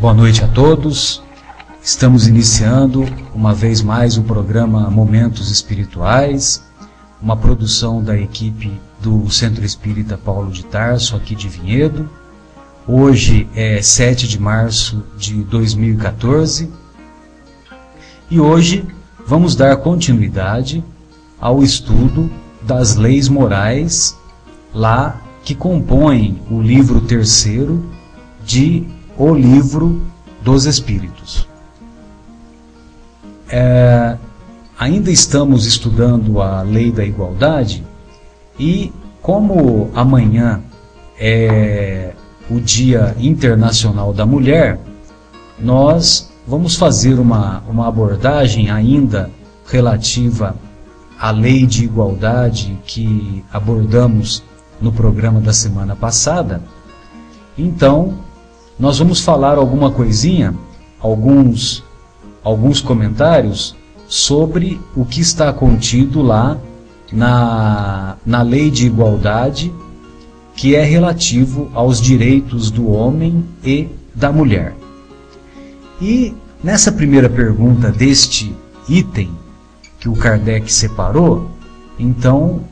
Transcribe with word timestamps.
Boa 0.00 0.14
noite 0.14 0.44
a 0.44 0.46
todos. 0.46 1.20
Estamos 1.82 2.28
iniciando 2.28 3.04
uma 3.34 3.52
vez 3.52 3.82
mais 3.82 4.16
o 4.16 4.22
programa 4.22 4.88
Momentos 4.88 5.50
Espirituais, 5.50 6.62
uma 7.20 7.36
produção 7.36 8.00
da 8.00 8.16
equipe 8.16 8.80
do 9.00 9.28
Centro 9.28 9.64
Espírita 9.64 10.16
Paulo 10.16 10.52
de 10.52 10.64
Tarso, 10.64 11.16
aqui 11.16 11.34
de 11.34 11.48
Vinhedo. 11.48 12.08
Hoje 12.86 13.48
é 13.56 13.82
7 13.82 14.28
de 14.28 14.40
março 14.40 15.02
de 15.16 15.42
2014 15.42 16.70
e 18.30 18.38
hoje 18.38 18.86
vamos 19.26 19.56
dar 19.56 19.76
continuidade 19.78 20.84
ao 21.40 21.60
estudo 21.60 22.30
das 22.62 22.94
leis 22.94 23.28
morais 23.28 24.16
lá 24.72 25.20
que 25.42 25.56
compõem 25.56 26.40
o 26.48 26.62
livro 26.62 27.00
terceiro 27.00 27.84
de 28.44 28.96
O 29.18 29.34
Livro 29.34 30.00
dos 30.42 30.64
Espíritos. 30.64 31.48
É, 33.50 34.16
ainda 34.78 35.10
estamos 35.10 35.66
estudando 35.66 36.40
a 36.40 36.62
lei 36.62 36.92
da 36.92 37.04
igualdade 37.04 37.84
e, 38.56 38.92
como 39.20 39.90
amanhã 39.92 40.62
é 41.18 42.12
o 42.48 42.60
Dia 42.60 43.16
Internacional 43.18 44.12
da 44.12 44.24
Mulher, 44.24 44.78
nós 45.58 46.30
vamos 46.46 46.76
fazer 46.76 47.18
uma, 47.18 47.64
uma 47.68 47.88
abordagem 47.88 48.70
ainda 48.70 49.30
relativa 49.66 50.54
à 51.18 51.32
lei 51.32 51.66
de 51.66 51.84
igualdade 51.84 52.78
que 52.86 53.44
abordamos 53.52 54.44
no 54.80 54.92
programa 54.92 55.40
da 55.40 55.52
semana 55.52 55.96
passada. 55.96 56.62
Então, 57.56 58.27
nós 58.78 58.98
vamos 58.98 59.20
falar 59.20 59.58
alguma 59.58 59.90
coisinha, 59.90 60.54
alguns, 61.00 61.82
alguns 62.44 62.80
comentários 62.80 63.74
sobre 64.06 64.80
o 64.94 65.04
que 65.04 65.20
está 65.20 65.52
contido 65.52 66.22
lá 66.22 66.56
na, 67.12 68.16
na 68.24 68.42
lei 68.42 68.70
de 68.70 68.86
igualdade, 68.86 69.72
que 70.54 70.74
é 70.74 70.82
relativo 70.82 71.70
aos 71.74 72.00
direitos 72.00 72.70
do 72.70 72.90
homem 72.90 73.44
e 73.64 73.88
da 74.14 74.32
mulher. 74.32 74.74
E 76.00 76.34
nessa 76.62 76.92
primeira 76.92 77.28
pergunta 77.28 77.90
deste 77.90 78.54
item 78.88 79.30
que 79.98 80.08
o 80.08 80.14
Kardec 80.14 80.72
separou, 80.72 81.50
então 81.98 82.62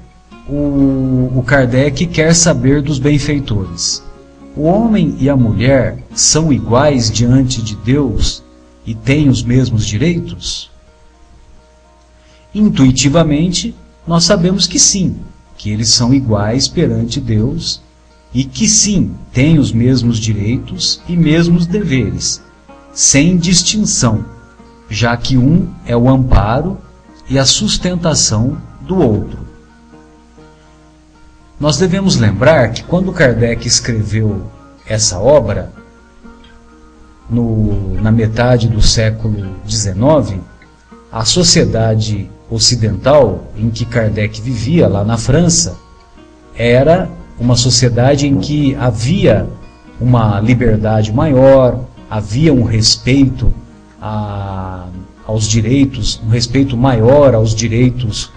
o, 0.48 1.32
o 1.34 1.42
Kardec 1.44 2.06
quer 2.06 2.34
saber 2.34 2.80
dos 2.80 2.98
benfeitores. 3.00 4.05
O 4.56 4.62
homem 4.62 5.14
e 5.20 5.28
a 5.28 5.36
mulher 5.36 6.02
são 6.14 6.50
iguais 6.50 7.10
diante 7.10 7.60
de 7.60 7.76
Deus 7.76 8.42
e 8.86 8.94
têm 8.94 9.28
os 9.28 9.42
mesmos 9.42 9.84
direitos? 9.84 10.70
Intuitivamente, 12.54 13.74
nós 14.06 14.24
sabemos 14.24 14.66
que 14.66 14.78
sim, 14.78 15.18
que 15.58 15.68
eles 15.68 15.90
são 15.90 16.14
iguais 16.14 16.68
perante 16.68 17.20
Deus 17.20 17.82
e 18.32 18.44
que 18.44 18.66
sim, 18.66 19.14
têm 19.30 19.58
os 19.58 19.72
mesmos 19.72 20.16
direitos 20.16 21.02
e 21.06 21.14
mesmos 21.14 21.66
deveres, 21.66 22.42
sem 22.94 23.36
distinção, 23.36 24.24
já 24.88 25.14
que 25.18 25.36
um 25.36 25.68
é 25.84 25.94
o 25.94 26.08
amparo 26.08 26.78
e 27.28 27.38
a 27.38 27.44
sustentação 27.44 28.56
do 28.80 28.96
outro. 28.96 29.45
Nós 31.58 31.78
devemos 31.78 32.16
lembrar 32.16 32.70
que 32.70 32.84
quando 32.84 33.12
Kardec 33.12 33.66
escreveu 33.66 34.42
essa 34.86 35.18
obra, 35.18 35.72
no, 37.28 37.94
na 38.00 38.12
metade 38.12 38.68
do 38.68 38.80
século 38.80 39.56
XIX, 39.68 40.40
a 41.10 41.24
sociedade 41.24 42.30
ocidental 42.50 43.44
em 43.56 43.70
que 43.70 43.84
Kardec 43.84 44.40
vivia, 44.40 44.86
lá 44.86 45.02
na 45.02 45.16
França, 45.16 45.76
era 46.54 47.08
uma 47.38 47.56
sociedade 47.56 48.26
em 48.26 48.38
que 48.38 48.74
havia 48.76 49.48
uma 50.00 50.38
liberdade 50.40 51.12
maior, 51.12 51.80
havia 52.08 52.52
um 52.52 52.64
respeito 52.64 53.52
a, 54.00 54.86
aos 55.26 55.48
direitos, 55.48 56.20
um 56.24 56.28
respeito 56.28 56.76
maior 56.76 57.34
aos 57.34 57.54
direitos 57.54 58.30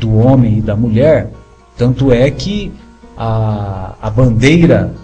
do 0.00 0.16
homem 0.16 0.58
e 0.58 0.62
da 0.62 0.74
mulher. 0.74 1.30
Tanto 1.76 2.12
é 2.12 2.30
que 2.30 2.72
a, 3.16 3.94
a 4.00 4.10
bandeira 4.10 4.94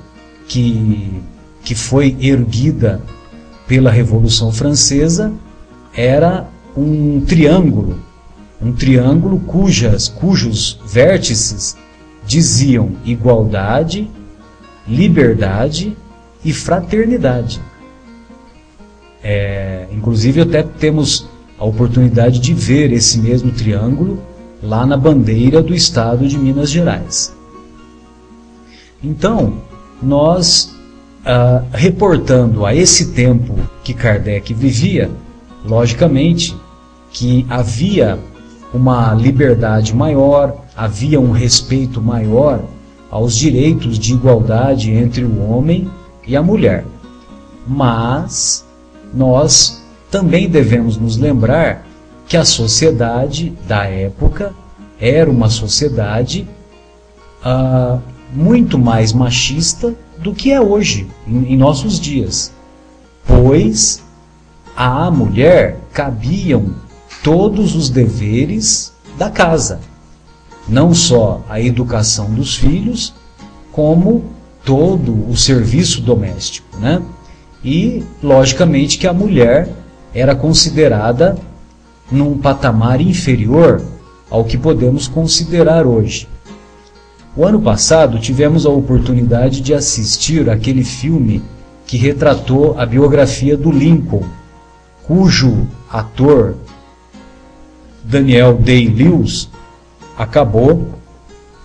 que, 0.47 1.23
que 1.65 1.75
foi 1.75 2.17
erguida 2.21 3.01
pela 3.67 3.91
Revolução 3.91 4.53
Francesa 4.53 5.33
era 5.95 6.49
um 6.77 7.21
triângulo, 7.21 8.01
um 8.61 8.73
triângulo 8.73 9.41
cujas, 9.41 10.09
cujos 10.09 10.79
vértices 10.87 11.77
diziam 12.27 12.93
igualdade, 13.05 14.11
liberdade 14.87 15.97
e 16.45 16.53
fraternidade. 16.53 17.61
É, 19.23 19.87
inclusive, 19.93 20.41
até 20.41 20.63
temos 20.63 21.27
a 21.59 21.65
oportunidade 21.65 22.39
de 22.39 22.55
ver 22.55 22.93
esse 22.93 23.19
mesmo 23.19 23.53
triângulo 23.53 24.23
lá 24.63 24.85
na 24.85 24.97
bandeira 24.97 25.63
do 25.63 25.75
estado 25.75 26.27
de 26.27 26.39
Minas 26.39 26.71
Gerais. 26.71 27.35
Então, 29.03 29.55
nós, 30.03 30.75
ah, 31.25 31.63
reportando 31.73 32.67
a 32.67 32.75
esse 32.75 33.13
tempo 33.13 33.55
que 33.83 33.95
Kardec 33.95 34.53
vivia, 34.53 35.11
logicamente 35.65 36.57
que 37.11 37.47
havia 37.49 38.19
uma 38.73 39.15
liberdade 39.15 39.95
maior, 39.95 40.65
havia 40.77 41.21
um 41.21 41.33
respeito 41.33 42.01
maior 42.01 42.63
aos 43.11 43.35
direitos 43.35 43.99
de 43.99 44.13
igualdade 44.13 44.93
entre 44.93 45.25
o 45.25 45.43
homem 45.43 45.91
e 46.27 46.37
a 46.37 46.43
mulher. 46.43 46.85
Mas 47.67 48.65
nós 49.13 49.83
também 50.11 50.49
devemos 50.49 50.97
nos 50.97 51.17
lembrar 51.17 51.85
que 52.31 52.37
a 52.37 52.45
sociedade 52.45 53.53
da 53.67 53.87
época 53.87 54.55
era 55.01 55.29
uma 55.29 55.51
sociedade 55.51 56.49
ah, 57.45 57.99
muito 58.33 58.79
mais 58.79 59.13
machista 59.13 59.97
do 60.17 60.33
que 60.33 60.53
é 60.53 60.61
hoje, 60.61 61.09
em, 61.27 61.55
em 61.55 61.57
nossos 61.57 61.99
dias. 61.99 62.53
Pois 63.27 64.05
à 64.77 65.11
mulher 65.11 65.81
cabiam 65.93 66.77
todos 67.25 67.75
os 67.75 67.91
deveres 67.91 68.93
da 69.19 69.29
casa, 69.29 69.81
não 70.69 70.95
só 70.95 71.45
a 71.49 71.61
educação 71.61 72.33
dos 72.33 72.55
filhos, 72.55 73.13
como 73.73 74.25
todo 74.65 75.29
o 75.29 75.37
serviço 75.37 76.01
doméstico, 76.01 76.79
né? 76.79 77.03
E, 77.65 78.05
logicamente, 78.23 78.99
que 78.99 79.09
a 79.09 79.13
mulher 79.13 79.69
era 80.15 80.37
considerada 80.37 81.37
num 82.11 82.39
patamar 82.39 83.01
inferior 83.01 83.83
ao 84.31 84.45
que 84.45 84.59
podemos 84.59 85.07
considerar 85.09 85.87
hoje. 85.87 86.29
O 87.37 87.45
ano 87.45 87.61
passado 87.61 88.19
tivemos 88.19 88.67
a 88.67 88.71
oportunidade 88.71 89.61
de 89.61 89.73
assistir 89.73 90.51
aquele 90.51 90.85
filme 90.85 91.43
que 91.87 91.97
retratou 91.97 92.79
a 92.79 92.85
biografia 92.85 93.57
do 93.57 93.71
Lincoln, 93.71 94.25
cujo 95.05 95.67
ator 95.91 96.55
Daniel 98.03 98.55
Day-Lewis 98.55 99.49
acabou, 100.17 100.89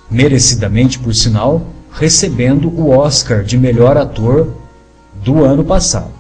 merecidamente 0.10 1.00
por 1.00 1.14
sinal, 1.14 1.66
recebendo 1.92 2.70
o 2.70 2.90
Oscar 2.90 3.44
de 3.44 3.58
melhor 3.58 3.98
ator 3.98 4.54
do 5.24 5.44
ano 5.44 5.64
passado. 5.64 6.12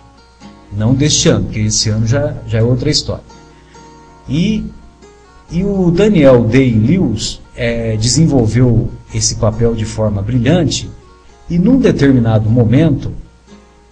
Não 0.72 0.94
deste 0.94 1.30
ano, 1.30 1.46
porque 1.46 1.60
esse 1.60 1.90
ano 1.90 2.06
já, 2.08 2.34
já 2.48 2.60
é 2.60 2.64
outra 2.64 2.90
história. 2.90 3.24
E, 4.28 4.66
e 5.52 5.64
o 5.64 5.92
Daniel 5.92 6.44
Day-Lewis 6.44 7.42
é, 7.56 7.96
desenvolveu 7.98 8.92
esse 9.14 9.36
papel 9.36 9.76
de 9.76 9.86
forma 9.86 10.22
brilhante 10.22 10.90
e 11.50 11.58
num 11.58 11.80
determinado 11.80 12.50
momento 12.50 13.12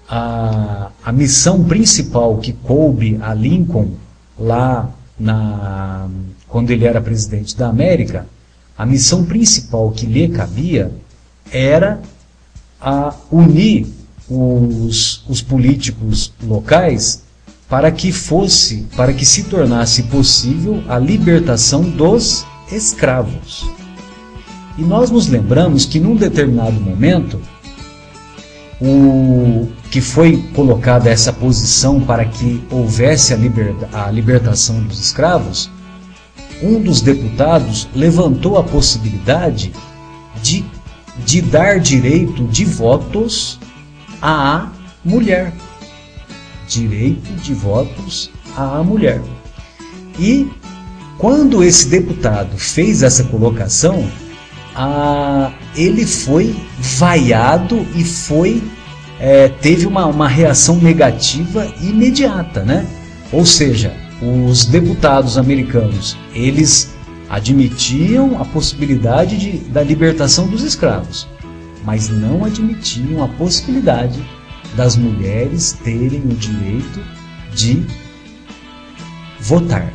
a, 0.10 0.90
a 1.04 1.12
missão 1.12 1.64
principal 1.64 2.38
que 2.38 2.54
coube 2.54 3.18
a 3.22 3.34
Lincoln 3.34 3.92
lá 4.38 4.90
na, 5.20 6.08
quando 6.48 6.72
ele 6.72 6.86
era 6.86 7.00
presidente 7.00 7.56
da 7.56 7.70
América, 7.70 8.28
a 8.78 8.86
missão 8.86 9.24
principal 9.24 9.92
que 9.92 10.06
lhe 10.06 10.28
cabia 10.28 10.92
era 11.52 12.02
a 12.82 13.14
unir 13.32 13.88
os, 14.30 15.24
os 15.30 15.42
políticos 15.42 16.34
locais 16.44 17.23
para 17.74 17.92
que 17.92 18.12
fosse, 18.12 18.86
para 18.96 19.12
que 19.12 19.26
se 19.26 19.46
tornasse 19.46 20.04
possível 20.04 20.84
a 20.88 21.00
libertação 21.00 21.82
dos 21.82 22.46
escravos. 22.72 23.68
E 24.78 24.84
nós 24.84 25.10
nos 25.10 25.28
lembramos 25.28 25.84
que 25.84 26.00
num 26.00 26.16
determinado 26.16 26.80
momento, 26.80 27.42
o, 28.80 29.68
que 29.90 30.02
foi 30.02 30.38
colocada 30.54 31.10
essa 31.10 31.34
posição 31.34 32.00
para 32.00 32.26
que 32.26 32.64
houvesse 32.70 33.34
a, 33.34 33.38
liberta, 33.38 33.90
a 33.92 34.12
libertação 34.12 34.80
dos 34.84 35.00
escravos, 35.00 35.68
um 36.62 36.80
dos 36.80 37.02
deputados 37.02 37.88
levantou 37.96 38.60
a 38.60 38.64
possibilidade 38.64 39.74
de, 40.44 40.64
de 41.26 41.42
dar 41.42 41.80
direito 41.80 42.44
de 42.44 42.66
votos 42.66 43.60
à 44.22 44.68
mulher. 45.04 45.52
Direito 46.74 47.32
de 47.42 47.54
votos 47.54 48.32
à 48.58 48.82
mulher. 48.84 49.22
E 50.20 50.50
quando 51.18 51.64
esse 51.64 51.88
deputado 51.88 52.58
fez 52.58 53.04
essa 53.04 53.24
colocação, 53.26 54.10
ele 55.76 56.06
foi 56.06 56.56
vaiado 56.80 57.86
e 57.96 58.04
foi 58.04 58.62
é, 59.20 59.48
teve 59.48 59.86
uma, 59.86 60.06
uma 60.08 60.28
reação 60.28 60.78
negativa 60.78 61.72
imediata, 61.80 62.64
né? 62.64 62.86
Ou 63.32 63.46
seja, 63.46 63.96
os 64.22 64.66
deputados 64.66 65.38
americanos 65.38 66.18
eles 66.34 66.94
admitiam 67.30 68.42
a 68.42 68.46
possibilidade 68.46 69.38
de, 69.38 69.58
da 69.70 69.82
libertação 69.82 70.48
dos 70.48 70.64
escravos, 70.64 71.28
mas 71.86 72.10
não 72.10 72.44
admitiam 72.44 73.24
a 73.24 73.28
possibilidade 73.28 74.22
das 74.76 74.96
mulheres 74.96 75.78
terem 75.84 76.22
o 76.22 76.36
direito 76.36 77.04
de 77.54 77.86
votar. 79.40 79.92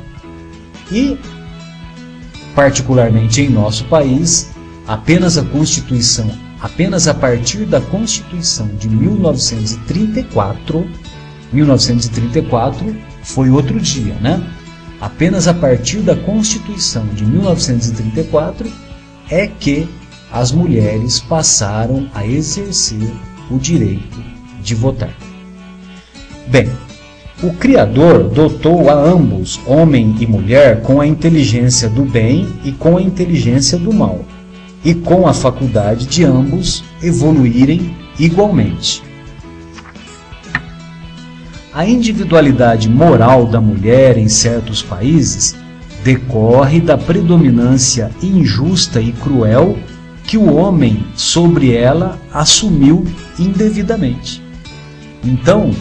E, 0.91 1.19
particularmente 2.55 3.43
em 3.43 3.49
nosso 3.49 3.85
país, 3.85 4.51
apenas 4.87 5.37
a 5.37 5.43
Constituição, 5.43 6.31
apenas 6.61 7.09
a 7.09 7.15
partir 7.15 7.67
da 7.67 7.81
Constituição 7.81 8.69
de 8.77 8.89
1934, 8.89 10.89
1934 11.53 12.97
foi 13.23 13.51
outro 13.51 13.79
dia, 13.81 14.15
né? 14.15 14.43
Apenas 15.01 15.47
a 15.47 15.55
partir 15.55 15.99
da 15.99 16.17
Constituição 16.17 17.07
de 17.09 17.25
1934 17.25 18.69
é 19.31 19.47
que 19.47 19.89
as 20.33 20.51
mulheres 20.51 21.21
passaram 21.21 22.11
a 22.15 22.27
exercer 22.27 23.13
o 23.51 23.59
direito 23.59 24.38
de 24.63 24.75
votar. 24.75 25.15
Bem, 26.47 26.69
o 27.43 27.53
Criador 27.53 28.25
dotou 28.25 28.91
a 28.91 28.95
ambos, 28.95 29.61
homem 29.65 30.17
e 30.19 30.27
mulher, 30.27 30.83
com 30.83 31.01
a 31.01 31.07
inteligência 31.07 31.89
do 31.89 32.03
bem 32.03 32.49
e 32.65 32.73
com 32.73 32.97
a 32.97 33.03
inteligência 33.03 33.79
do 33.79 33.93
mal, 33.93 34.25
e 34.85 34.93
com 34.93 35.29
a 35.29 35.33
faculdade 35.33 36.07
de 36.07 36.25
ambos 36.25 36.83
evoluírem 37.03 37.95
igualmente. 38.19 39.03
A 41.73 41.87
individualidade 41.87 42.89
moral 42.89 43.47
da 43.47 43.61
mulher 43.61 44.19
em 44.19 44.29
certos 44.29 44.83
países 44.83 45.55
decorre 46.03 46.81
da 46.81 46.99
predominância 46.99 48.11
injusta 48.21 49.01
e 49.01 49.13
cruel 49.13 49.79
que 50.27 50.37
o 50.37 50.53
homem 50.53 51.05
sobre 51.15 51.73
ela 51.73 52.19
assumiu 52.33 53.05
indevidamente. 53.39 54.48
Então, 55.25 55.75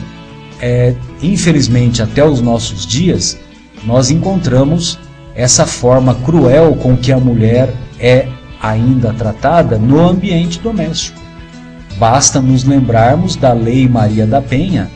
é, 0.59 0.95
infelizmente, 1.21 2.01
até 2.01 2.23
os 2.23 2.41
nossos 2.41 2.85
dias, 2.85 3.37
nós 3.83 4.09
encontramos 4.09 4.97
essa 5.35 5.65
forma 5.65 6.15
cruel 6.15 6.75
com 6.75 6.97
que 6.97 7.11
a 7.11 7.17
mulher 7.17 7.73
é 7.99 8.27
ainda 8.61 9.13
tratada 9.13 9.77
no 9.77 9.99
ambiente 9.99 10.59
doméstico. 10.59 11.19
Basta 11.97 12.41
nos 12.41 12.63
lembrarmos 12.63 13.35
da 13.35 13.53
Lei 13.53 13.87
Maria 13.87 14.25
da 14.25 14.41
Penha, 14.41 14.89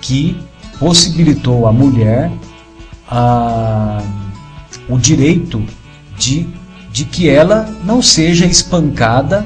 que 0.00 0.36
possibilitou 0.78 1.66
à 1.66 1.72
mulher 1.72 2.30
a, 3.08 4.02
o 4.88 4.98
direito 4.98 5.62
de, 6.18 6.46
de 6.90 7.04
que 7.04 7.28
ela 7.28 7.68
não 7.84 8.02
seja 8.02 8.46
espancada 8.46 9.44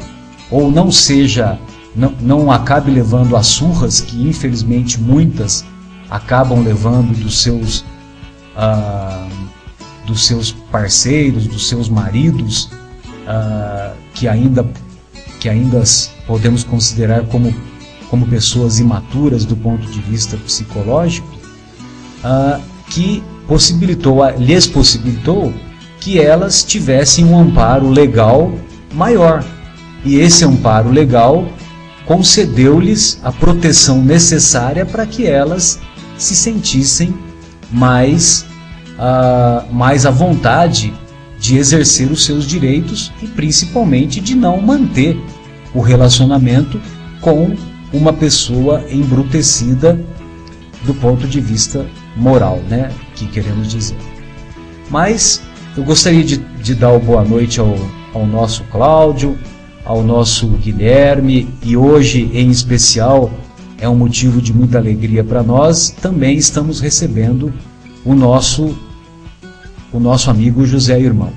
ou 0.50 0.70
não 0.70 0.90
seja 0.90 1.58
não, 1.99 2.12
não 2.21 2.53
acabe 2.53 2.91
levando 2.91 3.37
as 3.37 3.49
surras 3.49 4.00
que 4.00 4.29
infelizmente 4.29 5.00
muitas 5.00 5.65
acabam 6.09 6.62
levando 6.62 7.12
dos 7.19 7.43
seus 7.43 7.85
ah, 8.56 9.29
dos 10.06 10.27
seus 10.27 10.53
parceiros, 10.53 11.47
dos 11.47 11.69
seus 11.69 11.89
maridos, 11.89 12.71
ah, 13.27 13.93
que 14.15 14.29
ainda 14.29 14.67
que 15.41 15.49
ainda 15.49 15.83
podemos 16.27 16.62
considerar 16.62 17.25
como 17.27 17.53
como 18.09 18.27
pessoas 18.27 18.79
imaturas 18.79 19.45
do 19.45 19.55
ponto 19.56 19.87
de 19.91 20.00
vista 20.00 20.37
psicológico, 20.37 21.29
ah, 22.23 22.61
que 22.89 23.23
possibilitou, 23.47 24.21
lhes 24.39 24.67
possibilitou 24.67 25.53
que 26.00 26.21
elas 26.21 26.62
tivessem 26.62 27.25
um 27.25 27.39
amparo 27.39 27.91
legal 27.91 28.53
maior. 28.95 29.45
E 30.05 30.17
esse 30.17 30.45
amparo 30.45 30.91
legal 30.91 31.45
concedeu-lhes 32.09 33.21
a 33.23 33.31
proteção 33.31 34.03
necessária 34.03 34.87
para 34.87 35.05
que 35.05 35.27
elas 35.27 35.79
se 36.17 36.35
sentissem 36.35 37.15
mais, 37.71 38.47
uh, 38.95 39.71
mais 39.71 40.07
à 40.07 40.11
vontade 40.11 40.95
de 41.39 41.59
exercer 41.59 42.11
os 42.11 42.25
seus 42.25 42.47
direitos 42.47 43.13
e 43.23 43.27
principalmente 43.27 44.23
de 44.23 44.35
não 44.35 44.59
manter 44.59 45.21
o 45.75 45.81
relacionamento 45.83 46.81
com 47.21 47.55
uma 47.93 48.13
pessoa 48.15 48.83
embrutecida 48.91 50.01
do 50.85 50.95
ponto 50.95 51.27
de 51.27 51.43
vista 51.43 51.87
moral, 52.17 52.59
né? 52.71 52.91
Que 53.17 53.27
queremos 53.27 53.69
dizer. 53.69 53.99
Mas 54.89 55.43
eu 55.77 55.85
gostaria 55.85 56.25
de, 56.25 56.39
de 56.39 56.75
dar 56.75 56.99
boa 56.99 57.23
noite 57.23 57.61
ao, 57.61 57.77
ao 58.15 58.27
nosso 58.27 58.65
Cláudio, 58.65 59.39
ao 59.88 60.02
nosso 60.02 60.46
Guilherme 60.49 61.49
e 61.62 61.75
hoje 61.75 62.31
em 62.35 62.50
especial 62.50 63.31
é 63.79 63.88
um 63.88 63.96
motivo 63.96 64.43
de 64.43 64.52
muita 64.52 64.76
alegria 64.76 65.25
para 65.25 65.43
nós. 65.43 65.88
Também 65.88 66.37
estamos 66.37 66.78
recebendo 66.78 67.50
o 68.04 68.14
nosso 68.14 68.76
o 69.90 69.99
nosso 69.99 70.30
amigo 70.30 70.66
José 70.66 71.00
Irmão. 71.00 71.33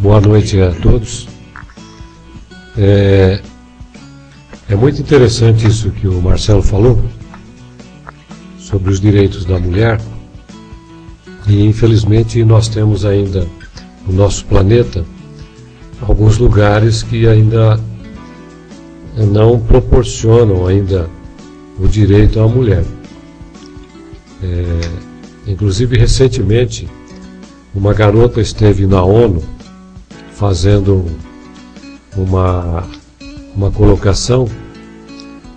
Boa 0.00 0.20
noite 0.20 0.60
a 0.60 0.72
todos. 0.72 1.28
É, 2.76 3.40
é 4.68 4.74
muito 4.74 5.00
interessante 5.00 5.68
isso 5.68 5.92
que 5.92 6.08
o 6.08 6.20
Marcelo 6.20 6.64
falou 6.64 7.00
sobre 8.58 8.90
os 8.90 8.98
direitos 9.00 9.44
da 9.44 9.60
mulher. 9.60 10.00
E 11.46 11.64
infelizmente 11.64 12.44
nós 12.44 12.66
temos 12.66 13.04
ainda 13.04 13.46
no 14.06 14.14
nosso 14.14 14.44
planeta 14.46 15.04
alguns 16.00 16.38
lugares 16.38 17.02
que 17.02 17.26
ainda 17.26 17.80
não 19.16 19.58
proporcionam 19.58 20.66
ainda 20.66 21.08
o 21.78 21.88
direito 21.88 22.40
à 22.40 22.46
mulher. 22.46 22.84
É, 24.42 25.50
inclusive 25.50 25.96
recentemente 25.96 26.88
uma 27.74 27.94
garota 27.94 28.40
esteve 28.40 28.86
na 28.86 29.02
ONU 29.02 29.42
fazendo 30.32 31.06
uma, 32.16 32.84
uma 33.54 33.70
colocação 33.70 34.46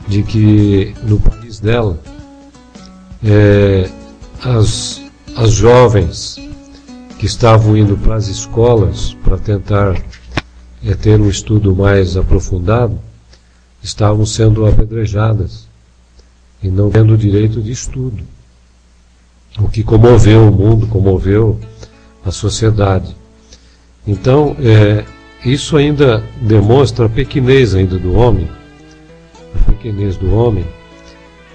de 0.08 0.24
que 0.24 0.94
no 1.04 1.20
país 1.20 1.60
dela 1.60 2.00
é, 3.24 3.90
as, 4.42 5.02
as 5.36 5.52
jovens 5.52 6.38
que 7.20 7.26
estavam 7.26 7.76
indo 7.76 7.98
para 7.98 8.16
as 8.16 8.28
escolas 8.28 9.14
para 9.22 9.38
tentar 9.38 10.02
é, 10.84 10.96
ter 10.96 11.20
um 11.20 11.30
estudo 11.30 11.76
mais 11.76 12.16
aprofundado, 12.16 12.98
estavam 13.84 14.26
sendo 14.26 14.66
apedrejadas 14.66 15.68
e 16.64 16.70
não 16.70 16.90
tendo 16.90 17.18
direito 17.18 17.62
de 17.62 17.74
estudo. 17.74 18.24
O 19.60 19.68
que 19.68 19.84
comoveu 19.84 20.48
o 20.48 20.52
mundo, 20.52 20.88
comoveu 20.88 21.60
a 22.26 22.32
sociedade. 22.32 23.14
Então, 24.08 24.56
é, 24.58 25.04
isso 25.44 25.76
ainda 25.76 26.24
demonstra 26.42 27.08
a 27.08 27.10
pequenez 27.10 27.76
ainda 27.76 28.00
do 28.00 28.14
homem, 28.14 28.50
a 29.56 29.72
pequenez 29.72 30.16
do 30.16 30.34
homem 30.34 30.66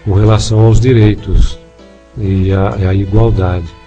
com 0.05 0.13
relação 0.13 0.61
aos 0.61 0.79
direitos 0.79 1.59
e 2.19 2.53
à 2.53 2.93
igualdade. 2.93 3.84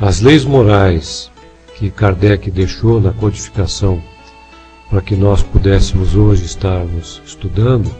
As 0.00 0.22
leis 0.22 0.46
morais 0.46 1.30
que 1.76 1.90
Kardec 1.90 2.50
deixou 2.50 3.02
na 3.02 3.12
codificação 3.12 4.02
para 4.88 5.02
que 5.02 5.14
nós 5.14 5.42
pudéssemos 5.42 6.16
hoje 6.16 6.46
estarmos 6.46 7.20
estudando, 7.24 7.94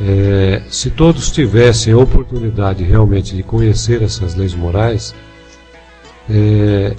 é, 0.00 0.62
se 0.70 0.88
todos 0.88 1.32
tivessem 1.32 1.92
a 1.92 1.98
oportunidade 1.98 2.84
realmente 2.84 3.34
de 3.34 3.42
conhecer 3.42 4.02
essas 4.02 4.36
leis 4.36 4.54
morais, 4.54 5.16
é, 6.30 6.94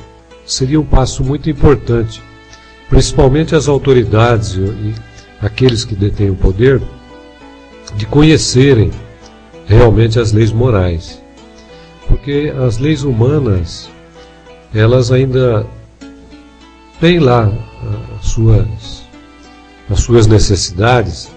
seria 0.46 0.80
um 0.80 0.86
passo 0.86 1.24
muito 1.24 1.50
importante, 1.50 2.22
principalmente 2.90 3.56
as 3.56 3.70
autoridades 3.70 4.56
e, 4.56 4.94
aqueles 5.40 5.86
que 5.86 5.96
detêm 5.96 6.30
o 6.30 6.36
poder 6.36 6.82
de 7.96 8.06
conhecerem 8.06 8.92
realmente 9.66 10.20
as 10.20 10.34
leis 10.34 10.52
morais. 10.52 11.19
Porque 12.10 12.52
as 12.68 12.78
leis 12.78 13.04
humanas, 13.04 13.90
elas 14.74 15.12
ainda 15.12 15.66
têm 17.00 17.20
lá 17.20 17.50
as 18.20 18.26
suas, 18.26 19.08
as 19.90 20.02
suas 20.02 20.28
necessidades, 20.28 21.32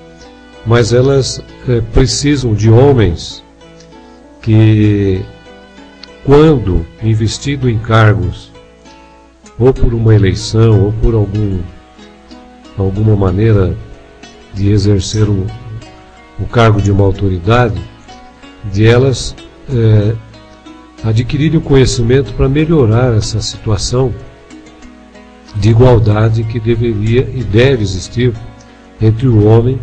mas 0.67 0.93
elas 0.93 1.43
é, 1.69 1.81
precisam 1.93 2.55
de 2.55 2.71
homens 2.71 3.45
que, 4.41 5.25
quando 6.25 6.85
investido 7.03 7.69
em 7.71 7.79
cargos, 7.79 8.51
ou 9.59 9.73
por 9.73 9.95
uma 9.95 10.15
eleição, 10.15 10.87
ou 10.87 10.93
por 10.95 11.15
algum, 11.15 11.61
alguma 12.77 13.15
maneira 13.15 13.77
de 14.55 14.71
exercer 14.71 15.29
um, 15.29 15.47
o 16.41 16.47
cargo 16.47 16.81
de 16.81 16.91
uma 16.91 17.05
autoridade, 17.05 17.81
de 18.73 18.87
elas 18.87 19.37
é, 19.71 20.15
adquirirem 21.05 21.59
o 21.59 21.63
conhecimento 21.63 22.33
para 22.35 22.49
melhorar 22.49 23.17
essa 23.17 23.41
situação 23.41 24.15
de 25.57 25.71
igualdade 25.71 26.45
que 26.45 26.59
deveria 26.59 27.29
e 27.35 27.43
deve 27.43 27.83
existir 27.83 28.33
entre 29.01 29.27
o 29.29 29.45
homem 29.45 29.81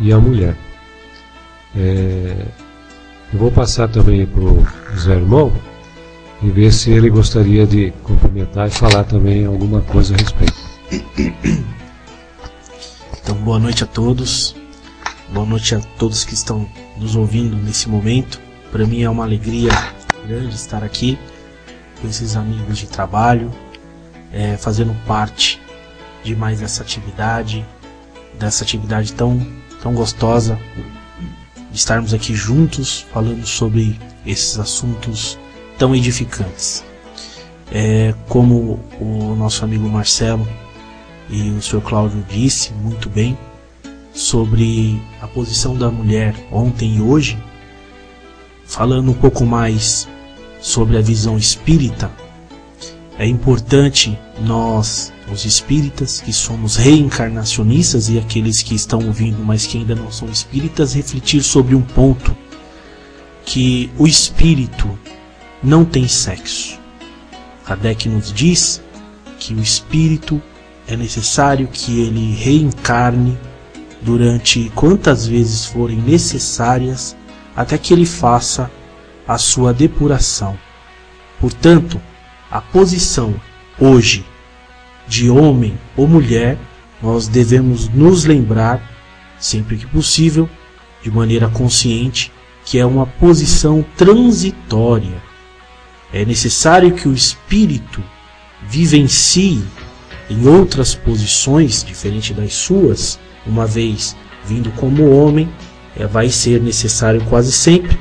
e 0.00 0.12
a 0.12 0.18
mulher. 0.18 0.56
É, 1.74 2.46
eu 3.32 3.38
vou 3.38 3.50
passar 3.50 3.88
também 3.88 4.26
para 4.26 4.42
o 4.42 4.66
Zé 4.98 5.14
Irmão 5.14 5.52
e 6.42 6.50
ver 6.50 6.72
se 6.72 6.90
ele 6.90 7.08
gostaria 7.08 7.66
de 7.66 7.92
complementar 8.02 8.68
e 8.68 8.70
falar 8.70 9.04
também 9.04 9.46
alguma 9.46 9.80
coisa 9.82 10.14
a 10.14 10.18
respeito. 10.18 10.54
Então, 13.22 13.36
boa 13.36 13.58
noite 13.58 13.84
a 13.84 13.86
todos. 13.86 14.56
Boa 15.32 15.46
noite 15.46 15.76
a 15.76 15.80
todos 15.98 16.24
que 16.24 16.34
estão 16.34 16.66
nos 16.98 17.14
ouvindo 17.14 17.54
nesse 17.56 17.88
momento. 17.88 18.40
Para 18.72 18.84
mim 18.84 19.02
é 19.02 19.10
uma 19.10 19.22
alegria 19.22 19.70
grande 20.26 20.54
estar 20.54 20.82
aqui 20.82 21.18
com 22.00 22.08
esses 22.08 22.36
amigos 22.36 22.78
de 22.78 22.86
trabalho, 22.86 23.50
é, 24.32 24.56
fazendo 24.56 24.94
parte 25.06 25.60
de 26.24 26.34
mais 26.34 26.62
essa 26.62 26.82
atividade, 26.82 27.64
dessa 28.38 28.64
atividade 28.64 29.12
tão, 29.12 29.46
tão 29.82 29.94
gostosa, 29.94 30.58
de 31.70 31.76
estarmos 31.76 32.12
aqui 32.12 32.34
juntos 32.34 33.06
falando 33.12 33.46
sobre 33.46 33.98
esses 34.26 34.58
assuntos 34.58 35.38
tão 35.78 35.94
edificantes. 35.94 36.84
É, 37.72 38.14
como 38.28 38.80
o 39.00 39.36
nosso 39.36 39.64
amigo 39.64 39.88
Marcelo 39.88 40.46
e 41.28 41.50
o 41.50 41.62
Sr. 41.62 41.80
Cláudio 41.80 42.24
disse 42.28 42.72
muito 42.72 43.08
bem 43.08 43.38
sobre 44.12 45.00
a 45.22 45.28
posição 45.28 45.76
da 45.76 45.88
mulher 45.88 46.34
ontem 46.50 46.96
e 46.96 47.00
hoje, 47.00 47.38
falando 48.70 49.10
um 49.10 49.14
pouco 49.14 49.44
mais 49.44 50.08
sobre 50.60 50.96
a 50.96 51.00
visão 51.00 51.36
espírita, 51.36 52.08
é 53.18 53.26
importante 53.26 54.16
nós, 54.46 55.12
os 55.30 55.44
espíritas, 55.44 56.20
que 56.20 56.32
somos 56.32 56.76
reencarnacionistas 56.76 58.08
e 58.08 58.16
aqueles 58.16 58.62
que 58.62 58.76
estão 58.76 59.04
ouvindo, 59.06 59.44
mas 59.44 59.66
que 59.66 59.76
ainda 59.76 59.96
não 59.96 60.10
são 60.10 60.28
espíritas, 60.28 60.94
refletir 60.94 61.42
sobre 61.42 61.74
um 61.74 61.82
ponto 61.82 62.34
que 63.44 63.90
o 63.98 64.06
espírito 64.06 64.88
não 65.60 65.84
tem 65.84 66.06
sexo. 66.06 66.78
Kardec 67.66 68.08
nos 68.08 68.32
diz 68.32 68.80
que 69.40 69.52
o 69.52 69.60
espírito 69.60 70.40
é 70.86 70.96
necessário 70.96 71.66
que 71.66 72.00
ele 72.00 72.34
reencarne 72.36 73.36
durante 74.00 74.70
quantas 74.76 75.26
vezes 75.26 75.66
forem 75.66 75.98
necessárias 75.98 77.16
até 77.60 77.76
que 77.76 77.92
ele 77.92 78.06
faça 78.06 78.70
a 79.28 79.36
sua 79.36 79.74
depuração. 79.74 80.58
Portanto, 81.38 82.00
a 82.50 82.58
posição 82.58 83.34
hoje 83.78 84.24
de 85.06 85.28
homem 85.28 85.78
ou 85.94 86.08
mulher, 86.08 86.56
nós 87.02 87.28
devemos 87.28 87.86
nos 87.90 88.24
lembrar, 88.24 88.80
sempre 89.38 89.76
que 89.76 89.86
possível, 89.86 90.48
de 91.02 91.10
maneira 91.10 91.50
consciente, 91.50 92.32
que 92.64 92.78
é 92.78 92.86
uma 92.86 93.04
posição 93.04 93.84
transitória. 93.94 95.22
É 96.14 96.24
necessário 96.24 96.92
que 96.94 97.06
o 97.06 97.12
espírito 97.12 98.02
vivencie 98.62 99.62
em 100.30 100.48
outras 100.48 100.94
posições 100.94 101.84
diferentes 101.84 102.34
das 102.34 102.54
suas, 102.54 103.18
uma 103.46 103.66
vez 103.66 104.16
vindo 104.46 104.70
como 104.72 105.10
homem, 105.10 105.46
é, 105.96 106.06
vai 106.06 106.28
ser 106.28 106.60
necessário 106.60 107.22
quase 107.28 107.52
sempre 107.52 107.98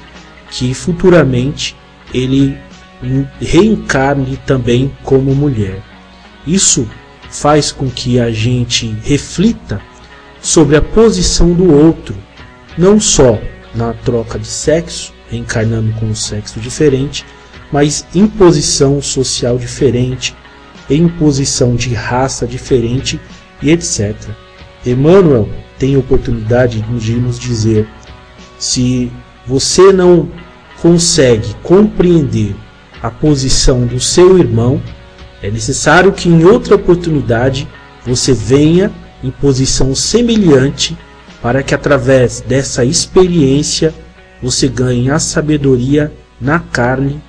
que 0.52 0.74
futuramente 0.74 1.76
ele 2.14 2.58
reencarne 3.40 4.38
também 4.46 4.92
como 5.04 5.34
mulher. 5.36 5.82
Isso 6.46 6.88
faz 7.30 7.72
com 7.72 7.90
que 7.90 8.20
a 8.20 8.32
gente 8.32 8.88
reflita 9.04 9.82
sobre 10.42 10.76
a 10.76 10.82
posição 10.82 11.54
do 11.54 11.72
outro, 11.72 12.16
não 12.78 13.00
só 13.00 13.40
na 13.74 13.94
troca 13.94 14.40
de 14.40 14.48
sexo, 14.48 15.14
reencarnando 15.30 15.92
com 15.94 16.08
um 16.08 16.16
sexo 16.16 16.60
diferente, 16.60 17.26
mas 17.72 18.06
em 18.16 18.26
posição 18.28 19.02
social 19.02 19.58
diferente, 19.58 20.36
em 20.90 21.08
posição 21.08 21.76
de 21.76 21.94
raça 21.94 22.48
diferente 22.48 23.20
e 23.62 23.70
etc. 23.70 24.16
Emmanuel 24.86 25.48
tem 25.80 25.98
oportunidade 25.98 26.82
de 26.82 27.16
nos 27.16 27.40
dizer: 27.40 27.88
se 28.60 29.12
você 29.48 29.92
não 29.92 30.30
consegue 30.82 31.56
compreender 31.64 32.56
a 33.02 33.10
posição 33.10 33.86
do 33.88 34.00
seu 34.00 34.38
irmão, 34.38 34.82
é 35.42 35.50
necessário 35.50 36.12
que 36.12 36.30
em 36.30 36.44
outra 36.44 36.76
oportunidade 36.76 37.68
você 38.06 38.34
venha 38.34 38.92
em 39.24 39.32
posição 39.32 39.96
semelhante 39.96 40.98
para 41.42 41.64
que 41.64 41.74
através 41.74 42.42
dessa 42.42 42.84
experiência 42.84 43.94
você 44.42 44.68
ganhe 44.68 45.10
a 45.10 45.20
sabedoria 45.20 46.12
na 46.40 46.60
carne, 46.60 47.22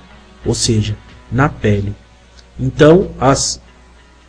ou 0.45 0.53
seja, 0.53 0.95
na 1.31 1.49
pele. 1.49 1.93
Então, 2.59 3.09
as, 3.19 3.61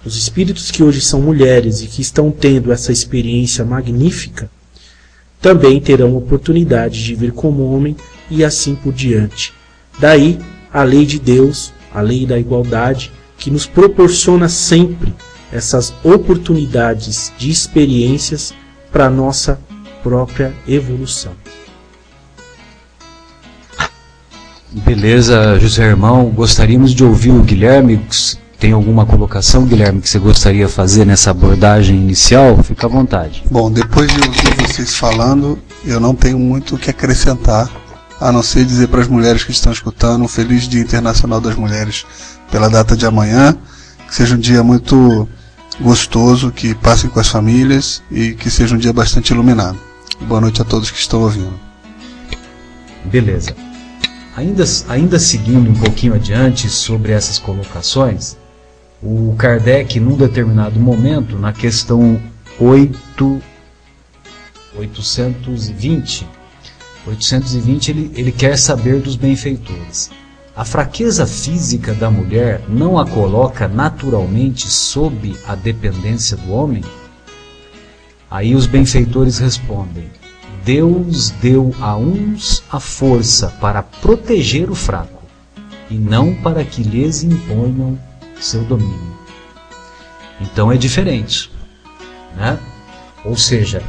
os 0.05 0.17
espíritos 0.17 0.71
que 0.71 0.83
hoje 0.83 1.01
são 1.01 1.21
mulheres 1.21 1.81
e 1.81 1.87
que 1.87 2.03
estão 2.03 2.31
tendo 2.31 2.73
essa 2.73 2.93
experiência 2.93 3.65
magnífica, 3.65 4.51
também 5.41 5.81
terão 5.81 6.17
oportunidade 6.17 7.03
de 7.03 7.15
vir 7.15 7.33
como 7.33 7.75
homem 7.75 7.97
e 8.31 8.45
assim 8.45 8.75
por 8.75 8.93
diante. 8.93 9.53
Daí 9.99 10.39
a 10.73 10.83
lei 10.83 11.05
de 11.05 11.19
Deus, 11.19 11.73
a 11.93 12.01
lei 12.01 12.25
da 12.25 12.39
igualdade, 12.39 13.13
que 13.37 13.51
nos 13.51 13.67
proporciona 13.67 14.49
sempre 14.49 15.13
essas 15.53 15.93
oportunidades 16.03 17.33
de 17.37 17.51
experiências 17.51 18.55
para 18.91 19.11
nossa 19.11 19.61
própria 20.03 20.55
evolução. 20.67 21.33
Beleza, 24.71 25.59
José 25.61 25.85
Irmão. 25.85 26.31
Gostaríamos 26.31 26.95
de 26.95 27.05
ouvir 27.05 27.31
o 27.31 27.43
Guilherme. 27.43 28.01
Tem 28.63 28.71
alguma 28.71 29.05
colocação, 29.05 29.65
Guilherme, 29.65 30.01
que 30.01 30.09
você 30.09 30.21
gostaria 30.21 30.67
de 30.67 30.73
fazer 30.73 31.05
nessa 31.05 31.33
abordagem 31.33 31.97
inicial? 31.97 32.63
Fica 32.63 32.87
à 32.87 32.89
vontade. 32.89 33.43
Bom, 33.51 33.69
depois 33.69 34.07
de 34.07 34.21
ouvir 34.21 34.55
vocês 34.55 34.95
falando, 34.95 35.59
eu 35.85 35.99
não 35.99 36.15
tenho 36.15 36.39
muito 36.39 36.77
o 36.77 36.79
que 36.79 36.89
acrescentar, 36.89 37.69
a 38.21 38.31
não 38.31 38.41
ser 38.41 38.65
dizer 38.65 38.87
para 38.87 39.01
as 39.01 39.09
mulheres 39.09 39.43
que 39.43 39.51
estão 39.51 39.73
escutando 39.73 40.23
um 40.23 40.29
feliz 40.29 40.69
Dia 40.69 40.81
Internacional 40.81 41.41
das 41.41 41.57
Mulheres 41.57 42.07
pela 42.53 42.71
data 42.71 42.97
de 42.97 43.05
amanhã. 43.05 43.57
Que 44.07 44.15
seja 44.15 44.37
um 44.37 44.39
dia 44.39 44.63
muito 44.63 45.29
gostoso, 45.81 46.53
que 46.53 46.73
passem 46.73 47.11
com 47.11 47.19
as 47.19 47.27
famílias 47.27 48.01
e 48.13 48.31
que 48.31 48.49
seja 48.49 48.77
um 48.77 48.79
dia 48.79 48.93
bastante 48.93 49.31
iluminado. 49.31 49.77
Boa 50.21 50.41
noite 50.41 50.63
a 50.63 50.65
todos 50.65 50.89
que 50.89 51.01
estão 51.01 51.23
ouvindo. 51.23 51.59
Beleza. 53.07 53.57
Ainda, 54.37 54.63
ainda 54.89 55.19
seguindo 55.19 55.69
um 55.69 55.75
pouquinho 55.75 56.15
adiante 56.15 56.71
sobre 56.71 57.11
essas 57.11 57.41
colocações, 57.41 58.41
o 59.03 59.35
Kardec, 59.37 59.99
num 59.99 60.17
determinado 60.17 60.79
momento, 60.79 61.37
na 61.37 61.53
questão 61.53 62.21
8, 62.61 63.43
820, 64.79 66.27
820 67.07 67.89
ele, 67.91 68.13
ele 68.15 68.31
quer 68.31 68.57
saber 68.57 69.01
dos 69.01 69.17
benfeitores. 69.17 70.11
A 70.55 70.65
fraqueza 70.65 71.27
física 71.27 71.93
da 71.95 72.11
mulher 72.11 72.63
não 72.69 72.99
a 72.99 73.05
coloca 73.05 73.67
naturalmente 73.67 74.69
sob 74.69 75.35
a 75.49 75.57
dependência 75.57 76.37
do 76.37 76.53
homem? 76.53 76.85
Aí 78.31 78.55
os 78.55 78.67
benfeitores 78.67 79.39
respondem: 79.39 80.11
Deus 80.65 81.31
deu 81.31 81.75
a 81.81 81.97
uns 81.97 82.63
a 82.71 82.79
força 82.79 83.49
para 83.61 83.83
proteger 83.83 84.71
o 84.71 84.75
fraco, 84.75 85.25
e 85.91 85.97
não 85.97 86.35
para 86.35 86.65
que 86.65 86.83
lhes 86.83 87.25
imponham 87.25 87.99
seu 88.45 88.63
domínio. 88.63 89.17
Então 90.41 90.73
é 90.73 90.77
diferente. 90.77 91.51
Né? 92.37 92.59
Ou 93.25 93.37
seja, 93.37 93.83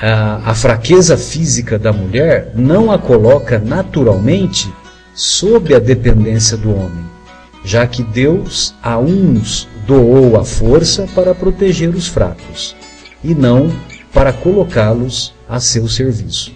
a, 0.00 0.50
a 0.50 0.54
fraqueza 0.54 1.16
física 1.16 1.78
da 1.78 1.92
mulher 1.92 2.52
não 2.54 2.90
a 2.92 2.98
coloca 2.98 3.58
naturalmente 3.58 4.72
sob 5.14 5.74
a 5.74 5.78
dependência 5.78 6.56
do 6.56 6.70
homem, 6.74 7.04
já 7.64 7.86
que 7.86 8.02
Deus 8.02 8.74
a 8.82 8.98
uns 8.98 9.66
doou 9.86 10.38
a 10.38 10.44
força 10.44 11.08
para 11.14 11.34
proteger 11.34 11.88
os 11.88 12.06
fracos 12.06 12.76
e 13.24 13.34
não 13.34 13.72
para 14.12 14.32
colocá-los 14.32 15.34
a 15.48 15.58
seu 15.58 15.88
serviço. 15.88 16.52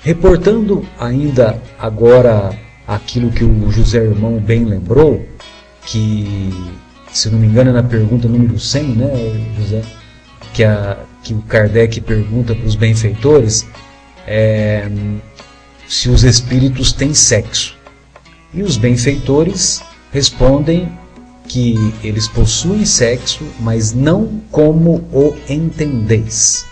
Reportando 0.00 0.86
ainda 0.98 1.60
agora 1.78 2.56
aquilo 2.86 3.30
que 3.30 3.44
o 3.44 3.70
José 3.70 4.04
Irmão 4.04 4.38
bem 4.38 4.64
lembrou, 4.64 5.26
que, 5.86 6.52
se 7.12 7.30
não 7.30 7.38
me 7.38 7.46
engano, 7.46 7.70
é 7.70 7.72
na 7.72 7.82
pergunta 7.82 8.28
número 8.28 8.58
100, 8.58 8.82
né, 8.84 9.54
José? 9.58 9.82
Que, 10.52 10.64
a, 10.64 10.98
que 11.22 11.34
o 11.34 11.42
Kardec 11.42 12.00
pergunta 12.00 12.54
para 12.54 12.66
os 12.66 12.74
benfeitores 12.74 13.66
é, 14.26 14.88
se 15.88 16.08
os 16.08 16.24
espíritos 16.24 16.92
têm 16.92 17.14
sexo. 17.14 17.76
E 18.52 18.62
os 18.62 18.76
benfeitores 18.76 19.82
respondem 20.12 20.90
que 21.48 21.92
eles 22.02 22.28
possuem 22.28 22.84
sexo, 22.84 23.44
mas 23.60 23.92
não 23.92 24.40
como 24.50 25.06
o 25.12 25.36
entendeis. 25.48 26.64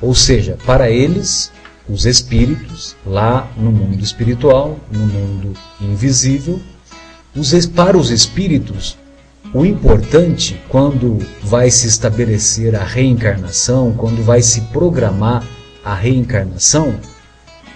Ou 0.00 0.14
seja, 0.14 0.58
para 0.66 0.90
eles, 0.90 1.50
os 1.88 2.04
espíritos, 2.04 2.96
lá 3.06 3.50
no 3.56 3.70
mundo 3.70 4.02
espiritual, 4.02 4.78
no 4.92 5.06
mundo 5.06 5.52
invisível. 5.80 6.60
Para 7.74 7.98
os 7.98 8.10
espíritos, 8.10 8.96
o 9.52 9.64
importante, 9.64 10.60
quando 10.68 11.18
vai 11.42 11.70
se 11.70 11.86
estabelecer 11.86 12.74
a 12.74 12.84
reencarnação, 12.84 13.92
quando 13.92 14.24
vai 14.24 14.42
se 14.42 14.62
programar 14.72 15.44
a 15.84 15.94
reencarnação, 15.94 16.94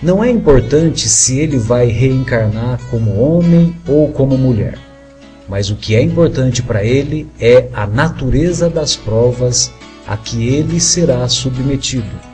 não 0.02 0.25
é 0.25 0.31
importante 0.31 1.09
se 1.09 1.38
ele 1.38 1.59
vai 1.59 1.87
reencarnar 1.87 2.81
como 2.90 3.21
homem 3.21 3.76
ou 3.87 4.09
como 4.09 4.38
mulher. 4.38 4.79
Mas 5.49 5.69
o 5.69 5.76
que 5.76 5.95
é 5.95 6.02
importante 6.02 6.62
para 6.62 6.85
ele 6.85 7.29
é 7.38 7.69
a 7.73 7.87
natureza 7.87 8.69
das 8.69 8.97
provas 8.97 9.71
a 10.07 10.17
que 10.17 10.49
ele 10.49 10.81
será 10.81 11.29
submetido 11.29 12.31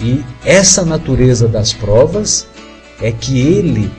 e 0.00 0.22
essa 0.44 0.84
natureza 0.84 1.48
das 1.48 1.72
provas 1.72 2.46
é 3.00 3.10
que 3.10 3.38
ele 3.38 3.90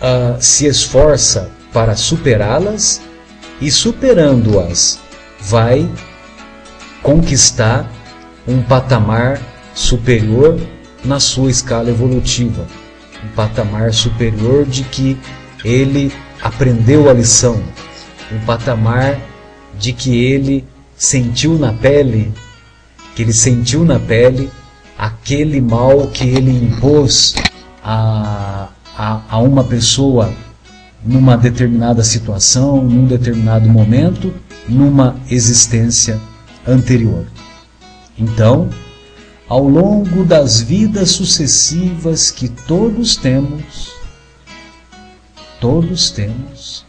uh, 0.00 0.40
se 0.40 0.66
esforça 0.66 1.50
para 1.72 1.94
superá-las 1.94 3.00
e, 3.60 3.70
superando-as, 3.70 4.98
vai 5.40 5.88
conquistar 7.02 7.90
um 8.46 8.62
patamar 8.62 9.40
superior 9.74 10.58
na 11.04 11.20
sua 11.20 11.50
escala 11.50 11.90
evolutiva. 11.90 12.66
Um 13.24 13.28
patamar 13.28 13.92
superior 13.92 14.64
de 14.64 14.82
que 14.84 15.16
ele 15.64 16.12
aprendeu 16.42 17.08
a 17.08 17.12
lição. 17.12 17.62
Um 18.32 18.40
patamar 18.40 19.18
de 19.78 19.92
que 19.92 20.24
ele 20.24 20.64
sentiu 20.96 21.58
na 21.58 21.72
pele, 21.72 22.32
que 23.14 23.22
ele 23.22 23.32
sentiu 23.32 23.84
na 23.84 23.98
pele 23.98 24.50
aquele 24.98 25.60
mal 25.60 26.08
que 26.08 26.24
ele 26.24 26.50
impôs 26.50 27.34
a, 27.82 28.68
a, 29.00 29.22
a 29.30 29.38
uma 29.38 29.64
pessoa 29.64 30.30
numa 31.02 31.36
determinada 31.36 32.04
situação, 32.04 32.82
num 32.82 33.06
determinado 33.06 33.66
momento, 33.66 34.34
numa 34.68 35.16
existência 35.30 36.20
anterior. 36.66 37.24
Então, 38.18 38.68
ao 39.48 39.66
longo 39.66 40.22
das 40.22 40.60
vidas 40.60 41.12
sucessivas 41.12 42.30
que 42.30 42.48
todos 42.48 43.16
temos, 43.16 43.94
todos 45.58 46.10
temos, 46.10 46.84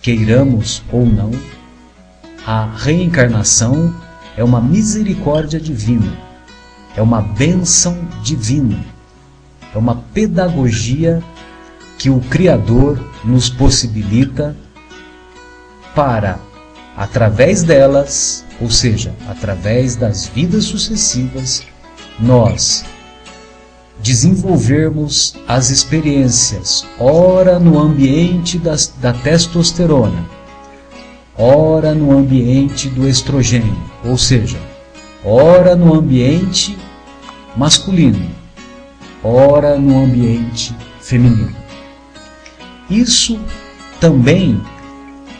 queiramos 0.00 0.82
ou 0.92 1.04
não, 1.04 1.32
a 2.46 2.66
reencarnação 2.76 3.92
é 4.36 4.44
uma 4.44 4.60
misericórdia 4.60 5.58
divina 5.58 6.28
é 6.98 7.02
uma 7.02 7.22
bênção 7.22 7.96
divina, 8.24 8.84
é 9.72 9.78
uma 9.78 9.94
pedagogia 10.12 11.22
que 11.98 12.08
o 12.08 12.20
Criador 12.20 13.04
nos 13.24 13.50
possibilita 13.50 14.56
para, 15.94 16.38
através 16.96 17.64
delas, 17.64 18.44
ou 18.60 18.70
seja, 18.70 19.12
através 19.28 19.96
das 19.96 20.26
vidas 20.26 20.64
sucessivas, 20.64 21.64
nós 22.20 22.84
desenvolvermos 24.00 25.34
as 25.48 25.70
experiências, 25.70 26.86
ora 27.00 27.58
no 27.58 27.78
ambiente 27.78 28.58
das, 28.58 28.94
da 29.00 29.12
testosterona, 29.12 30.24
ora 31.36 31.92
no 31.94 32.16
ambiente 32.16 32.88
do 32.88 33.08
estrogênio, 33.08 33.76
ou 34.04 34.16
seja, 34.16 34.58
ora 35.24 35.74
no 35.74 35.94
ambiente 35.94 36.78
masculino, 37.56 38.30
ora 39.22 39.76
no 39.76 40.04
ambiente 40.04 40.74
feminino. 41.00 41.67
Isso 42.90 43.38
também, 44.00 44.60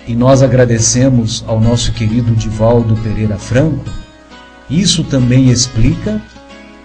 e 0.07 0.15
nós 0.15 0.43
agradecemos 0.43 1.45
ao 1.47 1.61
nosso 1.61 1.93
querido 1.93 2.35
Divaldo 2.35 2.97
Pereira 3.03 3.39
Franco, 3.39 3.85
isso 4.69 5.03
também 5.05 5.49
explica 5.51 6.21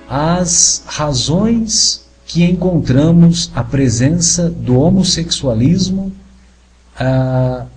as 0.10 0.84
razões 0.86 2.06
que 2.26 2.44
encontramos 2.44 3.52
a 3.54 3.64
presença 3.64 4.50
do 4.50 4.80
homossexualismo, 4.80 6.12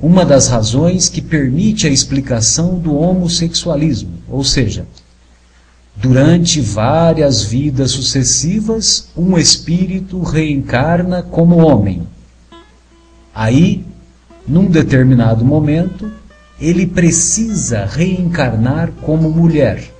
uma 0.00 0.24
das 0.24 0.48
razões 0.48 1.08
que 1.08 1.20
permite 1.20 1.86
a 1.86 1.90
explicação 1.90 2.78
do 2.78 2.96
homossexualismo, 2.96 4.12
ou 4.28 4.44
seja, 4.44 4.86
Durante 5.98 6.60
várias 6.60 7.42
vidas 7.42 7.92
sucessivas, 7.92 9.08
um 9.16 9.38
espírito 9.38 10.20
reencarna 10.22 11.22
como 11.22 11.56
homem. 11.56 12.06
Aí, 13.36 13.84
num 14.48 14.64
determinado 14.64 15.44
momento, 15.44 16.10
ele 16.58 16.86
precisa 16.86 17.84
reencarnar 17.84 18.90
como 19.02 19.30
mulher 19.30 19.92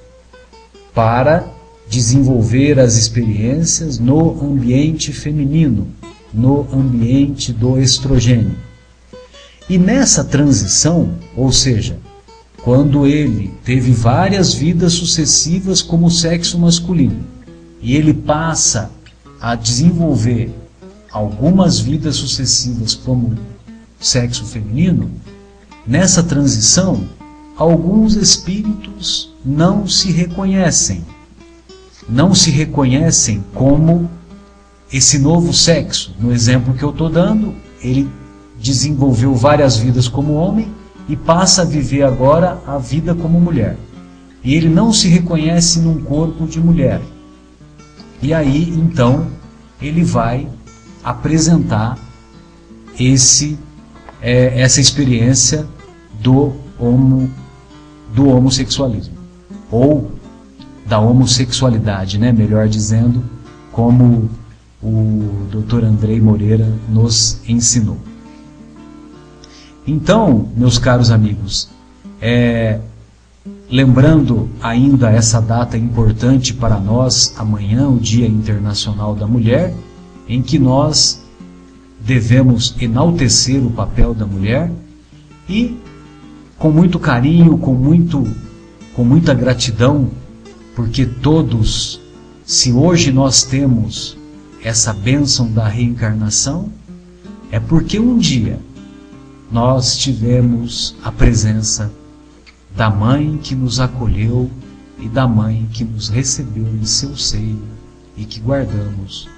para 0.94 1.44
desenvolver 1.86 2.80
as 2.80 2.96
experiências 2.96 3.98
no 3.98 4.42
ambiente 4.42 5.12
feminino, 5.12 5.86
no 6.32 6.66
ambiente 6.72 7.52
do 7.52 7.78
estrogênio. 7.78 8.56
E 9.68 9.76
nessa 9.76 10.24
transição, 10.24 11.10
ou 11.36 11.52
seja, 11.52 11.98
quando 12.62 13.06
ele 13.06 13.52
teve 13.62 13.92
várias 13.92 14.54
vidas 14.54 14.94
sucessivas 14.94 15.82
como 15.82 16.10
sexo 16.10 16.58
masculino 16.58 17.22
e 17.82 17.96
ele 17.96 18.14
passa 18.14 18.90
a 19.38 19.54
desenvolver 19.54 20.50
algumas 21.16 21.80
vidas 21.80 22.16
sucessivas 22.16 22.94
como 22.94 23.38
sexo 23.98 24.44
feminino, 24.44 25.10
nessa 25.86 26.22
transição, 26.22 27.08
alguns 27.56 28.16
espíritos 28.16 29.32
não 29.42 29.88
se 29.88 30.12
reconhecem. 30.12 31.02
Não 32.06 32.34
se 32.34 32.50
reconhecem 32.50 33.42
como 33.54 34.10
esse 34.92 35.18
novo 35.18 35.54
sexo. 35.54 36.14
No 36.20 36.30
exemplo 36.32 36.74
que 36.74 36.82
eu 36.82 36.90
estou 36.90 37.08
dando, 37.08 37.54
ele 37.80 38.10
desenvolveu 38.60 39.34
várias 39.34 39.78
vidas 39.78 40.06
como 40.08 40.34
homem 40.34 40.68
e 41.08 41.16
passa 41.16 41.62
a 41.62 41.64
viver 41.64 42.02
agora 42.02 42.60
a 42.66 42.76
vida 42.76 43.14
como 43.14 43.40
mulher. 43.40 43.78
E 44.44 44.54
ele 44.54 44.68
não 44.68 44.92
se 44.92 45.08
reconhece 45.08 45.80
num 45.80 45.98
corpo 45.98 46.46
de 46.46 46.60
mulher. 46.60 47.00
E 48.20 48.34
aí, 48.34 48.68
então, 48.68 49.28
ele 49.80 50.04
vai 50.04 50.46
apresentar 51.06 51.96
esse 52.98 53.56
é, 54.20 54.60
essa 54.60 54.80
experiência 54.80 55.64
do 56.20 56.52
homo 56.80 57.30
do 58.12 58.28
homossexualismo 58.28 59.14
ou 59.70 60.10
da 60.84 60.98
homossexualidade, 60.98 62.18
né? 62.18 62.32
Melhor 62.32 62.68
dizendo, 62.68 63.22
como 63.70 64.28
o 64.82 65.46
Dr. 65.50 65.84
Andrei 65.84 66.20
Moreira 66.20 66.72
nos 66.88 67.40
ensinou. 67.48 67.98
Então, 69.86 70.48
meus 70.56 70.78
caros 70.78 71.10
amigos, 71.10 71.68
é, 72.20 72.80
lembrando 73.70 74.48
ainda 74.60 75.10
essa 75.10 75.40
data 75.40 75.76
importante 75.76 76.54
para 76.54 76.78
nós, 76.78 77.34
amanhã, 77.36 77.88
o 77.88 77.98
Dia 77.98 78.26
Internacional 78.26 79.14
da 79.14 79.26
Mulher, 79.26 79.74
em 80.28 80.42
que 80.42 80.58
nós 80.58 81.22
devemos 82.00 82.74
enaltecer 82.80 83.64
o 83.64 83.70
papel 83.70 84.14
da 84.14 84.26
mulher 84.26 84.70
e, 85.48 85.76
com 86.58 86.70
muito 86.70 86.98
carinho, 86.98 87.58
com 87.58 87.74
muito 87.74 88.26
com 88.96 89.04
muita 89.04 89.34
gratidão, 89.34 90.10
porque 90.74 91.04
todos, 91.04 92.00
se 92.46 92.72
hoje 92.72 93.12
nós 93.12 93.42
temos 93.42 94.16
essa 94.64 94.90
bênção 94.94 95.52
da 95.52 95.68
reencarnação, 95.68 96.72
é 97.52 97.60
porque 97.60 98.00
um 98.00 98.16
dia 98.16 98.58
nós 99.52 99.98
tivemos 99.98 100.96
a 101.04 101.12
presença 101.12 101.92
da 102.74 102.88
mãe 102.88 103.38
que 103.42 103.54
nos 103.54 103.80
acolheu 103.80 104.50
e 104.98 105.08
da 105.10 105.28
mãe 105.28 105.68
que 105.74 105.84
nos 105.84 106.08
recebeu 106.08 106.66
em 106.66 106.86
seu 106.86 107.14
seio 107.18 107.62
e 108.16 108.24
que 108.24 108.40
guardamos 108.40 109.28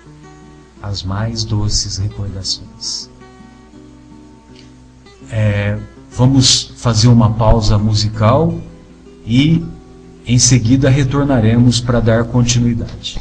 as 0.83 1.03
mais 1.03 1.45
doces 1.45 1.99
recordações. 1.99 3.11
É, 5.31 5.79
vamos 6.11 6.73
fazer 6.77 7.09
uma 7.09 7.31
pausa 7.31 7.79
musical 7.79 8.55
e 9.27 9.64
em 10.27 10.38
seguida 10.38 10.88
retornaremos 10.88 11.81
para 11.81 12.01
dar 12.01 12.25
continuidade. 12.25 13.21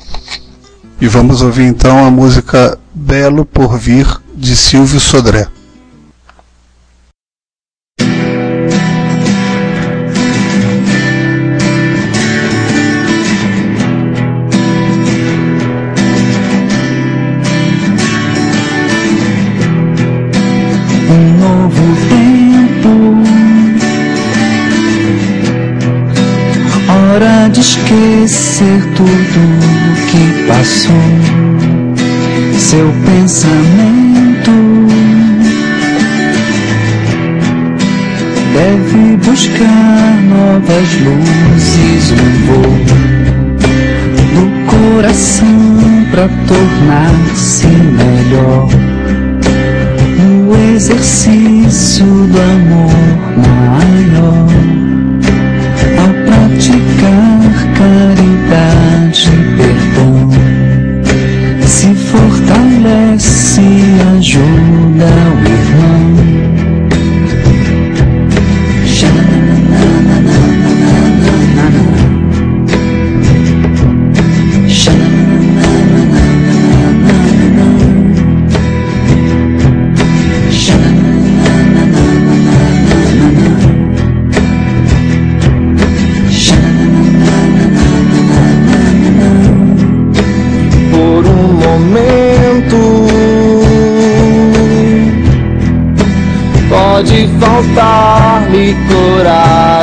E 0.99 1.07
vamos 1.07 1.41
ouvir 1.41 1.63
então 1.63 2.05
a 2.05 2.09
música 2.09 2.77
Belo 2.93 3.45
por 3.45 3.77
Vir 3.77 4.19
de 4.35 4.55
Silvio 4.55 4.99
Sodré. 4.99 5.47
Passou. 30.57 30.95
Seu 32.57 32.91
pensamento 33.05 34.51
deve 38.53 39.17
buscar 39.17 40.21
novas 40.29 40.87
luzes, 41.05 42.11
um 42.11 42.31
voo 42.47 42.77
do 44.33 44.45
coração 44.65 46.05
para 46.11 46.27
tornar-se 46.47 47.67
melhor. 47.67 48.67
O 50.47 50.75
exercício 50.75 52.05
do 52.05 52.41
amor 52.41 52.96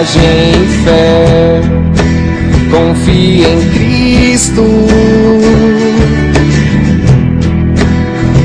coragem 0.05 0.53
e 0.53 0.85
fé. 0.85 1.61
Confie 2.71 3.45
em 3.45 3.71
Cristo. 3.71 4.63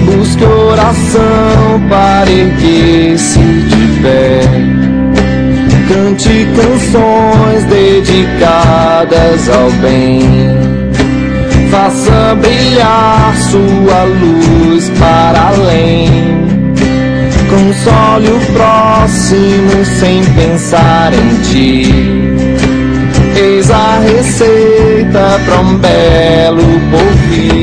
Busque 0.06 0.44
oração 0.44 1.82
para 1.90 2.30
erguer-se 2.32 3.40
de 3.40 4.02
pé. 4.02 4.42
Cante 5.88 6.48
canções 6.56 7.64
dedicadas 7.66 9.50
ao 9.50 9.72
bem. 9.82 10.22
Faça 11.72 12.36
brilhar 12.36 13.36
sua 13.50 14.04
luz 14.04 14.90
para 15.00 15.50
além 15.50 16.29
console 17.50 18.28
o 18.28 18.40
próximo 18.54 19.86
sem 20.00 20.24
pensar 20.36 21.12
em 21.14 21.42
ti. 21.42 21.94
Eis 23.36 23.70
a 23.72 24.00
receita 24.00 25.40
para 25.46 25.62
um 25.62 25.78
belo 25.78 26.64
porvir. 26.92 27.59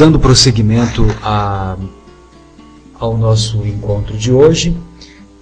Dando 0.00 0.18
prosseguimento 0.18 1.04
a, 1.22 1.76
ao 2.98 3.18
nosso 3.18 3.58
encontro 3.66 4.16
de 4.16 4.32
hoje, 4.32 4.74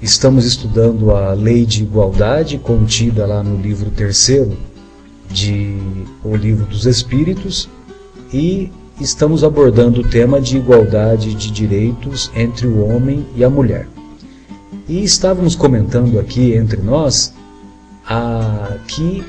estamos 0.03 0.45
estudando 0.45 1.13
a 1.13 1.33
lei 1.33 1.65
de 1.65 1.85
igualdade 1.85 2.59
contida 2.59 3.25
lá 3.25 3.41
no 3.41 3.57
livro 3.57 3.89
terceiro 3.89 4.59
de 5.31 5.79
O 6.25 6.35
Livro 6.35 6.67
dos 6.67 6.87
Espíritos 6.87 7.71
e 8.35 8.73
estamos 9.01 9.45
abordando 9.45 10.01
o 10.01 10.09
tema 10.09 10.41
de 10.41 10.57
igualdade 10.57 11.35
de 11.35 11.53
direitos 11.53 12.29
entre 12.35 12.67
o 12.67 12.85
homem 12.85 13.25
e 13.37 13.45
a 13.45 13.49
mulher. 13.49 13.89
E 14.89 15.05
estávamos 15.05 15.55
comentando 15.55 16.19
aqui 16.19 16.53
entre 16.55 16.83
nós 16.83 17.33
a, 18.05 18.73
que 18.89 19.23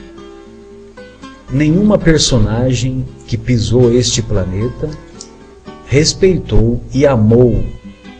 nenhuma 1.51 1.99
personagem 1.99 3.05
que 3.27 3.37
pisou 3.37 3.93
este 3.93 4.23
planeta 4.23 4.89
respeitou 5.89 6.79
e 6.93 7.05
amou 7.05 7.63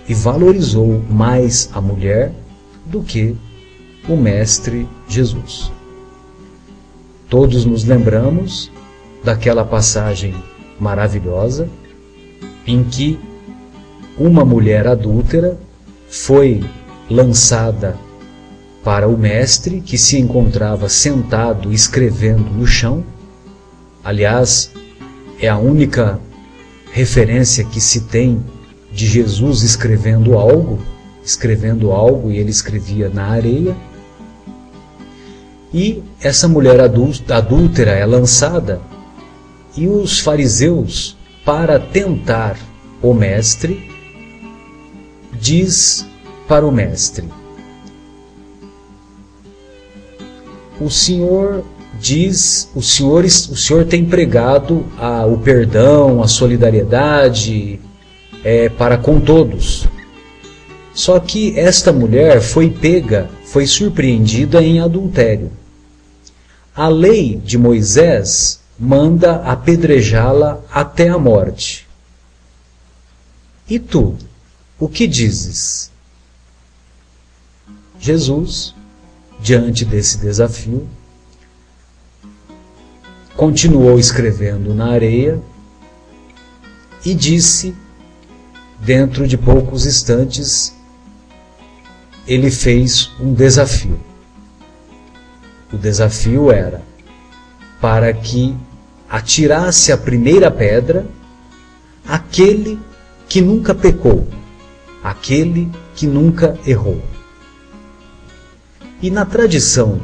e 0.07 0.13
valorizou 0.13 1.03
mais 1.07 1.69
a 1.71 1.79
mulher 1.79 2.33
do 2.83 3.03
que 3.03 3.37
o 4.07 4.17
Mestre 4.17 4.89
Jesus. 5.07 5.71
Todos 7.29 7.65
nos 7.65 7.83
lembramos 7.83 8.71
daquela 9.23 9.63
passagem 9.63 10.33
maravilhosa 10.79 11.69
em 12.65 12.83
que 12.83 13.19
uma 14.17 14.43
mulher 14.43 14.87
adúltera 14.87 15.55
foi 16.09 16.63
lançada 17.07 17.95
para 18.83 19.07
o 19.07 19.15
mestre 19.15 19.79
que 19.79 19.97
se 19.97 20.17
encontrava 20.17 20.89
sentado 20.89 21.71
escrevendo 21.71 22.49
no 22.49 22.65
chão. 22.65 23.03
Aliás, 24.03 24.71
é 25.39 25.47
a 25.47 25.57
única 25.57 26.19
referência 26.91 27.63
que 27.63 27.79
se 27.79 28.01
tem 28.01 28.43
de 28.91 29.05
Jesus 29.05 29.61
escrevendo 29.61 30.37
algo, 30.37 30.79
escrevendo 31.23 31.91
algo 31.91 32.31
e 32.31 32.37
ele 32.37 32.49
escrevia 32.49 33.09
na 33.09 33.25
areia. 33.25 33.75
E 35.73 36.03
essa 36.19 36.47
mulher 36.47 36.79
adúltera 36.79 37.91
é 37.91 38.05
lançada 38.05 38.81
e 39.77 39.87
os 39.87 40.19
fariseus, 40.19 41.15
para 41.45 41.79
tentar 41.79 42.57
o 43.01 43.13
mestre, 43.13 43.89
diz 45.39 46.05
para 46.47 46.65
o 46.65 46.71
mestre: 46.71 47.27
O 50.81 50.89
Senhor 50.89 51.63
diz, 51.99 52.69
o 52.73 52.81
Senhor, 52.81 53.25
o 53.25 53.29
Senhor 53.29 53.85
tem 53.85 54.05
pregado 54.05 54.85
a, 54.97 55.25
o 55.25 55.37
perdão, 55.37 56.23
a 56.23 56.27
solidariedade 56.27 57.79
é, 58.43 58.69
para 58.69 58.97
com 58.97 59.19
todos. 59.19 59.87
Só 60.93 61.19
que 61.19 61.57
esta 61.59 61.91
mulher 61.91 62.41
foi 62.41 62.69
pega, 62.69 63.29
foi 63.45 63.65
surpreendida 63.67 64.61
em 64.63 64.79
adultério. 64.79 65.51
A 66.75 66.87
lei 66.87 67.35
de 67.35 67.57
Moisés 67.57 68.59
manda 68.79 69.37
apedrejá-la 69.43 70.61
até 70.71 71.09
a 71.09 71.17
morte. 71.17 71.87
E 73.69 73.77
tu, 73.77 74.15
o 74.79 74.87
que 74.87 75.05
dizes? 75.05 75.91
Jesus, 77.99 78.73
diante 79.41 79.83
desse 79.83 80.17
desafio, 80.17 80.87
continuou 83.39 83.97
escrevendo 83.97 84.75
na 84.75 84.87
areia 84.87 85.41
e 87.05 87.15
disse, 87.15 87.73
dentro 88.81 89.25
de 89.25 89.37
poucos 89.37 89.85
instantes, 89.85 90.75
ele 92.27 92.51
fez 92.51 93.09
um 93.17 93.33
desafio. 93.33 93.97
O 95.71 95.77
desafio 95.77 96.51
era 96.51 96.81
para 97.79 98.11
que 98.11 98.53
atirasse 99.09 99.93
a 99.93 99.97
primeira 99.97 100.51
pedra 100.51 101.07
aquele 102.05 102.77
que 103.29 103.39
nunca 103.39 103.73
pecou, 103.73 104.27
aquele 105.01 105.71
que 105.95 106.05
nunca 106.05 106.59
errou. 106.67 107.01
E 109.01 109.09
na 109.09 109.25
tradição 109.25 110.01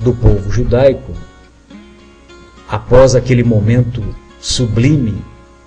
do 0.00 0.12
povo 0.12 0.50
judaico, 0.50 1.29
após 2.70 3.16
aquele 3.16 3.42
momento 3.42 4.14
sublime 4.40 5.20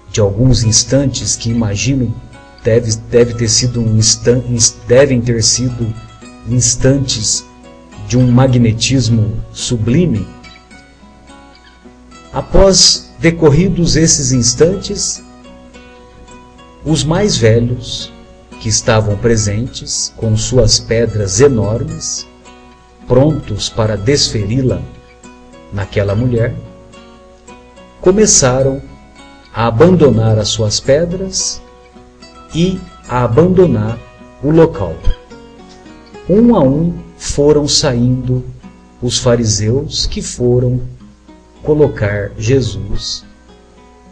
de 0.10 0.22
alguns 0.22 0.64
instantes 0.64 1.36
que 1.36 1.50
imagino 1.50 2.16
deve, 2.64 2.96
deve 3.12 3.34
ter 3.34 3.50
sido 3.50 3.82
um 3.82 4.00
devem 4.88 5.20
ter 5.20 5.44
sido 5.44 5.94
instantes 6.48 7.46
de 8.08 8.18
um 8.18 8.32
magnetismo 8.32 9.34
sublime, 9.52 10.26
após 12.32 13.12
decorridos 13.20 13.98
esses 13.98 14.32
instantes, 14.32 15.22
os 16.86 17.04
mais 17.04 17.36
velhos, 17.36 18.14
que 18.62 18.70
estavam 18.70 19.18
presentes 19.18 20.14
com 20.16 20.38
suas 20.38 20.80
pedras 20.80 21.42
enormes, 21.42 22.26
prontos 23.08 23.68
para 23.68 23.98
desferi-la 23.98 24.82
naquela 25.74 26.16
mulher, 26.16 26.56
começaram 28.04 28.82
a 29.54 29.66
abandonar 29.66 30.38
as 30.38 30.50
suas 30.50 30.78
pedras 30.78 31.62
e 32.54 32.78
a 33.08 33.24
abandonar 33.24 33.98
o 34.44 34.52
local. 34.52 34.94
Um 36.30 36.54
a 36.54 36.60
um 36.60 37.00
foram 37.18 37.66
saindo 37.66 38.44
os 39.02 39.20
fariseus 39.20 40.06
que 40.06 40.22
foram 40.22 40.82
colocar 41.64 42.32
Jesus 42.38 43.24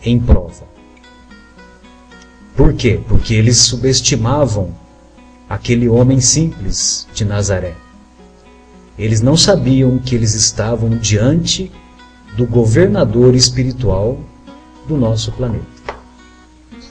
em 0.02 0.18
prova. 0.18 0.64
Por 2.56 2.74
quê? 2.74 2.98
Porque 3.10 3.34
eles 3.34 3.58
subestimavam 3.58 4.74
aquele 5.50 5.90
homem 5.90 6.22
simples 6.22 7.10
de 7.14 7.26
Nazaré. 7.26 7.76
Eles 8.98 9.20
não 9.22 9.36
sabiam 9.36 9.98
que 9.98 10.16
eles 10.16 10.34
estavam 10.34 10.92
diante 10.92 11.70
do 12.36 12.46
governador 12.46 13.36
espiritual 13.36 14.18
do 14.88 14.98
nosso 14.98 15.32
planeta. 15.32 15.66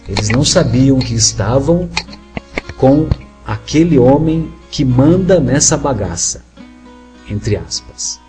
Eles 0.08 0.28
não 0.28 0.44
sabiam 0.44 0.98
que 0.98 1.14
estavam 1.14 1.88
com 2.76 3.08
aquele 3.46 3.98
homem 3.98 4.52
que 4.70 4.84
manda 4.84 5.38
nessa 5.40 5.76
bagaça, 5.76 6.44
entre 7.28 7.56
aspas. 7.56 8.20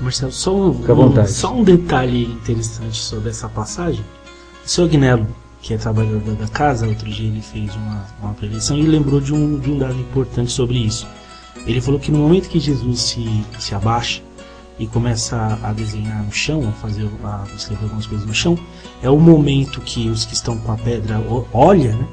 Marcelo, 0.00 0.32
só 0.32 0.54
um, 0.54 0.70
um, 0.70 1.26
só 1.26 1.54
um 1.54 1.62
detalhe 1.62 2.24
interessante 2.24 2.98
sobre 2.98 3.30
essa 3.30 3.48
passagem. 3.48 4.04
O 4.64 4.68
seu 4.68 4.84
Agnello 4.84 5.26
que 5.62 5.72
é 5.72 5.78
trabalhador 5.78 6.34
da 6.34 6.48
casa, 6.48 6.86
outro 6.86 7.08
dia 7.08 7.28
ele 7.28 7.40
fez 7.40 7.74
uma, 7.76 8.04
uma 8.20 8.34
prevenção 8.34 8.76
e 8.76 8.82
lembrou 8.82 9.20
de 9.20 9.32
um, 9.32 9.58
de 9.60 9.70
um 9.70 9.78
dado 9.78 9.98
importante 9.98 10.50
sobre 10.50 10.76
isso. 10.76 11.06
Ele 11.64 11.80
falou 11.80 12.00
que 12.00 12.10
no 12.10 12.18
momento 12.18 12.48
que 12.48 12.58
Jesus 12.58 13.00
se, 13.00 13.44
se 13.60 13.72
abaixa 13.72 14.20
e 14.78 14.86
começa 14.86 15.58
a, 15.62 15.72
desenhar 15.72 16.22
no 16.24 16.32
chão, 16.32 16.68
a 16.68 16.72
fazer 16.72 17.08
a 17.24 17.44
escrever 17.54 17.84
algumas 17.84 18.06
coisas 18.06 18.26
no 18.26 18.34
chão, 18.34 18.58
é 19.02 19.10
o 19.10 19.18
momento 19.18 19.80
que 19.80 20.08
os 20.08 20.24
que 20.24 20.34
estão 20.34 20.56
com 20.56 20.72
a 20.72 20.76
pedra 20.76 21.20
olham, 21.52 21.96
né? 21.96 22.06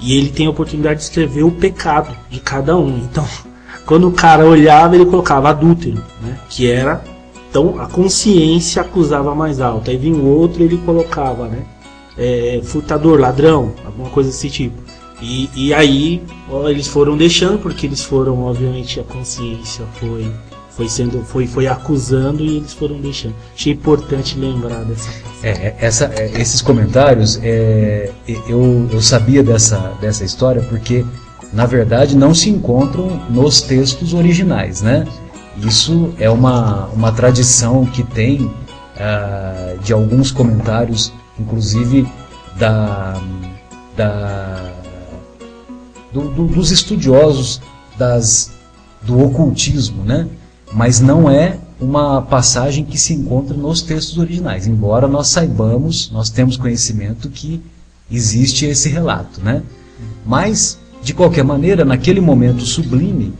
E 0.00 0.16
ele 0.16 0.30
tem 0.30 0.46
a 0.46 0.50
oportunidade 0.50 0.98
de 0.98 1.04
escrever 1.04 1.44
o 1.44 1.50
pecado 1.50 2.14
de 2.28 2.40
cada 2.40 2.76
um. 2.76 2.98
Então, 2.98 3.26
quando 3.86 4.08
o 4.08 4.12
cara 4.12 4.44
olhava, 4.44 4.94
ele 4.94 5.06
colocava 5.06 5.50
adúltero, 5.50 6.02
né? 6.20 6.38
Que 6.48 6.70
era 6.70 7.02
então 7.48 7.80
a 7.80 7.86
consciência 7.86 8.82
acusava 8.82 9.34
mais 9.34 9.60
alta. 9.60 9.90
Aí 9.90 9.96
vinha 9.96 10.16
o 10.16 10.26
outro, 10.26 10.62
ele 10.62 10.76
colocava, 10.78 11.46
né? 11.46 11.64
é, 12.16 12.60
furtador, 12.62 13.18
ladrão, 13.18 13.72
alguma 13.84 14.10
coisa 14.10 14.30
desse 14.30 14.50
tipo. 14.50 14.76
E, 15.20 15.48
e 15.54 15.74
aí 15.74 16.22
ó, 16.50 16.68
eles 16.68 16.86
foram 16.86 17.16
deixando, 17.16 17.58
porque 17.58 17.86
eles 17.86 18.04
foram, 18.04 18.42
obviamente, 18.42 19.00
a 19.00 19.04
consciência 19.04 19.84
foi 19.94 20.30
foi 20.76 20.88
sendo 20.88 21.22
foi 21.24 21.46
foi 21.46 21.66
acusando 21.66 22.44
e 22.44 22.56
eles 22.56 22.72
foram 22.72 23.00
deixando. 23.00 23.34
Achei 23.54 23.72
importante 23.72 24.38
lembrar 24.38 24.84
dessa. 24.84 25.08
É, 25.42 25.50
é, 25.50 25.76
essa, 25.80 26.06
é, 26.06 26.40
esses 26.40 26.60
comentários, 26.60 27.38
é, 27.42 28.10
eu, 28.48 28.88
eu 28.90 29.00
sabia 29.00 29.42
dessa, 29.42 29.96
dessa 30.00 30.24
história 30.24 30.62
porque 30.62 31.04
na 31.52 31.66
verdade 31.66 32.16
não 32.16 32.34
se 32.34 32.50
encontram 32.50 33.20
nos 33.30 33.60
textos 33.60 34.14
originais, 34.14 34.82
né? 34.82 35.06
Isso 35.58 36.12
é 36.18 36.28
uma, 36.28 36.86
uma 36.86 37.12
tradição 37.12 37.86
que 37.86 38.02
tem 38.02 38.40
uh, 38.42 39.78
de 39.82 39.92
alguns 39.92 40.32
comentários 40.32 41.12
inclusive 41.38 42.06
da, 42.56 43.20
da 43.96 44.72
do, 46.12 46.28
do, 46.30 46.46
dos 46.46 46.70
estudiosos 46.70 47.60
das, 47.98 48.52
do 49.02 49.20
ocultismo, 49.20 50.04
né? 50.04 50.28
Mas 50.74 51.00
não 51.00 51.30
é 51.30 51.56
uma 51.80 52.20
passagem 52.20 52.84
que 52.84 52.98
se 52.98 53.14
encontra 53.14 53.56
nos 53.56 53.80
textos 53.80 54.18
originais, 54.18 54.66
embora 54.66 55.06
nós 55.06 55.28
saibamos, 55.28 56.10
nós 56.10 56.28
temos 56.30 56.56
conhecimento 56.56 57.28
que 57.28 57.62
existe 58.10 58.66
esse 58.66 58.88
relato. 58.88 59.40
Né? 59.40 59.62
Mas, 60.26 60.78
de 61.00 61.14
qualquer 61.14 61.44
maneira, 61.44 61.84
naquele 61.84 62.20
momento 62.20 62.62
sublime, 62.62 63.32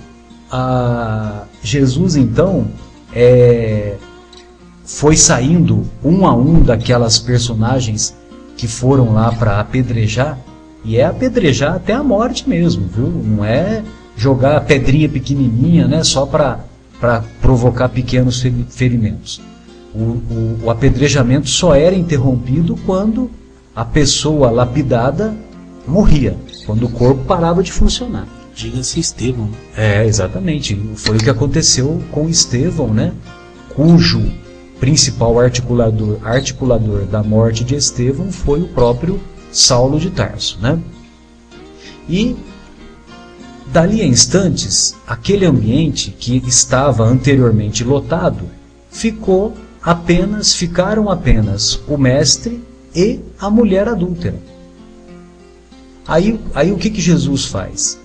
a 0.51 1.43
Jesus 1.63 2.15
então 2.15 2.69
é, 3.13 3.97
foi 4.85 5.17
saindo 5.17 5.85
um 6.05 6.27
a 6.27 6.35
um 6.35 6.63
daquelas 6.63 7.19
personagens 7.19 8.15
que 8.57 8.69
foram 8.69 9.13
lá 9.13 9.33
para 9.33 9.59
apedrejar, 9.59 10.39
e 10.85 10.99
é 10.99 11.05
apedrejar 11.05 11.75
até 11.75 11.95
a 11.95 12.03
morte 12.03 12.49
mesmo, 12.49 12.87
viu? 12.87 13.09
Não 13.09 13.45
é 13.45 13.83
jogar 14.17 14.61
pedrinha 14.61 15.09
pequenininha, 15.09 15.89
né, 15.89 16.05
só 16.05 16.27
para 16.27 16.61
provocar 17.41 17.89
pequenos 17.89 18.45
ferimentos. 18.71 19.41
O, 19.95 19.99
o, 19.99 20.61
o 20.65 20.71
apedrejamento 20.71 21.49
só 21.49 21.75
era 21.75 21.95
interrompido 21.95 22.77
quando 22.85 23.31
a 23.75 23.85
pessoa 23.85 24.51
lapidada 24.51 25.35
morria, 25.87 26.37
quando 26.67 26.87
o 26.87 26.91
corpo 26.91 27.25
parava 27.25 27.63
de 27.63 27.73
funcionar. 27.73 28.27
Diga-se 28.55 29.01
Estevão. 29.01 29.51
É, 29.77 30.05
exatamente. 30.07 30.81
Foi 30.97 31.17
o 31.17 31.21
que 31.21 31.31
aconteceu 31.31 32.01
com 32.13 32.29
Estevão, 32.29 32.93
né? 32.93 33.13
Cujo 33.75 34.23
principal 34.79 35.39
articulador, 35.41 36.19
articulador 36.23 37.05
da 37.07 37.23
morte 37.23 37.65
de 37.65 37.75
Estevão 37.75 38.31
foi 38.31 38.63
o 38.63 38.69
próprio 38.69 39.21
Saulo 39.51 39.99
de 39.99 40.11
Tarso, 40.11 40.59
né? 40.61 40.79
E 42.09 42.37
dali 43.73 44.01
a 44.01 44.07
instantes, 44.07 44.95
aquele 45.07 45.47
ambiente 45.47 46.11
que 46.11 46.37
estava 46.47 47.05
anteriormente 47.05 47.85
lotado 47.85 48.45
ficou 48.91 49.55
apenas 49.83 50.55
ficaram 50.55 51.11
apenas 51.11 51.81
o 51.87 51.99
mestre 51.99 52.63
e 52.95 53.21
a 53.39 53.51
mulher 53.51 53.89
adúltera. 53.89 54.39
Aí, 56.07 56.41
aí 56.55 56.73
o 56.73 56.79
que, 56.79 56.91
que 56.91 57.01
Jesus 57.01 57.47
faz? 57.47 57.99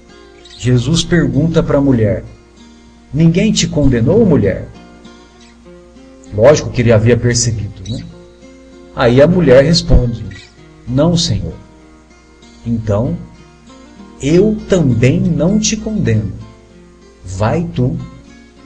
Jesus 0.57 1.03
pergunta 1.03 1.61
para 1.61 1.77
a 1.77 1.81
mulher: 1.81 2.23
Ninguém 3.13 3.51
te 3.51 3.67
condenou, 3.67 4.25
mulher? 4.25 4.67
Lógico 6.33 6.69
que 6.69 6.81
ele 6.81 6.91
havia 6.91 7.17
percebido, 7.17 7.81
né? 7.89 8.03
Aí 8.95 9.21
a 9.21 9.27
mulher 9.27 9.63
responde: 9.63 10.25
Não, 10.87 11.15
Senhor. 11.15 11.53
Então, 12.65 13.17
eu 14.21 14.57
também 14.67 15.19
não 15.19 15.59
te 15.59 15.77
condeno. 15.77 16.31
Vai 17.25 17.67
tu 17.75 17.97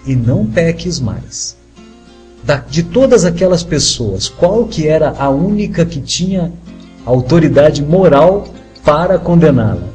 e 0.05 0.15
não 0.15 0.45
peques 0.45 0.99
mais. 0.99 1.55
Da, 2.43 2.57
de 2.57 2.83
todas 2.83 3.23
aquelas 3.23 3.63
pessoas, 3.63 4.27
qual 4.27 4.65
que 4.65 4.87
era 4.87 5.11
a 5.17 5.29
única 5.29 5.85
que 5.85 6.01
tinha 6.01 6.51
autoridade 7.05 7.81
moral 7.83 8.47
para 8.83 9.17
condená-la? 9.17 9.87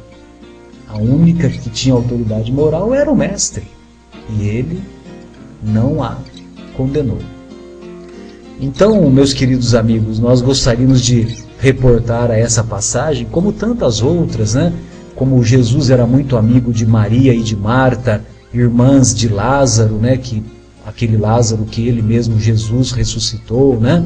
A 0.87 0.97
única 0.97 1.47
que 1.47 1.69
tinha 1.69 1.93
autoridade 1.93 2.51
moral 2.51 2.93
era 2.93 3.11
o 3.11 3.15
mestre. 3.15 3.63
E 4.37 4.47
ele 4.47 4.81
não 5.63 6.01
a 6.01 6.17
condenou. 6.75 7.19
Então, 8.59 9.09
meus 9.09 9.33
queridos 9.33 9.75
amigos, 9.75 10.19
nós 10.19 10.41
gostaríamos 10.41 11.01
de 11.01 11.45
reportar 11.59 12.31
a 12.31 12.37
essa 12.37 12.63
passagem, 12.63 13.27
como 13.29 13.53
tantas 13.53 14.01
outras, 14.01 14.55
né? 14.55 14.73
Como 15.19 15.43
Jesus 15.43 15.89
era 15.89 16.07
muito 16.07 16.37
amigo 16.37 16.71
de 16.71 16.85
Maria 16.85 17.33
e 17.35 17.43
de 17.43 17.53
Marta, 17.53 18.23
irmãs 18.53 19.13
de 19.13 19.27
Lázaro, 19.27 19.95
né? 19.95 20.15
Que 20.15 20.41
aquele 20.85 21.17
Lázaro 21.17 21.65
que 21.65 21.85
ele 21.85 22.01
mesmo 22.01 22.39
Jesus 22.39 22.93
ressuscitou, 22.93 23.77
né? 23.77 24.05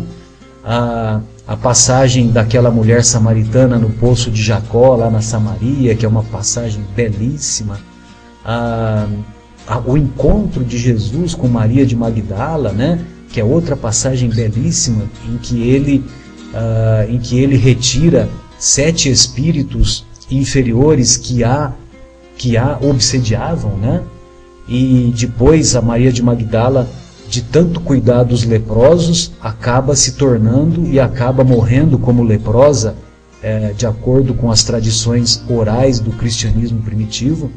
A, 0.65 1.21
a 1.47 1.56
passagem 1.56 2.32
daquela 2.32 2.71
mulher 2.71 3.04
samaritana 3.04 3.78
no 3.78 3.91
poço 3.91 4.32
de 4.32 4.41
Jacó, 4.41 4.95
lá 4.95 5.12
na 5.12 5.21
Samaria, 5.21 5.93
que 5.95 6.04
é 6.04 6.10
uma 6.10 6.23
passagem 6.23 6.84
belíssima. 6.95 7.80
A, 8.43 9.06
a, 9.67 9.80
o 9.86 9.95
encontro 9.95 10.63
de 10.63 10.80
Jesus 10.80 11.36
com 11.36 11.47
Maria 11.47 11.86
de 11.86 11.95
Magdala, 11.95 12.71
né? 12.71 13.06
que 13.30 13.39
é 13.39 13.43
outra 13.43 13.78
passagem 13.78 14.32
belíssima 14.32 15.04
em 15.30 15.38
que 15.38 15.62
ele, 15.62 16.04
uh, 16.56 17.08
em 17.08 17.19
que 17.19 17.38
ele 17.38 17.56
retira 17.56 18.28
sete 18.58 19.12
espíritos 19.12 20.08
inferiores 20.30 21.18
que 21.18 21.44
a, 21.44 21.74
que 22.38 22.58
a 22.58 22.78
obsediavam, 22.82 23.78
né? 23.78 24.02
E 24.68 25.14
depois 25.18 25.76
a 25.76 25.82
Maria 25.82 26.12
de 26.12 26.24
Magdala 26.24 26.90
de 27.34 27.42
tanto 27.42 27.80
cuidar 27.80 28.22
dos 28.22 28.44
leprosos, 28.44 29.32
acaba 29.42 29.96
se 29.96 30.12
tornando 30.12 30.86
e 30.88 31.00
acaba 31.00 31.44
morrendo 31.44 31.98
como 31.98 32.22
leprosa, 32.22 32.96
é, 33.42 33.74
de 33.74 33.88
acordo 33.88 34.36
com 34.36 34.52
as 34.52 34.64
tradições 34.64 35.44
orais 35.50 36.00
do 36.00 36.12
cristianismo 36.12 36.84
primitivo. 36.84 37.50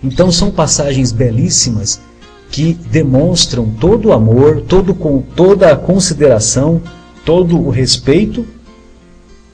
Então 0.00 0.30
são 0.30 0.52
passagens 0.52 1.10
belíssimas 1.10 2.00
que 2.48 2.74
demonstram 2.74 3.68
todo 3.80 4.10
o 4.10 4.12
amor, 4.12 4.60
todo, 4.68 4.94
com, 4.94 5.20
toda 5.20 5.72
a 5.72 5.76
consideração, 5.76 6.80
todo 7.24 7.60
o 7.60 7.70
respeito 7.70 8.46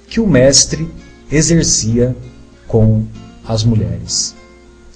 que 0.06 0.20
o 0.20 0.26
mestre 0.28 0.90
exercia 1.30 2.16
com 2.66 3.04
as 3.46 3.64
mulheres. 3.64 4.34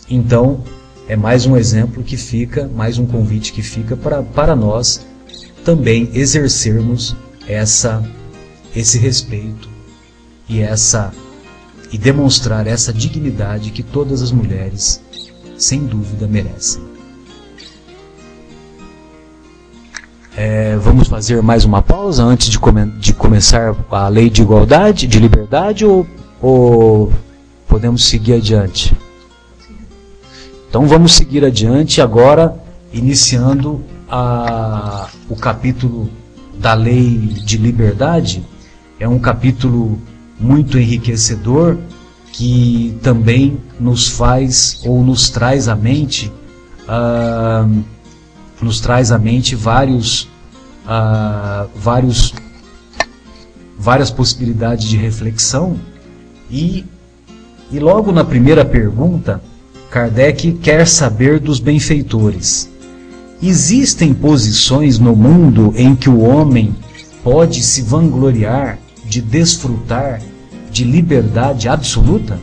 Então, 0.09 0.63
é 1.09 1.17
mais 1.17 1.47
um 1.47 1.57
exemplo 1.57 2.03
que 2.03 2.17
fica, 2.17 2.69
mais 2.75 2.99
um 2.99 3.07
convite 3.07 3.53
que 3.53 3.63
fica 3.63 3.97
para, 3.97 4.23
para 4.23 4.57
nós 4.57 5.07
também 5.65 6.11
exercermos 6.13 7.17
essa 7.47 8.03
esse 8.75 8.99
respeito 8.99 9.69
e 10.49 10.61
essa 10.61 11.13
e 11.93 11.99
demonstrar 11.99 12.67
essa 12.67 12.93
dignidade 12.93 13.71
que 13.71 13.83
todas 13.83 14.21
as 14.21 14.33
mulheres 14.33 15.01
sem 15.57 15.87
dúvida 15.87 16.27
merecem. 16.27 16.83
É, 20.37 20.77
vamos 20.77 21.07
fazer 21.07 21.41
mais 21.41 21.65
uma 21.65 21.81
pausa 21.81 22.25
antes 22.25 22.49
de, 22.49 22.59
come 22.59 22.87
de, 22.99 23.15
começar 23.15 23.77
a 23.89 24.09
lei 24.09 24.29
de 24.29 24.43
igualdade, 24.43 25.07
de 25.07 25.21
liberdade 25.21 25.87
ou, 25.87 26.05
ou 26.45 27.11
podemos 27.67 28.05
seguir 28.05 28.35
adiante? 28.35 28.95
Então 30.69 30.87
vamos 30.87 31.15
seguir 31.15 31.43
adiante 31.43 32.03
agora, 32.03 32.55
iniciando 32.93 33.83
a, 34.11 35.09
o 35.31 35.37
capítulo 35.37 36.11
da 36.59 36.75
lei 36.75 37.17
de 37.17 37.57
liberdade. 37.57 38.45
É 39.01 39.09
um 39.09 39.19
capítulo 39.19 39.99
muito 40.39 40.79
enriquecedor 40.79 41.79
que 42.31 42.99
também 43.03 43.59
nos 43.81 44.09
faz 44.09 44.83
ou 44.85 45.03
nos 45.03 45.31
traz 45.31 45.67
à 45.67 45.75
mente 45.75 46.31
uh, 46.83 47.85
nos 48.61 48.81
traz 48.81 49.13
à 49.13 49.19
mente 49.19 49.55
vários 49.55 50.25
uh, 50.85 51.71
vários 51.77 52.35
várias 53.79 54.11
possibilidades 54.11 54.89
de 54.89 54.97
reflexão 54.97 55.79
e 56.51 56.85
e 57.73 57.79
logo 57.79 58.13
na 58.13 58.25
primeira 58.25 58.65
pergunta 58.65 59.43
Kardec 59.91 60.53
quer 60.55 60.87
saber 60.87 61.39
dos 61.39 61.59
benfeitores. 61.59 62.69
Existem 63.43 64.13
posições 64.13 64.99
no 64.99 65.15
mundo 65.15 65.73
em 65.77 65.95
que 65.95 66.09
o 66.09 66.21
homem 66.21 66.75
pode 67.23 67.63
se 67.63 67.83
vangloriar 67.83 68.79
de 69.05 69.21
desfrutar 69.21 70.21
de 70.71 70.85
liberdade 70.85 71.69
absoluta? 71.69 72.39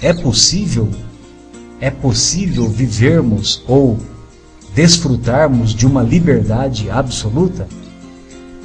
É 0.00 0.12
possível? 0.12 0.88
É 1.80 1.90
possível 1.90 2.68
vivermos 2.68 3.62
ou 3.66 3.98
desfrutarmos 4.74 5.74
de 5.74 5.86
uma 5.86 6.02
liberdade 6.02 6.88
absoluta? 6.90 7.66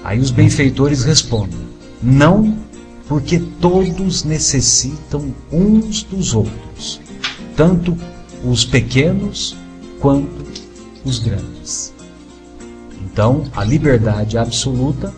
Aí 0.04 0.20
os 0.20 0.32
benfeitores 0.32 1.04
respondem: 1.04 1.60
não 2.02 2.56
porque 3.10 3.40
todos 3.40 4.24
necessitam 4.24 5.34
uns 5.52 6.04
dos 6.04 6.36
outros, 6.36 7.02
tanto 7.56 7.98
os 8.46 8.64
pequenos 8.64 9.58
quanto 10.00 10.46
os 11.04 11.18
grandes. 11.18 11.92
Então, 13.02 13.46
a 13.56 13.64
liberdade 13.64 14.38
absoluta 14.38 15.12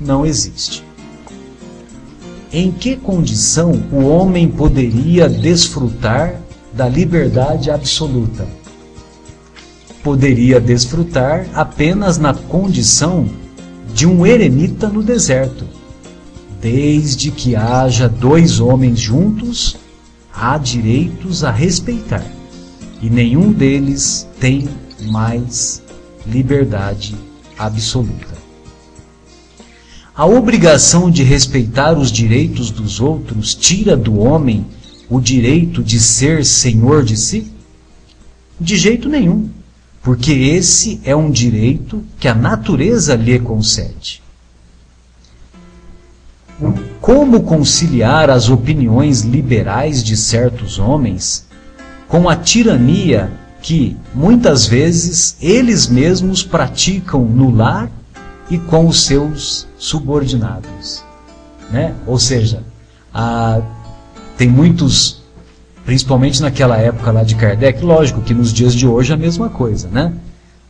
não 0.00 0.26
existe. 0.26 0.84
Em 2.52 2.72
que 2.72 2.96
condição 2.96 3.80
o 3.92 4.04
homem 4.06 4.48
poderia 4.48 5.28
desfrutar 5.28 6.40
da 6.72 6.88
liberdade 6.88 7.70
absoluta? 7.70 8.46
Poderia 10.02 10.60
desfrutar 10.60 11.46
apenas 11.54 12.18
na 12.18 12.34
condição 12.34 13.28
de 13.94 14.04
um 14.04 14.26
eremita 14.26 14.88
no 14.88 15.02
deserto 15.02 15.75
Desde 16.68 17.30
que 17.30 17.54
haja 17.54 18.08
dois 18.08 18.58
homens 18.58 18.98
juntos, 18.98 19.76
há 20.34 20.58
direitos 20.58 21.44
a 21.44 21.50
respeitar, 21.52 22.26
e 23.00 23.08
nenhum 23.08 23.52
deles 23.52 24.26
tem 24.40 24.68
mais 25.02 25.80
liberdade 26.26 27.14
absoluta. 27.56 28.34
A 30.12 30.26
obrigação 30.26 31.08
de 31.08 31.22
respeitar 31.22 31.96
os 31.96 32.10
direitos 32.10 32.72
dos 32.72 32.98
outros 32.98 33.54
tira 33.54 33.96
do 33.96 34.18
homem 34.18 34.66
o 35.08 35.20
direito 35.20 35.84
de 35.84 36.00
ser 36.00 36.44
senhor 36.44 37.04
de 37.04 37.16
si? 37.16 37.46
De 38.58 38.76
jeito 38.76 39.08
nenhum, 39.08 39.48
porque 40.02 40.32
esse 40.32 41.00
é 41.04 41.14
um 41.14 41.30
direito 41.30 42.02
que 42.18 42.26
a 42.26 42.34
natureza 42.34 43.14
lhe 43.14 43.38
concede. 43.38 44.25
Como 47.06 47.44
conciliar 47.44 48.28
as 48.30 48.48
opiniões 48.48 49.20
liberais 49.20 50.02
de 50.02 50.16
certos 50.16 50.76
homens 50.76 51.46
com 52.08 52.28
a 52.28 52.34
tirania 52.34 53.30
que, 53.62 53.96
muitas 54.12 54.66
vezes, 54.66 55.36
eles 55.40 55.86
mesmos 55.86 56.42
praticam 56.42 57.24
no 57.24 57.48
lar 57.54 57.88
e 58.50 58.58
com 58.58 58.88
os 58.88 59.04
seus 59.04 59.68
subordinados? 59.78 61.04
Né? 61.70 61.94
Ou 62.08 62.18
seja, 62.18 62.64
tem 64.36 64.48
muitos 64.48 65.22
principalmente 65.84 66.42
naquela 66.42 66.76
época 66.76 67.12
lá 67.12 67.22
de 67.22 67.36
Kardec, 67.36 67.84
lógico 67.84 68.20
que 68.20 68.34
nos 68.34 68.52
dias 68.52 68.74
de 68.74 68.84
hoje 68.84 69.12
é 69.12 69.14
a 69.14 69.16
mesma 69.16 69.48
coisa, 69.48 69.86
né? 69.86 70.12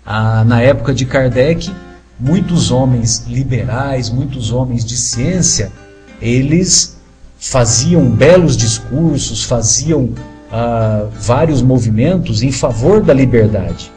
Ah, 0.05 0.45
na 0.45 0.61
época 0.61 0.93
de 0.93 1.07
Kardec, 1.07 1.72
muitos 2.20 2.70
homens 2.70 3.24
liberais, 3.26 4.11
muitos 4.11 4.53
homens 4.53 4.84
de 4.84 4.99
ciência, 4.99 5.72
eles 6.20 6.96
faziam 7.38 8.08
belos 8.10 8.56
discursos, 8.56 9.44
faziam 9.44 10.10
ah, 10.50 11.06
vários 11.20 11.62
movimentos 11.62 12.42
em 12.42 12.52
favor 12.52 13.02
da 13.02 13.12
liberdade. 13.12 13.92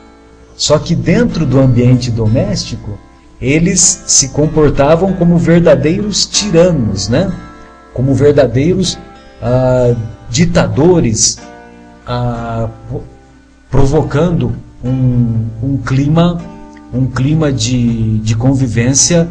Só 0.55 0.77
que 0.77 0.95
dentro 0.95 1.45
do 1.45 1.59
ambiente 1.59 2.11
doméstico, 2.11 2.99
eles 3.41 4.03
se 4.05 4.29
comportavam 4.29 5.13
como 5.13 5.37
verdadeiros 5.37 6.25
tiranos, 6.25 7.07
né? 7.07 7.31
como 7.93 8.13
verdadeiros 8.13 8.97
ah, 9.41 9.95
ditadores, 10.29 11.39
ah, 12.05 12.69
provocando 13.69 14.53
um, 14.83 15.45
um, 15.61 15.77
clima, 15.77 16.41
um 16.93 17.07
clima 17.07 17.51
de, 17.51 18.19
de 18.19 18.35
convivência 18.35 19.27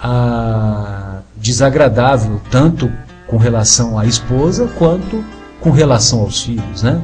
ah, 0.00 0.99
desagradável, 1.40 2.40
tanto 2.50 2.90
com 3.26 3.36
relação 3.36 3.98
à 3.98 4.06
esposa 4.06 4.68
quanto 4.78 5.24
com 5.60 5.70
relação 5.70 6.20
aos 6.20 6.42
filhos, 6.42 6.82
né? 6.82 7.00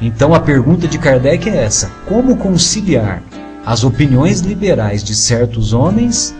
Então 0.00 0.34
a 0.34 0.40
pergunta 0.40 0.88
de 0.88 0.98
Kardec 0.98 1.48
é 1.48 1.64
essa: 1.64 1.90
como 2.06 2.36
conciliar 2.36 3.22
as 3.64 3.84
opiniões 3.84 4.40
liberais 4.40 5.04
de 5.04 5.14
certos 5.14 5.72
homens 5.72 6.34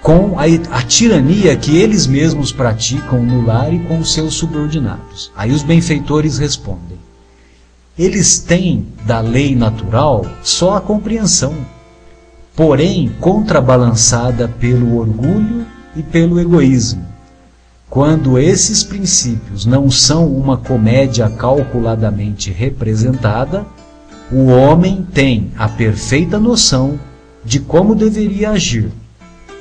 com 0.00 0.38
a, 0.38 0.44
a, 0.70 0.82
tirania 0.82 1.54
que 1.56 1.76
eles 1.76 2.06
mesmos 2.06 2.50
praticam 2.50 3.22
no 3.22 3.44
lar 3.44 3.72
e 3.72 3.78
com 3.80 3.98
os 3.98 4.14
seus 4.14 4.34
subordinados. 4.34 5.30
Aí 5.36 5.50
os 5.50 5.62
benfeitores 5.62 6.38
respondem: 6.38 6.98
eles 7.98 8.38
têm 8.38 8.86
da 9.04 9.20
lei 9.20 9.54
natural 9.54 10.24
só 10.42 10.76
a 10.76 10.80
compreensão, 10.80 11.54
porém 12.58 13.10
contrabalançada 13.20 14.48
pelo 14.48 14.98
orgulho 14.98 15.64
e 15.96 16.02
pelo 16.02 16.38
egoísmo. 16.38 17.06
Quando 17.88 18.38
esses 18.38 18.82
princípios 18.82 19.64
não 19.64 19.90
são 19.90 20.26
uma 20.26 20.58
comédia 20.58 21.30
calculadamente 21.30 22.50
representada, 22.50 23.64
o 24.30 24.48
homem 24.48 25.06
tem 25.14 25.52
a 25.56 25.68
perfeita 25.68 26.38
noção 26.38 26.98
de 27.44 27.60
como 27.60 27.94
deveria 27.94 28.50
agir 28.50 28.92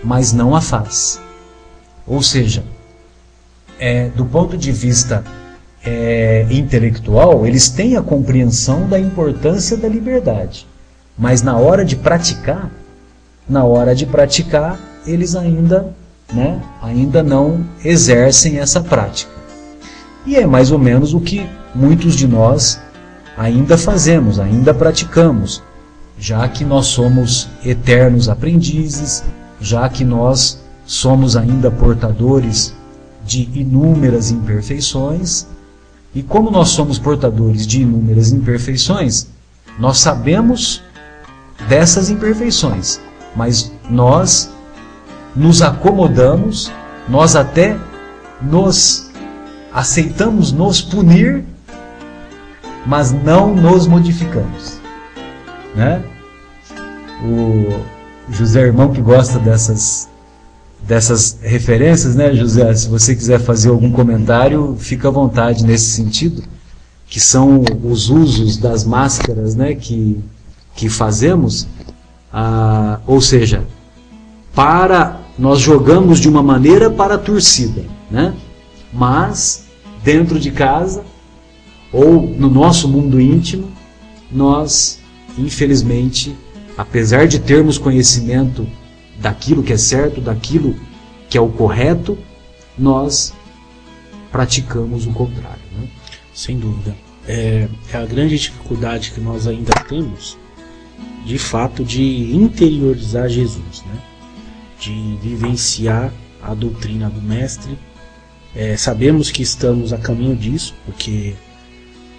mas 0.04 0.34
não 0.34 0.56
a 0.56 0.62
faz. 0.62 1.20
Ou 2.06 2.22
seja, 2.22 2.64
é, 3.80 4.10
do 4.10 4.26
ponto 4.26 4.58
de 4.58 4.72
vista 4.72 5.24
é, 5.86 6.46
intelectual, 6.50 7.46
eles 7.46 7.70
têm 7.70 7.96
a 7.98 8.02
compreensão 8.02 8.88
da 8.88 9.00
importância 9.00 9.76
da 9.76 9.88
liberdade, 9.88 10.66
mas 11.18 11.42
na 11.42 11.58
hora 11.58 11.84
de 11.84 11.96
praticar, 11.96 12.72
na 13.48 13.64
hora 13.64 13.96
de 13.96 14.06
praticar, 14.06 14.80
eles 15.06 15.36
ainda, 15.36 15.94
né, 16.34 16.62
ainda 16.82 17.24
não 17.24 17.66
exercem 17.84 18.60
essa 18.60 18.82
prática. 18.82 19.32
E 20.26 20.36
é 20.36 20.46
mais 20.46 20.72
ou 20.72 20.80
menos 20.80 21.14
o 21.14 21.22
que 21.22 21.48
muitos 21.74 22.16
de 22.16 22.28
nós 22.28 22.80
ainda 23.38 23.78
fazemos, 23.78 24.40
ainda 24.40 24.74
praticamos, 24.74 25.64
já 26.20 26.48
que 26.48 26.66
nós 26.66 26.88
somos 26.88 27.48
eternos 27.64 28.28
aprendizes, 28.28 29.24
já 29.62 29.88
que 29.88 30.04
nós 30.04 30.60
somos 30.86 31.38
ainda 31.38 31.70
portadores 31.70 32.74
de 33.26 33.50
inúmeras 33.54 34.32
imperfeições, 34.32 35.46
e 36.16 36.24
como 36.24 36.50
nós 36.50 36.70
somos 36.70 36.98
portadores 36.98 37.68
de 37.68 37.82
inúmeras 37.82 38.32
imperfeições, 38.32 39.28
nós 39.78 40.00
sabemos 40.00 40.82
dessas 41.68 42.10
imperfeições, 42.10 43.00
mas 43.38 43.72
nós 43.90 44.52
nos 45.36 45.62
acomodamos, 45.62 46.72
nós 47.08 47.36
até 47.36 47.78
nos 48.42 49.12
aceitamos 49.72 50.52
nos 50.52 50.82
punir, 50.82 51.46
mas 52.86 53.12
não 53.12 53.56
nos 53.56 53.86
modificamos, 53.86 54.80
né? 55.76 56.04
O 57.24 57.80
José 58.34 58.62
Irmão 58.62 58.92
que 58.92 59.02
gosta 59.02 59.38
dessas 59.38 60.10
dessas 60.82 61.38
referências, 61.42 62.16
né, 62.16 62.34
José? 62.34 62.74
Se 62.74 62.88
você 62.88 63.16
quiser 63.16 63.40
fazer 63.40 63.70
algum 63.70 63.92
comentário, 63.92 64.76
fica 64.80 65.10
à 65.10 65.12
vontade 65.12 65.66
nesse 65.66 65.92
sentido, 65.92 66.44
que 67.08 67.20
são 67.20 67.64
os 67.84 68.10
usos 68.10 68.58
das 68.58 68.84
máscaras, 68.84 69.54
né, 69.54 69.76
que 69.76 70.20
que 70.76 70.90
fazemos, 70.90 71.68
ah, 72.32 73.00
ou 73.06 73.22
seja, 73.22 73.66
para 74.54 75.22
nós 75.38 75.60
jogamos 75.60 76.20
de 76.20 76.28
uma 76.28 76.42
maneira 76.42 76.90
para 76.90 77.16
a 77.16 77.18
torcida, 77.18 77.86
né? 78.10 78.34
Mas 78.94 79.66
dentro 80.04 80.40
de 80.40 80.52
casa 80.52 81.04
ou 81.92 82.22
no 82.22 82.50
nosso 82.50 82.88
mundo 82.88 83.20
íntimo, 83.20 83.72
nós 84.32 85.00
infelizmente 85.38 86.36
apesar 86.78 87.28
de 87.28 87.40
termos 87.40 87.78
conhecimento 87.80 88.68
daquilo 89.20 89.64
que 89.64 89.74
é 89.74 89.78
certo, 89.78 90.22
daquilo 90.22 90.76
que 91.28 91.38
é 91.38 91.42
o 91.42 91.50
correto, 91.50 92.18
nós 92.78 93.34
praticamos 94.32 95.08
o 95.08 95.12
contrário. 95.12 95.62
Né? 95.76 95.88
Sem 96.34 96.60
dúvida. 96.60 96.96
É, 97.28 97.68
é, 97.92 97.98
a 97.98 98.06
grande 98.06 98.38
dificuldade 98.38 99.12
que 99.12 99.20
nós 99.20 99.48
ainda 99.48 99.74
temos, 99.90 100.38
de 101.28 101.38
fato, 101.38 101.84
de 101.84 102.34
interiorizar 102.34 103.28
Jesus, 103.28 103.84
né? 103.86 104.02
de 104.80 105.18
vivenciar 105.22 106.10
a 106.42 106.54
doutrina 106.54 107.10
do 107.10 107.22
Mestre. 107.22 107.78
É, 108.56 108.78
sabemos 108.78 109.30
que 109.30 109.44
estamos 109.44 109.92
a 109.92 109.98
caminho 109.98 110.38
disso, 110.38 110.74
porque 110.86 111.36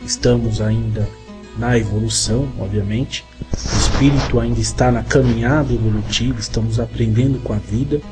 estamos 0.04 0.61
ainda 0.61 1.09
na 1.56 1.78
evolução, 1.78 2.46
obviamente. 2.59 3.24
O 3.40 3.78
espírito 3.78 4.38
ainda 4.38 4.61
está 4.61 4.92
na 4.92 5.02
caminhada 5.02 5.72
evolutiva, 5.72 6.38
estamos 6.38 6.78
aprendendo 6.78 7.42
com 7.42 7.54
a 7.54 7.59
vida, 7.59 8.02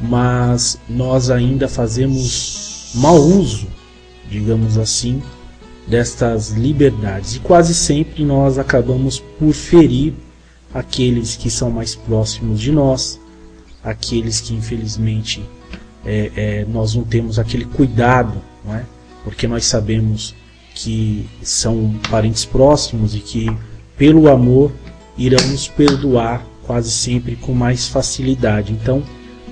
mas 0.00 0.76
nós 0.88 1.30
ainda 1.30 1.68
fazemos 1.68 2.90
mau 2.96 3.16
uso, 3.16 3.68
digamos 4.28 4.76
assim, 4.76 5.22
destas 5.86 6.50
liberdades. 6.50 7.36
E 7.36 7.40
quase 7.40 7.74
sempre 7.74 8.24
nós 8.24 8.58
acabamos 8.58 9.20
por 9.38 9.52
ferir 9.52 10.14
aqueles 10.74 11.36
que 11.36 11.50
são 11.50 11.70
mais 11.70 11.94
próximos 11.94 12.60
de 12.60 12.72
nós, 12.72 13.20
aqueles 13.82 14.40
que 14.40 14.54
infelizmente 14.54 15.42
é, 16.04 16.30
é, 16.36 16.66
nós 16.68 16.94
não 16.94 17.04
temos 17.04 17.38
aquele 17.38 17.64
cuidado, 17.64 18.40
não 18.64 18.74
é? 18.74 18.84
porque 19.24 19.46
nós 19.48 19.64
sabemos 19.66 20.34
que 20.74 21.26
são 21.42 21.94
parentes 22.10 22.44
próximos 22.44 23.14
e 23.14 23.20
que, 23.20 23.46
pelo 23.96 24.28
amor, 24.28 24.70
irão 25.16 25.44
nos 25.48 25.66
perdoar 25.66 26.44
quase 26.66 26.90
sempre 26.90 27.34
com 27.36 27.52
mais 27.52 27.88
facilidade. 27.88 28.72
Então, 28.72 29.02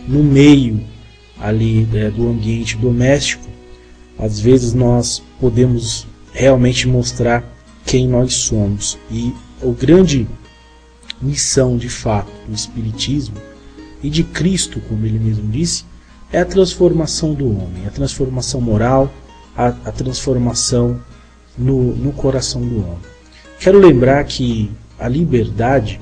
no 0.07 0.23
meio 0.23 0.81
ali 1.41 1.89
é, 1.95 2.11
do 2.11 2.29
ambiente 2.29 2.77
doméstico, 2.77 3.45
às 4.19 4.39
vezes 4.39 4.75
nós 4.75 5.23
podemos 5.41 6.07
realmente 6.35 6.87
mostrar 6.89 7.43
quem 7.87 8.07
nós 8.09 8.35
somos. 8.35 8.99
E 9.11 9.33
a 9.63 9.67
grande 9.69 10.27
missão, 11.23 11.79
de 11.79 11.89
fato, 11.89 12.31
do 12.47 12.55
Espiritismo 12.55 13.37
e 14.03 14.11
de 14.11 14.25
Cristo, 14.25 14.81
como 14.89 15.07
ele 15.07 15.19
mesmo 15.19 15.49
disse, 15.51 15.85
é 16.33 16.41
a 16.41 16.45
transformação 16.45 17.33
do 17.33 17.47
homem, 17.47 17.87
a 17.87 17.91
transformação 17.91 18.61
moral, 18.61 19.11
a, 19.57 19.69
a 19.69 19.93
transformação 19.93 21.01
no, 21.57 21.95
no 21.95 22.13
coração 22.13 22.61
do 22.61 22.79
homem. 22.79 22.99
Quero 23.61 23.79
lembrar 23.79 24.25
que 24.25 24.71
a 24.99 25.09
liberdade 25.09 26.01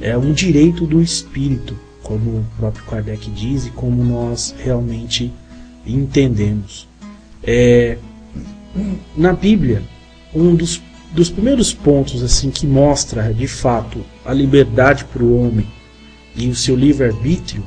é 0.00 0.16
um 0.16 0.32
direito 0.32 0.86
do 0.86 1.02
espírito, 1.02 1.76
como 2.02 2.38
o 2.38 2.46
próprio 2.56 2.84
Kardec 2.84 3.28
diz 3.30 3.66
e 3.66 3.70
como 3.70 4.04
nós 4.04 4.54
realmente 4.58 5.32
entendemos. 5.84 6.88
É, 7.42 7.98
na 9.16 9.32
Bíblia, 9.32 9.82
um 10.34 10.54
dos, 10.54 10.82
dos 11.12 11.30
primeiros 11.30 11.72
pontos 11.72 12.22
assim 12.22 12.50
que 12.50 12.66
mostra 12.66 13.32
de 13.32 13.46
fato 13.46 14.04
a 14.24 14.32
liberdade 14.32 15.04
para 15.04 15.22
o 15.22 15.46
homem 15.46 15.66
e 16.34 16.48
o 16.48 16.54
seu 16.54 16.74
livre-arbítrio 16.74 17.62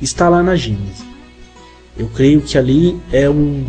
está 0.00 0.28
lá 0.28 0.42
na 0.42 0.54
Gênesis. 0.54 1.04
Eu 1.96 2.08
creio 2.08 2.40
que 2.40 2.58
ali 2.58 3.00
é 3.12 3.28
um, 3.28 3.64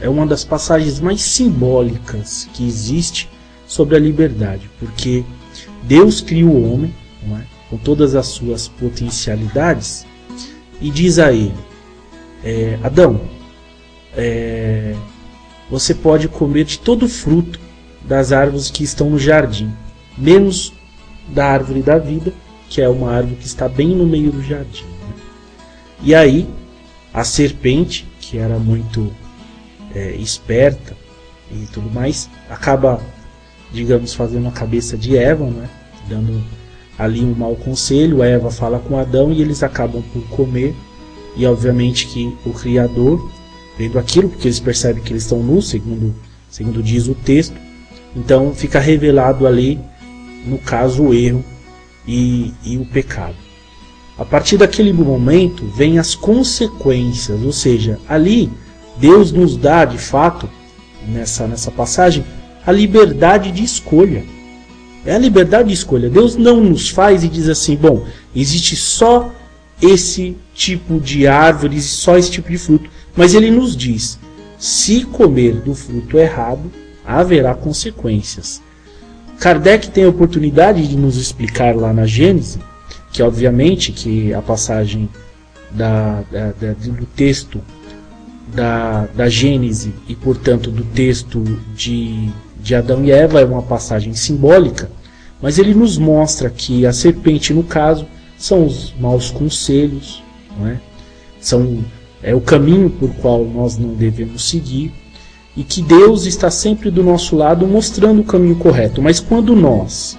é 0.00 0.08
uma 0.08 0.26
das 0.26 0.44
passagens 0.44 1.00
mais 1.00 1.20
simbólicas 1.22 2.48
que 2.52 2.66
existe 2.66 3.28
sobre 3.66 3.96
a 3.96 3.98
liberdade, 3.98 4.68
porque 4.78 5.24
Deus 5.84 6.20
cria 6.20 6.46
o 6.46 6.72
homem 6.72 6.94
é? 7.36 7.42
com 7.68 7.76
todas 7.76 8.14
as 8.14 8.26
suas 8.26 8.68
potencialidades 8.68 10.06
e 10.80 10.90
diz 10.90 11.18
a 11.18 11.32
ele: 11.32 11.54
é, 12.44 12.78
Adão, 12.82 13.20
é, 14.16 14.94
você 15.70 15.94
pode 15.94 16.28
comer 16.28 16.64
de 16.64 16.78
todo 16.78 17.08
fruto 17.08 17.58
das 18.02 18.32
árvores 18.32 18.70
que 18.70 18.82
estão 18.82 19.10
no 19.10 19.18
jardim, 19.18 19.72
menos 20.16 20.72
da 21.28 21.46
árvore 21.46 21.82
da 21.82 21.98
vida, 21.98 22.32
que 22.68 22.80
é 22.80 22.88
uma 22.88 23.12
árvore 23.12 23.36
que 23.36 23.46
está 23.46 23.68
bem 23.68 23.88
no 23.88 24.06
meio 24.06 24.30
do 24.30 24.42
jardim. 24.42 24.84
Né? 24.84 25.14
E 26.02 26.14
aí, 26.14 26.48
a 27.12 27.24
serpente, 27.24 28.06
que 28.20 28.38
era 28.38 28.58
muito 28.58 29.12
é, 29.94 30.14
esperta 30.16 30.96
e 31.50 31.66
tudo 31.66 31.90
mais, 31.90 32.28
acaba, 32.48 33.00
digamos, 33.72 34.14
fazendo 34.14 34.48
a 34.48 34.52
cabeça 34.52 34.96
de 34.96 35.16
Eva, 35.16 35.44
né? 35.46 35.68
dando 36.08 36.42
ali 36.98 37.22
um 37.22 37.34
mau 37.34 37.54
conselho. 37.56 38.22
Eva 38.22 38.50
fala 38.50 38.78
com 38.78 38.98
Adão 38.98 39.32
e 39.32 39.40
eles 39.40 39.62
acabam 39.62 40.02
por 40.12 40.22
comer. 40.28 40.74
E 41.36 41.46
obviamente 41.46 42.06
que 42.06 42.34
o 42.44 42.52
Criador, 42.52 43.30
vendo 43.78 43.98
aquilo, 43.98 44.28
porque 44.28 44.48
eles 44.48 44.58
percebem 44.58 45.02
que 45.02 45.12
eles 45.12 45.22
estão 45.22 45.42
nus, 45.42 45.68
segundo, 45.68 46.14
segundo 46.50 46.82
diz 46.82 47.06
o 47.06 47.14
texto, 47.14 47.54
então 48.16 48.52
fica 48.52 48.80
revelado 48.80 49.46
ali, 49.46 49.78
no 50.44 50.58
caso, 50.58 51.04
o 51.04 51.14
erro 51.14 51.44
e, 52.06 52.52
e 52.64 52.76
o 52.76 52.84
pecado. 52.84 53.36
A 54.18 54.24
partir 54.24 54.56
daquele 54.56 54.92
momento 54.92 55.64
vem 55.76 55.98
as 55.98 56.16
consequências, 56.16 57.40
ou 57.42 57.52
seja, 57.52 58.00
ali 58.08 58.50
Deus 58.96 59.30
nos 59.30 59.56
dá 59.56 59.84
de 59.84 59.96
fato, 59.96 60.50
nessa, 61.06 61.46
nessa 61.46 61.70
passagem, 61.70 62.24
a 62.66 62.72
liberdade 62.72 63.52
de 63.52 63.62
escolha. 63.62 64.24
É 65.06 65.14
a 65.14 65.18
liberdade 65.18 65.68
de 65.68 65.74
escolha. 65.74 66.10
Deus 66.10 66.34
não 66.34 66.60
nos 66.60 66.90
faz 66.90 67.22
e 67.22 67.28
diz 67.28 67.48
assim: 67.48 67.76
bom, 67.76 68.04
existe 68.34 68.74
só 68.74 69.32
esse 69.80 70.36
tipo 70.52 71.00
de 71.00 71.28
árvores, 71.28 71.84
só 71.84 72.18
esse 72.18 72.30
tipo 72.30 72.50
de 72.50 72.58
fruto. 72.58 72.90
Mas 73.18 73.34
ele 73.34 73.50
nos 73.50 73.76
diz: 73.76 74.16
se 74.56 75.04
comer 75.04 75.56
do 75.56 75.74
fruto 75.74 76.16
errado, 76.16 76.70
haverá 77.04 77.52
consequências. 77.52 78.62
Kardec 79.40 79.90
tem 79.90 80.04
a 80.04 80.08
oportunidade 80.08 80.86
de 80.86 80.96
nos 80.96 81.16
explicar 81.16 81.74
lá 81.74 81.92
na 81.92 82.06
Gênesis, 82.06 82.60
que 83.12 83.20
obviamente 83.20 83.90
que 83.90 84.32
a 84.32 84.40
passagem 84.40 85.08
da, 85.72 86.22
da, 86.30 86.52
da, 86.52 86.72
do 86.74 87.06
texto 87.06 87.60
da, 88.54 89.06
da 89.06 89.28
Gênese 89.28 89.92
e 90.08 90.14
portanto 90.14 90.70
do 90.70 90.84
texto 90.84 91.42
de, 91.74 92.30
de 92.60 92.74
Adão 92.76 93.04
e 93.04 93.10
Eva 93.10 93.40
é 93.40 93.44
uma 93.44 93.62
passagem 93.62 94.14
simbólica, 94.14 94.88
mas 95.42 95.58
ele 95.58 95.74
nos 95.74 95.98
mostra 95.98 96.48
que 96.48 96.86
a 96.86 96.92
serpente, 96.92 97.52
no 97.52 97.64
caso, 97.64 98.06
são 98.38 98.64
os 98.64 98.94
maus 98.96 99.28
conselhos, 99.28 100.22
não 100.56 100.68
é? 100.68 100.80
são 101.40 101.84
é 102.22 102.34
o 102.34 102.40
caminho 102.40 102.90
por 102.90 103.10
qual 103.16 103.44
nós 103.44 103.78
não 103.78 103.94
devemos 103.94 104.48
seguir 104.48 104.92
e 105.56 105.62
que 105.64 105.82
Deus 105.82 106.26
está 106.26 106.50
sempre 106.50 106.90
do 106.90 107.02
nosso 107.02 107.36
lado 107.36 107.66
mostrando 107.66 108.20
o 108.20 108.24
caminho 108.24 108.56
correto. 108.56 109.02
Mas 109.02 109.20
quando 109.20 109.56
nós 109.56 110.16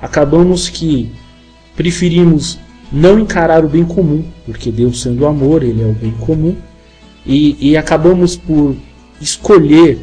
acabamos 0.00 0.68
que 0.68 1.10
preferimos 1.76 2.58
não 2.90 3.18
encarar 3.18 3.64
o 3.64 3.68
bem 3.68 3.84
comum, 3.84 4.24
porque 4.46 4.70
Deus 4.70 5.02
sendo 5.02 5.26
amor, 5.26 5.62
ele 5.62 5.82
é 5.82 5.86
o 5.86 5.92
bem 5.92 6.12
comum, 6.12 6.56
e, 7.26 7.56
e 7.60 7.76
acabamos 7.76 8.36
por 8.36 8.74
escolher, 9.20 9.98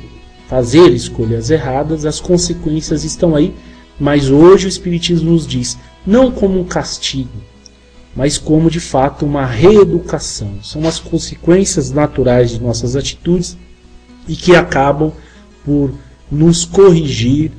fazer 0.47 0.91
escolhas 0.91 1.49
erradas, 1.49 2.05
as 2.05 2.19
consequências 2.19 3.03
estão 3.03 3.35
aí, 3.35 3.53
mas 3.99 4.29
hoje 4.29 4.67
o 4.67 4.69
Espiritismo 4.69 5.31
nos 5.31 5.47
diz, 5.47 5.77
não 6.05 6.29
como 6.31 6.59
um 6.59 6.63
castigo, 6.63 7.31
mas 8.15 8.37
como 8.37 8.69
de 8.69 8.79
fato 8.79 9.25
uma 9.25 9.45
reeducação. 9.45 10.63
São 10.63 10.87
as 10.87 10.99
consequências 10.99 11.91
naturais 11.91 12.51
de 12.51 12.61
nossas 12.61 12.95
atitudes 12.95 13.57
e 14.27 14.35
que 14.35 14.55
acabam 14.55 15.11
por 15.63 15.93
nos 16.31 16.63
corrigir 16.63 17.51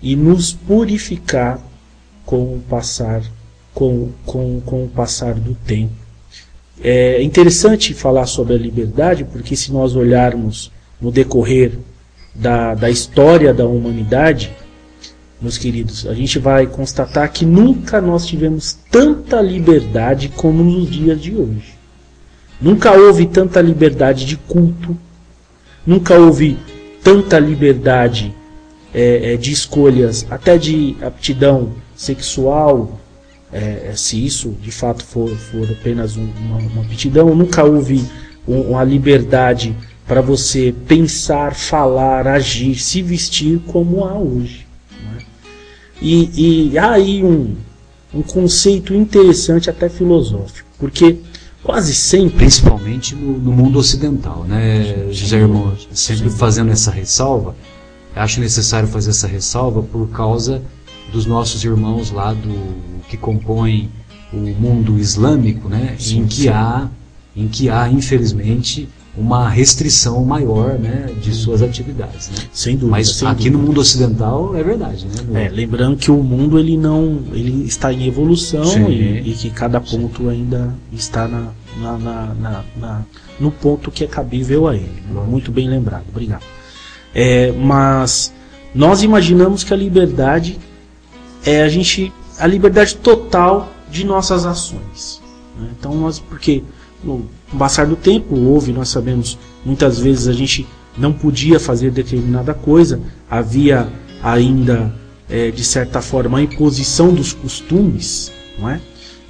e 0.00 0.14
nos 0.14 0.52
purificar 0.52 1.58
com 2.24 2.56
o 2.56 2.62
passar 2.68 3.22
com, 3.74 4.10
com, 4.24 4.60
com 4.60 4.84
o 4.84 4.88
passar 4.88 5.34
do 5.34 5.54
tempo. 5.54 5.92
É 6.80 7.22
interessante 7.22 7.92
falar 7.92 8.26
sobre 8.26 8.54
a 8.54 8.58
liberdade, 8.58 9.24
porque 9.24 9.56
se 9.56 9.72
nós 9.72 9.96
olharmos 9.96 10.70
no 11.00 11.10
decorrer 11.10 11.72
da, 12.34 12.74
da 12.74 12.90
história 12.90 13.52
da 13.52 13.66
humanidade, 13.66 14.52
meus 15.44 15.58
queridos, 15.58 16.06
a 16.06 16.14
gente 16.14 16.38
vai 16.38 16.66
constatar 16.66 17.30
que 17.30 17.44
nunca 17.44 18.00
nós 18.00 18.26
tivemos 18.26 18.78
tanta 18.90 19.42
liberdade 19.42 20.30
como 20.30 20.64
nos 20.64 20.90
dias 20.90 21.20
de 21.20 21.36
hoje. 21.36 21.74
Nunca 22.58 22.92
houve 22.92 23.26
tanta 23.26 23.60
liberdade 23.60 24.24
de 24.24 24.38
culto, 24.38 24.96
nunca 25.86 26.14
houve 26.18 26.56
tanta 27.02 27.38
liberdade 27.38 28.34
é, 28.94 29.34
é 29.34 29.36
de 29.36 29.52
escolhas, 29.52 30.26
até 30.30 30.56
de 30.56 30.96
aptidão 31.02 31.74
sexual, 31.94 32.98
é, 33.52 33.92
se 33.94 34.24
isso 34.24 34.56
de 34.62 34.72
fato 34.72 35.04
for, 35.04 35.28
for 35.28 35.70
apenas 35.70 36.16
um, 36.16 36.26
uma, 36.40 36.56
uma 36.56 36.82
aptidão, 36.82 37.34
nunca 37.34 37.62
houve 37.62 38.02
um, 38.48 38.62
uma 38.62 38.82
liberdade 38.82 39.76
para 40.06 40.22
você 40.22 40.74
pensar, 40.88 41.54
falar, 41.54 42.26
agir, 42.26 42.76
se 42.76 43.02
vestir 43.02 43.60
como 43.66 44.04
há 44.04 44.14
hoje. 44.14 44.63
E, 46.00 46.70
e 46.72 46.78
há 46.78 46.92
aí 46.92 47.24
um, 47.24 47.54
um 48.12 48.22
conceito 48.22 48.94
interessante, 48.94 49.70
até 49.70 49.88
filosófico, 49.88 50.68
porque 50.78 51.18
quase 51.62 51.94
sempre. 51.94 52.38
Principalmente 52.38 53.14
no, 53.14 53.38
no 53.38 53.52
mundo 53.52 53.78
ocidental, 53.78 54.44
né, 54.44 55.08
José 55.10 55.38
Irmão? 55.38 55.76
Sempre 55.92 56.30
fazendo 56.30 56.70
essa 56.70 56.90
ressalva, 56.90 57.56
acho 58.14 58.40
necessário 58.40 58.88
fazer 58.88 59.10
essa 59.10 59.26
ressalva 59.26 59.82
por 59.82 60.08
causa 60.10 60.62
dos 61.12 61.26
nossos 61.26 61.64
irmãos 61.64 62.10
lá 62.10 62.32
do 62.32 63.02
que 63.08 63.16
compõem 63.16 63.90
o 64.32 64.36
mundo 64.36 64.98
islâmico, 64.98 65.68
né, 65.68 65.96
em 66.00 66.26
que 66.26 66.48
há 66.48 66.88
em 67.36 67.48
que 67.48 67.68
há 67.68 67.88
infelizmente 67.88 68.88
uma 69.16 69.48
restrição 69.48 70.24
maior 70.24 70.78
né, 70.78 71.08
de 71.20 71.32
suas 71.32 71.62
atividades. 71.62 72.30
Né? 72.30 72.36
Sem 72.52 72.74
dúvida. 72.74 72.90
Mas 72.90 73.10
sem 73.10 73.28
aqui 73.28 73.44
dúvida. 73.44 73.58
no 73.58 73.64
mundo 73.64 73.80
ocidental 73.80 74.56
é 74.56 74.62
verdade. 74.62 75.06
Né? 75.28 75.46
É, 75.46 75.48
lembrando 75.48 75.96
que 75.96 76.10
o 76.10 76.22
mundo 76.22 76.58
ele 76.58 76.76
não 76.76 77.22
ele 77.32 77.64
está 77.64 77.92
em 77.92 78.06
evolução 78.06 78.64
e, 78.90 79.30
e, 79.30 79.34
que 79.34 79.50
cada 79.50 79.80
ponto 79.80 80.22
sim. 80.22 80.30
ainda 80.30 80.74
está 80.92 81.28
na, 81.28 81.52
na, 81.80 81.98
na, 81.98 82.64
na, 82.76 83.02
no 83.38 83.52
ponto 83.52 83.90
que 83.90 84.02
é 84.02 84.06
cabível 84.06 84.66
a 84.66 84.74
ele. 84.74 85.02
Muito 85.28 85.52
bem 85.52 85.68
lembrado. 85.68 86.04
Obrigado. 86.08 86.42
É, 87.14 87.52
mas 87.52 88.32
nós 88.74 89.04
imaginamos 89.04 89.62
que 89.62 89.72
a 89.72 89.76
liberdade 89.76 90.58
é 91.46 91.62
a 91.62 91.68
gente 91.68 92.12
a 92.36 92.48
liberdade 92.48 92.96
total 92.96 93.72
de 93.88 94.04
nossas 94.04 94.44
ações. 94.44 95.22
Né? 95.56 95.68
Então 95.78 95.94
nós 95.94 96.18
porque 96.18 96.64
no 97.04 97.28
passar 97.54 97.86
do 97.86 97.96
tempo 97.96 98.34
houve, 98.36 98.72
nós 98.72 98.88
sabemos, 98.88 99.38
muitas 99.64 99.98
vezes 99.98 100.28
a 100.28 100.32
gente 100.32 100.66
não 100.96 101.12
podia 101.12 101.58
fazer 101.58 101.90
determinada 101.90 102.54
coisa, 102.54 103.00
havia 103.30 103.88
ainda 104.22 104.92
é, 105.28 105.50
de 105.50 105.64
certa 105.64 106.00
forma 106.00 106.38
a 106.38 106.42
imposição 106.42 107.12
dos 107.12 107.32
costumes, 107.32 108.32
não 108.58 108.68
é? 108.68 108.80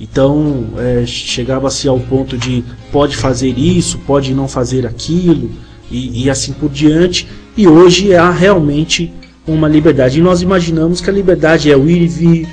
Então 0.01 0.67
é, 0.77 1.07
chegava-se 1.07 1.87
ao 1.89 1.99
ponto 2.01 2.37
de 2.37 2.65
pode 2.91 3.17
fazer 3.17 3.57
isso, 3.59 3.99
pode 4.01 4.35
não 4.35 4.49
fazer 4.49 4.87
aquilo 4.87 5.51
e, 5.91 6.25
e 6.25 6.31
assim 6.31 6.53
por 6.53 6.69
diante. 6.71 7.29
E 7.57 7.69
hoje 7.69 8.15
há 8.15 8.31
realmente 8.31 9.13
uma 9.47 9.69
liberdade. 9.69 10.19
E 10.19 10.23
nós 10.23 10.43
imaginamos 10.43 11.01
que 11.01 11.09
a 11.09 11.13
liberdade 11.13 11.71
é 11.71 11.77
o 11.77 11.89
ir 11.89 12.03
e 12.03 12.09
vir, 12.09 12.49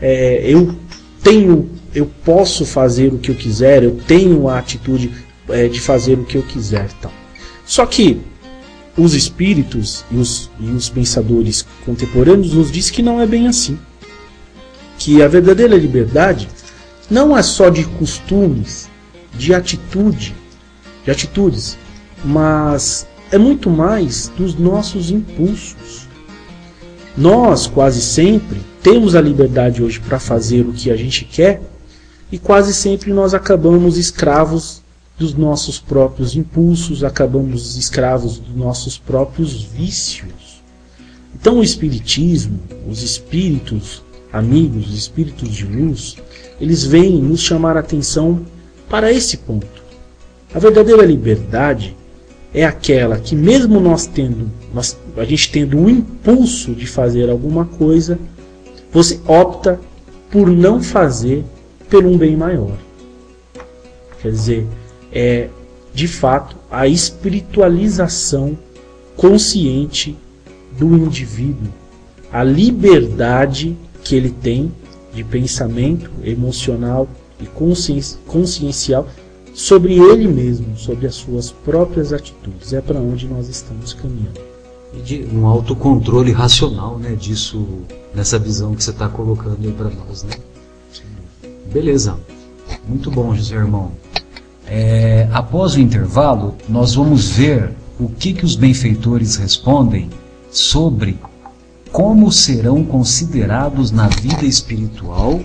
é, 0.00 0.42
eu 0.44 0.74
tenho, 1.22 1.70
eu 1.94 2.10
posso 2.24 2.64
fazer 2.64 3.12
o 3.12 3.18
que 3.18 3.30
eu 3.30 3.34
quiser, 3.34 3.82
eu 3.82 3.98
tenho 4.06 4.48
a 4.48 4.58
atitude 4.58 5.10
é, 5.48 5.68
de 5.68 5.80
fazer 5.80 6.18
o 6.18 6.24
que 6.24 6.36
eu 6.36 6.42
quiser. 6.42 6.88
Tal. 7.00 7.12
Só 7.64 7.84
que 7.86 8.20
os 8.96 9.14
espíritos 9.14 10.04
e 10.10 10.16
os, 10.16 10.50
e 10.60 10.70
os 10.70 10.88
pensadores 10.88 11.66
contemporâneos 11.84 12.54
nos 12.54 12.70
diz 12.70 12.90
que 12.90 13.02
não 13.02 13.20
é 13.20 13.26
bem 13.26 13.48
assim. 13.48 13.78
Que 14.98 15.22
a 15.22 15.28
verdadeira 15.28 15.76
liberdade 15.76 16.48
não 17.10 17.36
é 17.36 17.42
só 17.42 17.70
de 17.70 17.84
costumes, 17.84 18.88
de 19.34 19.54
atitude, 19.54 20.34
de 21.04 21.10
atitudes, 21.10 21.76
mas 22.24 23.06
é 23.32 23.38
muito 23.38 23.70
mais 23.70 24.30
dos 24.36 24.54
nossos 24.54 25.10
impulsos. 25.10 26.08
Nós, 27.16 27.66
quase 27.66 28.00
sempre, 28.00 28.60
temos 28.82 29.14
a 29.14 29.20
liberdade 29.20 29.82
hoje 29.82 29.98
para 30.00 30.18
fazer 30.18 30.62
o 30.62 30.72
que 30.72 30.90
a 30.90 30.96
gente 30.96 31.24
quer 31.24 31.60
e 32.30 32.38
quase 32.38 32.72
sempre 32.72 33.12
nós 33.12 33.34
acabamos 33.34 33.96
escravos 33.96 34.82
dos 35.18 35.34
nossos 35.34 35.78
próprios 35.78 36.34
impulsos, 36.34 37.04
acabamos 37.04 37.76
escravos 37.76 38.38
dos 38.38 38.56
nossos 38.56 38.96
próprios 38.96 39.62
vícios. 39.62 40.62
Então 41.34 41.58
o 41.58 41.62
espiritismo, 41.62 42.58
os 42.88 43.02
espíritos 43.02 44.02
amigos, 44.32 44.88
os 44.88 44.96
espíritos 44.96 45.50
de 45.50 45.66
luz, 45.66 46.16
eles 46.60 46.84
vêm 46.84 47.20
nos 47.20 47.40
chamar 47.40 47.76
a 47.76 47.80
atenção 47.80 48.44
para 48.88 49.12
esse 49.12 49.36
ponto. 49.38 49.80
A 50.54 50.58
verdadeira 50.58 51.04
liberdade 51.04 51.96
é 52.52 52.64
aquela 52.64 53.18
que 53.18 53.36
mesmo 53.36 53.78
nós 53.78 54.06
tendo, 54.06 54.50
nós, 54.74 54.96
a 55.16 55.24
gente 55.24 55.50
tendo 55.50 55.76
um 55.76 55.88
impulso 55.88 56.74
de 56.74 56.86
fazer 56.86 57.30
alguma 57.30 57.64
coisa, 57.64 58.18
você 58.92 59.20
opta 59.26 59.80
por 60.30 60.48
não 60.48 60.82
fazer 60.82 61.44
por 61.90 62.04
um 62.04 62.16
bem 62.16 62.36
maior. 62.36 62.76
Quer 64.22 64.30
dizer, 64.30 64.66
é 65.12 65.48
de 65.92 66.06
fato 66.06 66.56
a 66.70 66.86
espiritualização 66.86 68.56
consciente 69.16 70.16
do 70.78 70.94
indivíduo, 70.94 71.68
a 72.32 72.44
liberdade 72.44 73.76
que 74.04 74.14
ele 74.14 74.30
tem 74.30 74.72
de 75.12 75.24
pensamento 75.24 76.10
emocional 76.22 77.08
e 77.40 77.46
consciencial 78.26 79.08
sobre 79.52 79.98
ele 79.98 80.28
mesmo, 80.28 80.76
sobre 80.76 81.06
as 81.06 81.16
suas 81.16 81.50
próprias 81.50 82.12
atitudes. 82.12 82.72
É 82.72 82.80
para 82.80 83.00
onde 83.00 83.26
nós 83.26 83.48
estamos 83.48 83.92
caminhando. 83.92 84.40
E 84.94 85.00
de 85.00 85.26
um 85.32 85.46
autocontrole 85.46 86.32
racional, 86.32 86.98
né, 86.98 87.14
disso, 87.14 87.66
nessa 88.14 88.38
visão 88.38 88.74
que 88.74 88.82
você 88.82 88.90
está 88.90 89.08
colocando 89.08 89.58
aí 89.62 89.72
para 89.72 89.90
nós, 89.90 90.22
né? 90.22 90.30
Beleza. 91.72 92.18
Muito 92.86 93.10
bom, 93.10 93.34
José 93.34 93.56
Irmão. 93.56 93.92
É, 94.66 95.28
após 95.32 95.74
o 95.74 95.80
intervalo, 95.80 96.54
nós 96.68 96.94
vamos 96.94 97.30
ver 97.30 97.72
o 97.98 98.08
que, 98.08 98.32
que 98.32 98.44
os 98.44 98.54
benfeitores 98.54 99.36
respondem 99.36 100.08
sobre 100.50 101.18
como 101.92 102.30
serão 102.30 102.84
considerados 102.84 103.90
na 103.90 104.08
vida 104.08 104.44
espiritual 104.44 105.40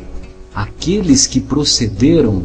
aqueles 0.53 1.25
que 1.27 1.39
procederam 1.39 2.43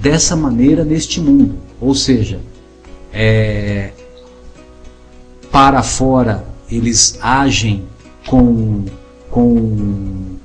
dessa 0.00 0.34
maneira 0.34 0.84
neste 0.84 1.20
mundo. 1.20 1.54
Ou 1.80 1.94
seja, 1.94 2.40
é, 3.12 3.92
para 5.50 5.82
fora 5.82 6.44
eles 6.70 7.18
agem 7.20 7.84
com, 8.26 8.84
com, 9.30 10.36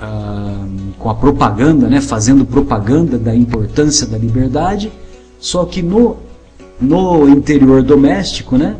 ah, 0.00 0.66
com 1.02 1.10
a 1.10 1.14
propaganda, 1.14 1.88
né, 1.88 2.00
fazendo 2.00 2.44
propaganda 2.44 3.18
da 3.18 3.34
importância 3.34 4.06
da 4.06 4.16
liberdade, 4.16 4.92
só 5.40 5.64
que 5.64 5.82
no, 5.82 6.16
no 6.80 7.28
interior 7.28 7.82
doméstico, 7.82 8.56
né, 8.56 8.76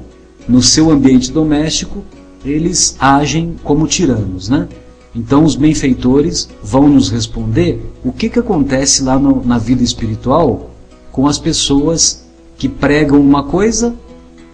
no 0.49 0.63
seu 0.63 0.89
ambiente 0.91 1.33
doméstico, 1.33 2.05
eles 2.45 2.97
agem 3.01 3.57
como 3.65 3.89
tiranos. 3.89 4.49
Né? 4.49 4.69
Então 5.15 5.45
os 5.45 5.57
benfeitores 5.57 6.49
vão 6.63 6.89
nos 6.89 7.11
responder 7.11 7.85
o 8.05 8.13
que, 8.13 8.29
que 8.29 8.39
acontece 8.39 9.03
lá 9.03 9.19
no, 9.19 9.45
na 9.45 9.59
vida 9.59 9.83
espiritual 9.83 10.71
com 11.11 11.27
as 11.27 11.41
pessoas 11.41 12.25
que 12.57 12.69
pregam 12.69 13.21
uma 13.21 13.43
coisa 13.43 13.95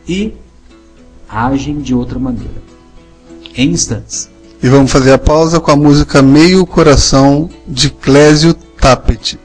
e 0.09 0.33
agem 1.29 1.81
de 1.81 1.95
outra 1.95 2.19
maneira. 2.19 2.62
Em 3.55 3.71
instantes. 3.71 4.31
E 4.61 4.69
vamos 4.69 4.91
fazer 4.91 5.13
a 5.13 5.19
pausa 5.19 5.61
com 5.61 5.71
a 5.71 5.77
música 5.77 6.21
Meio 6.21 6.67
Coração 6.67 7.49
de 7.67 7.91
Clésio 7.91 8.55
Tapet. 8.55 9.39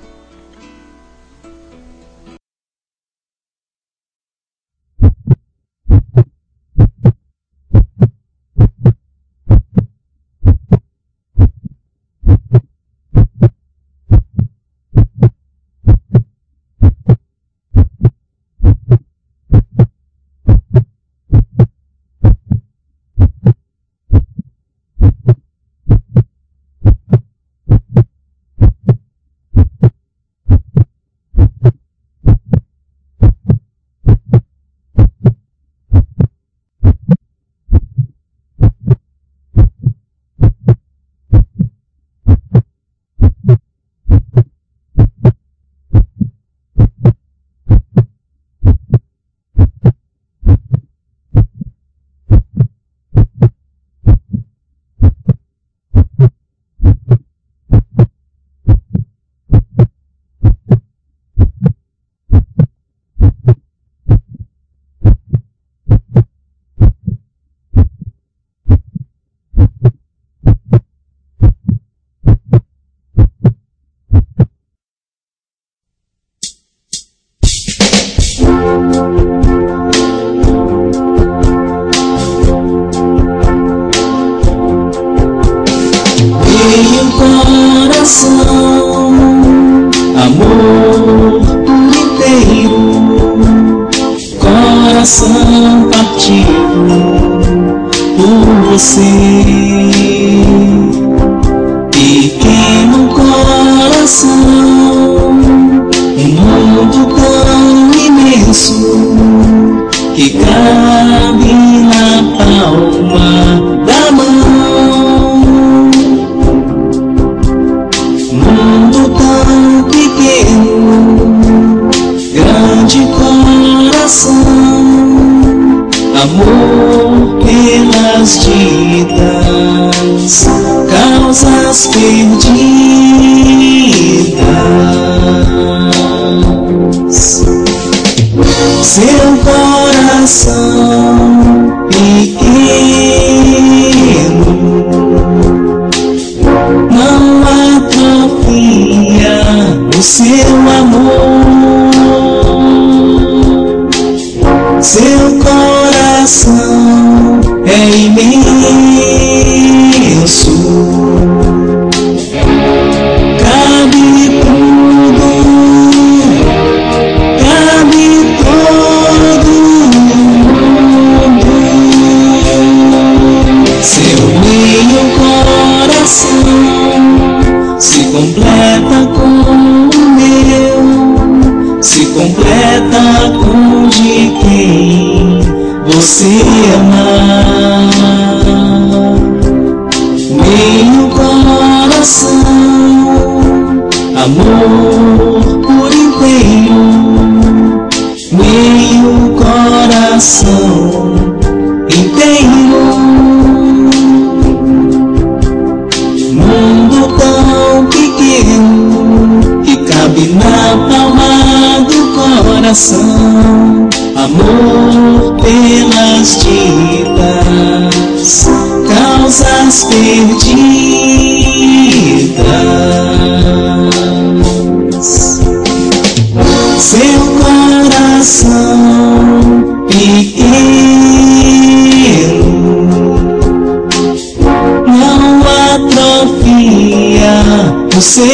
Seu 238.03 238.25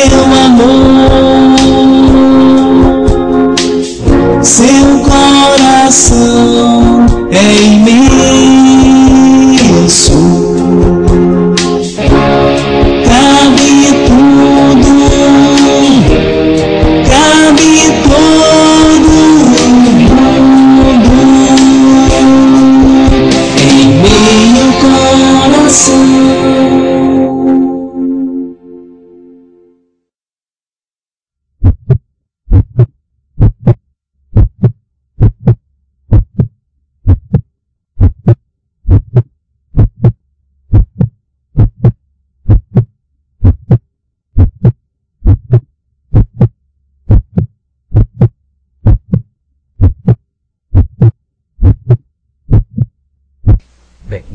amor. 0.45 1.28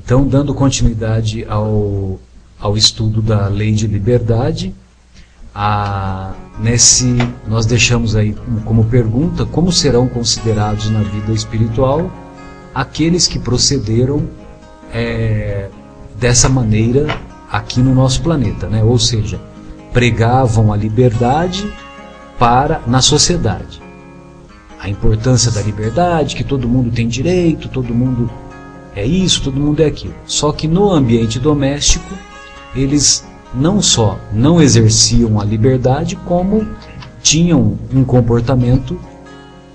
Então 0.04 0.26
dando 0.26 0.54
continuidade 0.54 1.46
ao, 1.48 2.20
ao 2.60 2.76
estudo 2.76 3.22
da 3.22 3.48
lei 3.48 3.72
de 3.72 3.86
liberdade, 3.86 4.74
a, 5.54 6.34
nesse 6.58 7.16
nós 7.48 7.64
deixamos 7.64 8.14
aí 8.14 8.36
como 8.64 8.84
pergunta 8.84 9.46
como 9.46 9.72
serão 9.72 10.06
considerados 10.08 10.90
na 10.90 11.00
vida 11.00 11.32
espiritual 11.32 12.10
aqueles 12.74 13.26
que 13.28 13.38
procederam 13.38 14.28
é, 14.92 15.70
dessa 16.18 16.48
maneira 16.48 17.06
aqui 17.50 17.80
no 17.80 17.94
nosso 17.94 18.20
planeta, 18.20 18.68
né? 18.68 18.82
Ou 18.82 18.98
seja, 18.98 19.40
pregavam 19.92 20.72
a 20.72 20.76
liberdade 20.76 21.72
para 22.38 22.82
na 22.86 23.00
sociedade. 23.00 23.80
A 24.80 24.88
importância 24.88 25.50
da 25.52 25.62
liberdade, 25.62 26.34
que 26.34 26.44
todo 26.44 26.68
mundo 26.68 26.90
tem 26.90 27.06
direito, 27.06 27.68
todo 27.68 27.94
mundo 27.94 28.28
é 28.94 29.04
isso, 29.04 29.42
todo 29.42 29.60
mundo 29.60 29.80
é 29.80 29.86
aquilo. 29.86 30.14
Só 30.26 30.52
que 30.52 30.68
no 30.68 30.90
ambiente 30.90 31.38
doméstico, 31.38 32.14
eles 32.74 33.26
não 33.54 33.80
só 33.80 34.18
não 34.32 34.60
exerciam 34.60 35.40
a 35.40 35.44
liberdade, 35.44 36.16
como 36.16 36.66
tinham 37.22 37.78
um 37.92 38.04
comportamento 38.04 38.98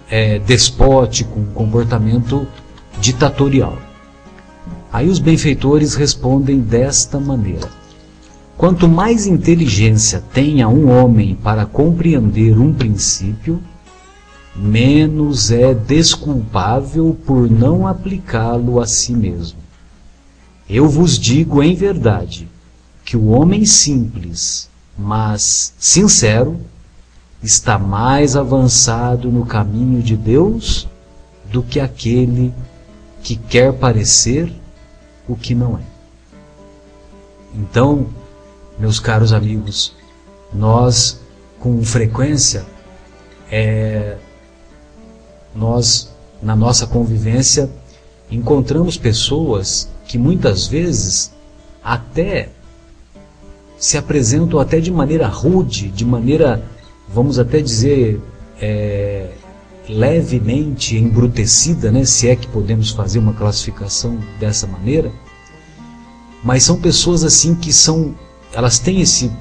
é, 0.09 0.39
despótico, 0.39 1.39
um 1.39 1.45
comportamento 1.53 2.47
ditatorial. 2.99 3.77
Aí 4.91 5.07
os 5.07 5.19
benfeitores 5.19 5.95
respondem 5.95 6.59
desta 6.59 7.19
maneira: 7.19 7.69
Quanto 8.57 8.87
mais 8.87 9.27
inteligência 9.27 10.23
tenha 10.33 10.67
um 10.67 10.89
homem 10.89 11.35
para 11.35 11.65
compreender 11.65 12.57
um 12.57 12.73
princípio, 12.73 13.61
menos 14.59 15.51
é 15.51 15.73
desculpável 15.73 17.17
por 17.25 17.49
não 17.49 17.87
aplicá-lo 17.87 18.81
a 18.81 18.85
si 18.85 19.13
mesmo. 19.13 19.57
Eu 20.69 20.87
vos 20.87 21.17
digo 21.17 21.63
em 21.63 21.73
verdade 21.73 22.47
que 23.05 23.15
o 23.15 23.27
homem 23.27 23.65
simples, 23.65 24.69
mas 24.97 25.73
sincero, 25.79 26.59
está 27.41 27.79
mais 27.79 28.35
avançado 28.35 29.31
no 29.31 29.45
caminho 29.45 30.03
de 30.03 30.17
Deus 30.17 30.87
do 31.45 31.63
que 31.63 31.79
aquele 31.79 32.53
que 33.23 33.37
quer 33.37 33.71
parecer 33.73 34.53
o 35.27 35.35
que 35.35 35.55
não 35.55 35.77
é. 35.77 35.83
Então, 37.55 38.07
meus 38.77 38.99
caros 38.99 39.31
amigos, 39.31 39.95
nós 40.53 41.19
com 41.59 41.81
frequência 41.83 42.65
é, 43.49 44.17
nós 45.55 46.13
na 46.41 46.55
nossa 46.55 46.87
convivência 46.87 47.69
encontramos 48.31 48.97
pessoas 48.97 49.89
que 50.05 50.17
muitas 50.17 50.67
vezes 50.67 51.31
até 51.83 52.49
se 53.77 53.97
apresentam 53.97 54.59
até 54.59 54.79
de 54.79 54.91
maneira 54.91 55.27
rude, 55.27 55.89
de 55.89 56.05
maneira, 56.05 56.63
vamos 57.07 57.39
até 57.39 57.61
dizer, 57.61 58.21
é, 58.61 59.31
levemente 59.87 60.97
embrutecida, 60.97 61.91
né, 61.91 62.03
se 62.03 62.27
é 62.27 62.35
que 62.35 62.47
podemos 62.47 62.91
fazer 62.91 63.19
uma 63.19 63.33
classificação 63.33 64.19
dessa 64.39 64.67
maneira, 64.67 65.11
mas 66.43 66.63
são 66.63 66.79
pessoas 66.79 67.23
assim 67.23 67.55
que 67.55 67.71
são, 67.71 68.15
elas 68.53 68.79
têm 68.79 69.01
esse, 69.01 69.31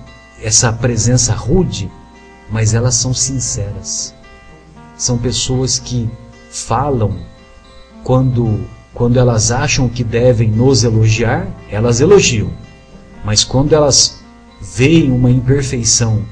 essa 0.42 0.72
presença 0.72 1.34
rude, 1.34 1.90
mas 2.50 2.74
elas 2.74 2.94
são 2.94 3.12
sinceras. 3.12 4.14
São 4.98 5.16
pessoas 5.16 5.78
que 5.78 6.10
falam 6.50 7.16
quando, 8.02 8.66
quando 8.92 9.18
elas 9.18 9.52
acham 9.52 9.88
que 9.88 10.02
devem 10.02 10.50
nos 10.50 10.82
elogiar, 10.82 11.46
elas 11.70 12.00
elogiam. 12.00 12.50
Mas 13.24 13.44
quando 13.44 13.74
elas 13.74 14.18
veem 14.60 15.12
uma 15.12 15.30
imperfeição 15.30 16.24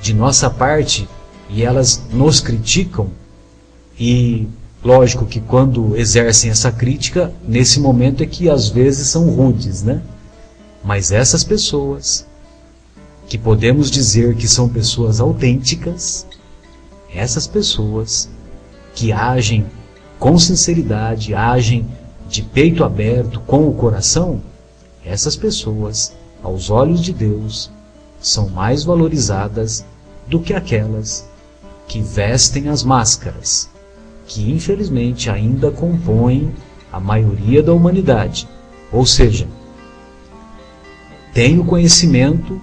de 0.00 0.14
nossa 0.14 0.48
parte 0.48 1.08
e 1.50 1.62
elas 1.62 2.02
nos 2.10 2.40
criticam, 2.40 3.10
e 3.98 4.48
lógico 4.82 5.26
que 5.26 5.40
quando 5.40 5.94
exercem 5.96 6.50
essa 6.50 6.72
crítica, 6.72 7.32
nesse 7.46 7.78
momento 7.78 8.22
é 8.22 8.26
que 8.26 8.48
às 8.48 8.68
vezes 8.68 9.08
são 9.08 9.28
rudes, 9.28 9.82
né? 9.82 10.02
Mas 10.82 11.12
essas 11.12 11.44
pessoas, 11.44 12.26
que 13.28 13.38
podemos 13.38 13.90
dizer 13.90 14.34
que 14.34 14.48
são 14.48 14.68
pessoas 14.68 15.20
autênticas, 15.20 16.26
essas 17.14 17.46
pessoas 17.46 18.28
que 18.94 19.12
agem 19.12 19.66
com 20.18 20.38
sinceridade, 20.38 21.34
agem 21.34 21.86
de 22.28 22.42
peito 22.42 22.84
aberto, 22.84 23.40
com 23.40 23.68
o 23.68 23.74
coração, 23.74 24.40
essas 25.04 25.36
pessoas, 25.36 26.14
aos 26.42 26.70
olhos 26.70 27.02
de 27.02 27.12
Deus, 27.12 27.70
são 28.20 28.48
mais 28.48 28.84
valorizadas 28.84 29.84
do 30.26 30.40
que 30.40 30.54
aquelas 30.54 31.28
que 31.88 32.00
vestem 32.00 32.68
as 32.68 32.82
máscaras, 32.82 33.68
que 34.26 34.50
infelizmente 34.50 35.28
ainda 35.28 35.70
compõem 35.70 36.54
a 36.92 37.00
maioria 37.00 37.62
da 37.62 37.72
humanidade. 37.72 38.48
Ou 38.92 39.04
seja, 39.04 39.46
tem 41.34 41.58
o 41.58 41.64
conhecimento 41.64 42.60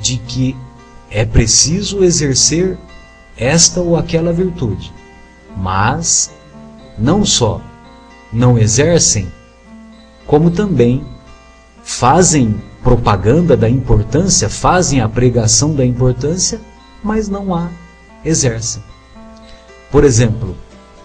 de 0.00 0.18
que 0.18 0.56
é 1.10 1.24
preciso 1.24 2.04
exercer 2.04 2.78
esta 3.40 3.80
ou 3.80 3.96
aquela 3.96 4.32
virtude, 4.32 4.92
mas 5.56 6.30
não 6.98 7.24
só 7.24 7.60
não 8.30 8.58
exercem, 8.58 9.26
como 10.26 10.50
também 10.50 11.04
fazem 11.82 12.62
propaganda 12.82 13.56
da 13.56 13.68
importância, 13.68 14.48
fazem 14.48 15.00
a 15.00 15.08
pregação 15.08 15.74
da 15.74 15.84
importância, 15.84 16.60
mas 17.02 17.28
não 17.28 17.54
a 17.54 17.68
exercem. 18.24 18.82
Por 19.90 20.04
exemplo, 20.04 20.56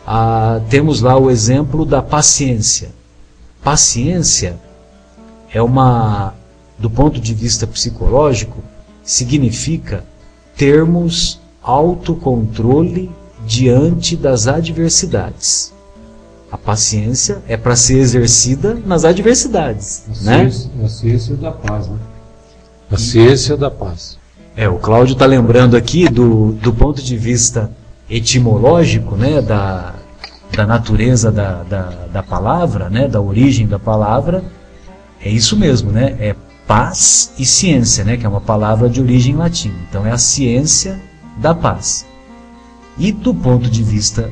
ah, 0.06 0.62
temos 0.70 1.02
lá 1.02 1.18
o 1.18 1.32
exemplo 1.32 1.86
da 1.86 2.02
paciência. 2.02 2.90
Paciência 3.64 4.60
é 5.52 5.62
uma, 5.62 6.36
do 6.78 6.90
ponto 6.90 7.20
de 7.20 7.34
vista 7.34 7.66
psicológico, 7.66 8.62
significa 9.04 10.06
termos 10.56 11.40
autocontrole 11.66 13.12
diante 13.46 14.16
das 14.16 14.48
adversidades. 14.48 15.74
A 16.52 16.58
paciência 16.58 17.42
é 17.48 17.58
para 17.58 17.76
ser 17.76 17.98
exercida 17.98 18.78
nas 18.86 19.04
adversidades, 19.04 20.06
A 20.08 20.24
né? 20.24 20.50
ciência, 20.50 20.72
a 20.84 20.88
ciência 20.88 21.36
da 21.36 21.52
paz, 21.52 21.88
né? 21.88 21.98
A 22.92 22.98
ciência 22.98 23.58
da 23.58 23.72
paz. 23.72 24.18
É, 24.56 24.70
o 24.70 24.78
Cláudio 24.78 25.14
está 25.14 25.26
lembrando 25.26 25.76
aqui 25.76 26.08
do, 26.08 26.54
do 26.54 26.72
ponto 26.72 27.02
de 27.02 27.18
vista 27.18 27.70
etimológico 28.10 29.16
né, 29.16 29.42
da, 29.42 29.96
da 30.56 30.66
natureza 30.66 31.32
da, 31.32 31.64
da, 31.64 31.90
da 32.14 32.24
palavra, 32.24 32.90
né, 32.90 33.08
da 33.08 33.20
origem 33.20 33.68
da 33.68 33.80
palavra, 33.80 34.44
é 35.22 35.30
isso 35.30 35.58
mesmo, 35.58 35.92
né? 35.92 36.16
É 36.20 36.36
paz 36.68 37.34
e 37.38 37.46
ciência, 37.46 38.04
né, 38.04 38.16
que 38.16 38.26
é 38.26 38.30
uma 38.30 38.40
palavra 38.40 38.88
de 38.88 39.02
origem 39.02 39.36
latina. 39.36 39.76
Então 39.90 40.06
é 40.06 40.12
a 40.12 40.18
ciência 40.18 41.02
da 41.36 41.54
paz. 41.54 42.06
E 42.98 43.12
do 43.12 43.34
ponto 43.34 43.70
de 43.70 43.84
vista 43.84 44.32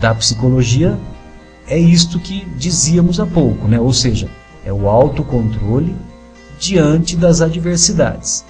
da 0.00 0.14
psicologia, 0.14 0.98
é 1.66 1.78
isto 1.78 2.18
que 2.18 2.44
dizíamos 2.56 3.20
há 3.20 3.26
pouco, 3.26 3.66
né? 3.68 3.80
Ou 3.80 3.92
seja, 3.92 4.28
é 4.64 4.72
o 4.72 4.88
autocontrole 4.88 5.94
diante 6.58 7.16
das 7.16 7.40
adversidades. 7.40 8.44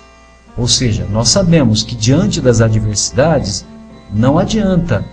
Ou 0.56 0.68
seja, 0.68 1.06
nós 1.10 1.28
sabemos 1.28 1.82
que 1.82 1.94
diante 1.94 2.40
das 2.40 2.60
adversidades 2.60 3.64
não 4.12 4.38
adianta 4.38 5.04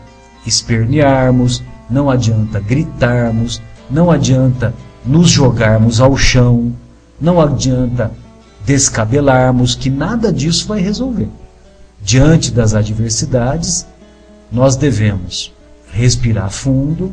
espernearmos, 0.46 1.64
não 1.90 2.10
adianta 2.10 2.60
gritarmos, 2.60 3.62
não 3.90 4.12
adianta 4.12 4.74
nos 5.06 5.30
jogarmos 5.30 6.02
ao 6.02 6.18
chão, 6.18 6.74
não 7.20 7.40
adianta 7.40 8.12
descabelarmos, 8.66 9.76
que 9.76 9.90
nada 9.90 10.32
disso 10.32 10.68
vai 10.68 10.82
resolver. 10.82 11.30
Diante 12.02 12.52
das 12.52 12.74
adversidades, 12.74 13.86
nós 14.52 14.76
devemos 14.76 15.54
respirar 15.92 16.50
fundo, 16.50 17.12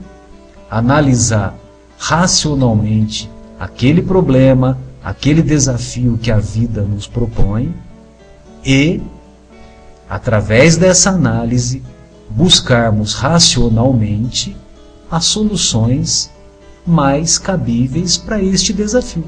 analisar 0.70 1.54
racionalmente 1.98 3.30
aquele 3.58 4.02
problema, 4.02 4.78
aquele 5.02 5.42
desafio 5.42 6.18
que 6.18 6.30
a 6.30 6.38
vida 6.38 6.82
nos 6.82 7.06
propõe 7.06 7.74
e, 8.64 9.00
através 10.08 10.76
dessa 10.76 11.10
análise, 11.10 11.82
buscarmos 12.28 13.14
racionalmente 13.14 14.56
as 15.10 15.24
soluções 15.24 16.30
mais 16.86 17.38
cabíveis 17.38 18.16
para 18.16 18.42
este 18.42 18.72
desafio. 18.72 19.24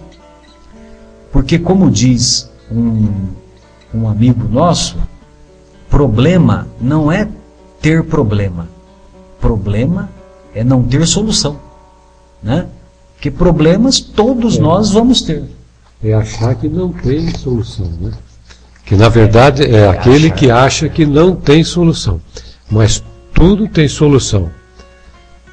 Porque, 1.32 1.58
como 1.58 1.90
diz 1.90 2.50
um, 2.70 3.28
um 3.94 4.08
amigo 4.08 4.48
nosso, 4.48 4.96
problema 5.90 6.66
não 6.80 7.10
é 7.10 7.28
ter 7.80 8.04
problema, 8.04 8.68
problema 9.40 10.10
é 10.54 10.62
não 10.64 10.82
ter 10.82 11.06
solução. 11.06 11.58
Né? 12.42 12.66
Porque 13.14 13.30
problemas 13.30 14.00
todos 14.00 14.58
é. 14.58 14.60
nós 14.60 14.90
vamos 14.90 15.22
ter. 15.22 15.44
É 16.02 16.14
achar 16.14 16.54
que 16.54 16.68
não 16.68 16.92
tem 16.92 17.28
solução, 17.36 17.86
né? 18.00 18.12
Que 18.84 18.94
na 18.96 19.08
verdade 19.08 19.64
é, 19.64 19.80
é 19.80 19.88
aquele 19.88 20.26
achar. 20.26 20.36
que 20.36 20.50
acha 20.50 20.88
que 20.88 21.04
não 21.04 21.34
tem 21.34 21.64
solução. 21.64 22.20
Mas 22.70 23.02
tudo 23.34 23.66
tem 23.68 23.88
solução. 23.88 24.50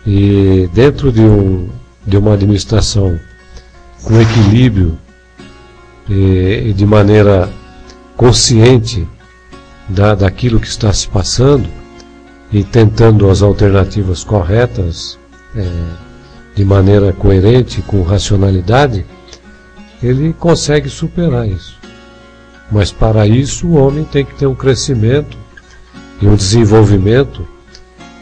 E 0.06 0.70
dentro 0.74 1.12
de, 1.12 1.22
um, 1.22 1.68
de 2.06 2.18
uma 2.18 2.34
administração 2.34 3.20
com 4.04 4.22
equilíbrio 4.22 4.98
e, 6.08 6.70
e 6.70 6.74
de 6.74 6.86
maneira 6.86 7.50
consciente 8.16 9.08
da, 9.88 10.16
daquilo 10.16 10.60
que 10.60 10.68
está 10.68 10.92
se 10.92 11.08
passando 11.08 11.70
e 12.52 12.64
tentando 12.64 13.30
as 13.30 13.42
alternativas 13.42 14.24
corretas 14.24 15.20
é, 15.56 15.68
de 16.56 16.64
maneira 16.64 17.12
coerente, 17.14 17.82
com 17.82 18.02
racionalidade, 18.02 19.06
ele 20.02 20.34
consegue 20.34 20.90
superar 20.90 21.48
isso. 21.48 21.78
Mas 22.72 22.92
para 22.92 23.28
isso 23.28 23.68
o 23.68 23.76
homem 23.76 24.04
tem 24.06 24.26
que 24.26 24.36
ter 24.36 24.48
um 24.48 24.56
crescimento 24.56 25.38
e 26.22 26.28
um 26.28 26.36
desenvolvimento 26.36 27.48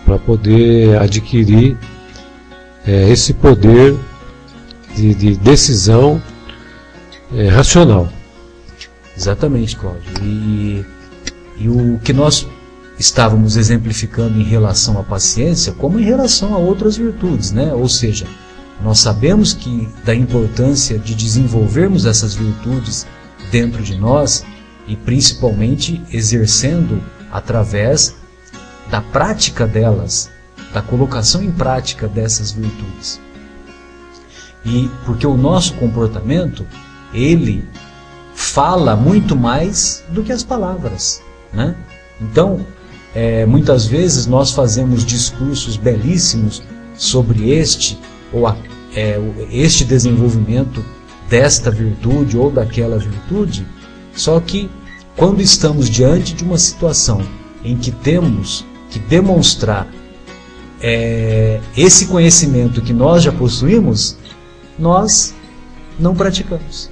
para 0.06 0.18
poder 0.18 0.98
adquirir 1.00 1.78
é, 2.86 3.10
esse 3.10 3.34
poder 3.34 3.96
de, 4.96 5.14
de 5.14 5.38
decisão 5.38 6.22
é, 7.36 7.48
racional. 7.48 8.10
Exatamente, 9.16 9.76
Cláudio. 9.76 10.02
E, 10.22 10.84
e 11.58 11.70
o 11.70 12.00
que 12.04 12.14
nós 12.14 12.48
estávamos 13.00 13.58
exemplificando 13.58 14.40
em 14.40 14.44
relação 14.44 15.00
à 15.00 15.04
paciência, 15.04 15.74
como 15.74 16.00
em 16.00 16.04
relação 16.04 16.54
a 16.54 16.58
outras 16.58 16.98
virtudes, 16.98 17.52
né? 17.52 17.74
Ou 17.74 17.90
seja, 17.90 18.28
nós 18.82 19.00
sabemos 19.00 19.54
que 19.54 19.88
da 20.04 20.14
importância 20.14 20.98
de 21.00 21.16
desenvolvermos 21.16 22.06
essas 22.06 22.36
virtudes 22.36 23.06
dentro 23.52 23.82
de 23.84 23.98
nós 23.98 24.46
e 24.88 24.96
principalmente 24.96 26.02
exercendo 26.12 27.02
através 27.32 28.16
da 28.90 29.02
prática 29.02 29.66
delas, 29.66 30.30
da 30.74 30.82
colocação 30.82 31.42
em 31.42 31.52
prática 31.52 32.08
dessas 32.08 32.52
virtudes. 32.52 33.20
E 34.66 34.90
porque 35.06 35.26
o 35.26 35.36
nosso 35.38 35.74
comportamento, 35.76 36.66
ele 37.14 37.68
fala 38.34 38.96
muito 38.96 39.36
mais 39.36 40.04
do 40.10 40.24
que 40.24 40.32
as 40.32 40.44
palavras, 40.44 41.22
né? 41.54 41.76
Então, 42.22 42.66
é, 43.14 43.46
muitas 43.46 43.86
vezes 43.86 44.26
nós 44.26 44.52
fazemos 44.52 45.06
discursos 45.06 45.78
belíssimos 45.78 46.64
sobre 46.96 47.52
este 47.52 47.98
ou 48.32 48.48
a, 48.48 48.56
é, 48.96 49.20
este 49.52 49.84
desenvolvimento 49.86 50.84
desta 51.30 51.70
virtude 51.72 52.38
ou 52.38 52.52
daquela 52.52 52.98
virtude, 52.98 53.66
só 54.16 54.40
que 54.40 54.70
quando 55.16 55.42
estamos 55.42 55.90
diante 55.90 56.34
de 56.34 56.44
uma 56.44 56.58
situação 56.58 57.22
em 57.64 57.78
que 57.78 57.92
temos 57.92 58.66
que 58.90 59.00
demonstrar 59.00 59.88
é, 60.82 61.62
esse 61.78 62.08
conhecimento 62.08 62.82
que 62.82 62.94
nós 62.94 63.24
já 63.24 63.32
possuímos, 63.32 64.18
nós 64.78 65.34
não 65.98 66.16
praticamos. 66.16 66.90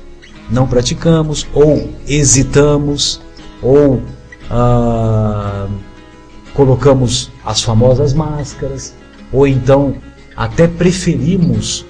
Não 0.49 0.67
praticamos, 0.67 1.45
ou 1.53 1.93
hesitamos, 2.07 3.21
ou 3.61 4.01
ah, 4.51 5.67
colocamos 6.53 7.31
as 7.45 7.61
famosas 7.61 8.13
máscaras, 8.13 8.93
ou 9.31 9.47
então 9.47 9.95
até 10.35 10.67
preferimos, 10.67 11.85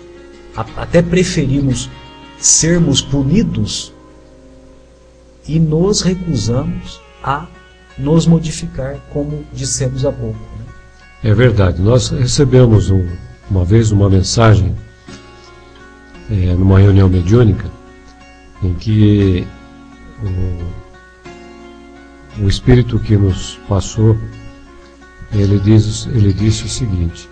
até 0.55 1.01
preferimos 1.01 1.89
sermos 2.37 3.01
punidos 3.01 3.91
e 5.47 5.59
nos 5.59 6.01
recusamos 6.01 7.01
a 7.23 7.47
nos 7.97 8.27
modificar, 8.27 8.97
como 9.11 9.43
dissemos 9.53 10.05
há 10.05 10.11
pouco. 10.11 10.39
Né? 10.57 10.65
É 11.31 11.33
verdade. 11.33 11.81
Nós 11.81 12.09
recebemos 12.09 12.89
um, 12.89 13.07
uma 13.49 13.65
vez 13.65 13.91
uma 13.91 14.09
mensagem 14.09 14.75
é, 16.29 16.53
numa 16.53 16.79
reunião 16.79 17.09
mediúnica 17.09 17.69
em 18.63 18.73
que 18.75 19.47
o, 20.23 20.80
o 22.39 22.47
espírito 22.47 22.99
que 22.99 23.17
nos 23.17 23.59
passou 23.67 24.17
ele, 25.33 25.59
diz, 25.59 26.07
ele 26.07 26.33
disse 26.33 26.65
o 26.65 26.69
seguinte, 26.69 27.29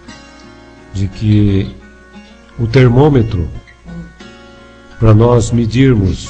de 0.94 1.08
que 1.08 1.76
o 2.58 2.66
termômetro 2.68 3.48
para 5.00 5.14
nós 5.14 5.52
medirmos 5.52 6.30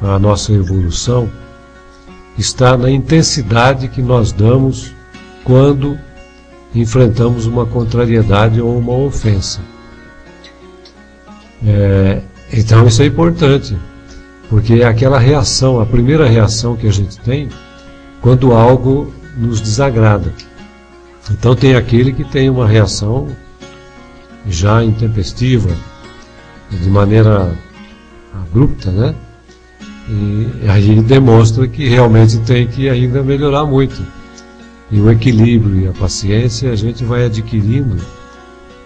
a 0.00 0.18
nossa 0.18 0.52
evolução 0.52 1.30
está 2.36 2.76
na 2.76 2.90
intensidade 2.90 3.88
que 3.88 4.02
nós 4.02 4.32
damos 4.32 4.92
quando 5.44 5.98
enfrentamos 6.74 7.46
uma 7.46 7.66
contrariedade 7.66 8.60
ou 8.60 8.78
uma 8.78 8.94
ofensa. 8.94 9.60
É, 11.64 12.22
então 12.52 12.86
isso 12.86 13.02
é 13.02 13.06
importante, 13.06 13.76
porque 14.52 14.74
é 14.74 14.84
aquela 14.84 15.18
reação, 15.18 15.80
a 15.80 15.86
primeira 15.86 16.28
reação 16.28 16.76
que 16.76 16.86
a 16.86 16.92
gente 16.92 17.18
tem 17.20 17.48
quando 18.20 18.52
algo 18.52 19.10
nos 19.34 19.62
desagrada. 19.62 20.30
Então 21.30 21.56
tem 21.56 21.74
aquele 21.74 22.12
que 22.12 22.22
tem 22.22 22.50
uma 22.50 22.68
reação 22.68 23.34
já 24.46 24.84
intempestiva, 24.84 25.70
de 26.70 26.90
maneira 26.90 27.56
abrupta, 28.34 28.90
né? 28.90 29.14
E 30.06 30.68
aí 30.68 31.00
demonstra 31.00 31.66
que 31.66 31.88
realmente 31.88 32.38
tem 32.40 32.66
que 32.66 32.90
ainda 32.90 33.22
melhorar 33.22 33.64
muito. 33.64 34.04
E 34.90 35.00
o 35.00 35.10
equilíbrio 35.10 35.80
e 35.80 35.88
a 35.88 35.92
paciência 35.92 36.70
a 36.70 36.76
gente 36.76 37.02
vai 37.06 37.24
adquirindo, 37.24 37.96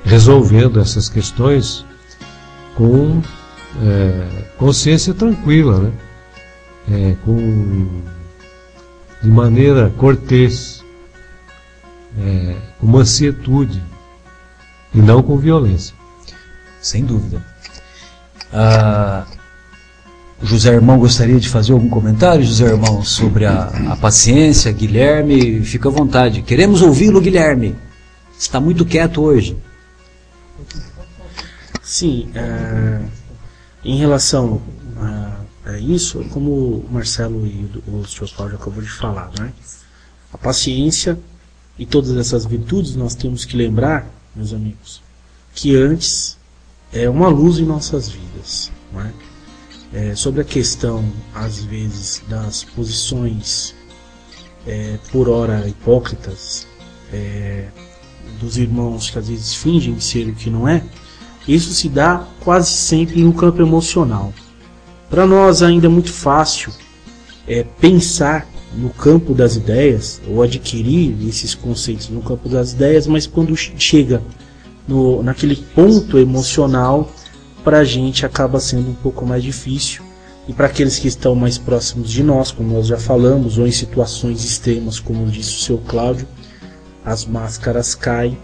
resolvendo 0.05 0.79
essas 0.79 1.09
questões 1.09 1.85
com 2.77 3.21
é, 3.83 4.45
consciência 4.59 5.13
tranquila, 5.15 5.81
né? 5.81 5.93
É, 6.89 7.17
com, 7.25 8.03
de 9.23 9.29
maneira 9.29 9.93
cortês, 9.99 10.85
é, 12.19 12.55
com 12.79 12.87
mansietude 12.87 13.83
e 14.95 14.99
não 14.99 15.23
com 15.23 15.37
violência. 15.37 15.95
Sem 16.81 17.05
dúvida. 17.05 17.45
Ah, 18.53 19.27
José 20.43 20.73
Irmão 20.73 20.99
gostaria 20.99 21.41
de 21.41 21.49
fazer 21.49 21.73
algum 21.73 21.89
comentário, 21.89 22.45
José 22.45 22.67
Irmão, 22.67 23.03
sobre 23.03 23.47
a, 23.47 23.65
a 23.91 23.97
paciência? 23.97 24.71
Guilherme, 24.71 25.61
fica 25.63 25.89
à 25.89 25.93
vontade. 25.93 26.43
Queremos 26.43 26.83
ouvi-lo, 26.83 27.21
Guilherme. 27.21 27.75
Está 28.39 28.61
muito 28.61 28.85
quieto 28.85 29.23
hoje. 29.23 29.57
Sim, 31.83 32.29
é, 32.35 33.01
em 33.87 33.97
relação 33.97 34.61
a, 34.97 35.71
a 35.71 35.79
isso, 35.79 36.25
como 36.31 36.51
o 36.51 36.89
Marcelo 36.91 37.47
e 37.47 37.71
o, 37.87 38.01
o 38.01 38.05
Sr. 38.05 38.29
Cláudio 38.35 38.57
acabou 38.57 38.83
de 38.83 38.91
falar, 38.91 39.31
né? 39.39 39.53
A 40.33 40.37
paciência 40.37 41.17
e 41.79 41.87
todas 41.87 42.17
essas 42.17 42.45
virtudes 42.45 42.97
nós 42.97 43.15
temos 43.15 43.45
que 43.45 43.57
lembrar, 43.57 44.05
meus 44.35 44.53
amigos, 44.53 45.01
que 45.55 45.77
antes 45.77 46.37
é 46.93 47.09
uma 47.09 47.29
luz 47.29 47.59
em 47.61 47.65
nossas 47.65 48.09
vidas, 48.09 48.73
não 48.93 49.03
é? 49.03 49.13
É, 49.93 50.15
sobre 50.17 50.41
a 50.41 50.45
questão, 50.45 51.05
às 51.33 51.63
vezes, 51.63 52.23
das 52.29 52.65
posições 52.65 53.73
é, 54.67 54.99
por 55.13 55.29
hora 55.29 55.67
hipócritas 55.69 56.67
é, 57.13 57.69
dos 58.41 58.57
irmãos 58.57 59.11
que 59.11 59.19
às 59.19 59.29
vezes 59.29 59.55
fingem 59.55 60.01
ser 60.01 60.29
o 60.29 60.35
que 60.35 60.51
não 60.51 60.69
é, 60.69 60.83
isso 61.47 61.73
se 61.73 61.89
dá 61.89 62.27
quase 62.41 62.71
sempre 62.71 63.23
no 63.23 63.33
campo 63.33 63.63
emocional. 63.63 64.33
Para 65.09 65.27
nós 65.27 65.63
ainda 65.63 65.87
é 65.87 65.89
muito 65.89 66.13
fácil 66.13 66.73
é, 67.47 67.65
pensar 67.81 68.47
no 68.75 68.91
campo 68.91 69.33
das 69.33 69.57
ideias 69.57 70.21
ou 70.29 70.43
adquirir 70.43 71.17
esses 71.29 71.55
conceitos 71.55 72.09
no 72.09 72.21
campo 72.21 72.49
das 72.49 72.73
ideias, 72.73 73.07
mas 73.07 73.27
quando 73.27 73.57
chega 73.57 74.21
no, 74.87 75.23
naquele 75.23 75.57
ponto 75.57 76.19
emocional, 76.19 77.11
para 77.65 77.79
a 77.79 77.85
gente 77.85 78.27
acaba 78.27 78.61
sendo 78.61 78.91
um 78.91 78.95
pouco 78.95 79.25
mais 79.25 79.43
difícil. 79.43 80.05
E 80.49 80.53
para 80.53 80.67
aqueles 80.67 80.99
que 80.99 81.09
estão 81.09 81.35
mais 81.35 81.59
próximos 81.59 82.11
de 82.11 82.23
nós, 82.23 82.53
como 82.53 82.73
nós 82.73 82.87
já 82.87 82.97
falamos, 82.97 83.59
ou 83.59 83.67
em 83.67 83.73
situações 83.73 84.45
extremas, 84.45 85.01
como 85.01 85.27
disse 85.27 85.57
o 85.57 85.61
seu 85.61 85.79
Cláudio, 85.79 86.29
as 87.05 87.25
máscaras 87.25 87.95
caem 87.97 88.39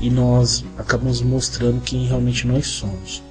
e 0.00 0.10
nós 0.10 0.64
acabamos 0.76 1.22
mostrando 1.22 1.80
quem 1.80 2.06
realmente 2.06 2.46
nós 2.46 2.66
somos. 2.66 3.22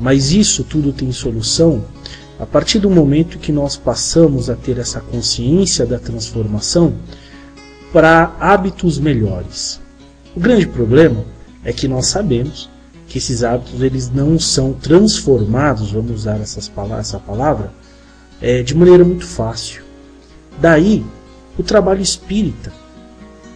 Mas 0.00 0.32
isso 0.32 0.64
tudo 0.64 0.92
tem 0.92 1.10
solução 1.12 1.84
a 2.38 2.46
partir 2.46 2.78
do 2.78 2.90
momento 2.90 3.38
que 3.38 3.52
nós 3.52 3.76
passamos 3.76 4.50
a 4.50 4.56
ter 4.56 4.78
essa 4.78 5.00
consciência 5.00 5.86
da 5.86 5.98
transformação 5.98 6.94
para 7.92 8.34
hábitos 8.40 8.98
melhores. 8.98 9.80
O 10.34 10.40
grande 10.40 10.66
problema 10.66 11.24
é 11.64 11.72
que 11.72 11.86
nós 11.86 12.08
sabemos 12.08 12.68
que 13.06 13.18
esses 13.18 13.44
hábitos 13.44 13.80
eles 13.80 14.10
não 14.10 14.38
são 14.38 14.72
transformados, 14.72 15.92
vamos 15.92 16.10
usar 16.10 16.40
essas 16.40 16.68
palavras, 16.68 17.08
essa 17.08 17.20
palavra, 17.20 17.72
é, 18.40 18.62
de 18.62 18.74
maneira 18.74 19.04
muito 19.04 19.24
fácil. 19.24 19.82
Daí 20.60 21.04
o 21.56 21.62
trabalho 21.62 22.02
espírita, 22.02 22.72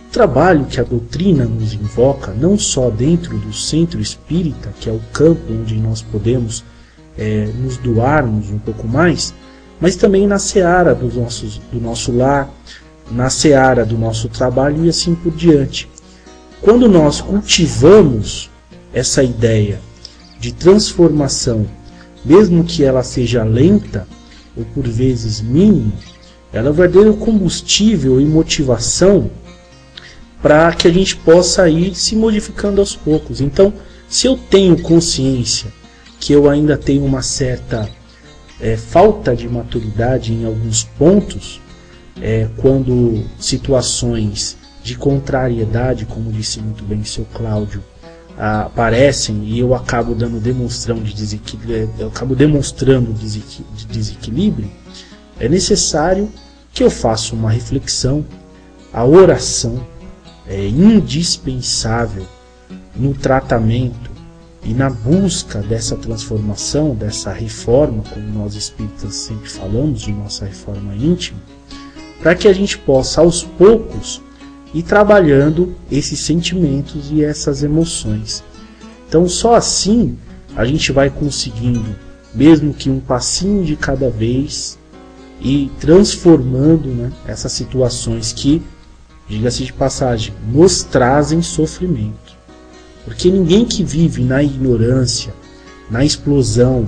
trabalho 0.08 0.66
que 0.66 0.80
a 0.80 0.84
doutrina 0.84 1.44
nos 1.44 1.74
invoca, 1.74 2.32
não 2.32 2.58
só 2.58 2.90
dentro 2.90 3.38
do 3.38 3.52
centro 3.52 4.00
espírita, 4.00 4.72
que 4.80 4.88
é 4.88 4.92
o 4.92 5.00
campo 5.12 5.52
onde 5.52 5.74
nós 5.76 6.02
podemos 6.02 6.64
é, 7.16 7.46
nos 7.46 7.76
doarmos 7.76 8.50
um 8.50 8.58
pouco 8.58 8.86
mais, 8.86 9.34
mas 9.80 9.96
também 9.96 10.26
na 10.26 10.38
seara 10.38 10.94
dos 10.94 11.14
nossos, 11.14 11.58
do 11.72 11.80
nosso 11.80 12.12
lar, 12.12 12.50
na 13.10 13.30
seara 13.30 13.84
do 13.84 13.96
nosso 13.96 14.28
trabalho 14.28 14.84
e 14.84 14.88
assim 14.88 15.14
por 15.14 15.32
diante. 15.32 15.88
Quando 16.60 16.88
nós 16.88 17.20
cultivamos 17.20 18.50
essa 18.92 19.22
ideia 19.22 19.80
de 20.40 20.52
transformação, 20.52 21.66
mesmo 22.24 22.64
que 22.64 22.84
ela 22.84 23.02
seja 23.02 23.44
lenta 23.44 24.06
ou 24.56 24.64
por 24.74 24.86
vezes 24.86 25.40
mínima, 25.40 25.92
ela 26.52 26.68
é 26.68 26.70
o 26.70 26.74
verdadeiro 26.74 27.14
combustível 27.16 28.20
e 28.20 28.24
motivação 28.24 29.30
para 30.42 30.72
que 30.72 30.86
a 30.86 30.92
gente 30.92 31.16
possa 31.16 31.68
ir 31.68 31.94
se 31.94 32.14
modificando 32.14 32.80
aos 32.80 32.94
poucos. 32.94 33.40
Então, 33.40 33.72
se 34.08 34.26
eu 34.26 34.36
tenho 34.36 34.80
consciência 34.80 35.72
que 36.20 36.32
eu 36.32 36.48
ainda 36.48 36.76
tenho 36.76 37.04
uma 37.04 37.22
certa 37.22 37.88
é, 38.60 38.76
falta 38.76 39.34
de 39.34 39.48
maturidade 39.48 40.32
em 40.32 40.44
alguns 40.44 40.84
pontos, 40.84 41.60
é, 42.20 42.48
quando 42.56 43.24
situações 43.38 44.56
de 44.82 44.96
contrariedade, 44.96 46.06
como 46.06 46.32
disse 46.32 46.60
muito 46.60 46.82
bem 46.82 47.00
o 47.00 47.04
seu 47.04 47.24
Cláudio, 47.34 47.82
aparecem 48.36 49.42
e 49.44 49.58
eu 49.58 49.74
acabo 49.74 50.14
dando 50.14 50.38
demonstrão 50.38 51.02
de 51.02 51.12
desequilíbrio, 51.12 51.90
eu 51.98 52.06
acabo 52.06 52.36
demonstrando 52.36 53.12
de 53.12 53.86
desequilíbrio, 53.86 54.70
é 55.40 55.48
necessário 55.48 56.30
que 56.72 56.84
eu 56.84 56.90
faça 56.90 57.34
uma 57.34 57.50
reflexão. 57.50 58.24
A 58.92 59.04
oração 59.04 59.84
é 60.48 60.66
indispensável 60.66 62.26
no 62.96 63.14
tratamento 63.14 64.10
e 64.64 64.72
na 64.72 64.90
busca 64.90 65.60
dessa 65.60 65.96
transformação, 65.96 66.94
dessa 66.94 67.32
reforma, 67.32 68.02
como 68.12 68.26
nós 68.30 68.54
espíritas 68.54 69.14
sempre 69.14 69.48
falamos, 69.48 70.00
de 70.00 70.12
nossa 70.12 70.44
reforma 70.44 70.94
íntima, 70.94 71.38
para 72.20 72.34
que 72.34 72.48
a 72.48 72.52
gente 72.52 72.76
possa 72.78 73.20
aos 73.20 73.42
poucos 73.44 74.20
e 74.74 74.82
trabalhando 74.82 75.74
esses 75.90 76.20
sentimentos 76.20 77.10
e 77.10 77.22
essas 77.22 77.62
emoções. 77.62 78.42
Então, 79.08 79.28
só 79.28 79.54
assim 79.54 80.18
a 80.56 80.64
gente 80.64 80.90
vai 80.92 81.08
conseguindo, 81.08 81.94
mesmo 82.34 82.74
que 82.74 82.90
um 82.90 83.00
passinho 83.00 83.64
de 83.64 83.76
cada 83.76 84.10
vez, 84.10 84.78
e 85.40 85.70
transformando 85.78 86.88
né, 86.88 87.12
essas 87.26 87.52
situações 87.52 88.32
que, 88.32 88.62
diga-se 89.28 89.64
de 89.64 89.72
passagem, 89.72 90.34
nos 90.50 90.82
trazem 90.82 91.42
sofrimento. 91.42 92.36
Porque 93.04 93.30
ninguém 93.30 93.64
que 93.64 93.84
vive 93.84 94.22
na 94.22 94.42
ignorância, 94.42 95.32
na 95.90 96.04
explosão, 96.04 96.86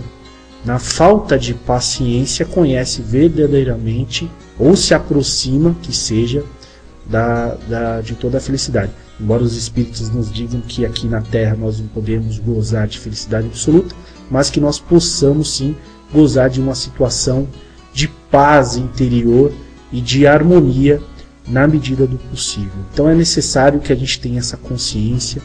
na 0.64 0.78
falta 0.78 1.38
de 1.38 1.54
paciência 1.54 2.44
conhece 2.44 3.00
verdadeiramente 3.00 4.30
ou 4.58 4.76
se 4.76 4.92
aproxima 4.92 5.74
que 5.82 5.96
seja 5.96 6.44
da, 7.06 7.54
da, 7.68 8.00
de 8.00 8.14
toda 8.14 8.38
a 8.38 8.40
felicidade. 8.40 8.92
Embora 9.18 9.42
os 9.42 9.56
espíritos 9.56 10.08
nos 10.10 10.32
digam 10.32 10.60
que 10.60 10.84
aqui 10.84 11.06
na 11.06 11.20
Terra 11.20 11.56
nós 11.56 11.78
não 11.80 11.86
podemos 11.88 12.38
gozar 12.38 12.86
de 12.86 12.98
felicidade 12.98 13.46
absoluta, 13.46 13.94
mas 14.30 14.50
que 14.50 14.60
nós 14.60 14.78
possamos 14.78 15.56
sim 15.56 15.76
gozar 16.12 16.48
de 16.50 16.60
uma 16.60 16.74
situação 16.74 17.48
de 17.92 18.08
paz 18.30 18.76
interior 18.76 19.52
e 19.92 20.00
de 20.00 20.26
harmonia 20.26 21.02
na 21.46 21.66
medida 21.66 22.06
do 22.06 22.16
possível. 22.16 22.72
Então 22.92 23.08
é 23.08 23.14
necessário 23.14 23.80
que 23.80 23.92
a 23.92 23.96
gente 23.96 24.20
tenha 24.20 24.38
essa 24.38 24.56
consciência 24.56 25.42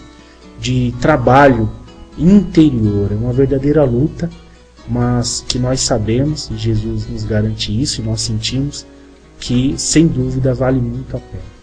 de 0.59 0.93
trabalho 1.01 1.69
interior, 2.17 3.11
é 3.11 3.15
uma 3.15 3.33
verdadeira 3.33 3.83
luta, 3.83 4.29
mas 4.87 5.43
que 5.47 5.57
nós 5.57 5.81
sabemos, 5.81 6.49
e 6.51 6.57
Jesus 6.57 7.07
nos 7.07 7.23
garante 7.23 7.79
isso, 7.81 8.01
e 8.01 8.03
nós 8.03 8.21
sentimos, 8.21 8.85
que 9.39 9.75
sem 9.77 10.07
dúvida 10.07 10.53
vale 10.53 10.79
muito 10.79 11.17
a 11.17 11.19
pena. 11.19 11.55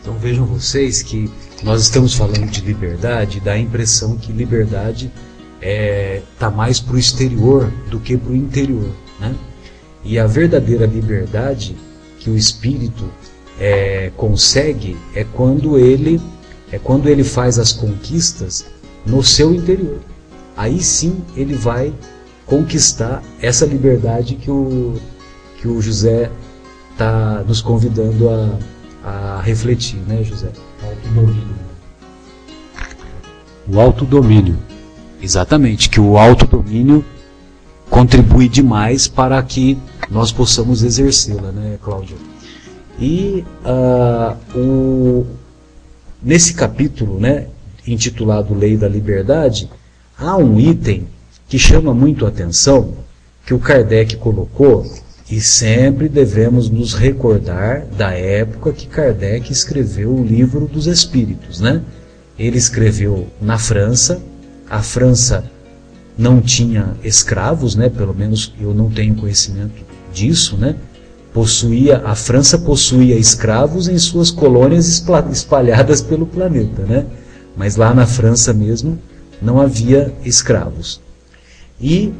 Então 0.00 0.14
vejam 0.18 0.44
vocês 0.44 1.02
que 1.02 1.30
nós 1.62 1.82
estamos 1.82 2.14
falando 2.14 2.46
de 2.50 2.60
liberdade, 2.60 3.40
dá 3.40 3.52
a 3.52 3.58
impressão 3.58 4.16
que 4.16 4.30
liberdade 4.30 5.10
está 5.56 5.66
é, 5.66 6.22
tá 6.38 6.50
mais 6.50 6.78
para 6.78 6.94
o 6.94 6.98
exterior 6.98 7.72
do 7.90 7.98
que 7.98 8.16
para 8.16 8.30
o 8.30 8.36
interior. 8.36 8.90
Né? 9.18 9.34
E 10.04 10.18
a 10.18 10.26
verdadeira 10.26 10.86
liberdade 10.86 11.74
que 12.20 12.30
o 12.30 12.36
espírito 12.36 13.10
é, 13.58 14.10
consegue 14.16 14.96
é 15.14 15.24
quando 15.24 15.78
ele 15.78 16.20
é 16.72 16.78
quando 16.78 17.08
ele 17.08 17.22
faz 17.22 17.58
as 17.58 17.72
conquistas 17.72 18.66
no 19.04 19.22
seu 19.22 19.54
interior. 19.54 20.00
Aí 20.56 20.82
sim 20.82 21.22
ele 21.36 21.54
vai 21.54 21.92
conquistar 22.44 23.22
essa 23.40 23.64
liberdade 23.64 24.34
que 24.36 24.50
o, 24.50 24.94
que 25.60 25.68
o 25.68 25.80
José 25.80 26.30
está 26.92 27.44
nos 27.46 27.60
convidando 27.60 28.28
a, 28.28 28.58
a 29.04 29.40
refletir, 29.42 29.98
né, 30.06 30.22
José? 30.24 30.50
Autodomínio. 30.82 31.56
O 33.68 33.80
autodomínio. 33.80 34.58
Exatamente, 35.20 35.88
que 35.88 36.00
o 36.00 36.16
autodomínio 36.16 37.04
contribui 37.90 38.48
demais 38.48 39.08
para 39.08 39.42
que 39.42 39.78
nós 40.10 40.30
possamos 40.30 40.82
exercê-la, 40.82 41.50
né, 41.52 41.78
Cláudio? 41.82 42.16
E 42.98 43.44
uh, 43.64 44.58
o, 44.58 45.26
nesse 46.22 46.54
capítulo, 46.54 47.20
né, 47.20 47.46
intitulado 47.86 48.54
Lei 48.54 48.76
da 48.76 48.88
Liberdade, 48.88 49.70
há 50.18 50.36
um 50.36 50.58
item 50.58 51.06
que 51.48 51.58
chama 51.58 51.92
muito 51.94 52.24
a 52.24 52.28
atenção, 52.28 52.94
que 53.44 53.54
o 53.54 53.58
Kardec 53.58 54.16
colocou, 54.16 54.84
e 55.30 55.40
sempre 55.40 56.08
devemos 56.08 56.70
nos 56.70 56.94
recordar 56.94 57.84
da 57.86 58.12
época 58.12 58.72
que 58.72 58.86
Kardec 58.86 59.50
escreveu 59.50 60.14
o 60.14 60.24
livro 60.24 60.66
dos 60.66 60.86
Espíritos, 60.86 61.60
né? 61.60 61.82
Ele 62.38 62.56
escreveu 62.56 63.26
na 63.40 63.58
França, 63.58 64.22
a 64.70 64.82
França 64.82 65.50
não 66.16 66.40
tinha 66.40 66.94
escravos, 67.02 67.74
né? 67.74 67.88
Pelo 67.88 68.14
menos 68.14 68.54
eu 68.60 68.72
não 68.72 68.88
tenho 68.88 69.16
conhecimento 69.16 69.84
disso, 70.12 70.56
né? 70.56 70.76
Possuía 71.36 72.00
a 72.02 72.14
França 72.14 72.56
possuía 72.56 73.14
escravos 73.14 73.88
em 73.88 73.98
suas 73.98 74.30
colônias 74.30 74.88
espalhadas 74.88 76.00
pelo 76.00 76.24
planeta, 76.24 76.80
né? 76.84 77.04
Mas 77.54 77.76
lá 77.76 77.92
na 77.92 78.06
França 78.06 78.54
mesmo 78.54 78.98
não 79.42 79.60
havia 79.60 80.14
escravos. 80.24 80.98
E 81.78 82.10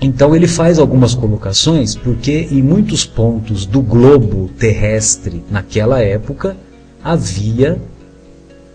então 0.00 0.36
ele 0.36 0.46
faz 0.46 0.78
algumas 0.78 1.12
colocações 1.12 1.96
porque 1.96 2.46
em 2.48 2.62
muitos 2.62 3.04
pontos 3.04 3.66
do 3.66 3.82
globo 3.82 4.48
terrestre 4.56 5.42
naquela 5.50 6.00
época 6.00 6.56
havia 7.02 7.80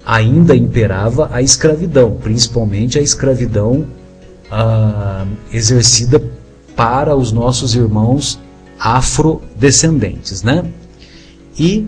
ainda 0.05 0.53
imperava 0.53 1.29
a 1.31 1.41
escravidão, 1.41 2.17
principalmente 2.21 2.99
a 2.99 3.01
escravidão 3.01 3.87
ah, 4.51 5.25
exercida 5.53 6.21
para 6.75 7.15
os 7.15 7.31
nossos 7.31 7.73
irmãos 7.73 8.37
afrodescendentes, 8.83 10.41
né? 10.41 10.65
E 11.57 11.87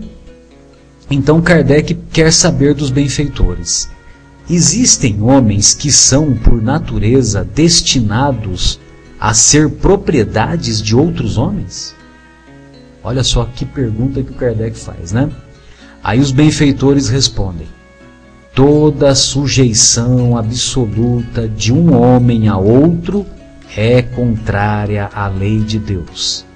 então 1.10 1.42
Kardec 1.42 1.94
quer 2.12 2.32
saber 2.32 2.72
dos 2.72 2.90
benfeitores. 2.90 3.90
Existem 4.48 5.20
homens 5.20 5.74
que 5.74 5.90
são, 5.90 6.34
por 6.34 6.62
natureza, 6.62 7.44
destinados 7.44 8.78
a 9.18 9.34
ser 9.34 9.70
propriedades 9.70 10.80
de 10.80 10.94
outros 10.94 11.36
homens? 11.36 11.96
Olha 13.02 13.24
só 13.24 13.44
que 13.44 13.64
pergunta 13.64 14.22
que 14.22 14.30
o 14.30 14.34
Kardec 14.34 14.78
faz, 14.78 15.10
né? 15.12 15.30
Aí 16.02 16.20
os 16.20 16.30
benfeitores 16.30 17.08
respondem: 17.08 17.66
toda 18.54 19.14
sujeição 19.14 20.36
absoluta 20.36 21.48
de 21.48 21.72
um 21.72 21.96
homem 22.00 22.46
a 22.46 22.56
outro 22.56 23.26
é 23.76 24.00
contrária 24.00 25.10
à 25.12 25.26
lei 25.26 25.60
de 25.60 25.78
Deus. 25.78 26.46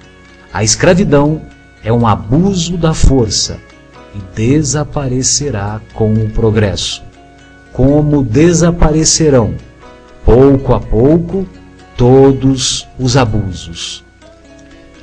A 0.51 0.63
escravidão 0.63 1.41
é 1.83 1.93
um 1.93 2.07
abuso 2.07 2.75
da 2.75 2.93
força 2.93 3.59
e 4.15 4.35
desaparecerá 4.35 5.79
com 5.93 6.11
o 6.13 6.29
progresso. 6.31 7.03
Como 7.71 8.23
desaparecerão, 8.23 9.53
pouco 10.25 10.73
a 10.73 10.79
pouco, 10.79 11.45
todos 11.95 12.87
os 12.97 13.15
abusos. 13.15 14.03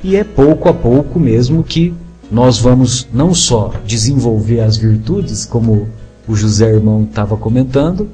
E 0.03 0.17
é 0.17 0.23
pouco 0.23 0.67
a 0.67 0.73
pouco 0.73 1.17
mesmo 1.17 1.63
que 1.63 1.93
nós 2.29 2.59
vamos 2.59 3.07
não 3.13 3.33
só 3.33 3.73
desenvolver 3.85 4.59
as 4.59 4.75
virtudes, 4.75 5.45
como 5.45 5.87
o 6.27 6.35
José 6.35 6.73
Irmão 6.73 7.03
estava 7.03 7.37
comentando, 7.37 8.09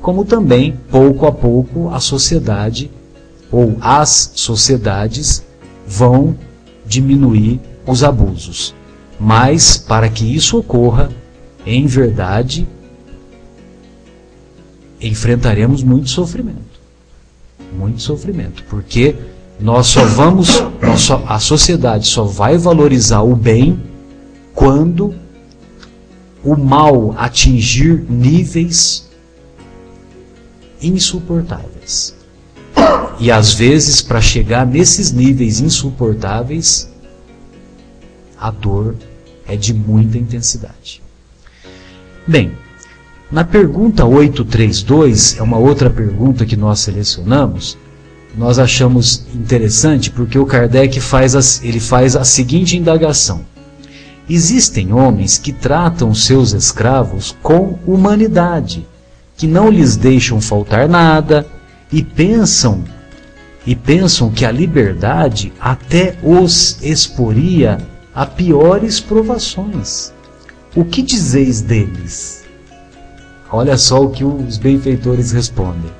como 0.00 0.24
também, 0.24 0.74
pouco 0.90 1.26
a 1.26 1.32
pouco, 1.32 1.90
a 1.90 2.00
sociedade 2.00 2.90
ou 3.52 3.76
as 3.80 4.32
sociedades 4.34 5.44
vão 5.86 6.34
diminuir 6.88 7.60
os 7.86 8.02
abusos. 8.02 8.74
Mas, 9.20 9.76
para 9.76 10.08
que 10.08 10.24
isso 10.24 10.58
ocorra, 10.58 11.10
em 11.66 11.86
verdade, 11.86 12.66
enfrentaremos 15.00 15.82
muito 15.82 16.08
sofrimento. 16.08 16.78
Muito 17.76 18.00
sofrimento, 18.00 18.64
porque 18.64 19.14
nós 19.60 19.88
só 19.88 20.04
vamos, 20.04 20.60
nós 20.80 21.00
só, 21.00 21.22
a 21.26 21.38
sociedade 21.38 22.06
só 22.06 22.24
vai 22.24 22.56
valorizar 22.56 23.22
o 23.22 23.36
bem 23.36 23.78
quando 24.54 25.14
o 26.42 26.56
mal 26.56 27.14
atingir 27.18 28.04
níveis 28.08 29.08
insuportáveis. 30.80 32.17
E 33.20 33.30
às 33.30 33.52
vezes, 33.54 34.00
para 34.00 34.20
chegar 34.20 34.64
nesses 34.64 35.12
níveis 35.12 35.60
insuportáveis, 35.60 36.88
a 38.38 38.50
dor 38.50 38.94
é 39.46 39.56
de 39.56 39.74
muita 39.74 40.16
intensidade. 40.16 41.02
Bem, 42.26 42.52
na 43.30 43.44
pergunta 43.44 44.04
832, 44.04 45.38
é 45.38 45.42
uma 45.42 45.58
outra 45.58 45.90
pergunta 45.90 46.46
que 46.46 46.56
nós 46.56 46.80
selecionamos, 46.80 47.76
nós 48.36 48.58
achamos 48.58 49.26
interessante 49.34 50.10
porque 50.10 50.38
o 50.38 50.46
Kardec 50.46 51.00
faz 51.00 51.34
a, 51.34 51.66
ele 51.66 51.80
faz 51.80 52.14
a 52.14 52.24
seguinte 52.24 52.76
indagação. 52.76 53.44
Existem 54.30 54.92
homens 54.92 55.38
que 55.38 55.52
tratam 55.52 56.14
seus 56.14 56.52
escravos 56.52 57.34
com 57.42 57.78
humanidade, 57.86 58.86
que 59.36 59.46
não 59.46 59.70
lhes 59.70 59.96
deixam 59.96 60.40
faltar 60.40 60.88
nada 60.88 61.46
e 61.92 62.02
pensam 62.02 62.84
e 63.66 63.74
pensam 63.74 64.30
que 64.30 64.44
a 64.46 64.50
liberdade 64.50 65.52
até 65.60 66.16
os 66.22 66.82
exporia 66.82 67.78
a 68.14 68.24
piores 68.24 68.98
provações. 68.98 70.12
O 70.74 70.84
que 70.84 71.02
dizeis 71.02 71.60
deles? 71.60 72.44
Olha 73.50 73.76
só 73.76 74.02
o 74.02 74.10
que 74.10 74.24
os 74.24 74.56
benfeitores 74.58 75.32
respondem. 75.32 75.90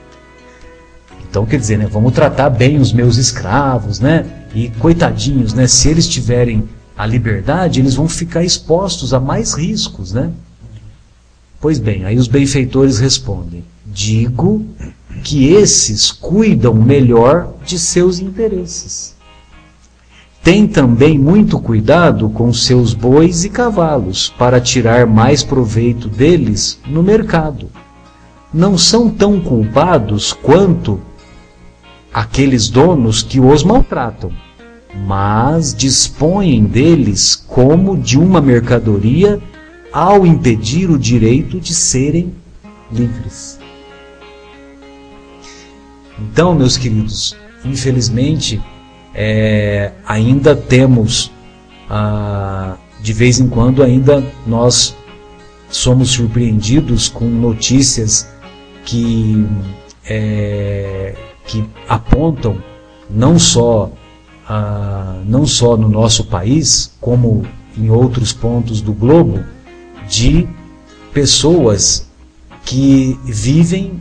Então, 1.28 1.44
quer 1.44 1.58
dizer, 1.58 1.78
né, 1.78 1.86
vamos 1.86 2.12
tratar 2.12 2.48
bem 2.48 2.78
os 2.78 2.92
meus 2.92 3.16
escravos, 3.16 4.00
né? 4.00 4.24
E 4.54 4.70
coitadinhos, 4.70 5.52
né, 5.52 5.66
se 5.66 5.88
eles 5.88 6.08
tiverem 6.08 6.66
a 6.96 7.06
liberdade, 7.06 7.80
eles 7.80 7.94
vão 7.94 8.08
ficar 8.08 8.42
expostos 8.42 9.12
a 9.12 9.20
mais 9.20 9.52
riscos, 9.52 10.12
né? 10.12 10.30
Pois 11.60 11.78
bem, 11.78 12.04
aí 12.04 12.16
os 12.16 12.28
benfeitores 12.28 12.98
respondem: 12.98 13.62
Digo 13.86 14.64
que 15.22 15.52
esses 15.52 16.10
cuidam 16.10 16.74
melhor 16.74 17.54
de 17.64 17.78
seus 17.78 18.18
interesses. 18.18 19.16
Tem 20.42 20.66
também 20.66 21.18
muito 21.18 21.58
cuidado 21.58 22.28
com 22.30 22.52
seus 22.52 22.94
bois 22.94 23.44
e 23.44 23.50
cavalos 23.50 24.32
para 24.38 24.60
tirar 24.60 25.06
mais 25.06 25.42
proveito 25.42 26.08
deles 26.08 26.78
no 26.86 27.02
mercado. 27.02 27.68
Não 28.52 28.78
são 28.78 29.10
tão 29.10 29.40
culpados 29.40 30.32
quanto 30.32 31.00
aqueles 32.12 32.68
donos 32.68 33.22
que 33.22 33.38
os 33.38 33.62
maltratam, 33.62 34.32
mas 35.06 35.74
dispõem 35.74 36.64
deles 36.64 37.36
como 37.36 37.96
de 37.96 38.18
uma 38.18 38.40
mercadoria 38.40 39.38
ao 39.92 40.26
impedir 40.26 40.90
o 40.90 40.98
direito 40.98 41.60
de 41.60 41.74
serem 41.74 42.32
livres. 42.90 43.58
Então, 46.20 46.54
meus 46.54 46.76
queridos, 46.76 47.36
infelizmente, 47.64 48.60
é, 49.14 49.92
ainda 50.06 50.56
temos, 50.56 51.30
ah, 51.88 52.76
de 53.00 53.12
vez 53.12 53.38
em 53.38 53.48
quando, 53.48 53.82
ainda 53.82 54.24
nós 54.46 54.96
somos 55.70 56.10
surpreendidos 56.10 57.08
com 57.08 57.24
notícias 57.24 58.28
que, 58.84 59.46
é, 60.04 61.14
que 61.46 61.64
apontam 61.88 62.62
não 63.08 63.38
só, 63.38 63.90
ah, 64.48 65.20
não 65.24 65.46
só 65.46 65.76
no 65.76 65.88
nosso 65.88 66.24
país, 66.24 66.92
como 67.00 67.46
em 67.76 67.90
outros 67.90 68.32
pontos 68.32 68.80
do 68.80 68.92
globo, 68.92 69.44
de 70.08 70.48
pessoas 71.12 72.08
que 72.64 73.18
vivem 73.24 74.00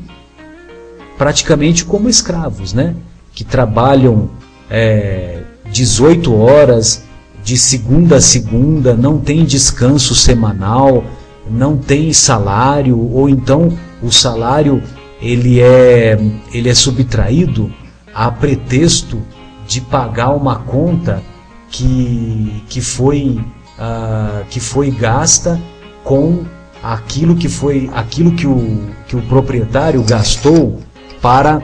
praticamente 1.17 1.83
como 1.83 2.09
escravos, 2.09 2.73
né? 2.73 2.95
que 3.37 3.43
trabalham 3.43 4.31
é, 4.69 5.43
18 5.71 6.33
horas 6.35 7.03
de 7.43 7.55
segunda 7.55 8.17
a 8.17 8.21
segunda, 8.21 8.95
não 8.95 9.19
tem 9.19 9.45
descanso 9.45 10.15
semanal, 10.15 11.03
não 11.49 11.77
tem 11.77 12.11
salário, 12.11 12.99
ou 12.99 13.29
então 13.29 13.71
o 14.01 14.11
salário 14.11 14.81
ele 15.21 15.61
é, 15.61 16.19
ele 16.51 16.67
é 16.67 16.73
subtraído 16.73 17.71
a 18.13 18.31
pretexto 18.31 19.21
de 19.67 19.81
pagar 19.81 20.31
uma 20.31 20.55
conta 20.55 21.21
que, 21.69 22.63
que, 22.67 22.81
foi, 22.81 23.39
ah, 23.77 24.41
que 24.49 24.59
foi 24.59 24.89
gasta 24.89 25.61
com 26.03 26.43
aquilo 26.81 27.35
que 27.35 27.47
foi 27.47 27.89
aquilo 27.93 28.31
que 28.31 28.47
o, 28.47 28.87
que 29.07 29.15
o 29.15 29.21
proprietário 29.21 30.01
gastou 30.03 30.79
para 31.27 31.61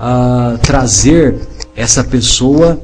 ah, 0.00 0.58
trazer 0.60 1.38
essa 1.76 2.02
pessoa 2.02 2.80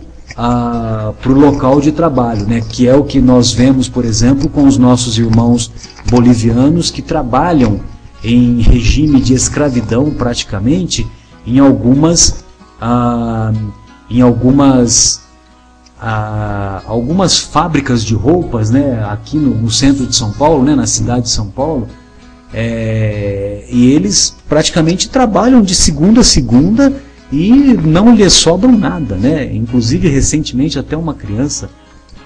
para 1.21 1.33
o 1.33 1.35
local 1.35 1.81
de 1.81 1.91
trabalho, 1.91 2.47
né? 2.47 2.61
que 2.61 2.87
é 2.87 2.95
o 2.95 3.03
que 3.03 3.21
nós 3.21 3.53
vemos, 3.53 3.89
por 3.89 4.05
exemplo, 4.05 4.49
com 4.49 4.65
os 4.65 4.79
nossos 4.79 5.19
irmãos 5.19 5.73
bolivianos 6.09 6.89
que 6.89 7.03
trabalham 7.03 7.81
em 8.23 8.63
regime 8.63 9.21
de 9.21 9.35
escravidão 9.35 10.13
praticamente 10.13 11.05
em 11.45 11.59
algumas 11.59 12.45
ah, 12.81 13.53
em 14.09 14.21
algumas 14.21 15.23
ah, 16.01 16.81
algumas 16.87 17.41
fábricas 17.41 18.05
de 18.05 18.15
roupas 18.15 18.71
né, 18.71 19.05
aqui 19.11 19.37
no, 19.37 19.51
no 19.57 19.71
centro 19.71 20.07
de 20.07 20.15
São 20.15 20.31
Paulo, 20.31 20.63
né, 20.63 20.77
na 20.77 20.87
cidade 20.87 21.23
de 21.23 21.31
São 21.31 21.49
Paulo, 21.49 21.89
é, 22.53 23.65
e 23.71 23.93
eles 23.93 24.37
praticamente 24.49 25.09
trabalham 25.09 25.63
de 25.63 25.75
segunda 25.75 26.21
a 26.21 26.25
segunda 26.25 26.93
e 27.31 27.51
não 27.75 28.15
lhe 28.15 28.29
sobram 28.29 28.77
nada, 28.77 29.17
né? 29.17 29.55
Inclusive 29.55 30.09
recentemente 30.09 30.79
até 30.79 30.97
uma 30.97 31.15
criança 31.15 31.71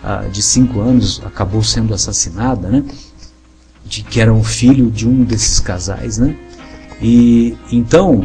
ah, 0.03 0.25
de 0.31 0.43
5 0.43 0.81
anos 0.81 1.23
acabou 1.25 1.63
sendo 1.63 1.93
assassinada, 1.93 2.69
né? 2.69 2.83
De 3.85 4.03
que 4.03 4.21
era 4.21 4.33
um 4.33 4.43
filho 4.43 4.91
de 4.91 5.07
um 5.07 5.25
desses 5.25 5.61
casais, 5.61 6.17
né? 6.17 6.35
E 7.03 7.55
então 7.71 8.25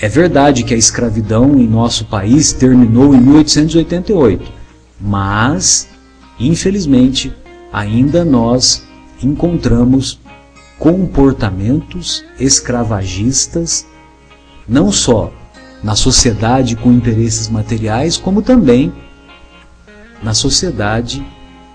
é 0.00 0.08
verdade 0.08 0.62
que 0.62 0.74
a 0.74 0.76
escravidão 0.76 1.58
em 1.58 1.66
nosso 1.66 2.04
país 2.04 2.52
terminou 2.52 3.14
em 3.14 3.20
1888, 3.20 4.52
mas 5.00 5.88
infelizmente 6.38 7.32
ainda 7.72 8.24
nós 8.24 8.84
encontramos 9.20 10.20
comportamentos 10.82 12.24
escravagistas 12.40 13.86
não 14.66 14.90
só 14.90 15.32
na 15.80 15.94
sociedade 15.94 16.74
com 16.74 16.90
interesses 16.90 17.48
materiais, 17.48 18.16
como 18.16 18.42
também 18.42 18.92
na 20.24 20.34
sociedade, 20.34 21.24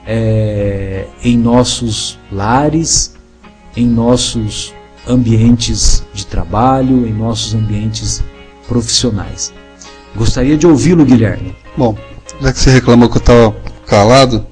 é, 0.06 1.08
em 1.24 1.38
nossos 1.38 2.20
lares, 2.30 3.16
em 3.78 3.88
nossos 3.88 4.74
ambientes 5.08 6.04
de 6.14 6.26
trabalho, 6.26 7.08
em 7.08 7.14
nossos 7.14 7.56
ambientes 7.56 8.22
profissionais. 8.68 9.54
Gostaria 10.18 10.58
de 10.58 10.68
ouvi-lo, 10.68 11.06
Guilherme. 11.06 11.56
Bom, 11.78 11.98
já 12.42 12.52
que 12.52 12.60
você 12.60 12.72
reclamou 12.72 13.08
que 13.08 13.16
eu 13.16 13.22
estava 13.22 13.56
calado, 13.86 14.46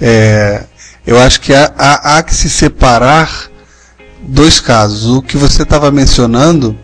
é, 0.00 0.64
eu 1.06 1.18
acho 1.20 1.38
que 1.42 1.52
há, 1.52 1.70
há, 1.76 2.16
há 2.16 2.22
que 2.22 2.34
se 2.34 2.48
separar 2.48 3.52
dois 4.26 4.60
casos. 4.60 5.06
O 5.06 5.22
que 5.22 5.36
você 5.36 5.62
estava 5.62 5.90
mencionando, 5.90 6.76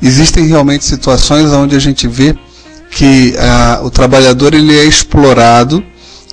existem 0.00 0.46
realmente 0.46 0.84
situações 0.84 1.52
onde 1.52 1.76
a 1.76 1.80
gente 1.80 2.06
vê 2.08 2.36
que 2.90 3.34
ah, 3.38 3.80
o 3.82 3.90
trabalhador 3.90 4.54
ele 4.54 4.76
é 4.78 4.84
explorado 4.84 5.82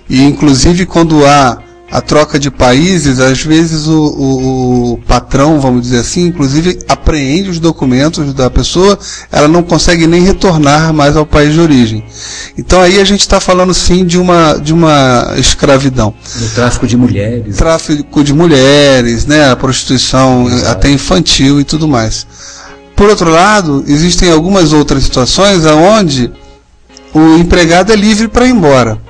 e 0.10 0.22
inclusive 0.24 0.86
quando 0.86 1.26
há 1.26 1.62
a 1.92 2.02
troca 2.02 2.38
de 2.40 2.52
países, 2.52 3.20
às 3.20 3.42
vezes 3.42 3.88
o, 3.88 4.00
o, 4.00 4.94
o, 4.94 4.98
patrão, 5.08 5.60
vamos 5.60 5.82
dizer 5.82 6.00
assim, 6.00 6.28
inclusive 6.28 6.80
apreende 6.88 7.50
os 7.50 7.60
documentos 7.60 8.32
da 8.34 8.50
pessoa, 8.50 8.98
ela 9.32 9.48
não 9.48 9.64
consegue 9.64 10.06
nem 10.06 10.22
retornar 10.22 10.94
mais 10.94 11.18
ao 11.18 11.26
país 11.26 11.54
de 11.54 11.60
origem. 11.60 12.04
Então 12.58 12.80
aí 12.80 13.00
a 13.00 13.04
gente 13.04 13.22
está 13.22 13.40
falando 13.40 13.74
sim 13.74 14.06
de 14.06 14.20
uma, 14.20 14.54
de 14.54 14.72
uma 14.72 15.34
escravidão. 15.38 16.14
No 16.40 16.50
tráfico 16.50 16.86
de 16.86 16.96
mulheres. 16.96 17.58
Tráfico 17.58 18.24
de 18.24 18.34
mulheres, 18.34 19.26
né, 19.26 19.50
a 19.50 19.56
prostituição 19.56 20.48
Exato. 20.48 20.72
até 20.72 20.92
infantil 20.92 21.60
e 21.60 21.64
tudo 21.64 21.88
mais. 21.88 22.28
Por 22.96 23.10
outro 23.10 23.32
lado, 23.32 23.84
existem 23.88 24.32
algumas 24.32 24.74
outras 24.74 25.04
situações 25.04 25.66
onde 25.66 26.32
o 27.14 27.38
empregado 27.38 27.92
é 27.92 27.96
livre 27.96 28.28
para 28.28 28.46
ir 28.46 28.52
embora 28.52 29.09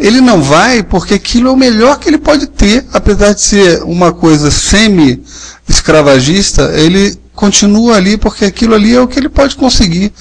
ele 0.00 0.20
não 0.20 0.42
vai 0.42 0.82
porque 0.82 1.14
aquilo 1.14 1.48
é 1.48 1.52
o 1.52 1.56
melhor 1.56 1.98
que 1.98 2.08
ele 2.08 2.18
pode 2.18 2.46
ter, 2.46 2.84
apesar 2.92 3.34
de 3.34 3.42
ser 3.42 3.82
uma 3.82 4.12
coisa 4.12 4.50
semi-escravagista, 4.50 6.72
ele 6.74 7.18
continua 7.34 7.96
ali 7.96 8.16
porque 8.16 8.44
aquilo 8.44 8.74
ali 8.74 8.94
é 8.94 9.00
o 9.00 9.06
que 9.06 9.18
ele 9.18 9.28
pode 9.28 9.56
conseguir. 9.56 10.12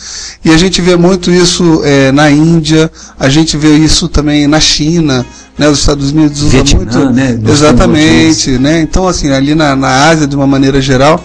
E 0.43 0.51
a 0.51 0.57
gente 0.57 0.81
vê 0.81 0.95
muito 0.95 1.31
isso 1.31 1.81
é, 1.83 2.11
na 2.11 2.29
Índia, 2.29 2.91
a 3.17 3.29
gente 3.29 3.57
vê 3.57 3.75
isso 3.75 4.07
também 4.07 4.47
na 4.47 4.59
China, 4.59 5.25
né, 5.57 5.67
os 5.67 5.79
Estados 5.79 6.11
Unidos 6.11 6.41
usam 6.41 6.63
muito. 6.75 7.09
Né, 7.11 7.39
exatamente, 7.47 8.51
né? 8.51 8.81
Então, 8.81 9.07
assim, 9.07 9.31
ali 9.31 9.55
na, 9.55 9.75
na 9.75 10.09
Ásia, 10.09 10.27
de 10.27 10.35
uma 10.35 10.47
maneira 10.47 10.81
geral. 10.81 11.23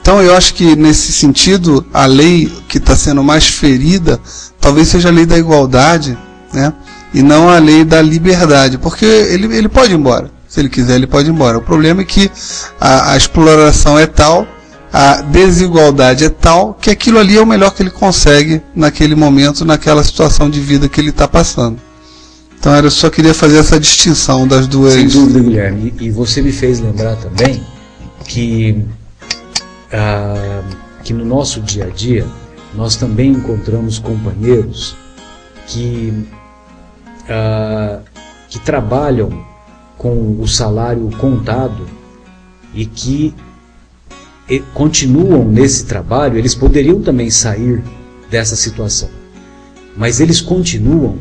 Então, 0.00 0.22
eu 0.22 0.36
acho 0.36 0.54
que 0.54 0.76
nesse 0.76 1.12
sentido, 1.12 1.84
a 1.92 2.06
lei 2.06 2.50
que 2.68 2.78
está 2.78 2.96
sendo 2.96 3.22
mais 3.22 3.46
ferida, 3.46 4.20
talvez 4.60 4.88
seja 4.88 5.08
a 5.08 5.12
lei 5.12 5.26
da 5.26 5.38
igualdade, 5.38 6.16
né? 6.52 6.72
E 7.16 7.22
não 7.22 7.48
a 7.48 7.58
lei 7.58 7.82
da 7.82 8.02
liberdade, 8.02 8.76
porque 8.76 9.06
ele, 9.06 9.46
ele 9.56 9.70
pode 9.70 9.90
ir 9.90 9.96
embora. 9.96 10.30
Se 10.46 10.60
ele 10.60 10.68
quiser, 10.68 10.96
ele 10.96 11.06
pode 11.06 11.30
ir 11.30 11.32
embora. 11.32 11.56
O 11.56 11.62
problema 11.62 12.02
é 12.02 12.04
que 12.04 12.30
a, 12.78 13.12
a 13.12 13.16
exploração 13.16 13.98
é 13.98 14.06
tal, 14.06 14.46
a 14.92 15.22
desigualdade 15.22 16.26
é 16.26 16.28
tal, 16.28 16.74
que 16.74 16.90
aquilo 16.90 17.18
ali 17.18 17.38
é 17.38 17.40
o 17.40 17.46
melhor 17.46 17.70
que 17.70 17.82
ele 17.82 17.88
consegue 17.88 18.60
naquele 18.74 19.14
momento, 19.14 19.64
naquela 19.64 20.04
situação 20.04 20.50
de 20.50 20.60
vida 20.60 20.90
que 20.90 21.00
ele 21.00 21.08
está 21.08 21.26
passando. 21.26 21.78
Então 22.60 22.76
eu 22.76 22.90
só 22.90 23.08
queria 23.08 23.32
fazer 23.32 23.60
essa 23.60 23.80
distinção 23.80 24.46
das 24.46 24.66
duas. 24.66 24.92
Sem 24.92 25.08
dúvida, 25.08 25.40
Guilherme. 25.40 25.94
E 25.98 26.10
você 26.10 26.42
me 26.42 26.52
fez 26.52 26.80
lembrar 26.80 27.16
também 27.16 27.62
que, 28.26 28.84
ah, 29.90 30.60
que 31.02 31.14
no 31.14 31.24
nosso 31.24 31.62
dia 31.62 31.86
a 31.86 31.88
dia 31.88 32.26
nós 32.74 32.94
também 32.94 33.30
encontramos 33.30 33.98
companheiros 33.98 34.94
que 35.66 36.12
uh, 37.28 38.02
que 38.48 38.58
trabalham 38.58 39.44
com 39.98 40.40
o 40.40 40.46
salário 40.46 41.10
contado 41.18 41.86
e 42.74 42.84
que 42.86 43.34
e 44.48 44.60
continuam 44.60 45.44
nesse 45.44 45.86
trabalho, 45.86 46.38
eles 46.38 46.54
poderiam 46.54 47.00
também 47.02 47.30
sair 47.30 47.82
dessa 48.30 48.54
situação. 48.54 49.10
Mas 49.96 50.20
eles 50.20 50.40
continuam 50.40 51.18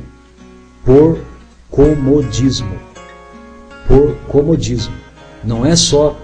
por 0.84 1.20
comodismo. 1.72 2.78
Por 3.88 4.16
comodismo. 4.28 4.94
Não 5.44 5.66
é 5.66 5.76
só 5.76 6.20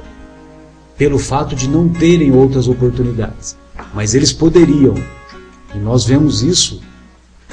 pelo 0.95 1.17
fato 1.17 1.55
de 1.55 1.67
não 1.67 1.89
terem 1.89 2.31
outras 2.31 2.67
oportunidades, 2.67 3.57
mas 3.93 4.13
eles 4.13 4.31
poderiam. 4.31 4.93
E 5.73 5.79
nós 5.79 6.05
vemos 6.05 6.43
isso 6.43 6.81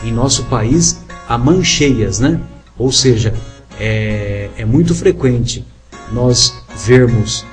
em 0.04 0.12
nosso 0.12 0.44
país 0.44 1.00
a 1.28 1.36
mancheias, 1.36 2.18
né? 2.18 2.40
Ou 2.78 2.90
seja, 2.90 3.34
é, 3.78 4.50
é 4.56 4.64
muito 4.64 4.94
frequente 4.94 5.64
nós 6.12 6.54
vermos, 6.86 7.44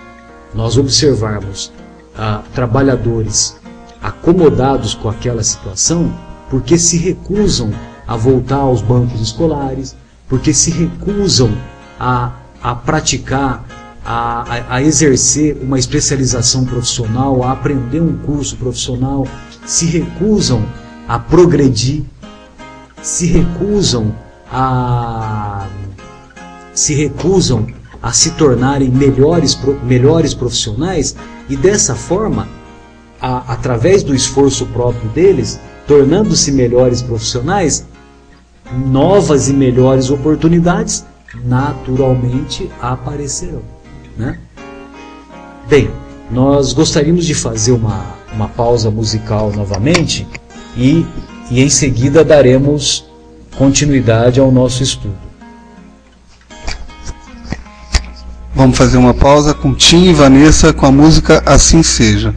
nós 0.54 0.78
observarmos 0.78 1.72
ah, 2.18 2.42
trabalhadores 2.54 3.58
acomodados 4.02 4.94
com 4.94 5.10
aquela 5.10 5.44
situação 5.44 6.14
porque 6.50 6.78
se 6.78 6.98
recusam 6.98 7.72
a 8.08 8.16
voltar 8.16 8.58
aos 8.58 8.82
bancos 8.82 9.20
escolares, 9.20 9.96
porque 10.30 10.54
se 10.54 10.72
recusam 10.72 11.52
a, 12.00 12.32
a 12.62 12.76
praticar, 12.76 13.66
a, 14.06 14.42
a, 14.42 14.76
a 14.76 14.84
exercer 14.84 15.58
uma 15.62 15.80
especialização 15.80 16.66
profissional, 16.66 17.44
a 17.44 17.52
aprender 17.52 18.00
um 18.00 18.16
curso 18.18 18.56
profissional, 18.58 19.28
se 19.66 19.86
recusam 19.88 20.64
a 21.08 21.18
progredir 21.18 22.04
se 23.06 23.28
recusam 23.28 24.16
a 24.52 25.68
se 26.74 26.94
recusam 26.96 27.68
a 28.02 28.12
se 28.12 28.32
tornarem 28.32 28.90
melhores, 28.90 29.58
melhores 29.84 30.34
profissionais 30.34 31.16
e 31.48 31.56
dessa 31.56 31.96
forma, 31.96 32.48
a, 33.22 33.54
através 33.54 34.04
do 34.04 34.14
esforço 34.14 34.66
próprio 34.68 35.08
deles, 35.10 35.60
tornando-se 35.88 36.52
melhores 36.52 37.02
profissionais, 37.02 37.86
novas 38.88 39.50
e 39.50 39.54
melhores 39.54 40.10
oportunidades 40.10 41.06
naturalmente 41.46 42.70
aparecerão. 42.82 43.62
Né? 44.18 44.40
Bem, 45.70 45.90
nós 46.30 46.74
gostaríamos 46.74 47.26
de 47.26 47.36
fazer 47.36 47.72
uma, 47.72 48.16
uma 48.34 48.50
pausa 48.50 48.90
musical 48.92 49.52
novamente 49.52 50.28
e 50.76 51.06
e 51.50 51.62
em 51.62 51.70
seguida 51.70 52.24
daremos 52.24 53.06
continuidade 53.58 54.40
ao 54.40 54.52
nosso 54.52 54.84
estudo. 54.84 55.26
Vamos 58.54 58.78
fazer 58.78 58.98
uma 58.98 59.14
pausa 59.14 59.54
com 59.54 59.74
Tim 59.74 60.06
e 60.06 60.14
Vanessa 60.14 60.72
com 60.72 60.86
a 60.86 60.92
música 60.92 61.44
Assim 61.46 61.84
Seja. 61.84 62.34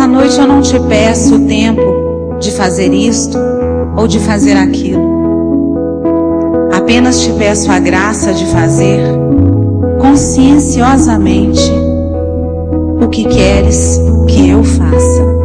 Esta 0.00 0.10
noite 0.10 0.38
eu 0.38 0.46
não 0.46 0.62
te 0.62 0.80
peço 0.88 1.34
o 1.34 1.46
tempo 1.46 2.38
de 2.40 2.50
fazer 2.52 2.90
isto 2.90 3.36
ou 3.98 4.08
de 4.08 4.18
fazer 4.18 4.56
aquilo. 4.56 5.02
Apenas 6.72 7.20
te 7.20 7.30
peço 7.34 7.70
a 7.70 7.78
graça 7.78 8.32
de 8.32 8.46
fazer 8.46 8.98
conscienciosamente 10.00 11.70
o 12.98 13.08
que 13.08 13.24
queres 13.24 14.00
que 14.26 14.48
eu 14.48 14.64
faça. 14.64 15.39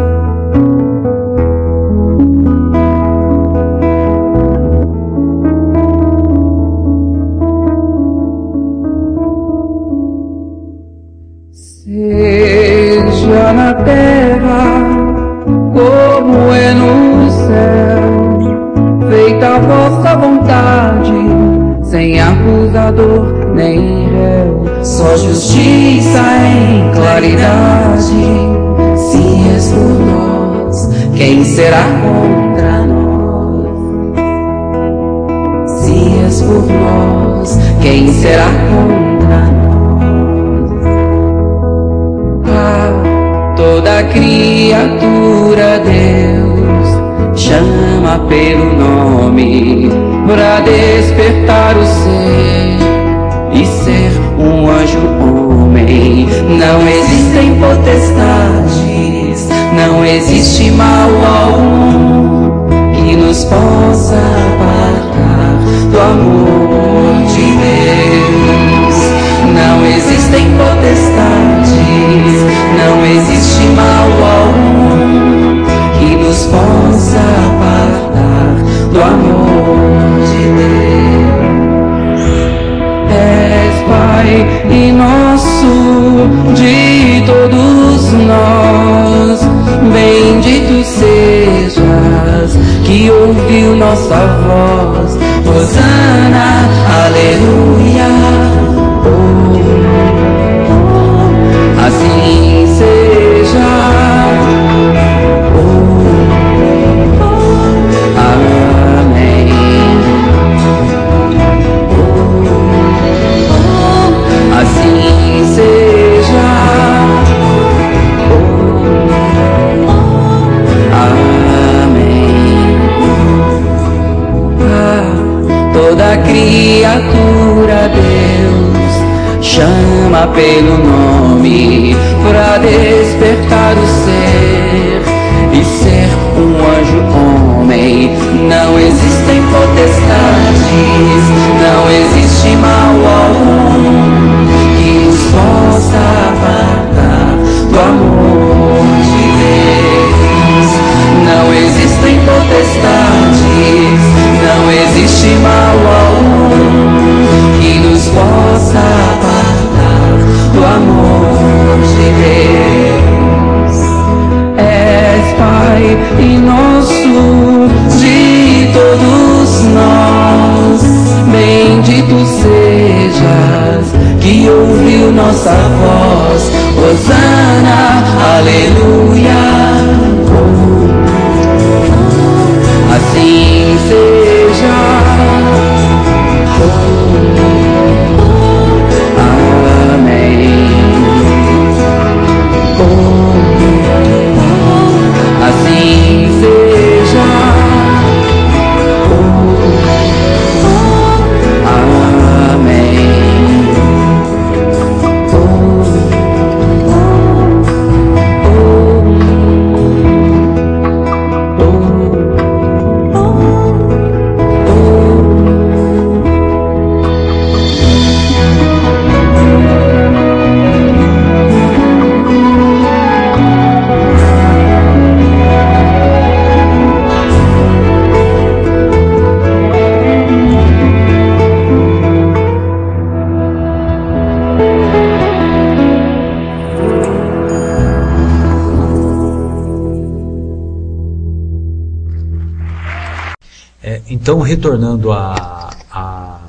Retornando 244.46 245.12
a, 245.12 245.70
a- 245.92 246.40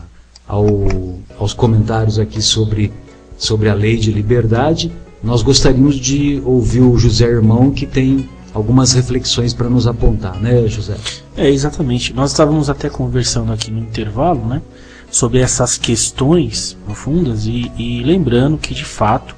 ao- 0.47 1.19
aos 1.39 1.53
comentários 1.53 2.19
aqui 2.19 2.41
sobre, 2.41 2.93
sobre 3.37 3.69
a 3.69 3.75
lei 3.75 3.97
de 3.97 4.13
liberdade, 4.13 4.93
nós 5.23 5.43
gostaríamos 5.43 5.97
de 5.97 6.41
ouvir 6.45 6.83
o 6.83 6.97
José 6.97 7.25
Irmão, 7.27 7.71
que 7.71 7.87
tem 7.87 8.29
algumas 8.55 8.93
reflexões 8.93 9.53
para 9.53 9.69
nos 9.69 9.87
apontar, 9.87 10.37
né, 10.41 10.67
José? 10.69 10.97
É, 11.37 11.51
exatamente. 11.51 12.13
Nós 12.15 12.31
estávamos 12.31 12.71
até 12.71 12.89
conversando 12.89 13.53
aqui 13.53 13.71
no 13.71 13.81
intervalo, 13.81 14.47
né? 14.47 14.63
Sobre 15.11 15.41
essas 15.41 15.77
questões 15.79 16.77
profundas 16.85 17.47
e, 17.47 17.71
e 17.77 18.03
lembrando 18.03 18.57
que, 18.59 18.75
de 18.75 18.85
fato, 18.85 19.35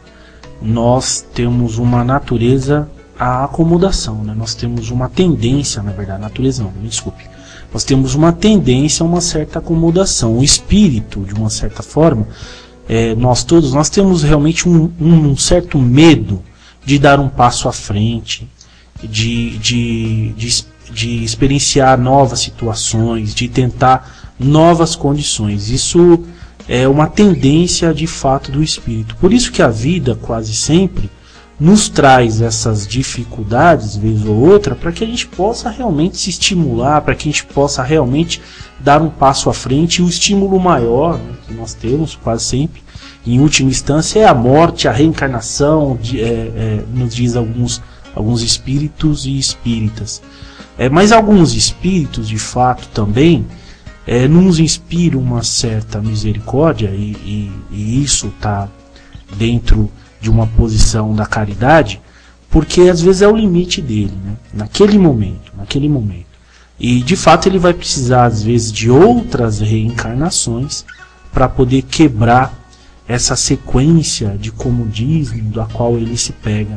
nós 0.63 1.25
temos 1.35 1.79
uma 1.79 2.03
natureza 2.05 2.89
à 3.19 3.45
acomodação, 3.45 4.23
né? 4.25 4.35
Nós 4.37 4.55
temos 4.55 4.91
uma 4.91 5.09
tendência, 5.09 5.83
na 5.83 5.91
verdade, 5.93 6.21
natureza 6.21 6.63
não, 6.63 6.71
me 6.73 6.89
desculpe. 6.89 7.28
Nós 7.79 7.85
temos 7.85 8.17
uma 8.17 8.33
tendência 8.33 9.05
a 9.05 9.07
uma 9.07 9.21
certa 9.21 9.61
acomodação. 9.61 10.37
O 10.37 10.43
espírito, 10.43 11.21
de 11.21 11.33
uma 11.33 11.49
certa 11.49 11.81
forma, 11.81 12.27
é, 12.89 13.15
nós 13.15 13.45
todos, 13.45 13.73
nós 13.73 13.89
temos 13.89 14.25
realmente 14.25 14.69
um, 14.69 14.91
um 15.01 15.37
certo 15.37 15.79
medo 15.79 16.43
de 16.85 16.99
dar 16.99 17.21
um 17.21 17.29
passo 17.29 17.69
à 17.69 17.73
frente, 17.73 18.49
de, 19.01 19.57
de, 19.59 20.33
de, 20.33 20.65
de 20.91 21.23
experienciar 21.23 21.97
novas 21.97 22.41
situações, 22.41 23.33
de 23.33 23.47
tentar 23.47 24.33
novas 24.41 24.97
condições. 24.97 25.71
Isso 25.71 26.25
é 26.69 26.89
uma 26.89 27.07
tendência 27.07 27.95
de 27.95 28.09
fato 28.09 28.51
do 28.51 28.61
espírito. 28.61 29.15
Por 29.21 29.33
isso 29.33 29.53
que 29.53 29.63
a 29.63 29.69
vida 29.69 30.19
quase 30.21 30.53
sempre 30.53 31.09
nos 31.61 31.89
traz 31.89 32.41
essas 32.41 32.87
dificuldades, 32.87 33.97
vez 33.97 34.25
ou 34.25 34.37
outra, 34.37 34.77
para 34.77 34.93
que 34.93 35.03
a 35.03 35.07
gente 35.07 35.27
possa 35.27 35.69
realmente 35.69 36.17
se 36.17 36.31
estimular, 36.31 37.01
para 37.01 37.15
que 37.17 37.29
a 37.29 37.33
gente 37.33 37.45
possa 37.47 37.83
realmente 37.83 38.41
dar 38.79 39.03
um 39.03 39.11
passo 39.11 39.51
à 39.51 39.55
frente. 39.55 40.01
E 40.01 40.05
o 40.05 40.09
estímulo 40.09 40.61
maior 40.61 41.19
né, 41.19 41.33
que 41.47 41.55
nós 41.55 41.75
temos 41.75 42.15
quase 42.15 42.45
sempre, 42.45 42.81
em 43.27 43.41
última 43.41 43.71
instância, 43.71 44.21
é 44.21 44.25
a 44.25 44.35
morte, 44.35 44.87
a 44.87 44.93
reencarnação, 44.93 45.99
de, 46.01 46.21
é, 46.21 46.25
é, 46.25 46.85
nos 46.95 47.15
diz 47.15 47.35
alguns, 47.35 47.83
alguns 48.15 48.43
espíritos 48.43 49.27
e 49.27 49.37
espíritas. 49.37 50.23
É, 50.79 50.89
mas 50.89 51.11
alguns 51.11 51.55
espíritos, 51.55 52.29
de 52.29 52.39
fato, 52.39 52.87
também 52.95 53.45
é, 54.07 54.29
nos 54.29 54.61
inspiram 54.61 55.19
uma 55.21 55.43
certa 55.43 56.01
misericórdia, 56.01 56.89
e, 56.91 57.11
e, 57.13 57.53
e 57.73 58.03
isso 58.03 58.29
está 58.29 58.69
dentro 59.37 59.91
de 60.21 60.31
uma 60.31 60.47
posição 60.47 61.15
da 61.15 61.27
caridade, 61.27 62.01
porque 62.51 62.83
às 62.83 63.01
vezes 63.01 63.23
é 63.23 63.29
o 63.29 63.37
limite 63.37 63.81
dele, 63.81 64.15
né? 64.25 64.37
naquele 64.53 64.99
momento, 64.99 65.53
naquele 65.57 65.89
momento. 65.89 66.27
E 66.79 67.03
de 67.03 67.17
fato 67.17 67.49
ele 67.49 67.59
vai 67.59 67.75
precisar 67.75 68.25
às 68.25 68.43
vezes 68.43 68.73
de 68.73 68.91
outras 68.91 69.61
reencarnações 69.61 70.85
para 71.33 71.49
poder 71.49 71.83
quebrar 71.83 72.55
essa 73.07 73.35
sequência 73.35 74.37
de 74.39 74.53
comodismo 74.53 75.51
da 75.51 75.65
qual 75.65 75.97
ele 75.97 76.17
se 76.17 76.33
pega. 76.33 76.77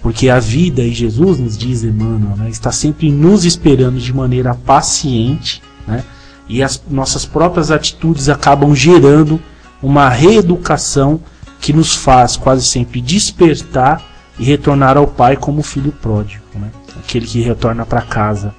Porque 0.00 0.28
a 0.28 0.38
vida, 0.38 0.82
e 0.82 0.92
Jesus 0.92 1.38
nos 1.38 1.56
diz, 1.56 1.84
Emmanuel, 1.84 2.36
né, 2.36 2.50
está 2.50 2.72
sempre 2.72 3.10
nos 3.10 3.44
esperando 3.44 3.98
de 3.98 4.12
maneira 4.12 4.54
paciente, 4.54 5.62
né, 5.86 6.04
e 6.48 6.62
as 6.62 6.82
nossas 6.90 7.24
próprias 7.24 7.70
atitudes 7.70 8.28
acabam 8.28 8.74
gerando 8.74 9.40
uma 9.82 10.08
reeducação 10.08 11.20
que 11.62 11.72
nos 11.72 11.94
faz 11.94 12.36
quase 12.36 12.66
sempre 12.66 13.00
despertar 13.00 14.02
e 14.36 14.44
retornar 14.44 14.96
ao 14.96 15.06
Pai 15.06 15.36
como 15.36 15.62
filho 15.62 15.92
pródigo, 15.92 16.42
né? 16.56 16.70
aquele 16.98 17.24
que 17.24 17.40
retorna 17.40 17.86
para 17.86 18.02
casa 18.02 18.52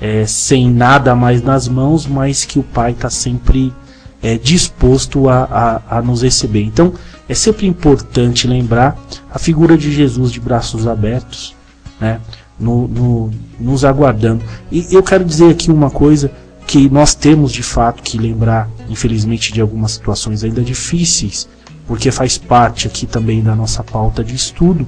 é, 0.00 0.26
sem 0.26 0.68
nada 0.68 1.14
mais 1.14 1.40
nas 1.40 1.68
mãos, 1.68 2.04
mas 2.04 2.44
que 2.44 2.58
o 2.58 2.64
Pai 2.64 2.90
está 2.90 3.08
sempre 3.08 3.72
é, 4.20 4.36
disposto 4.36 5.28
a, 5.28 5.80
a, 5.88 5.98
a, 5.98 6.02
nos 6.02 6.22
receber. 6.22 6.64
Então 6.64 6.92
é 7.28 7.34
sempre 7.34 7.68
importante 7.68 8.48
lembrar 8.48 8.98
a 9.32 9.38
figura 9.38 9.78
de 9.78 9.92
Jesus 9.92 10.32
de 10.32 10.40
braços 10.40 10.88
abertos, 10.88 11.54
né? 12.00 12.20
no, 12.58 12.88
no, 12.88 13.30
nos 13.60 13.84
aguardando. 13.84 14.42
E 14.72 14.88
eu 14.90 15.04
quero 15.04 15.24
dizer 15.24 15.50
aqui 15.50 15.70
uma 15.70 15.90
coisa 15.90 16.32
que 16.66 16.90
nós 16.90 17.14
temos 17.14 17.52
de 17.52 17.62
fato 17.62 18.02
que 18.02 18.18
lembrar, 18.18 18.68
infelizmente, 18.88 19.52
de 19.52 19.60
algumas 19.60 19.92
situações 19.92 20.42
ainda 20.42 20.62
difíceis 20.62 21.48
porque 21.86 22.10
faz 22.10 22.38
parte 22.38 22.86
aqui 22.86 23.06
também 23.06 23.42
da 23.42 23.54
nossa 23.54 23.82
pauta 23.82 24.22
de 24.22 24.34
estudo, 24.34 24.86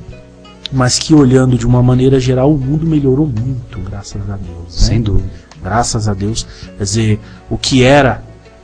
mas 0.73 0.99
que 0.99 1.15
olhando 1.15 1.57
de 1.57 1.67
uma 1.67 1.83
maneira 1.83 2.19
geral 2.19 2.53
o 2.53 2.59
mundo 2.59 2.87
melhorou 2.87 3.27
muito, 3.27 3.79
graças 3.81 4.23
a 4.29 4.37
Deus. 4.37 4.59
Né? 4.59 4.69
Sem 4.69 5.01
dúvida. 5.01 5.31
Graças 5.63 6.09
a 6.09 6.15
Deus. 6.15 6.47
Quer 6.77 6.83
dizer, 6.83 7.21
o 7.49 7.57
que 7.57 7.83
era 7.83 8.23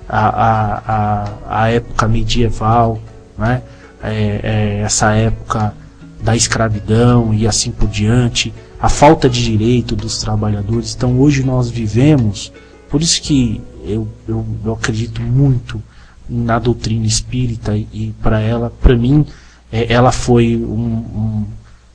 a, 0.08 0.28
a, 0.28 0.82
a, 0.86 1.62
a 1.62 1.68
época 1.68 2.08
medieval, 2.08 3.00
né? 3.38 3.62
É, 4.02 4.40
é, 4.42 4.80
essa 4.82 5.12
época 5.12 5.74
da 6.22 6.34
escravidão 6.34 7.34
e 7.34 7.46
assim 7.46 7.70
por 7.70 7.88
diante, 7.88 8.52
a 8.80 8.88
falta 8.88 9.28
de 9.28 9.42
direito 9.42 9.94
dos 9.94 10.18
trabalhadores. 10.18 10.94
Então 10.94 11.18
hoje 11.20 11.42
nós 11.42 11.70
vivemos, 11.70 12.52
por 12.88 13.02
isso 13.02 13.20
que 13.20 13.60
eu, 13.84 14.08
eu, 14.26 14.44
eu 14.64 14.72
acredito 14.72 15.20
muito 15.20 15.82
na 16.30 16.58
doutrina 16.58 17.04
espírita 17.04 17.76
e 17.76 18.14
para 18.22 18.40
ela, 18.40 18.72
para 18.80 18.96
mim, 18.96 19.26
é, 19.72 19.92
ela 19.92 20.12
foi 20.12 20.56
um, 20.56 21.44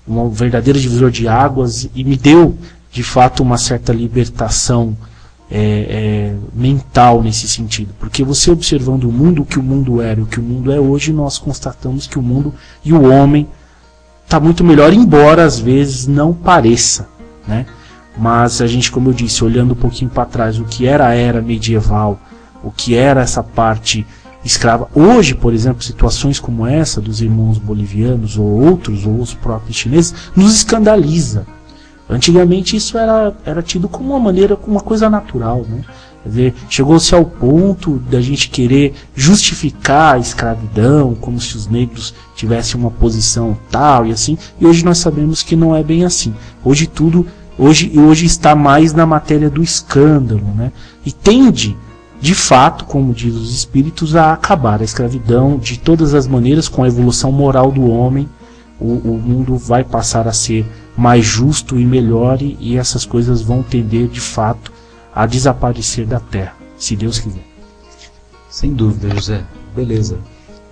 um, 0.08 0.16
um 0.16 0.30
verdadeiro 0.30 0.80
divisor 0.80 1.10
de 1.10 1.28
águas 1.28 1.90
e 1.96 2.04
me 2.04 2.18
deu, 2.18 2.58
de 2.92 3.02
fato, 3.02 3.42
uma 3.42 3.58
certa 3.58 3.94
libertação 3.94 4.96
é, 5.50 5.58
é, 5.58 6.36
mental 6.54 7.22
nesse 7.22 7.48
sentido. 7.48 7.94
Porque 8.00 8.24
você 8.24 8.52
observando 8.52 9.06
o 9.06 9.12
mundo, 9.12 9.44
o 9.44 9.46
que 9.46 9.60
o 9.60 9.64
mundo 9.64 10.02
era 10.02 10.20
e 10.20 10.24
o 10.24 10.28
que 10.28 10.40
o 10.40 10.44
mundo 10.44 10.72
é 10.72 10.80
hoje, 10.80 11.14
nós 11.14 11.38
constatamos 11.38 12.08
que 12.08 12.20
o 12.20 12.22
mundo 12.22 12.54
e 12.84 12.92
o 12.92 13.10
homem 13.10 13.48
está 14.26 14.40
muito 14.40 14.64
melhor, 14.64 14.92
embora 14.92 15.46
às 15.46 15.60
vezes 15.60 16.08
não 16.08 16.34
pareça, 16.34 17.08
né? 17.48 17.66
Mas 18.18 18.62
a 18.62 18.68
gente, 18.68 18.92
como 18.92 19.10
eu 19.10 19.14
disse, 19.14 19.44
olhando 19.44 19.74
um 19.74 19.78
pouquinho 19.78 20.10
para 20.10 20.26
trás, 20.26 20.58
o 20.58 20.64
que 20.64 20.88
era 20.88 21.08
a 21.08 21.14
era 21.14 21.42
medieval, 21.42 22.20
o 22.64 22.72
que 22.72 22.96
era 22.96 23.22
essa 23.22 23.44
parte 23.44 24.06
escrava. 24.46 24.88
Hoje, 24.94 25.34
por 25.34 25.54
exemplo, 25.54 25.84
situações 25.84 26.40
como 26.40 26.66
essa 26.66 27.02
dos 27.02 27.22
irmãos 27.22 27.58
bolivianos 27.58 28.38
ou 28.38 28.46
outros, 28.46 29.06
ou 29.06 29.20
os 29.20 29.34
próprios 29.34 29.76
chineses, 29.76 30.14
nos 30.36 30.56
escandaliza. 30.56 31.46
Antigamente 32.08 32.76
isso 32.76 32.98
era, 32.98 33.36
era 33.44 33.64
tido 33.64 33.90
como 33.90 34.12
uma 34.12 34.20
maneira, 34.20 34.56
como 34.56 34.76
uma 34.76 34.84
coisa 34.84 35.10
natural, 35.10 35.66
né? 35.68 35.82
Quer 36.22 36.30
dizer, 36.30 36.54
chegou-se 36.70 37.14
ao 37.14 37.26
ponto 37.26 37.98
da 38.10 38.22
gente 38.22 38.50
querer 38.50 38.94
justificar 39.16 40.16
a 40.16 40.20
escravidão, 40.20 41.16
como 41.16 41.40
se 41.40 41.56
os 41.56 41.68
negros 41.68 42.14
tivessem 42.36 42.80
uma 42.80 42.90
posição 42.92 43.58
tal 43.70 44.06
e 44.06 44.12
assim, 44.12 44.38
e 44.60 44.66
hoje 44.66 44.84
nós 44.84 44.98
sabemos 45.00 45.44
que 45.44 45.56
não 45.56 45.76
é 45.76 45.84
bem 45.84 46.04
assim. 46.04 46.34
Hoje 46.64 46.88
tudo, 46.88 47.28
hoje, 47.58 47.92
hoje 47.98 48.26
está 48.26 48.56
mais 48.56 48.94
na 48.94 49.06
matéria 49.06 49.50
do 49.50 49.62
escândalo, 49.62 50.48
né? 50.56 50.72
E 51.06 51.12
tende 51.12 51.76
de 52.22 52.34
fato, 52.34 52.86
como 52.86 53.14
diz 53.14 53.36
os 53.36 53.54
espíritos, 53.54 54.16
a 54.16 54.34
acabar 54.34 54.82
a 54.82 54.84
escravidão 54.84 55.58
de 55.58 55.78
todas 55.78 56.14
as 56.14 56.28
maneiras 56.28 56.68
com 56.68 56.84
a 56.84 56.88
evolução 56.88 57.32
moral 57.32 57.72
do 57.72 57.90
homem. 57.90 58.30
O, 58.80 58.94
o 58.94 59.22
mundo 59.24 59.58
vai 59.58 59.84
passar 59.84 60.28
a 60.28 60.34
ser 60.34 60.66
mais 60.98 61.26
justo 61.26 61.80
e 61.80 61.86
melhor 61.86 62.42
e, 62.42 62.58
e 62.60 62.78
essas 62.78 63.06
coisas 63.06 63.42
vão 63.42 63.64
tender 63.64 64.08
de 64.08 64.20
fato 64.20 64.72
a 65.14 65.26
desaparecer 65.26 66.06
da 66.06 66.20
Terra, 66.20 66.56
se 66.78 66.96
Deus 66.96 67.20
quiser. 67.20 67.46
Sem 68.50 68.74
dúvida, 68.74 69.14
José. 69.14 69.44
Beleza. 69.76 70.18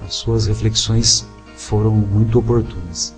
As 0.05 0.15
suas 0.15 0.47
reflexões 0.47 1.25
foram 1.55 1.91
muito 1.91 2.39
oportunas. 2.39 3.13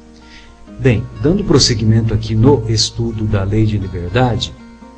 Bem, 0.80 1.04
dando 1.22 1.44
prosseguimento 1.44 2.14
aqui 2.14 2.36
no 2.36 2.70
estudo 2.70 3.26
da 3.26 3.44
lei 3.44 3.66
de 3.66 3.78
liberdade, 3.78 4.54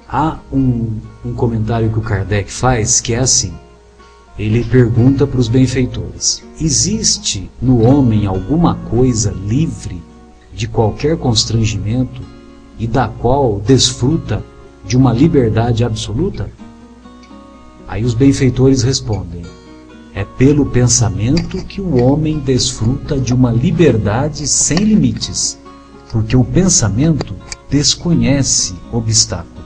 há 0.09 0.37
um, 0.51 0.99
um 1.25 1.33
comentário 1.33 1.89
que 1.89 1.99
o 1.99 2.01
Kardec 2.01 2.51
faz 2.51 3.01
que 3.01 3.13
é 3.13 3.19
assim. 3.19 3.53
Ele 4.37 4.63
pergunta 4.63 5.25
para 5.25 5.39
os 5.39 5.47
benfeitores: 5.47 6.43
existe 6.61 7.49
no 7.61 7.81
homem 7.83 8.25
alguma 8.25 8.75
coisa 8.75 9.31
livre 9.31 10.01
de 10.53 10.67
qualquer 10.67 11.17
constrangimento 11.17 12.21
e 12.79 12.87
da 12.87 13.07
qual 13.07 13.59
desfruta 13.59 14.43
de 14.85 14.95
uma 14.95 15.11
liberdade 15.11 15.83
absoluta? 15.83 16.49
Aí 17.87 18.03
os 18.03 18.13
benfeitores 18.13 18.83
respondem: 18.83 19.43
é 20.13 20.23
pelo 20.23 20.65
pensamento 20.67 21.63
que 21.65 21.81
o 21.81 22.01
homem 22.01 22.39
desfruta 22.39 23.19
de 23.19 23.33
uma 23.33 23.51
liberdade 23.51 24.47
sem 24.47 24.77
limites, 24.77 25.57
porque 26.11 26.35
o 26.35 26.43
pensamento 26.43 27.35
desconhece 27.69 28.75
obstáculos. 28.91 29.56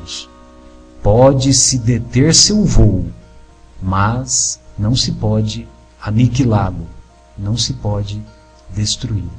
Pode-se 1.03 1.79
deter 1.79 2.33
seu 2.35 2.63
voo, 2.63 3.05
mas 3.81 4.59
não 4.77 4.95
se 4.95 5.13
pode 5.13 5.67
aniquilá-lo, 5.99 6.87
não 7.35 7.57
se 7.57 7.73
pode 7.73 8.21
destruí-lo. 8.69 9.31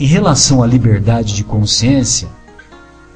Em 0.00 0.06
relação 0.06 0.62
à 0.62 0.66
liberdade 0.66 1.34
de 1.34 1.44
consciência, 1.44 2.28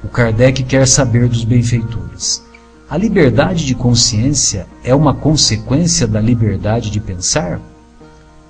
o 0.03 0.07
Kardec 0.07 0.63
quer 0.63 0.87
saber 0.87 1.27
dos 1.27 1.43
benfeitores. 1.43 2.43
A 2.87 2.95
liberdade 2.95 3.65
de 3.65 3.73
consciência 3.73 4.67
é 4.83 4.93
uma 4.93 5.13
consequência 5.13 6.07
da 6.07 6.21
liberdade 6.21 6.91
de 6.91 6.99
pensar? 6.99 7.59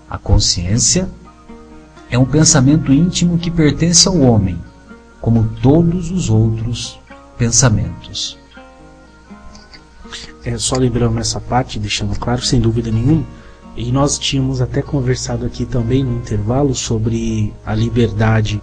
A 0.10 0.18
consciência 0.18 1.10
é 2.10 2.20
um 2.20 2.26
pensamento 2.26 2.92
íntimo 2.92 3.38
que 3.38 3.50
pertence 3.50 4.08
ao 4.08 4.20
homem, 4.20 4.60
como 5.22 5.50
todos 5.62 6.12
os 6.12 6.30
outros 6.30 6.99
pensamentos. 7.40 8.38
É, 10.44 10.58
só 10.58 10.76
lembrando 10.76 11.20
essa 11.20 11.40
parte, 11.40 11.80
deixando 11.80 12.18
claro, 12.20 12.44
sem 12.44 12.60
dúvida 12.60 12.92
nenhuma, 12.92 13.26
e 13.78 13.92
nós 13.92 14.20
tínhamos 14.20 14.62
até 14.62 14.82
conversado 14.82 15.46
aqui 15.46 15.66
também 15.66 16.04
no 16.04 16.18
intervalo 16.18 16.76
sobre 16.76 17.54
a 17.66 17.74
liberdade 17.74 18.62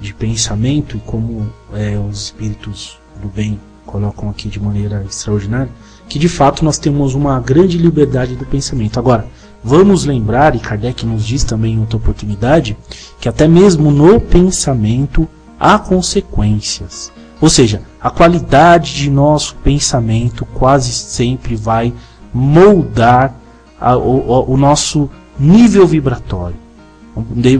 de 0.00 0.14
pensamento 0.14 0.96
e 0.96 1.00
como 1.00 1.50
é, 1.72 1.98
os 1.98 2.24
espíritos 2.24 2.98
do 3.20 3.28
bem 3.28 3.58
colocam 3.84 4.28
aqui 4.28 4.48
de 4.48 4.60
maneira 4.60 5.04
extraordinária, 5.08 5.70
que 6.08 6.18
de 6.18 6.28
fato 6.28 6.64
nós 6.64 6.78
temos 6.78 7.14
uma 7.14 7.38
grande 7.40 7.78
liberdade 7.78 8.36
do 8.36 8.44
pensamento. 8.44 8.98
Agora, 8.98 9.26
vamos 9.62 10.04
lembrar, 10.04 10.54
e 10.54 10.60
Kardec 10.60 11.04
nos 11.06 11.24
diz 11.24 11.42
também 11.42 11.74
em 11.74 11.80
outra 11.80 11.96
oportunidade, 11.96 12.76
que 13.20 13.28
até 13.28 13.48
mesmo 13.48 13.90
no 13.90 14.20
pensamento 14.20 15.28
há 15.58 15.78
consequências. 15.78 17.13
Ou 17.44 17.50
seja, 17.50 17.82
a 18.00 18.08
qualidade 18.08 18.94
de 18.94 19.10
nosso 19.10 19.56
pensamento 19.56 20.46
quase 20.46 20.90
sempre 20.90 21.54
vai 21.56 21.92
moldar 22.32 23.38
a, 23.78 23.98
o, 23.98 24.50
o 24.50 24.56
nosso 24.56 25.10
nível 25.38 25.86
vibratório. 25.86 26.56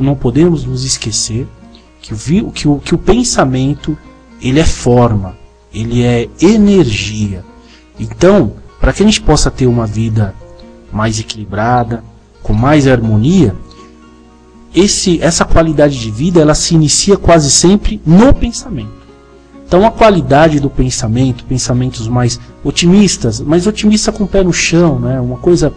Não 0.01 0.15
podemos 0.15 0.65
nos 0.65 0.86
esquecer 0.86 1.47
que 2.01 2.15
o, 2.15 2.51
que 2.51 2.66
o, 2.66 2.78
que 2.78 2.94
o 2.94 2.98
pensamento 2.98 3.94
ele 4.40 4.59
é 4.59 4.65
forma, 4.65 5.36
ele 5.70 6.02
é 6.02 6.31
energia. 6.40 7.44
Então, 8.01 8.55
para 8.81 8.90
que 8.90 9.02
a 9.02 9.06
gente 9.06 9.20
possa 9.20 9.51
ter 9.51 9.66
uma 9.66 9.86
vida 9.86 10.35
mais 10.90 11.20
equilibrada, 11.20 12.02
com 12.43 12.55
mais 12.55 12.89
harmonia, 12.89 13.55
esse, 14.74 15.20
essa 15.20 15.44
qualidade 15.44 16.01
de 16.01 16.11
vida 16.11 16.40
ela 16.40 16.55
se 16.55 16.74
inicia 16.74 17.19
quase 17.19 17.51
sempre 17.51 18.01
no 18.06 18.32
pensamento. 18.32 19.03
Então 19.66 19.84
a 19.86 19.90
qualidade 19.90 20.60
do 20.60 20.70
pensamento, 20.70 21.44
pensamentos 21.44 22.06
mais 22.06 22.38
otimistas, 22.62 23.40
mas 23.40 23.66
otimista 23.66 24.12
com 24.12 24.24
o 24.24 24.28
pé 24.28 24.42
no 24.42 24.52
chão, 24.52 24.98
né? 24.98 25.20
uma 25.20 25.38
coisa 25.38 25.72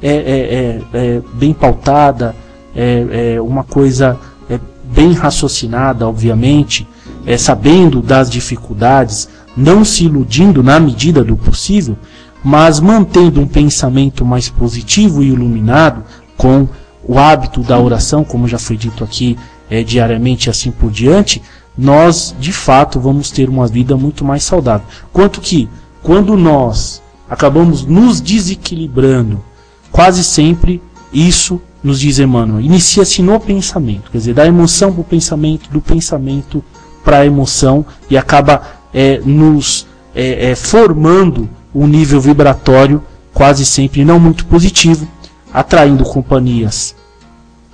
é, 0.00 0.10
é, 0.10 0.12
é, 0.12 1.06
é 1.16 1.22
bem 1.34 1.52
pautada, 1.52 2.34
é, 2.74 3.34
é 3.34 3.40
uma 3.40 3.64
coisa 3.64 4.18
é, 4.48 4.58
bem 4.84 5.12
raciocinada, 5.12 6.08
obviamente, 6.08 6.86
é, 7.26 7.36
sabendo 7.36 8.00
das 8.00 8.30
dificuldades, 8.30 9.28
não 9.56 9.84
se 9.84 10.04
iludindo 10.04 10.62
na 10.62 10.80
medida 10.80 11.22
do 11.22 11.36
possível, 11.36 11.96
mas 12.42 12.80
mantendo 12.80 13.40
um 13.40 13.46
pensamento 13.46 14.24
mais 14.24 14.48
positivo 14.48 15.22
e 15.22 15.28
iluminado 15.28 16.02
com 16.36 16.68
o 17.04 17.18
hábito 17.18 17.62
da 17.62 17.78
oração, 17.78 18.24
como 18.24 18.48
já 18.48 18.58
foi 18.58 18.76
dito 18.76 19.04
aqui 19.04 19.36
é, 19.70 19.82
diariamente 19.82 20.50
assim 20.50 20.70
por 20.70 20.90
diante, 20.90 21.42
nós 21.76 22.34
de 22.38 22.52
fato 22.52 23.00
vamos 23.00 23.30
ter 23.30 23.48
uma 23.48 23.66
vida 23.66 23.96
muito 23.96 24.24
mais 24.24 24.44
saudável. 24.44 24.86
Quanto 25.12 25.40
que 25.40 25.68
quando 26.02 26.36
nós 26.36 27.02
acabamos 27.28 27.84
nos 27.84 28.20
desequilibrando, 28.20 29.42
quase 29.90 30.22
sempre 30.22 30.82
isso 31.12 31.60
nos 31.82 31.98
diz 32.00 32.18
Emmanuel, 32.18 32.60
inicia-se 32.60 33.22
no 33.22 33.40
pensamento, 33.40 34.10
quer 34.10 34.18
dizer, 34.18 34.34
da 34.34 34.46
emoção 34.46 34.92
para 34.92 35.00
o 35.00 35.04
pensamento, 35.04 35.70
do 35.70 35.80
pensamento 35.80 36.62
para 37.04 37.18
a 37.18 37.26
emoção 37.26 37.84
e 38.08 38.16
acaba 38.16 38.62
é, 38.94 39.18
nos 39.24 39.86
é, 40.14 40.50
é, 40.50 40.54
formando 40.54 41.48
um 41.74 41.86
nível 41.86 42.20
vibratório 42.20 43.02
quase 43.34 43.64
sempre 43.64 44.04
não 44.04 44.20
muito 44.20 44.44
positivo, 44.46 45.08
atraindo 45.52 46.04
companhias 46.04 46.94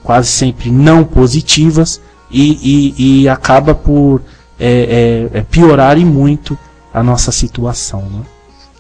quase 0.09 0.29
sempre 0.29 0.71
não 0.71 1.05
positivas 1.05 2.01
e, 2.31 2.95
e, 2.99 3.23
e 3.23 3.29
acaba 3.29 3.75
por 3.75 4.23
é, 4.59 5.29
é, 5.33 5.39
é 5.39 5.43
piorar 5.43 5.99
e 5.99 6.05
muito 6.05 6.59
a 6.93 7.03
nossa 7.03 7.33
situação. 7.33 8.03
Né? 8.03 8.23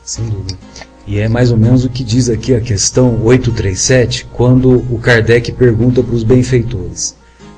Sem 0.04 0.26
dúvida. 0.26 0.58
E 1.06 1.18
é 1.18 1.28
mais 1.28 1.50
ou 1.50 1.56
menos 1.56 1.84
o 1.84 1.88
que 1.88 2.04
diz 2.04 2.28
aqui 2.28 2.54
a 2.54 2.60
questão 2.60 3.22
837, 3.24 4.26
quando 4.32 4.70
o 4.92 4.98
Kardec 4.98 5.52
pergunta 5.52 6.02
para 6.02 6.14
os 6.14 6.22
benfeitores: 6.22 7.16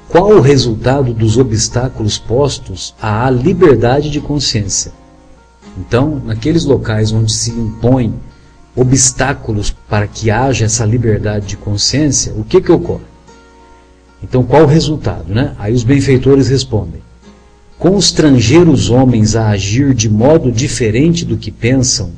qual 0.08 0.30
o 0.30 0.40
resultado 0.40 1.12
dos 1.12 1.36
obstáculos 1.36 2.16
postos 2.16 2.94
à 3.00 3.28
liberdade 3.28 4.08
de 4.08 4.20
consciência? 4.20 4.92
Então, 5.78 6.20
naqueles 6.24 6.64
locais 6.64 7.12
onde 7.12 7.32
se 7.32 7.50
impõem 7.50 8.14
obstáculos 8.76 9.70
para 9.88 10.06
que 10.06 10.30
haja 10.30 10.64
essa 10.64 10.84
liberdade 10.84 11.46
de 11.46 11.56
consciência, 11.56 12.32
o 12.36 12.44
que, 12.44 12.60
que 12.60 12.70
ocorre? 12.70 13.04
Então, 14.22 14.42
qual 14.42 14.64
o 14.64 14.66
resultado? 14.66 15.32
Né? 15.32 15.54
Aí 15.58 15.72
os 15.72 15.82
benfeitores 15.82 16.48
respondem: 16.48 17.02
constranger 17.78 18.68
os 18.68 18.90
homens 18.90 19.34
a 19.34 19.48
agir 19.48 19.94
de 19.94 20.08
modo 20.08 20.52
diferente 20.52 21.24
do 21.24 21.36
que 21.36 21.50
pensam 21.50 22.12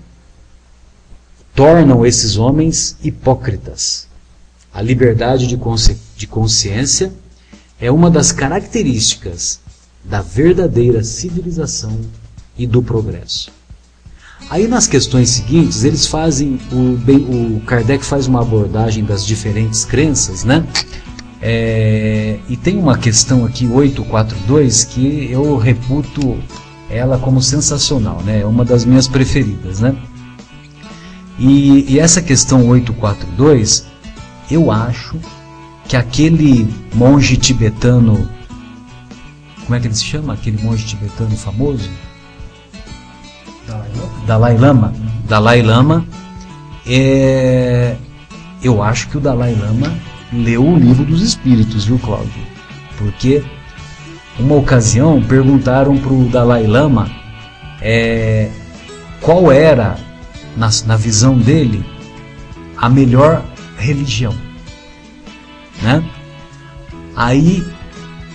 tornam 1.55 2.05
esses 2.05 2.37
homens 2.37 2.97
hipócritas. 3.03 4.09
A 4.73 4.81
liberdade 4.81 5.47
de, 5.47 5.57
consci 5.57 5.97
de 6.16 6.27
consciência 6.27 7.12
é 7.79 7.91
uma 7.91 8.11
das 8.11 8.33
características 8.33 9.61
da 10.03 10.23
verdadeira 10.23 11.05
civilização 11.05 12.01
e 12.57 12.66
do 12.66 12.83
progresso. 12.83 13.51
Aí 14.51 14.66
nas 14.66 14.87
questões 14.87 15.31
seguintes, 15.31 15.85
eles 15.85 16.07
fazem, 16.07 16.59
o, 16.73 17.57
o 17.57 17.61
Kardec 17.61 18.05
faz 18.05 18.27
uma 18.27 18.41
abordagem 18.41 19.05
das 19.05 19.24
diferentes 19.24 19.85
crenças, 19.85 20.43
né? 20.43 20.66
É, 21.44 22.39
e 22.48 22.56
tem 22.56 22.78
uma 22.78 22.97
questão 22.97 23.44
aqui, 23.44 23.66
842, 23.66 24.85
que 24.85 25.28
eu 25.28 25.56
reputo 25.56 26.39
ela 26.89 27.19
como 27.19 27.43
sensacional, 27.43 28.23
né? 28.23 28.43
É 28.43 28.47
uma 28.47 28.64
das 28.64 28.85
minhas 28.85 29.09
preferidas, 29.09 29.81
né? 29.81 29.97
E, 31.40 31.85
e 31.93 31.98
essa 31.98 32.23
questão 32.23 32.69
842, 32.69 33.86
eu 34.48 34.70
acho 34.70 35.19
que 35.89 35.97
aquele 35.97 36.73
monge 36.94 37.36
tibetano, 37.36 38.28
como 39.64 39.74
é 39.74 39.81
que 39.81 39.89
ele 39.89 39.97
se 39.97 40.05
chama? 40.05 40.35
Aquele 40.35 40.62
monge 40.62 40.86
tibetano 40.86 41.36
famoso? 41.36 41.90
Dalai 44.27 44.56
Lama. 44.56 44.94
Dalai 45.27 45.60
Lama. 45.60 46.06
É, 46.86 47.97
eu 48.62 48.81
acho 48.81 49.09
que 49.09 49.16
o 49.16 49.20
Dalai 49.20 49.56
Lama 49.56 49.93
leu 50.33 50.65
o 50.65 50.79
livro 50.79 51.05
dos 51.05 51.23
Espíritos, 51.23 51.85
viu, 51.85 51.99
Cláudio? 51.99 52.43
Porque 52.97 53.43
uma 54.39 54.55
ocasião 54.55 55.23
perguntaram 55.23 55.99
para 55.99 56.13
o 56.13 56.29
Dalai 56.29 56.67
Lama 56.67 57.11
é, 57.81 58.49
qual 59.21 59.53
era, 59.53 59.97
na, 60.57 60.71
na 60.87 60.97
visão 60.97 61.37
dele, 61.37 61.85
a 62.77 62.89
melhor 62.89 63.45
religião. 63.79 64.35
Né? 65.83 66.03
Aí 67.15 67.65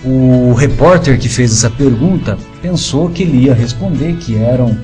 o 0.04 0.52
repórter 0.52 1.18
que 1.18 1.28
fez 1.28 1.52
essa 1.52 1.70
pergunta 1.70 2.38
pensou 2.62 3.10
que 3.10 3.22
ele 3.22 3.46
ia 3.46 3.54
responder 3.54 4.16
que 4.16 4.36
eram 4.36 4.78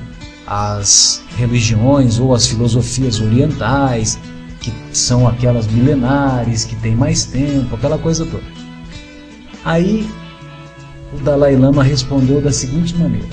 as 0.45 1.23
religiões 1.37 2.19
ou 2.19 2.33
as 2.33 2.47
filosofias 2.47 3.19
orientais, 3.19 4.19
que 4.71 4.97
são 4.97 5.27
aquelas 5.27 5.67
milenares, 5.67 6.63
que 6.63 6.75
têm 6.75 6.95
mais 6.95 7.25
tempo, 7.25 7.75
aquela 7.75 7.97
coisa 7.97 8.25
toda. 8.25 8.43
Aí 9.63 10.07
o 11.13 11.17
Dalai 11.17 11.55
Lama 11.55 11.83
respondeu 11.83 12.41
da 12.41 12.51
seguinte 12.51 12.95
maneira: 12.95 13.27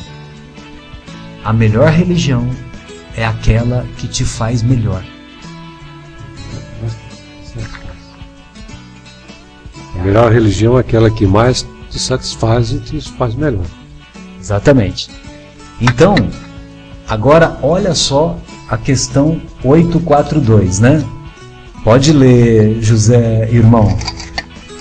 A 1.45 1.53
melhor 1.53 1.91
religião 1.91 2.49
é 3.17 3.25
aquela 3.25 3.87
que 3.99 4.09
te 4.09 4.25
faz 4.25 4.63
melhor. 4.63 5.05
A 9.99 10.03
melhor 10.05 10.33
religião 10.33 10.77
é 10.77 10.81
aquela 10.81 11.11
que 11.11 11.27
mais 11.27 11.67
te 11.91 11.99
satisfaz 11.99 12.73
e 12.73 12.81
te 12.81 13.01
faz 13.13 13.35
melhor. 13.35 13.65
Exatamente. 14.41 15.09
Então, 15.81 16.17
Agora, 17.13 17.59
olha 17.63 17.95
só 17.95 18.39
a 18.71 18.79
questão 18.79 19.39
842, 19.63 20.81
né? 20.81 21.05
Pode 21.85 22.13
ler, 22.13 22.81
José, 22.81 23.49
irmão, 23.51 23.97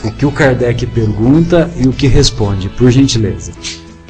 o 0.04 0.12
que 0.12 0.26
o 0.26 0.32
Kardec 0.32 0.86
pergunta 0.86 1.72
e 1.76 1.88
o 1.88 1.94
que 1.94 2.06
responde, 2.06 2.70
por 2.70 2.92
gentileza. 2.92 3.52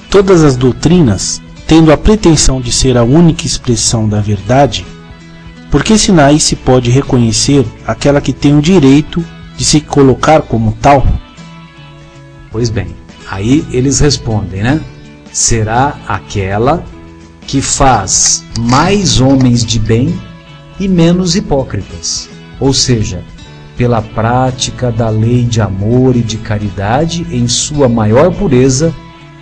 Todas 0.09 0.43
as 0.43 0.57
doutrinas, 0.57 1.41
tendo 1.65 1.93
a 1.93 1.97
pretensão 1.97 2.59
de 2.59 2.69
ser 2.69 2.97
a 2.97 3.03
única 3.03 3.45
expressão 3.45 4.09
da 4.09 4.19
verdade, 4.19 4.85
por 5.69 5.85
que 5.85 5.97
sinais 5.97 6.43
se 6.43 6.57
pode 6.57 6.91
reconhecer 6.91 7.65
aquela 7.87 8.19
que 8.19 8.33
tem 8.33 8.57
o 8.57 8.61
direito 8.61 9.23
de 9.55 9.63
se 9.63 9.79
colocar 9.79 10.41
como 10.41 10.77
tal? 10.81 11.07
Pois 12.51 12.69
bem, 12.69 12.93
aí 13.29 13.65
eles 13.71 14.01
respondem, 14.01 14.63
né? 14.63 14.81
Será 15.31 15.97
aquela 16.05 16.83
que 17.47 17.61
faz 17.61 18.43
mais 18.59 19.21
homens 19.21 19.65
de 19.65 19.79
bem 19.79 20.13
e 20.77 20.89
menos 20.89 21.37
hipócritas, 21.37 22.29
ou 22.61 22.71
seja, 22.71 23.23
pela 23.75 24.01
prática 24.01 24.91
da 24.91 25.09
lei 25.09 25.43
de 25.43 25.59
amor 25.59 26.15
e 26.15 26.21
de 26.21 26.37
caridade 26.37 27.25
em 27.31 27.47
sua 27.47 27.89
maior 27.89 28.31
pureza 28.31 28.93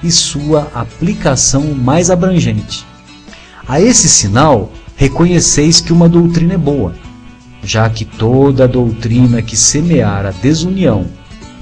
e 0.01 0.09
sua 0.09 0.71
aplicação 0.73 1.73
mais 1.73 2.09
abrangente. 2.09 2.85
A 3.67 3.81
esse 3.81 4.07
sinal, 4.07 4.71
reconheceis 4.95 5.81
que 5.81 5.91
uma 5.91 6.07
doutrina 6.07 6.53
é 6.53 6.57
boa, 6.57 6.95
já 7.61 7.89
que 7.89 8.05
toda 8.05 8.67
doutrina 8.67 9.41
que 9.41 9.57
semear 9.57 10.25
a 10.25 10.31
desunião 10.31 11.05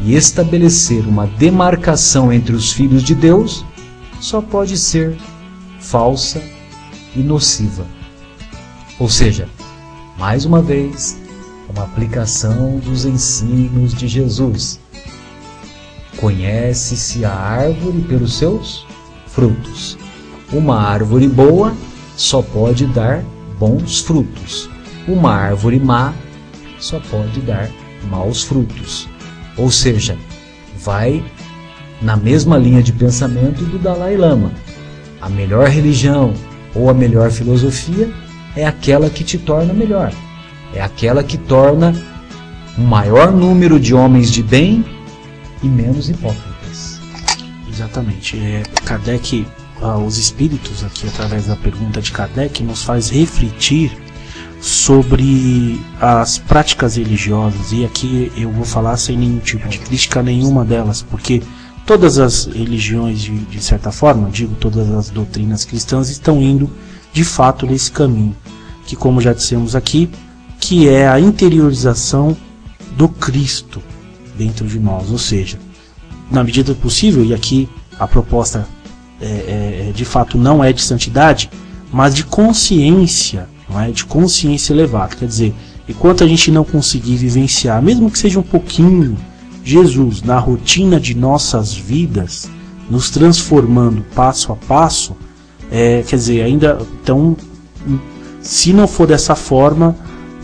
e 0.04 0.16
estabelecer 0.16 1.08
uma 1.08 1.26
demarcação 1.26 2.32
entre 2.32 2.56
os 2.56 2.72
filhos 2.72 3.02
de 3.02 3.16
Deus 3.16 3.66
só 4.22 4.40
pode 4.40 4.78
ser 4.78 5.18
falsa 5.80 6.40
e 7.16 7.20
nociva. 7.20 7.86
Ou 9.00 9.10
seja, 9.10 9.50
mais 10.18 10.46
uma 10.46 10.62
vez, 10.62 11.20
uma 11.70 11.84
aplicação 11.84 12.80
dos 12.80 13.06
ensinos 13.06 13.94
de 13.94 14.08
Jesus. 14.08 14.80
Conhece-se 16.18 17.24
a 17.26 17.34
árvore 17.34 18.02
pelos 18.02 18.38
seus 18.38 18.86
frutos. 19.28 19.98
Uma 20.52 20.82
árvore 20.82 21.28
boa 21.28 21.76
só 22.16 22.42
pode 22.42 22.86
dar 22.88 23.24
bons 23.60 24.00
frutos. 24.00 24.70
Uma 25.08 25.34
árvore 25.34 25.80
má 25.80 26.14
só 26.80 27.00
pode 27.00 27.42
dar 27.42 27.70
maus 28.10 28.44
frutos. 28.44 29.08
Ou 29.58 29.70
seja, 29.70 30.18
vai 30.80 31.24
na 32.02 32.16
mesma 32.16 32.58
linha 32.58 32.82
de 32.82 32.94
pensamento 32.94 33.64
do 33.66 33.78
Dalai 33.78 34.16
Lama. 34.16 34.52
A 35.22 35.30
melhor 35.30 35.68
religião 35.68 36.34
ou 36.74 36.90
a 36.90 36.94
melhor 36.94 37.32
filosofia 37.32 38.12
é 38.56 38.66
aquela 38.66 39.10
que 39.10 39.24
te 39.24 39.38
torna 39.38 39.74
melhor. 39.74 40.12
É 40.74 40.82
aquela 40.82 41.24
que 41.24 41.38
torna 41.38 41.96
um 42.78 42.86
maior 42.86 43.32
número 43.32 43.80
de 43.80 43.94
homens 43.94 44.32
de 44.32 44.44
bem 44.44 44.86
e 45.64 45.68
menos 45.68 46.10
hipócritas. 46.10 47.00
Exatamente. 47.68 48.38
É, 48.38 48.64
Kardec, 48.86 49.46
ah, 49.82 49.98
os 49.98 50.18
espíritos 50.18 50.84
aqui 50.84 51.08
através 51.08 51.48
da 51.48 51.56
pergunta 51.56 52.02
de 52.02 52.12
Kardec 52.12 52.64
nos 52.64 52.84
faz 52.84 53.10
refletir 53.10 53.92
sobre 54.60 55.80
as 56.02 56.40
práticas 56.40 56.98
religiosas 56.98 57.72
e 57.72 57.86
aqui 57.86 58.32
eu 58.36 58.52
vou 58.52 58.66
falar 58.66 58.98
sem 58.98 59.16
nenhum 59.18 59.40
tipo 59.40 59.68
de 59.70 59.78
crítica 59.78 60.24
nenhuma 60.24 60.66
delas, 60.66 61.04
porque 61.04 61.44
todas 61.86 62.18
as 62.18 62.46
religiões 62.46 63.22
de, 63.22 63.38
de 63.38 63.62
certa 63.62 63.92
forma, 63.92 64.30
digo 64.30 64.56
todas 64.56 64.90
as 64.92 65.10
doutrinas 65.10 65.64
cristãs 65.64 66.10
estão 66.10 66.42
indo 66.42 66.70
de 67.14 67.24
fato 67.24 67.66
nesse 67.66 67.92
caminho, 67.92 68.36
que 68.86 68.96
como 68.96 69.22
já 69.22 69.32
dissemos 69.32 69.76
aqui, 69.76 70.10
que 70.60 70.88
é 70.88 71.08
a 71.08 71.20
interiorização 71.20 72.36
do 72.96 73.08
Cristo 73.08 73.82
dentro 74.38 74.68
de 74.68 74.80
nós, 74.80 75.12
ou 75.12 75.18
seja, 75.18 75.60
na 76.32 76.44
medida 76.44 76.74
do 76.74 76.80
possível, 76.80 77.24
e 77.24 77.34
aqui 77.34 77.70
a 78.00 78.08
proposta 78.08 78.68
é, 79.20 79.88
é, 79.90 79.92
de 79.94 80.06
fato 80.06 80.38
não 80.38 80.64
é 80.64 80.72
de 80.72 80.82
santidade, 80.82 81.50
mas 81.92 82.14
de 82.14 82.24
consciência, 82.24 83.48
não 83.70 83.80
é? 83.80 83.92
de 83.92 84.06
consciência 84.06 84.74
elevada. 84.74 85.16
Quer 85.16 85.28
dizer, 85.28 85.56
enquanto 85.88 86.24
a 86.24 86.28
gente 86.28 86.52
não 86.52 86.64
conseguir 86.64 87.16
vivenciar, 87.16 87.82
mesmo 87.82 88.12
que 88.12 88.20
seja 88.20 88.40
um 88.40 88.44
pouquinho, 88.44 89.18
Jesus 89.64 90.22
na 90.22 90.40
rotina 90.40 91.00
de 91.00 91.14
nossas 91.16 91.74
vidas, 91.74 92.50
nos 92.90 93.10
transformando 93.10 94.06
passo 94.16 94.52
a 94.52 94.56
passo, 94.56 95.16
é, 95.72 96.04
quer 96.08 96.16
dizer, 96.16 96.44
ainda 96.44 96.78
então, 97.02 97.36
se 98.42 98.72
não 98.72 98.88
for 98.88 99.08
dessa 99.08 99.36
forma, 99.36 99.96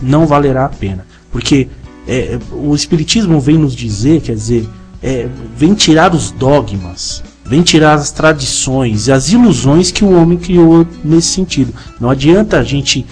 não 0.02 0.26
valerá 0.26 0.64
a 0.64 0.68
pena, 0.68 1.06
porque 1.30 1.68
é, 2.06 2.38
o 2.52 2.74
Espiritismo 2.74 3.40
vem 3.40 3.56
nos 3.56 3.74
dizer, 3.74 4.20
quer 4.20 4.34
dizer, 4.34 4.68
é, 5.02 5.28
vem 5.56 5.74
tirar 5.74 6.14
os 6.14 6.30
dogmas, 6.30 7.22
vem 7.44 7.62
tirar 7.62 7.94
as 7.94 8.10
tradições 8.10 9.06
e 9.06 9.12
as 9.12 9.30
ilusões 9.30 9.90
que 9.90 10.04
o 10.04 10.10
homem 10.10 10.38
criou 10.38 10.86
nesse 11.04 11.28
sentido. 11.28 11.74
Não 12.00 12.10
adianta 12.10 12.58
a 12.58 12.64
gente 12.64 13.04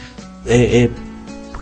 é, 0.46 0.84
é, 0.84 0.90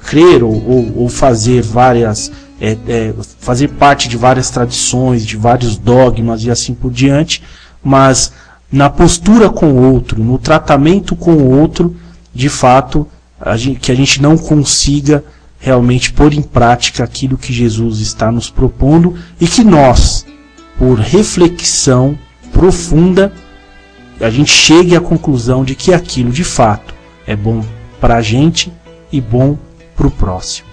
crer 0.05 0.43
ou, 0.43 0.53
ou, 0.53 1.03
ou, 1.03 1.09
fazer 1.09 1.63
várias, 1.63 2.31
é, 2.61 2.77
é, 2.89 3.15
fazer 3.39 3.69
parte 3.69 4.09
de 4.09 4.17
várias 4.17 4.51
tradições, 4.51 5.27
de 5.27 5.37
vários 5.37 5.77
dogmas 5.77 6.45
e 6.45 6.51
assim 6.51 6.75
por 6.75 6.91
diante, 6.91 7.43
mas 7.83 8.33
na 8.71 8.89
postura 8.89 9.51
com 9.51 9.73
o 9.73 9.93
outro, 9.93 10.23
no 10.23 10.39
tratamento 10.39 11.17
com 11.17 11.33
o 11.33 11.59
outro, 11.59 11.97
de 12.33 12.49
fato, 12.49 13.07
a 13.41 13.57
gente, 13.57 13.81
que 13.81 13.91
a 13.91 13.95
gente 13.95 14.21
não 14.21 14.37
consiga 14.37 15.25
realmente 15.59 16.13
pôr 16.13 16.33
em 16.33 16.43
prática 16.43 17.05
aquilo 17.05 17.39
que 17.39 17.53
Jesus 17.53 18.01
está 18.01 18.31
nos 18.31 18.51
propondo 18.51 19.17
e 19.41 19.47
que 19.47 19.63
nós, 19.63 20.27
por 20.79 20.99
reflexão 20.99 22.19
profunda, 22.53 23.33
a 24.21 24.31
gente 24.31 24.51
chegue 24.51 24.95
à 24.95 25.01
conclusão 25.01 25.65
de 25.65 25.75
que 25.75 25.93
aquilo 25.93 26.31
de 26.31 26.45
fato 26.45 26.95
é 27.27 27.35
bom 27.35 27.65
para 28.01 28.17
a 28.17 28.23
gente 28.23 28.73
e 29.11 29.21
bom 29.21 29.59
para 29.97 30.07
o 30.07 30.11
próximo. 30.11 30.69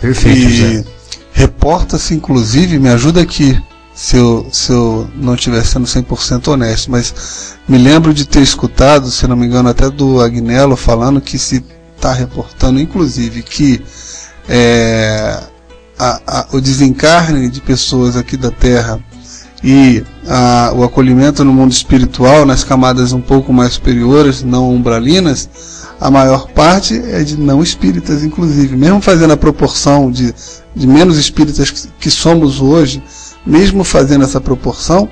Perfeito, 0.00 0.38
e 0.38 0.84
reporta-se, 1.32 2.14
inclusive, 2.14 2.78
me 2.78 2.88
ajuda 2.88 3.20
aqui, 3.20 3.60
se 3.98 4.16
eu, 4.16 4.46
se 4.52 4.70
eu 4.70 5.10
não 5.16 5.34
estiver 5.34 5.64
sendo 5.64 5.84
100% 5.84 6.46
honesto, 6.46 6.88
mas 6.88 7.56
me 7.66 7.76
lembro 7.76 8.14
de 8.14 8.24
ter 8.24 8.40
escutado, 8.40 9.10
se 9.10 9.26
não 9.26 9.34
me 9.34 9.44
engano, 9.44 9.68
até 9.68 9.90
do 9.90 10.20
Agnello 10.20 10.76
falando 10.76 11.20
que 11.20 11.36
se 11.36 11.64
está 11.96 12.12
reportando, 12.12 12.80
inclusive, 12.80 13.42
que 13.42 13.82
é, 14.48 15.40
a, 15.98 16.20
a, 16.24 16.46
o 16.52 16.60
desencarne 16.60 17.50
de 17.50 17.60
pessoas 17.60 18.16
aqui 18.16 18.36
da 18.36 18.52
Terra 18.52 19.00
e 19.64 20.04
a, 20.28 20.72
o 20.76 20.84
acolhimento 20.84 21.44
no 21.44 21.52
mundo 21.52 21.72
espiritual, 21.72 22.46
nas 22.46 22.62
camadas 22.62 23.12
um 23.12 23.20
pouco 23.20 23.52
mais 23.52 23.72
superiores, 23.72 24.44
não 24.44 24.72
umbralinas, 24.72 25.50
a 26.00 26.08
maior 26.08 26.46
parte 26.52 26.96
é 26.96 27.24
de 27.24 27.36
não 27.36 27.64
espíritas, 27.64 28.22
inclusive. 28.22 28.76
Mesmo 28.76 29.00
fazendo 29.00 29.32
a 29.32 29.36
proporção 29.36 30.08
de, 30.08 30.32
de 30.72 30.86
menos 30.86 31.18
espíritas 31.18 31.68
que, 31.68 31.88
que 31.98 32.10
somos 32.12 32.60
hoje, 32.60 33.02
mesmo 33.48 33.82
fazendo 33.82 34.24
essa 34.24 34.40
proporção, 34.40 35.08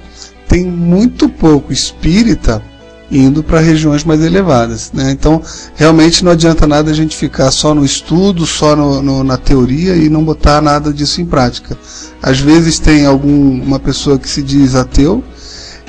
tem 0.46 0.64
muito 0.64 1.28
pouco 1.28 1.72
espírita 1.72 2.62
indo 3.10 3.42
para 3.42 3.60
regiões 3.60 4.04
mais 4.04 4.20
elevadas. 4.22 4.90
Né? 4.92 5.10
Então, 5.10 5.40
realmente 5.74 6.24
não 6.24 6.32
adianta 6.32 6.66
nada 6.66 6.90
a 6.90 6.94
gente 6.94 7.16
ficar 7.16 7.50
só 7.50 7.74
no 7.74 7.84
estudo, 7.84 8.44
só 8.44 8.76
no, 8.76 9.02
no, 9.02 9.24
na 9.24 9.36
teoria 9.36 9.96
e 9.96 10.08
não 10.08 10.22
botar 10.22 10.60
nada 10.60 10.92
disso 10.92 11.20
em 11.20 11.24
prática. 11.24 11.76
Às 12.22 12.38
vezes 12.38 12.78
tem 12.78 13.06
alguma 13.06 13.78
pessoa 13.78 14.18
que 14.18 14.28
se 14.28 14.42
diz 14.42 14.74
ateu, 14.74 15.24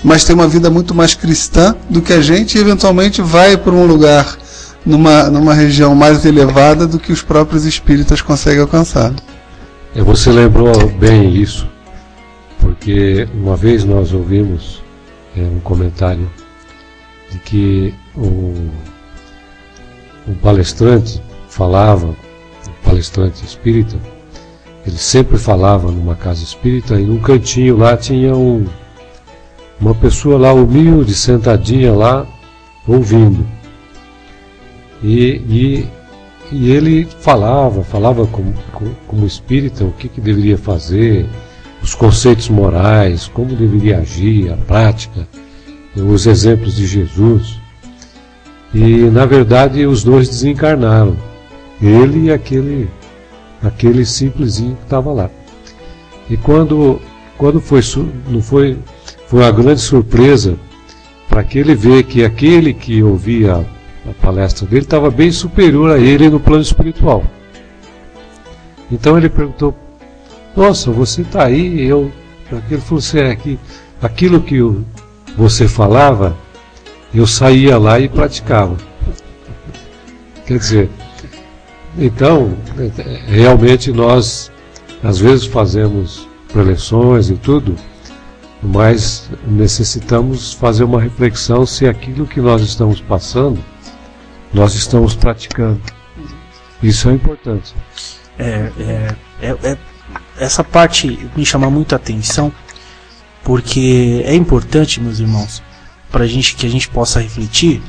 mas 0.04 0.24
tem 0.24 0.36
uma 0.36 0.48
vida 0.48 0.70
muito 0.70 0.94
mais 0.96 1.14
cristã 1.14 1.76
do 1.90 2.02
que 2.02 2.14
a 2.14 2.22
gente 2.22 2.58
e 2.58 2.62
eventualmente 2.62 3.22
vai 3.22 3.58
para 3.58 3.74
um 3.74 3.86
lugar 3.86 4.38
numa, 4.86 5.24
numa 5.30 5.54
região 5.54 5.94
mais 5.94 6.24
elevada 6.24 6.88
do 6.88 7.00
que 7.00 7.12
os 7.12 7.22
próprios 7.22 7.66
espíritas 7.66 8.22
conseguem 8.22 8.62
alcançar. 8.62 9.12
É, 9.96 10.02
você 10.02 10.32
lembrou 10.32 10.88
bem 11.00 11.36
isso, 11.36 11.68
porque 12.68 13.26
uma 13.34 13.56
vez 13.56 13.86
nós 13.86 14.12
ouvimos 14.12 14.84
é, 15.38 15.40
um 15.40 15.62
comentário 15.62 16.30
de 17.32 17.40
que 17.40 17.94
o, 18.14 18.70
o 20.28 20.36
palestrante 20.42 21.22
falava, 21.48 22.08
o 22.08 22.84
palestrante 22.84 23.46
espírita, 23.46 23.96
ele 24.86 24.98
sempre 24.98 25.38
falava 25.38 25.90
numa 25.90 26.14
casa 26.14 26.44
espírita 26.44 27.00
e 27.00 27.06
num 27.06 27.20
cantinho 27.20 27.78
lá 27.78 27.96
tinha 27.96 28.36
um, 28.36 28.66
uma 29.80 29.96
pessoa 29.96 30.38
lá 30.38 30.52
humilde, 30.52 31.16
sentadinha 31.16 31.94
lá, 31.94 32.28
ouvindo. 32.86 33.48
E, 35.02 35.42
e, 35.48 35.88
e 36.52 36.72
ele 36.72 37.08
falava, 37.22 37.82
falava 37.82 38.28
como, 38.28 38.54
como 39.08 39.26
espírita 39.26 39.86
o 39.86 39.94
que, 39.94 40.10
que 40.10 40.20
deveria 40.20 40.58
fazer, 40.58 41.30
os 41.88 41.96
conceitos 41.96 42.50
morais, 42.50 43.32
como 43.34 43.56
deveria 43.56 44.00
agir, 44.00 44.52
a 44.52 44.58
prática 44.58 45.26
os 45.96 46.28
exemplos 46.28 46.76
de 46.76 46.86
Jesus. 46.86 47.58
E 48.74 49.10
na 49.10 49.26
verdade 49.26 49.86
os 49.86 50.04
dois 50.04 50.28
desencarnaram. 50.28 51.16
Ele 51.82 52.26
e 52.26 52.32
aquele 52.32 52.90
aquele 53.64 54.06
simplesinho 54.06 54.76
que 54.76 54.84
estava 54.84 55.14
lá. 55.14 55.30
E 56.30 56.36
quando 56.36 57.00
quando 57.38 57.62
foi 57.62 57.80
não 58.28 58.42
foi 58.42 58.78
foi 59.28 59.40
uma 59.40 59.52
grande 59.52 59.80
surpresa 59.80 60.58
para 61.30 61.42
que 61.42 61.58
ele 61.58 61.74
ver 61.74 62.04
que 62.04 62.26
aquele 62.26 62.74
que 62.74 63.02
ouvia 63.02 63.66
a 64.06 64.14
palestra 64.22 64.68
dele 64.68 64.82
estava 64.82 65.10
bem 65.10 65.32
superior 65.32 65.92
a 65.92 65.98
ele 65.98 66.30
no 66.30 66.40
plano 66.40 66.62
espiritual. 66.62 67.24
Então 68.92 69.18
ele 69.18 69.30
perguntou: 69.30 69.74
Nossa, 70.58 70.90
você 70.90 71.22
está 71.22 71.46
aí? 71.46 71.86
Eu, 71.86 72.12
ele 72.52 72.82
falou 72.82 72.98
assim: 72.98 73.20
é 73.20 73.36
que 73.36 73.60
aquilo 74.02 74.42
que 74.42 74.60
você 75.38 75.68
falava, 75.68 76.36
eu 77.14 77.28
saía 77.28 77.78
lá 77.78 78.00
e 78.00 78.10
praticava. 78.10 78.76
Quer 80.48 80.58
dizer, 80.58 80.90
então, 81.96 82.58
realmente 83.28 83.92
nós, 83.92 84.52
às 85.04 85.20
vezes, 85.20 85.46
fazemos 85.46 86.28
preleções 86.52 87.30
e 87.30 87.36
tudo, 87.36 87.76
mas 88.64 89.30
necessitamos 89.48 90.54
fazer 90.54 90.86
uma 90.86 91.00
reflexão 91.00 91.68
se 91.68 91.86
aquilo 91.88 92.26
que 92.26 92.42
nós 92.42 92.64
estamos 92.64 93.00
passando, 93.00 93.64
nós 94.52 94.74
estamos 94.74 95.14
praticando. 95.14 95.80
Isso 96.82 97.10
é 97.10 97.14
importante. 97.14 97.76
É, 98.40 98.72
é, 98.80 99.16
é, 99.42 99.50
é 99.64 99.78
essa 100.40 100.64
parte 100.64 101.30
me 101.36 101.46
chama 101.46 101.70
muito 101.70 101.94
a 101.94 101.96
atenção 101.96 102.52
porque 103.44 104.22
é 104.26 104.36
importante, 104.36 105.00
meus 105.00 105.20
irmãos, 105.20 105.64
para 106.12 106.28
gente 106.28 106.56
que 106.56 106.66
a 106.66 106.70
gente 106.70 106.90
possa 106.90 107.22
refletir, 107.22 107.82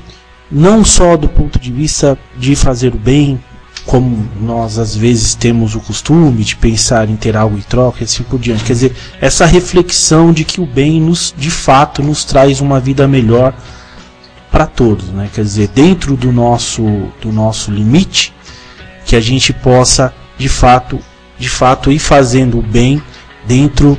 não 0.50 0.84
só 0.84 1.16
do 1.16 1.28
ponto 1.28 1.58
de 1.58 1.72
vista 1.72 2.16
de 2.36 2.54
fazer 2.54 2.94
o 2.94 2.98
bem, 2.98 3.42
como 3.84 4.28
nós 4.40 4.78
às 4.78 4.94
vezes 4.94 5.34
temos 5.34 5.74
o 5.74 5.80
costume 5.80 6.44
de 6.44 6.54
pensar 6.54 7.08
em 7.08 7.16
ter 7.16 7.36
algo 7.36 7.56
em 7.56 7.62
troca 7.62 8.00
e 8.00 8.04
assim 8.04 8.22
por 8.22 8.38
diante. 8.38 8.62
Quer 8.62 8.74
dizer, 8.74 8.96
essa 9.20 9.46
reflexão 9.46 10.32
de 10.32 10.44
que 10.44 10.60
o 10.60 10.66
bem 10.66 11.00
nos, 11.00 11.34
de 11.36 11.50
fato, 11.50 12.02
nos 12.02 12.24
traz 12.24 12.60
uma 12.60 12.78
vida 12.78 13.08
melhor 13.08 13.54
para 14.50 14.66
todos, 14.66 15.08
né? 15.08 15.28
Quer 15.32 15.42
dizer, 15.42 15.68
dentro 15.68 16.16
do 16.16 16.30
nosso 16.30 16.82
do 17.20 17.32
nosso 17.32 17.70
limite, 17.70 18.32
que 19.04 19.16
a 19.16 19.20
gente 19.20 19.52
possa 19.52 20.14
de 20.38 20.48
fato, 20.48 21.00
de 21.39 21.48
fato 21.48 21.90
ir 21.90 21.98
fazendo 21.98 22.59
o 22.59 22.62
bem 22.62 23.02
dentro 23.47 23.98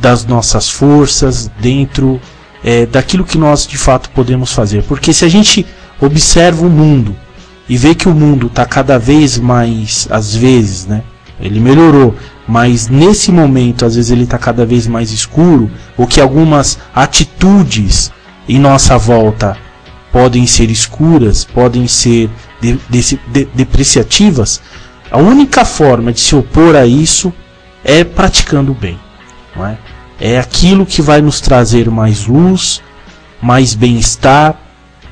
das 0.00 0.24
nossas 0.24 0.70
forças, 0.70 1.50
dentro 1.60 2.20
é, 2.62 2.86
daquilo 2.86 3.24
que 3.24 3.38
nós 3.38 3.66
de 3.66 3.76
fato 3.76 4.10
podemos 4.10 4.52
fazer. 4.52 4.82
Porque 4.84 5.12
se 5.12 5.24
a 5.24 5.28
gente 5.28 5.66
observa 6.00 6.66
o 6.66 6.70
mundo 6.70 7.16
e 7.68 7.76
vê 7.76 7.94
que 7.94 8.08
o 8.08 8.14
mundo 8.14 8.46
está 8.46 8.64
cada 8.64 8.98
vez 8.98 9.36
mais, 9.36 10.08
às 10.10 10.34
vezes, 10.34 10.86
né? 10.86 11.02
Ele 11.40 11.60
melhorou, 11.60 12.14
mas 12.46 12.88
nesse 12.88 13.30
momento, 13.30 13.84
às 13.84 13.94
vezes, 13.94 14.10
ele 14.10 14.24
está 14.24 14.38
cada 14.38 14.64
vez 14.64 14.86
mais 14.86 15.12
escuro, 15.12 15.70
ou 15.96 16.06
que 16.06 16.20
algumas 16.20 16.78
atitudes 16.94 18.10
em 18.48 18.58
nossa 18.58 18.96
volta 18.96 19.56
podem 20.10 20.46
ser 20.46 20.70
escuras, 20.70 21.44
podem 21.44 21.86
ser 21.86 22.30
de, 22.60 22.78
de, 22.88 23.20
de, 23.28 23.44
depreciativas. 23.54 24.60
A 25.10 25.18
única 25.18 25.64
forma 25.64 26.12
de 26.12 26.20
se 26.20 26.36
opor 26.36 26.76
a 26.76 26.86
isso 26.86 27.32
é 27.84 28.04
praticando 28.04 28.72
o 28.72 28.74
bem. 28.74 28.98
Não 29.56 29.66
é? 29.66 29.78
é 30.20 30.38
aquilo 30.38 30.84
que 30.84 31.00
vai 31.00 31.20
nos 31.22 31.40
trazer 31.40 31.90
mais 31.90 32.26
luz, 32.26 32.82
mais 33.40 33.74
bem-estar 33.74 34.56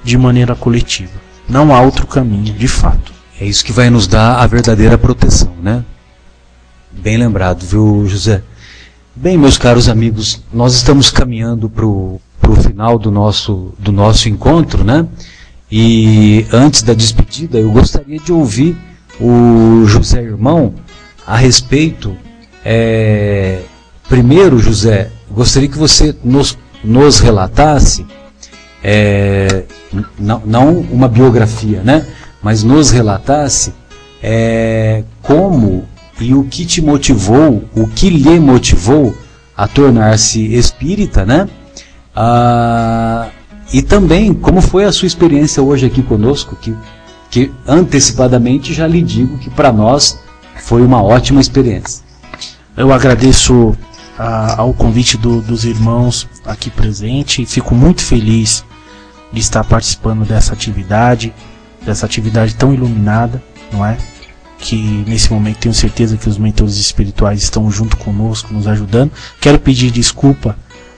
de 0.03 0.19
maneira 0.19 0.55
coletiva. 0.55 1.13
Não 1.49 1.75
há 1.75 1.81
outro 1.81 2.07
caminho, 2.07 2.53
de 2.53 2.69
fato. 2.69 3.13
É 3.41 3.45
isso 3.45 3.65
que 3.65 3.73
vai 3.73 3.91
nos 3.91 4.07
dar 4.07 4.37
a 4.37 4.47
verdadeira 4.47 4.99
proteção, 4.99 5.53
né? 5.63 5.85
Bem 6.91 7.17
lembrado, 7.17 7.65
viu, 7.65 8.05
José? 8.07 8.43
Bem, 9.15 9.39
meus 9.39 9.57
caros 9.57 9.89
amigos, 9.89 10.43
nós 10.53 10.75
estamos 10.75 11.11
caminhando 11.11 11.69
para 11.69 11.87
o 11.87 12.21
final 12.63 12.99
do 12.99 13.11
nosso, 13.11 13.75
do 13.79 13.93
nosso 13.93 14.29
encontro, 14.29 14.83
né? 14.83 15.07
E 15.71 16.47
antes 16.53 16.83
da 16.83 16.95
despedida, 16.95 17.59
eu 17.59 17.71
gostaria 17.71 18.19
de 18.19 18.33
ouvir 18.33 18.77
o 19.21 19.85
José 19.87 20.23
Irmão 20.23 20.75
a 21.27 21.37
respeito. 21.37 22.17
É, 22.65 23.61
primeiro, 24.09 24.59
José, 24.59 25.11
gostaria 25.31 25.69
que 25.69 25.79
você 25.79 26.15
nos, 26.25 26.59
nos 26.83 27.21
relatasse, 27.21 28.07
é, 28.83 29.65
não, 30.19 30.79
uma 30.79 31.09
biografia, 31.09 31.83
né? 31.83 32.07
Mas 32.43 32.63
nos 32.63 32.91
relatasse 32.91 33.73
é, 34.23 35.05
como 35.23 35.87
e 36.21 36.35
o 36.35 36.45
que 36.45 36.65
te 36.65 36.81
motivou, 36.81 37.65
o 37.75 37.87
que 37.87 38.09
lhe 38.09 38.41
motivou 38.41 39.15
a 39.57 39.69
tornar-se 39.69 40.55
espírita, 40.55 41.25
né? 41.25 41.49
Ah, 42.15 43.29
e 43.73 43.83
também 43.83 44.33
como 44.33 44.61
foi 44.61 44.85
a 44.85 44.93
sua 44.93 45.07
experiência 45.07 45.63
hoje 45.63 45.87
aqui 45.87 46.03
conosco, 46.03 46.57
que, 46.57 46.75
que 47.31 47.53
antecipadamente 47.67 48.73
já 48.73 48.87
lhe 48.87 49.03
digo 49.03 49.39
que 49.39 49.51
para 49.51 49.73
nós 49.73 50.19
foi 50.57 50.83
uma 50.83 51.03
ótima 51.03 51.41
experiência. 51.41 52.05
Eu 52.77 52.93
agradeço 52.93 53.77
ah, 54.19 54.57
ao 54.59 54.73
convite 54.73 55.17
do, 55.17 55.41
dos 55.41 55.65
irmãos 55.65 56.29
aqui 56.45 56.71
presente 56.71 57.43
e 57.43 57.47
fico 57.47 57.75
muito 57.75 58.03
feliz 58.03 58.65
de 59.33 59.41
estar 59.41 59.65
participando 59.65 60.25
dessa 60.25 60.53
atividade, 60.53 61.35
dessa 61.85 62.07
atividade 62.07 62.55
tão 62.55 62.73
iluminada, 62.73 63.43
não 63.73 63.85
é? 63.85 63.97
Que 64.59 65.05
nesse 65.07 65.33
momento 65.33 65.59
tenho 65.59 65.75
certeza 65.75 66.17
que 66.17 66.29
os 66.29 66.39
mentores 66.39 66.77
espirituais 66.77 67.43
estão 67.43 67.71
junto 67.71 67.97
conosco, 67.97 68.53
nos 68.53 68.67
ajudando. 68.67 69.13
Quero 69.41 69.59
pedir 69.59 69.91
desculpa 69.91 70.57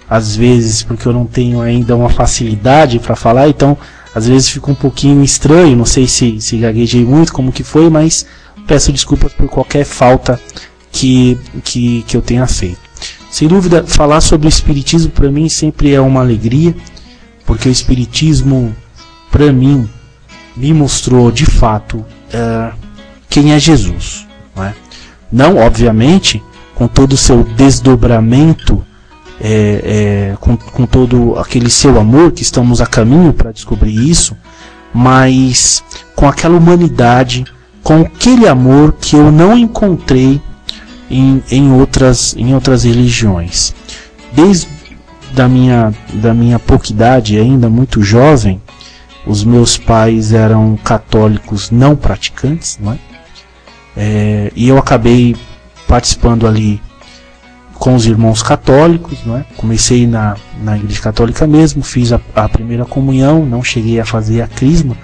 às 0.08 0.34
vezes 0.34 0.82
porque 0.82 1.06
eu 1.06 1.12
não 1.12 1.26
tenho 1.26 1.60
ainda 1.60 1.94
uma 1.94 2.08
facilidade 2.08 2.98
para 2.98 3.14
falar, 3.14 3.48
então 3.48 3.76
às 4.18 4.26
vezes 4.26 4.48
fica 4.48 4.68
um 4.68 4.74
pouquinho 4.74 5.22
estranho, 5.22 5.76
não 5.76 5.84
sei 5.84 6.08
se, 6.08 6.40
se 6.40 6.58
gaguejei 6.58 7.04
muito, 7.04 7.32
como 7.32 7.52
que 7.52 7.62
foi, 7.62 7.88
mas 7.88 8.26
peço 8.66 8.92
desculpas 8.92 9.32
por 9.32 9.48
qualquer 9.48 9.84
falta 9.84 10.40
que, 10.90 11.38
que, 11.62 12.02
que 12.02 12.16
eu 12.16 12.20
tenha 12.20 12.46
feito. 12.46 12.80
Sem 13.30 13.46
dúvida, 13.46 13.84
falar 13.86 14.20
sobre 14.20 14.48
o 14.48 14.50
Espiritismo 14.50 15.12
para 15.12 15.30
mim 15.30 15.48
sempre 15.48 15.94
é 15.94 16.00
uma 16.00 16.20
alegria, 16.20 16.74
porque 17.46 17.68
o 17.68 17.72
Espiritismo, 17.72 18.74
para 19.30 19.52
mim, 19.52 19.88
me 20.56 20.74
mostrou 20.74 21.30
de 21.30 21.46
fato 21.46 21.98
uh, 21.98 22.76
quem 23.30 23.52
é 23.52 23.58
Jesus. 23.60 24.26
Não, 24.56 24.64
é? 24.64 24.74
não, 25.30 25.56
obviamente, 25.58 26.42
com 26.74 26.88
todo 26.88 27.12
o 27.12 27.16
seu 27.16 27.44
desdobramento 27.44 28.84
é, 29.40 30.30
é, 30.32 30.36
com, 30.40 30.56
com 30.56 30.86
todo 30.86 31.38
aquele 31.38 31.70
seu 31.70 31.98
amor 31.98 32.32
que 32.32 32.42
estamos 32.42 32.80
a 32.80 32.86
caminho 32.86 33.32
para 33.32 33.52
descobrir 33.52 33.94
isso, 33.94 34.36
mas 34.92 35.82
com 36.14 36.28
aquela 36.28 36.56
humanidade, 36.56 37.44
com 37.82 38.00
aquele 38.02 38.48
amor 38.48 38.94
que 39.00 39.16
eu 39.16 39.30
não 39.30 39.56
encontrei 39.56 40.40
em, 41.10 41.42
em, 41.50 41.72
outras, 41.72 42.34
em 42.36 42.54
outras 42.54 42.84
religiões. 42.84 43.74
Desde 44.32 44.68
da 45.32 45.48
minha, 45.48 45.92
da 46.14 46.34
minha 46.34 46.58
pouca 46.58 46.90
idade, 46.90 47.38
ainda 47.38 47.68
muito 47.68 48.02
jovem, 48.02 48.60
os 49.26 49.44
meus 49.44 49.76
pais 49.76 50.32
eram 50.32 50.76
católicos 50.82 51.70
não 51.70 51.94
praticantes, 51.94 52.78
não 52.80 52.92
é? 52.92 52.98
É, 53.96 54.52
e 54.54 54.68
eu 54.68 54.78
acabei 54.78 55.36
participando 55.86 56.46
ali 56.46 56.80
com 57.78 57.94
os 57.94 58.06
irmãos 58.06 58.42
católicos, 58.42 59.24
não 59.24 59.36
é? 59.36 59.44
Comecei 59.56 60.06
na, 60.06 60.36
na 60.62 60.76
igreja 60.76 61.00
católica 61.00 61.46
mesmo, 61.46 61.82
fiz 61.82 62.12
a, 62.12 62.20
a 62.34 62.48
primeira 62.48 62.84
comunhão, 62.84 63.46
não 63.46 63.62
cheguei 63.62 64.00
a 64.00 64.04
fazer 64.04 64.42
a 64.42 64.48
crisma, 64.48 64.96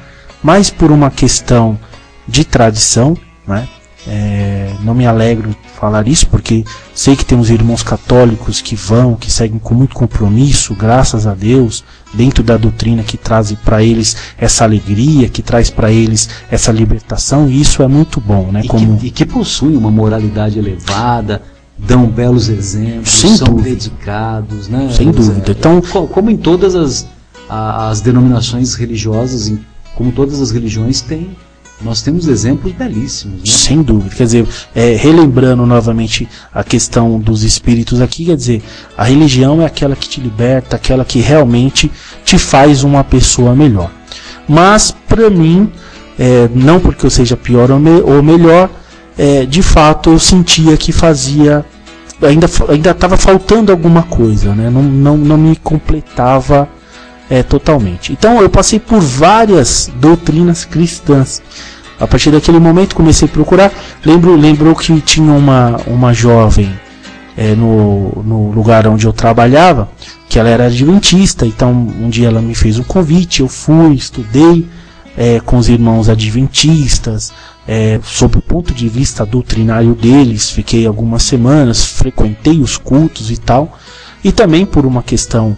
mas 0.43 0.71
por 0.71 0.91
uma 0.91 1.11
questão 1.11 1.79
de 2.27 2.45
tradição, 2.45 3.17
não 3.47 3.57
é? 3.57 3.69
É, 4.07 4.71
não 4.83 4.95
me 4.95 5.07
alegro 5.07 5.57
falar 5.79 6.07
isso 6.07 6.27
porque 6.27 6.63
sei 6.95 7.17
que 7.17 7.25
temos 7.25 7.49
irmãos 7.49 7.83
católicos 7.83 8.61
que 8.61 8.77
vão, 8.77 9.15
que 9.15 9.31
seguem 9.31 9.59
com 9.59 9.75
muito 9.75 9.95
compromisso, 9.95 10.75
graças 10.75 11.27
a 11.27 11.33
Deus, 11.33 11.83
dentro 12.13 12.43
da 12.43 12.59
doutrina 12.59 13.03
que 13.03 13.17
traz 13.17 13.53
para 13.53 13.83
eles 13.83 14.15
essa 14.37 14.65
alegria, 14.65 15.31
que 15.31 15.43
traz 15.43 15.71
para 15.71 15.91
eles 15.91 16.29
essa 16.51 16.71
libertação, 16.71 17.49
e 17.49 17.59
isso 17.59 17.83
é 17.83 17.89
muito 17.89 18.21
bom, 18.21 18.53
né? 18.53 18.61
E, 18.63 18.69
Como... 18.69 18.99
que, 18.99 19.07
e 19.07 19.11
que 19.11 19.25
possui 19.25 19.75
uma 19.75 19.91
moralidade 19.91 20.59
elevada, 20.59 21.41
dão 21.79 22.07
belos 22.07 22.49
exemplos, 22.49 23.11
Sem 23.11 23.37
são 23.37 23.49
dúvida. 23.49 23.71
dedicados, 23.71 24.69
né? 24.69 24.89
Sem 24.93 25.11
dúvida. 25.11 25.43
é. 25.47 25.51
Então- 25.51 25.81
Co- 25.81 26.07
como 26.07 26.31
em 26.31 26.37
todas 26.37 26.75
as, 26.75 27.07
as 27.49 28.01
denominações 28.01 28.75
religiosas, 28.75 29.53
como 29.97 30.13
todas 30.13 30.41
as 30.41 30.51
religiões 30.51 31.01
têm, 31.01 31.31
nós 31.83 32.01
temos 32.03 32.29
exemplos 32.29 32.73
belíssimos, 32.73 33.41
né? 33.41 33.47
Sem 33.47 33.83
dúvida. 33.83 34.15
Quer 34.15 34.25
dizer, 34.25 34.47
é, 34.75 34.95
relembrando 34.95 35.67
novamente 35.67 36.29
a 36.55 36.63
questão 36.63 37.19
dos 37.19 37.43
espíritos 37.43 38.01
aqui, 38.01 38.27
quer 38.27 38.37
dizer, 38.37 38.63
a 38.97 39.05
religião 39.05 39.61
é 39.61 39.67
aquela 39.67 39.97
que 39.97 40.09
te 40.09 40.21
liberta, 40.21 40.77
aquela 40.77 41.05
que 41.05 41.19
realmente 41.21 41.91
te 42.25 42.39
faz 42.39 42.85
uma 42.85 43.03
pessoa 43.03 43.55
melhor. 43.57 43.91
Mas, 44.49 44.95
para 45.09 45.29
mim, 45.29 45.71
é, 46.19 46.49
não 46.55 46.79
porque 46.79 47.05
eu 47.05 47.11
seja 47.11 47.37
pior 47.37 47.71
ou, 47.73 47.81
me- 47.81 48.01
ou 48.03 48.23
melhor, 48.23 48.71
é, 49.17 49.47
de 49.47 49.63
fato 49.63 50.11
eu 50.11 50.19
sentia 50.19 50.77
que 50.77 50.93
fazia. 50.93 51.65
Ainda 52.23 52.47
ainda 52.69 52.91
estava 52.91 53.17
faltando 53.17 53.71
alguma 53.73 54.03
coisa, 54.03 54.55
né? 54.55 54.71
não, 54.71 54.83
não, 54.83 55.17
não 55.17 55.37
me 55.37 55.57
completava 55.57 56.69
é, 57.29 57.43
totalmente. 57.43 58.13
Então 58.13 58.41
eu 58.41 58.49
passei 58.49 58.79
por 58.79 59.01
várias 59.01 59.91
doutrinas 59.97 60.65
cristãs. 60.65 61.43
A 61.99 62.07
partir 62.07 62.31
daquele 62.31 62.59
momento 62.59 62.97
comecei 62.97 63.29
a 63.29 63.31
procurar. 63.31 63.73
Lembro, 64.05 64.37
lembrou 64.37 64.75
que 64.75 65.01
tinha 65.01 65.33
uma, 65.33 65.81
uma 65.87 66.13
jovem 66.13 66.73
é, 67.37 67.55
no, 67.55 68.23
no 68.25 68.51
lugar 68.51 68.87
onde 68.87 69.07
eu 69.07 69.13
trabalhava, 69.13 69.89
que 70.29 70.39
ela 70.39 70.49
era 70.49 70.67
adventista. 70.67 71.47
Então 71.47 71.73
um 71.73 72.09
dia 72.09 72.29
ela 72.29 72.41
me 72.41 72.55
fez 72.55 72.79
um 72.79 72.85
convite, 72.85 73.41
eu 73.41 73.49
fui, 73.49 73.95
estudei 73.95 74.67
é, 75.17 75.41
com 75.41 75.57
os 75.57 75.69
irmãos 75.69 76.09
adventistas, 76.09 77.33
é, 77.67 77.99
sob 78.03 78.39
o 78.39 78.43
ponto 78.43 78.75
de 78.75 78.89
vista 78.89 79.25
doutrinário 79.25 79.95
deles, 79.95 80.51
fiquei 80.51 80.87
algumas 80.87 81.23
semanas, 81.23 81.85
frequentei 81.85 82.61
os 82.61 82.77
cultos 82.77 83.31
e 83.31 83.37
tal. 83.37 83.79
E 84.23 84.33
também 84.33 84.65
por 84.65 84.87
uma 84.87 85.03
questão 85.03 85.57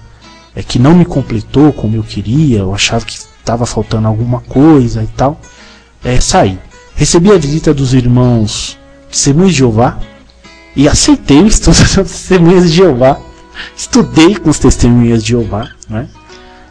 é, 0.54 0.62
que 0.62 0.78
não 0.78 0.94
me 0.94 1.04
completou 1.04 1.72
como 1.72 1.96
eu 1.96 2.02
queria, 2.02 2.60
eu 2.60 2.74
achava 2.74 3.04
que 3.04 3.16
estava 3.16 3.66
faltando 3.66 4.08
alguma 4.08 4.40
coisa 4.40 5.02
e 5.02 5.08
tal, 5.08 5.40
é, 6.04 6.20
saí. 6.20 6.58
Recebi 6.94 7.30
a 7.30 7.38
visita 7.38 7.74
dos 7.74 7.92
irmãos 7.92 8.78
Testemunhos 9.10 9.52
de 9.52 9.58
Jeová 9.58 9.98
e 10.74 10.88
aceitei 10.88 11.42
o 11.42 11.46
estudo 11.46 11.76
Testemunhas 12.04 12.70
de 12.70 12.76
Jeová. 12.76 13.18
Estudei 13.76 14.36
com 14.36 14.50
os 14.50 14.58
Testemunhas 14.58 15.22
de 15.22 15.30
Jeová, 15.30 15.70
né? 15.88 16.08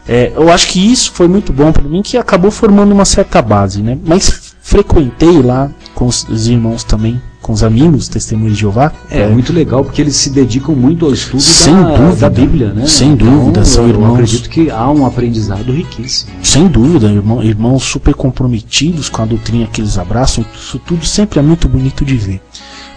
É, 0.08 0.32
eu 0.36 0.52
acho 0.52 0.68
que 0.68 0.92
isso 0.92 1.10
foi 1.12 1.26
muito 1.26 1.52
bom 1.52 1.72
para 1.72 1.82
mim, 1.82 2.00
que 2.00 2.16
acabou 2.16 2.50
formando 2.50 2.92
uma 2.92 3.04
certa 3.04 3.42
base, 3.42 3.82
né? 3.82 3.98
Mas 4.04 4.45
frequentei 4.66 5.40
lá 5.40 5.70
com 5.94 6.06
os, 6.06 6.28
os 6.28 6.48
irmãos 6.48 6.82
também, 6.82 7.22
com 7.40 7.52
os 7.52 7.62
amigos, 7.62 8.08
testemunhos 8.08 8.54
de 8.54 8.62
Jeová. 8.62 8.92
É, 9.08 9.24
muito 9.28 9.52
legal 9.52 9.84
porque 9.84 10.02
eles 10.02 10.16
se 10.16 10.28
dedicam 10.28 10.74
muito 10.74 11.06
ao 11.06 11.12
estudo 11.12 11.40
Sem 11.40 11.72
da, 11.72 11.96
dúvida. 11.96 12.16
da 12.16 12.30
Bíblia, 12.30 12.72
né? 12.72 12.84
Sem 12.84 13.14
dúvida, 13.14 13.64
são 13.64 13.84
eu 13.84 13.90
irmãos. 13.90 14.14
acredito 14.14 14.50
que 14.50 14.68
há 14.68 14.90
um 14.90 15.06
aprendizado 15.06 15.72
riquíssimo. 15.72 16.32
Sem 16.42 16.66
dúvida, 16.66 17.06
irmão, 17.06 17.44
irmãos 17.44 17.84
super 17.84 18.12
comprometidos 18.12 19.08
com 19.08 19.22
a 19.22 19.24
doutrina 19.24 19.68
que 19.68 19.80
eles 19.80 19.96
abraçam, 19.98 20.44
isso 20.52 20.80
tudo 20.80 21.06
sempre 21.06 21.38
é 21.38 21.42
muito 21.42 21.68
bonito 21.68 22.04
de 22.04 22.16
ver. 22.16 22.40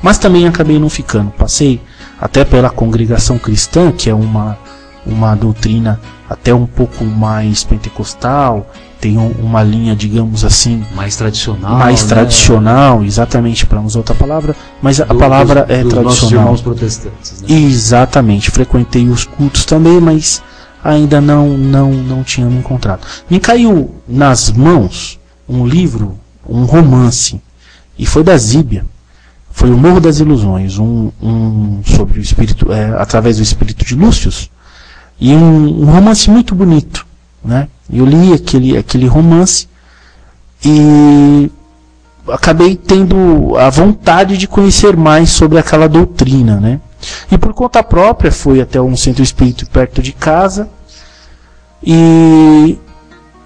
Mas 0.02 0.18
também 0.18 0.48
acabei 0.48 0.80
não 0.80 0.90
ficando. 0.90 1.30
Passei 1.30 1.80
até 2.20 2.44
pela 2.44 2.72
congregação 2.72 3.38
cristã, 3.38 3.92
que 3.92 4.10
é 4.10 4.16
uma, 4.16 4.58
uma 5.06 5.36
doutrina 5.36 6.02
até 6.30 6.54
um 6.54 6.66
pouco 6.66 7.04
mais 7.04 7.64
pentecostal, 7.64 8.70
tem 9.02 9.18
um- 9.18 9.32
uma 9.42 9.64
linha, 9.64 9.96
digamos 9.96 10.44
assim, 10.46 10.84
Mais 10.96 11.16
tradicional. 11.16 11.78
mais 11.78 12.04
né? 12.04 12.08
tradicional, 12.10 13.04
exatamente, 13.04 13.66
para 13.66 13.82
usar 13.82 14.00
outra 14.00 14.14
palavra, 14.16 14.56
mas 14.82 15.00
a 15.02 15.06
Do- 15.06 15.16
palavra 15.18 15.64
dos- 15.64 15.76
é 15.76 15.84
dos 15.84 15.94
nossos 15.94 16.18
tradicional. 16.20 16.44
irmãos 16.46 16.62
protestantes. 16.62 17.42
Né? 17.42 17.48
Exatamente, 17.56 18.52
frequentei 18.52 19.08
os 19.08 19.24
cultos 19.24 19.66
também, 19.66 20.00
mas 20.00 20.42
ainda 20.84 21.20
não 21.20 21.58
não 21.58 21.92
não 21.92 22.24
tinha 22.24 22.46
me 22.48 22.58
encontrado. 22.58 23.02
Me 23.30 23.40
caiu 23.40 23.96
nas 24.08 24.52
mãos 24.52 25.20
um 25.48 25.66
livro, 25.66 26.16
um 26.48 26.64
romance, 26.66 27.42
e 27.98 28.06
foi 28.06 28.24
da 28.24 28.38
Zíbia. 28.38 28.86
Foi 29.52 29.72
o 29.72 29.78
Morro 29.78 30.00
das 30.00 30.20
Ilusões, 30.20 30.78
um, 30.78 31.12
um 31.22 31.82
sobre 31.84 32.20
o 32.20 32.22
espírito, 32.22 32.72
é, 32.72 32.94
através 32.98 33.38
do 33.38 33.44
espírito 33.44 33.84
de 33.84 33.94
Lúcius, 33.96 34.50
e 35.20 35.34
um, 35.34 35.82
um 35.82 35.86
romance 35.86 36.30
muito 36.30 36.56
bonito, 36.56 37.06
né? 37.44 37.68
Eu 37.92 38.06
li 38.06 38.34
aquele 38.34 38.78
aquele 38.78 39.08
romance 39.08 39.68
e 40.64 41.52
acabei 42.28 42.76
tendo 42.76 43.58
a 43.58 43.70
vontade 43.70 44.38
de 44.38 44.48
conhecer 44.48 44.96
mais 44.96 45.30
sobre 45.30 45.58
aquela 45.58 45.88
doutrina, 45.88 46.60
né? 46.60 46.80
E 47.32 47.38
por 47.38 47.54
conta 47.54 47.82
própria 47.84 48.32
fui 48.32 48.62
até 48.62 48.80
um 48.82 48.96
centro 48.96 49.24
espírita 49.24 49.66
perto 49.66 50.02
de 50.02 50.12
casa 50.12 50.70
e 51.84 52.78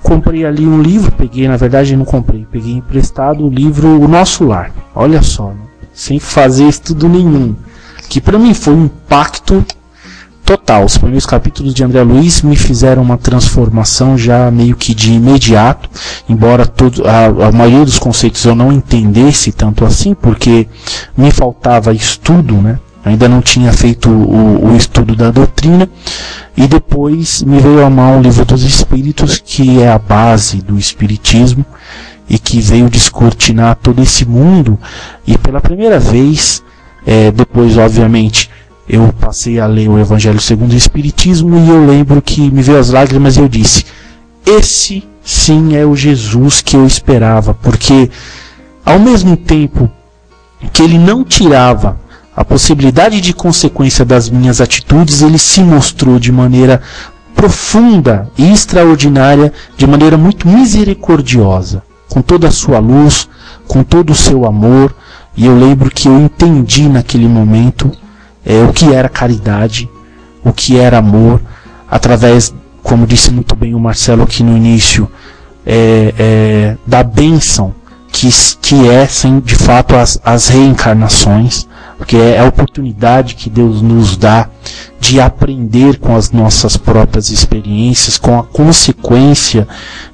comprei 0.02 0.46
ali 0.46 0.66
um 0.66 0.82
livro, 0.82 1.12
peguei, 1.12 1.48
na 1.48 1.56
verdade 1.58 1.96
não 1.96 2.06
comprei, 2.06 2.46
peguei 2.52 2.74
emprestado 2.74 3.46
o 3.46 3.50
livro 3.50 4.02
O 4.02 4.08
Nosso 4.08 4.44
Lar. 4.44 4.72
Olha 4.94 5.22
só, 5.22 5.50
né? 5.50 5.62
sem 5.94 6.20
fazer 6.20 6.68
estudo 6.68 7.08
nenhum, 7.08 7.56
que 8.10 8.20
para 8.20 8.40
mim 8.40 8.54
foi 8.54 8.74
um 8.74 8.86
impacto 8.86 9.64
total. 10.46 10.86
Os 10.86 10.98
primeiros 10.98 11.26
capítulos 11.26 11.74
de 11.74 11.84
André 11.84 12.02
Luiz 12.04 12.42
me 12.42 12.56
fizeram 12.56 13.02
uma 13.02 13.18
transformação 13.18 14.18
já 14.18 14.50
meio 14.52 14.76
que 14.76 14.94
de 14.94 15.14
imediato, 15.14 15.90
embora 16.28 16.66
todo, 16.66 17.04
a, 17.08 17.48
a 17.48 17.52
maioria 17.52 17.86
dos 17.86 18.00
conceitos 18.00 18.44
eu 18.46 18.56
não 18.56 18.72
entendesse 18.72 19.52
tanto 19.52 19.86
assim, 19.86 20.14
porque 20.14 20.68
me 21.18 21.32
faltava 21.32 21.94
estudo, 21.94 22.56
né? 22.56 22.80
Ainda 23.06 23.28
não 23.28 23.42
tinha 23.42 23.74
feito 23.74 24.10
o, 24.10 24.72
o 24.72 24.76
estudo 24.78 25.14
da 25.14 25.30
doutrina, 25.30 25.90
e 26.56 26.68
depois 26.68 27.44
me 27.44 27.60
veio 27.60 27.86
à 27.86 27.90
mão 27.90 28.20
o 28.20 28.22
livro 28.22 28.46
dos 28.46 28.64
Espíritos, 28.64 29.42
que 29.44 29.82
é 29.82 29.92
a 29.92 30.00
base 30.00 30.62
do 30.62 30.78
Espiritismo, 30.78 31.66
e 32.30 32.40
que 32.40 32.62
veio 32.62 32.90
descortinar 32.90 33.76
todo 33.76 34.02
esse 34.02 34.24
mundo, 34.24 34.80
e 35.28 35.38
pela 35.38 35.60
primeira 35.60 36.00
vez, 36.00 36.64
eh, 37.06 37.30
depois, 37.32 37.78
obviamente, 37.78 38.50
eu 38.94 39.12
passei 39.20 39.60
a 39.60 39.66
ler 39.66 39.90
o 39.90 39.98
Evangelho 39.98 40.40
segundo 40.40 40.74
o 40.74 40.78
Espiritismo 40.78 41.58
e 41.58 41.68
eu 41.68 41.84
lembro 41.84 42.22
que 42.22 42.52
me 42.52 42.62
veio 42.62 42.78
as 42.78 42.92
lágrimas 42.92 43.36
e 43.36 43.40
eu 43.40 43.50
disse: 43.50 43.86
Esse 44.46 45.04
sim 45.24 45.76
é 45.76 45.84
o 45.84 45.96
Jesus 45.96 46.62
que 46.62 46.76
eu 46.76 46.86
esperava, 46.86 47.56
porque 47.56 48.12
ao 48.86 49.00
mesmo 49.00 49.36
tempo 49.36 49.90
que 50.72 50.84
ele 50.84 51.00
não 51.00 51.24
tirava 51.24 52.00
a 52.36 52.46
possibilidade 52.46 53.20
de 53.20 53.34
consequência 53.34 54.06
das 54.06 54.30
minhas 54.30 54.62
atitudes, 54.62 55.24
ele 55.24 55.40
se 55.40 55.62
mostrou 55.62 56.20
de 56.20 56.32
maneira 56.32 56.80
profunda 57.36 58.30
e 58.38 58.52
extraordinária, 58.52 59.52
de 59.76 59.88
maneira 59.88 60.18
muito 60.18 60.48
misericordiosa, 60.48 61.82
com 62.10 62.22
toda 62.22 62.48
a 62.48 62.52
sua 62.52 62.78
luz, 62.78 63.28
com 63.68 63.84
todo 63.84 64.12
o 64.12 64.16
seu 64.16 64.46
amor, 64.46 64.96
e 65.36 65.48
eu 65.48 65.58
lembro 65.58 65.90
que 65.90 66.08
eu 66.08 66.20
entendi 66.20 66.88
naquele 66.88 67.28
momento 67.28 67.92
é, 68.46 68.64
o 68.64 68.74
que 68.74 68.94
era 68.94 69.10
caridade, 69.10 69.90
o 70.44 70.52
que 70.52 70.78
era 70.78 70.98
amor, 70.98 71.42
através, 71.90 72.54
como 72.82 73.08
disse 73.08 73.32
muito 73.32 73.56
bem 73.56 73.74
o 73.74 73.80
Marcelo 73.80 74.24
aqui 74.24 74.44
no 74.44 74.56
início, 74.56 75.10
é, 75.66 76.14
é, 76.18 76.78
da 76.86 77.04
bênção 77.04 77.74
que, 78.12 78.30
que 78.62 78.90
é, 78.90 79.08
de 79.44 79.56
fato, 79.56 79.96
as, 79.96 80.20
as 80.24 80.48
reencarnações, 80.48 81.68
porque 82.04 82.18
é 82.18 82.38
a 82.38 82.46
oportunidade 82.46 83.34
que 83.34 83.50
Deus 83.50 83.82
nos 83.82 84.18
dá 84.18 84.50
de 85.00 85.22
aprender 85.22 86.00
com 86.00 86.18
as 86.18 86.32
nossas 86.32 86.76
próprias 86.76 87.30
experiências, 87.30 88.18
com 88.18 88.38
a 88.38 88.44
consequência 88.44 89.66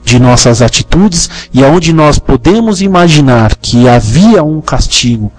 de 0.04 0.20
nossas 0.20 0.62
atitudes, 0.62 1.30
e 1.52 1.64
aonde 1.64 1.92
nós 1.92 2.20
podemos 2.20 2.80
imaginar 2.82 3.56
que 3.56 3.90
havia 3.90 4.44
um 4.44 4.62
castigo, 4.62 5.32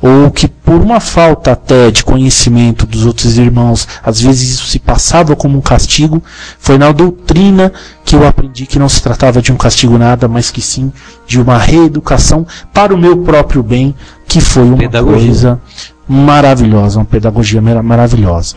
ou 0.00 0.30
que 0.30 0.48
por 0.48 0.80
uma 0.80 0.98
falta 0.98 1.52
até 1.52 1.90
de 1.90 2.02
conhecimento 2.02 2.86
dos 2.86 3.04
outros 3.04 3.36
irmãos, 3.36 3.86
às 4.02 4.20
vezes 4.20 4.50
isso 4.50 4.66
se 4.66 4.78
passava 4.78 5.36
como 5.36 5.58
um 5.58 5.62
castigo, 5.62 6.22
foi 6.58 6.78
na 6.78 6.90
doutrina 6.90 7.70
que 8.02 8.16
eu 8.16 8.26
aprendi 8.26 8.64
que 8.64 8.78
não 8.78 8.88
se 8.88 9.02
tratava 9.02 9.42
de 9.42 9.52
um 9.52 9.56
castigo 9.56 9.98
nada, 9.98 10.26
mas 10.26 10.50
que 10.50 10.62
sim 10.62 10.90
de 11.26 11.38
uma 11.38 11.58
reeducação 11.58 12.46
para 12.72 12.94
o 12.94 12.98
meu 12.98 13.18
próprio 13.18 13.62
bem, 13.62 13.94
que 14.26 14.40
foi 14.40 14.64
uma 14.64 14.76
Pedagogia. 14.76 15.26
coisa 15.26 15.60
maravilhosa, 16.08 16.98
uma 16.98 17.04
pedagogia 17.04 17.60
mara- 17.60 17.82
maravilhosa. 17.82 18.56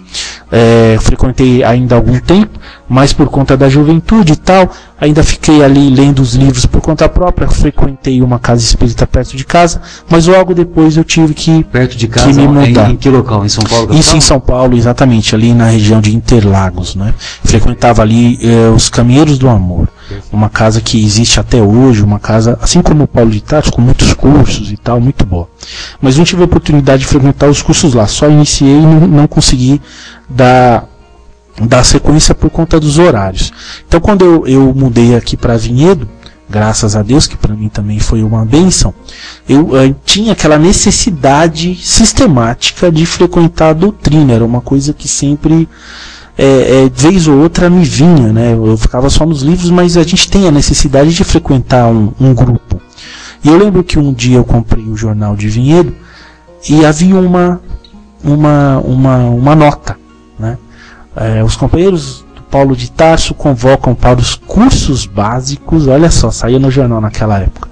É, 0.51 0.97
frequentei 1.01 1.63
ainda 1.63 1.95
algum 1.95 2.19
tempo, 2.19 2.59
mas 2.87 3.13
por 3.13 3.27
conta 3.27 3.55
da 3.55 3.69
juventude 3.69 4.33
e 4.33 4.35
tal, 4.35 4.69
ainda 4.99 5.23
fiquei 5.23 5.63
ali 5.63 5.89
lendo 5.89 6.19
os 6.21 6.33
livros 6.35 6.65
por 6.65 6.81
conta 6.81 7.07
própria, 7.07 7.47
frequentei 7.47 8.21
uma 8.21 8.37
casa 8.39 8.61
espírita 8.61 9.07
perto 9.07 9.35
de 9.37 9.45
casa, 9.45 9.81
mas 10.09 10.27
logo 10.27 10.53
depois 10.53 10.97
eu 10.97 11.03
tive 11.03 11.33
que 11.33 11.63
Perto 11.63 11.97
de 11.97 12.07
Que 12.07 12.13
casa, 12.13 12.33
me 12.33 12.43
em, 12.43 12.47
mudar. 12.69 12.89
em 12.91 12.95
que 12.97 13.09
local? 13.09 13.45
Em 13.45 13.49
São 13.49 13.63
Paulo? 13.63 13.85
isso 13.93 14.11
capital? 14.11 14.17
em 14.17 14.21
São 14.21 14.39
Paulo, 14.39 14.77
exatamente, 14.77 15.33
ali 15.35 15.53
na 15.53 15.67
região 15.67 16.01
de 16.01 16.13
Interlagos, 16.15 16.95
né? 16.95 17.13
Frequentava 17.43 18.01
ali 18.01 18.37
eh, 18.41 18.69
os 18.75 18.89
Caminheiros 18.89 19.37
do 19.37 19.47
Amor, 19.49 19.87
uma 20.31 20.49
casa 20.49 20.81
que 20.81 21.01
existe 21.03 21.39
até 21.39 21.61
hoje, 21.61 22.03
uma 22.03 22.19
casa, 22.19 22.57
assim 22.61 22.81
como 22.81 23.05
o 23.05 23.07
Paulo 23.07 23.31
de 23.31 23.41
Tarso, 23.41 23.71
com 23.71 23.81
muitos 23.81 24.13
cursos 24.13 24.69
e 24.71 24.75
tal, 24.77 24.99
muito 24.99 25.25
boa. 25.25 25.47
Mas 26.01 26.17
não 26.17 26.25
tive 26.25 26.41
a 26.41 26.45
oportunidade 26.45 27.01
de 27.03 27.07
frequentar 27.07 27.40
os 27.47 27.61
cursos 27.61 27.93
lá, 27.93 28.07
só 28.07 28.29
iniciei 28.29 28.77
e 28.77 28.81
não, 28.81 29.07
não 29.07 29.27
consegui 29.27 29.81
dar, 30.29 30.85
dar 31.61 31.83
sequência 31.83 32.35
por 32.35 32.49
conta 32.49 32.79
dos 32.79 32.97
horários. 32.97 33.51
Então 33.87 33.99
quando 33.99 34.25
eu, 34.25 34.47
eu 34.47 34.73
mudei 34.73 35.15
aqui 35.15 35.35
para 35.37 35.57
Vinhedo, 35.57 36.07
graças 36.51 36.95
a 36.95 37.01
Deus, 37.01 37.25
que 37.25 37.37
para 37.37 37.55
mim 37.55 37.69
também 37.69 37.97
foi 37.97 38.21
uma 38.21 38.43
bênção, 38.43 38.93
eu 39.47 39.75
eh, 39.77 39.95
tinha 40.05 40.33
aquela 40.33 40.59
necessidade 40.59 41.75
sistemática 41.75 42.91
de 42.91 43.05
frequentar 43.05 43.69
a 43.69 43.73
doutrina, 43.73 44.33
era 44.33 44.45
uma 44.45 44.59
coisa 44.59 44.93
que 44.93 45.07
sempre, 45.07 45.67
é, 46.37 46.83
é, 46.83 46.89
vez 46.93 47.27
ou 47.27 47.39
outra, 47.39 47.69
me 47.69 47.85
vinha, 47.85 48.33
né? 48.33 48.53
Eu 48.53 48.75
ficava 48.75 49.09
só 49.09 49.25
nos 49.25 49.41
livros, 49.41 49.69
mas 49.69 49.95
a 49.95 50.03
gente 50.03 50.29
tem 50.29 50.47
a 50.47 50.51
necessidade 50.51 51.13
de 51.13 51.23
frequentar 51.23 51.87
um, 51.87 52.11
um 52.19 52.33
grupo. 52.33 52.81
E 53.43 53.47
eu 53.47 53.57
lembro 53.57 53.83
que 53.83 53.97
um 53.97 54.13
dia 54.13 54.37
eu 54.37 54.43
comprei 54.43 54.83
o 54.85 54.95
jornal 54.95 55.35
de 55.35 55.47
Vinhedo 55.47 55.95
e 56.69 56.85
havia 56.85 57.15
uma, 57.15 57.61
uma, 58.23 58.77
uma, 58.79 59.17
uma 59.17 59.55
nota, 59.55 59.97
né? 60.37 60.57
É, 61.15 61.43
os 61.43 61.55
companheiros 61.55 62.25
do 62.35 62.41
Paulo 62.43 62.75
de 62.75 62.89
Tarso 62.89 63.33
convocam 63.33 63.93
para 63.93 64.19
os 64.19 64.35
cursos 64.35 65.05
básicos, 65.05 65.87
olha 65.87 66.09
só, 66.09 66.31
saía 66.31 66.59
no 66.59 66.71
jornal 66.71 67.01
naquela 67.01 67.39
época. 67.39 67.69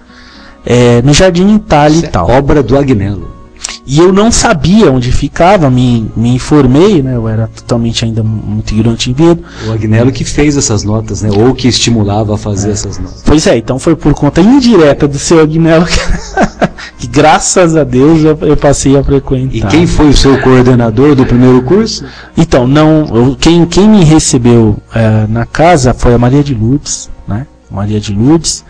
É, 0.66 1.02
no 1.02 1.14
Jardim 1.14 1.56
Itália 1.56 2.02
e 2.02 2.06
é 2.06 2.07
tal. 2.07 2.30
Obra 2.30 2.61
do 2.61 2.78
Agnello. 2.78 3.39
E 3.85 3.97
eu 3.99 4.14
não 4.14 4.31
sabia 4.31 4.91
onde 4.91 5.11
ficava, 5.11 5.69
me, 5.69 6.10
me 6.15 6.30
informei, 6.35 7.01
né? 7.01 7.15
Eu 7.15 7.27
era 7.27 7.47
totalmente 7.47 8.06
ainda 8.06 8.22
muito 8.22 8.72
ignorante 8.73 9.10
em 9.10 9.14
vida. 9.14 9.39
O 9.68 9.72
Agnello 9.72 10.11
que 10.11 10.23
fez 10.23 10.56
essas 10.57 10.84
notas, 10.84 11.22
né? 11.23 11.30
Ou 11.35 11.56
que 11.56 11.68
estimulava 11.68 12.35
a 12.35 12.38
fazer 12.38 12.72
essas 12.72 12.99
notas. 12.99 13.23
Pois 13.26 13.47
é, 13.47 13.57
então 13.57 13.80
foi 13.80 13.95
por 13.95 14.14
conta 14.14 14.41
indireta 14.41 15.07
do 15.07 15.18
seu 15.18 15.39
Agnello 15.41 15.85
que, 15.88 15.97
que 16.99 17.07
graças 17.07 17.76
a 17.76 17.84
Deus 17.84 18.23
eu, 18.23 18.38
eu 18.41 18.56
passei 18.57 18.95
a 18.95 19.03
frequentar. 19.03 19.56
E 19.56 19.61
quem 19.72 19.88
foi 19.88 20.10
o 20.10 20.15
seu 20.18 20.39
coordenador 20.41 21.15
do 21.15 21.26
primeiro 21.26 21.61
curso? 21.64 22.06
Então, 22.38 22.68
não, 22.68 23.06
eu- 23.11 23.38
quem, 23.39 23.65
quem 23.65 23.89
me 23.89 24.03
recebeu 24.03 24.77
eh, 24.93 25.26
na 25.27 25.45
casa 25.47 25.93
foi 25.95 26.14
a 26.14 26.18
Maria 26.19 26.43
de 26.43 26.53
Lourdes, 26.53 27.10
né? 27.27 27.47
Maria 27.72 27.99
de 27.99 28.14
Lourdes, 28.14 28.64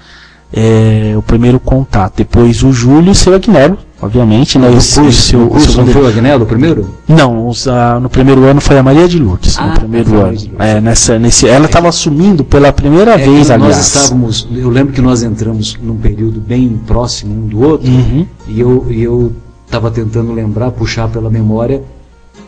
eh, 0.53 1.13
o 1.17 1.21
primeiro 1.21 1.59
contato. 1.59 2.13
Depois 2.17 2.63
o 2.63 2.71
Júlio 2.71 3.09
e 3.09 3.11
o 3.11 3.15
seu 3.15 3.33
Agnello, 3.35 3.77
obviamente, 4.01 4.57
né? 4.57 4.67
O 4.69 4.71
curso, 4.73 5.11
seu- 5.11 5.43
o 5.45 5.49
curso 5.49 5.77
não 5.77 5.87
foi 5.87 6.03
o 6.03 6.07
Agnello, 6.07 6.43
o 6.43 6.47
primeiro? 6.47 6.95
Não, 7.07 7.47
os, 7.47 7.67
ah, 7.67 7.99
no 7.99 8.09
primeiro 8.09 8.43
ano 8.45 8.61
foi 8.61 8.77
a 8.77 8.83
Maria 8.83 9.07
de 9.07 9.19
Lourdes. 9.19 9.57
Ah, 9.57 9.67
no 9.67 9.79
primeiro 9.79 10.09
a 10.09 10.13
ano. 10.13 10.21
Maria 10.23 10.37
de 10.39 10.45
Lourdes. 10.49 10.67
É, 10.69 10.81
nessa, 10.81 11.19
nesse, 11.19 11.47
ela 11.47 11.65
estava 11.65 11.89
assumindo 11.89 12.43
pela 12.43 12.71
primeira 12.71 13.11
É, 13.13 13.17
vez, 13.17 13.49
aliás. 13.51 13.75
nós 13.77 13.87
estávamos, 13.87 14.47
eu 14.55 14.69
lembro 14.69 14.93
que 14.93 15.01
nós 15.01 15.23
entramos 15.23 15.77
num 15.81 15.97
período 15.97 16.39
bem 16.39 16.79
próximo 16.87 17.33
um 17.43 17.47
do 17.47 17.61
outro, 17.61 17.89
Uhum. 17.89 18.25
e 18.47 18.59
eu 18.59 18.85
e 18.89 19.03
eu 19.03 19.33
estava 19.65 19.91
tentando 19.91 20.31
lembrar, 20.33 20.71
puxar 20.71 21.07
pela 21.09 21.29
memória, 21.29 21.83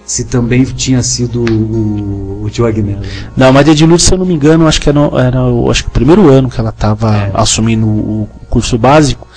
se 0.05 0.23
também 0.25 0.63
tinha 0.63 1.01
sido 1.03 1.41
o, 1.45 2.41
o 2.43 2.49
tio 2.49 2.65
Agnello. 2.65 3.01
Não, 3.37 3.47
a 3.47 3.51
Maria 3.51 3.75
de 3.75 3.85
Lourdes, 3.85 4.05
se 4.07 4.13
eu 4.13 4.17
não 4.17 4.25
me 4.25 4.33
engano, 4.33 4.67
acho 4.67 4.81
que 4.81 4.89
era, 4.89 4.99
era 4.99 5.43
o, 5.43 5.69
acho 5.69 5.83
que 5.83 5.89
o 5.89 5.91
primeiro 5.91 6.29
ano 6.29 6.49
que 6.49 6.59
ela 6.59 6.69
estava 6.71 7.15
É. 7.15 7.31
assumindo 7.33 7.85
o 7.87 8.27
curso 8.49 8.77
básico. 8.77 9.27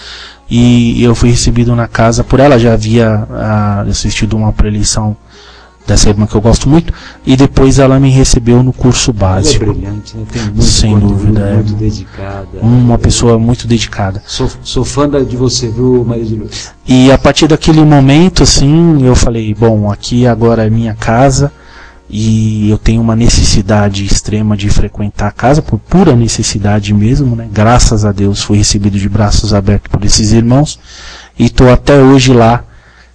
E 0.50 1.02
eu 1.02 1.14
fui 1.14 1.30
recebido 1.30 1.74
na 1.74 1.88
casa 1.88 2.22
por 2.22 2.38
ela, 2.40 2.58
já 2.58 2.74
havia 2.74 3.26
ah, 3.30 3.84
assistido 3.88 4.36
uma 4.36 4.52
preleição 4.52 5.16
dessa 5.86 6.08
irmã 6.08 6.26
que 6.26 6.34
eu 6.34 6.40
gosto 6.40 6.68
muito, 6.68 6.92
e 7.26 7.36
depois 7.36 7.78
ela 7.78 8.00
me 8.00 8.10
recebeu 8.10 8.62
no 8.62 8.72
curso 8.72 9.10
Ela 9.10 9.18
é 9.18 9.34
básico. 9.34 9.66
brilhante, 9.66 10.16
né? 10.16 10.24
tem 10.32 10.42
muito 10.42 10.62
Sem 10.62 10.98
dúvida, 10.98 11.40
é. 11.40 11.54
muito 11.54 11.74
dedicada. 11.74 12.48
Uma 12.62 12.98
pessoa 12.98 13.38
muito 13.38 13.66
dedicada. 13.66 14.22
Sou, 14.26 14.50
sou 14.62 14.84
fã 14.84 15.08
de 15.08 15.36
você, 15.36 15.68
viu, 15.68 16.04
Maria 16.06 16.24
de 16.24 16.36
Luz? 16.36 16.72
E 16.86 17.12
a 17.12 17.18
partir 17.18 17.46
daquele 17.46 17.84
momento, 17.84 18.42
assim, 18.42 19.04
eu 19.04 19.14
falei, 19.14 19.54
bom, 19.54 19.90
aqui 19.90 20.26
agora 20.26 20.66
é 20.66 20.70
minha 20.70 20.94
casa 20.94 21.52
e 22.08 22.68
eu 22.70 22.76
tenho 22.76 23.00
uma 23.00 23.16
necessidade 23.16 24.04
extrema 24.04 24.56
de 24.56 24.68
frequentar 24.68 25.28
a 25.28 25.32
casa, 25.32 25.62
por 25.62 25.78
pura 25.78 26.14
necessidade 26.14 26.92
mesmo, 26.92 27.34
né? 27.34 27.48
Graças 27.50 28.04
a 28.04 28.12
Deus 28.12 28.42
fui 28.42 28.58
recebido 28.58 28.98
de 28.98 29.08
braços 29.08 29.54
abertos 29.54 29.90
por 29.90 30.04
esses 30.04 30.32
irmãos 30.32 30.78
e 31.38 31.46
estou 31.46 31.72
até 31.72 31.98
hoje 31.98 32.32
lá 32.32 32.62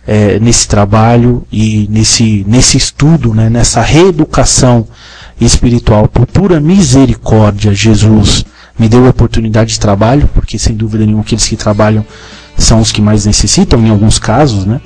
eh, 0.07 0.39
nesse 0.39 0.67
trabalho 0.67 1.45
e 1.51 1.87
nesse, 1.89 2.43
nesse 2.47 2.77
estudo, 2.77 3.33
né? 3.33 3.49
nessa 3.49 3.81
reeducação 3.81 4.87
espiritual. 5.39 6.07
Por 6.07 6.25
pura 6.25 6.59
misericórdia, 6.59 7.73
Jesus 7.73 8.43
me 8.77 8.89
deu 8.89 9.05
a 9.05 9.09
oportunidade 9.09 9.73
de 9.73 9.79
trabalho, 9.79 10.27
porque 10.33 10.57
sem 10.57 10.75
dúvida 10.75 11.05
nenhuma 11.05 11.21
aqueles 11.21 11.47
que 11.47 11.55
trabalham 11.55 12.03
são 12.57 12.81
os 12.81 12.91
que 12.91 13.01
mais 13.01 13.25
necessitam, 13.25 13.85
em 13.85 13.89
alguns 13.89 14.17
casos, 14.17 14.65
né? 14.65 14.81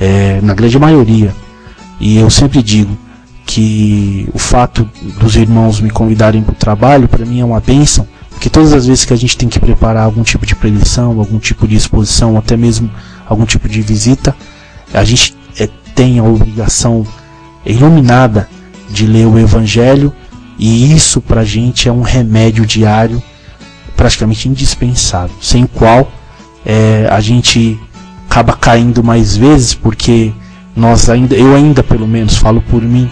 É, 0.00 0.40
na 0.42 0.54
grande 0.54 0.78
maioria. 0.78 1.32
E 2.00 2.16
eu 2.18 2.28
sempre 2.28 2.60
digo 2.60 3.03
que 3.46 4.28
o 4.32 4.38
fato 4.38 4.88
dos 5.20 5.36
irmãos 5.36 5.80
me 5.80 5.90
convidarem 5.90 6.42
para 6.42 6.52
o 6.52 6.56
trabalho, 6.56 7.08
para 7.08 7.24
mim 7.24 7.40
é 7.40 7.44
uma 7.44 7.60
bênção, 7.60 8.06
porque 8.30 8.50
todas 8.50 8.72
as 8.72 8.86
vezes 8.86 9.04
que 9.04 9.12
a 9.12 9.16
gente 9.16 9.36
tem 9.36 9.48
que 9.48 9.60
preparar 9.60 10.04
algum 10.04 10.22
tipo 10.22 10.46
de 10.46 10.54
preleção, 10.54 11.18
algum 11.18 11.38
tipo 11.38 11.68
de 11.68 11.76
exposição, 11.76 12.36
até 12.36 12.56
mesmo 12.56 12.90
algum 13.26 13.44
tipo 13.44 13.68
de 13.68 13.80
visita, 13.80 14.34
a 14.92 15.04
gente 15.04 15.36
é, 15.58 15.68
tem 15.94 16.18
a 16.18 16.24
obrigação 16.24 17.06
iluminada 17.64 18.48
de 18.90 19.06
ler 19.06 19.26
o 19.26 19.38
Evangelho, 19.38 20.12
e 20.58 20.94
isso 20.94 21.20
para 21.20 21.40
a 21.40 21.44
gente 21.44 21.88
é 21.88 21.92
um 21.92 22.02
remédio 22.02 22.64
diário 22.64 23.22
praticamente 23.96 24.48
indispensável, 24.48 25.36
sem 25.40 25.64
o 25.64 25.68
qual 25.68 26.10
é, 26.64 27.08
a 27.10 27.20
gente 27.20 27.78
acaba 28.28 28.54
caindo 28.54 29.04
mais 29.04 29.36
vezes 29.36 29.74
porque 29.74 30.32
nós 30.74 31.08
ainda, 31.08 31.36
eu 31.36 31.54
ainda 31.54 31.82
pelo 31.82 32.06
menos 32.06 32.36
falo 32.36 32.60
por 32.62 32.82
mim, 32.82 33.08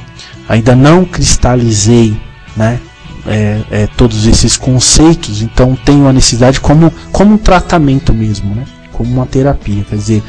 ainda 0.48 0.74
não 0.74 1.05
cristalizei, 1.05 2.16
né, 2.56 2.81
é, 3.27 3.60
é, 3.70 3.86
todos 3.97 4.27
esses 4.27 4.56
conceitos, 4.56 5.43
então 5.43 5.77
tenho 5.85 6.09
a 6.09 6.12
necessidade 6.12 6.60
como 6.60 6.93
como 7.12 7.35
um 7.35 7.39
tratamento 7.39 8.12
mesmo, 8.12 8.55
né, 8.55 8.64
como 8.93 9.12
uma 9.12 9.27
terapia, 9.27 9.85
quer 9.89 9.97
dizer, 9.97 10.23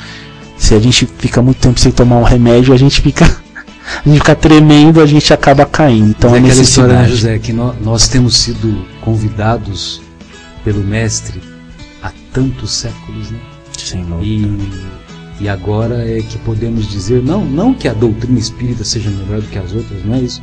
se 0.58 0.74
a 0.76 0.80
gente 0.80 1.08
fica 1.18 1.42
muito 1.42 1.58
tempo 1.60 1.80
sem 1.80 1.92
tomar 1.92 2.18
um 2.18 2.24
remédio, 2.24 2.74
a 2.74 2.78
gente 2.78 3.02
fica 3.02 3.26
a 4.06 4.08
gente 4.08 4.20
fica 4.20 4.36
tremendo, 4.36 5.02
a 5.02 5.06
gente 5.06 5.34
acaba 5.34 5.66
caindo. 5.66 6.12
Então 6.12 6.32
Mas 6.32 6.42
é 6.42 6.46
aquela 6.46 6.62
história, 6.62 6.94
né. 7.02 7.10
José, 7.10 7.40
que 7.40 7.52
nó- 7.52 7.74
nós 7.82 8.08
temos 8.08 8.38
sido 8.38 8.86
convidados 9.02 10.02
pelo 10.64 10.82
Mestre 10.84 11.42
há 12.02 12.12
tantos 12.32 12.72
séculos, 12.72 13.32
né? 13.32 13.40
Dúvida. 13.92 14.24
E, 14.24 15.03
e 15.40 15.50
agora 15.50 16.08
é 16.08 16.22
que 16.22 16.38
podemos 16.40 16.88
dizer, 16.88 17.22
não, 17.22 17.44
não 17.46 17.74
que 17.74 17.88
a 17.88 17.94
doutrina 17.94 18.40
espírita 18.40 18.84
seja 18.84 19.10
melhor 19.10 19.42
do 19.42 19.48
que 19.48 19.58
as 19.58 19.74
outras, 19.74 20.04
não 20.06 20.16
é 20.16 20.20
isso, 20.20 20.42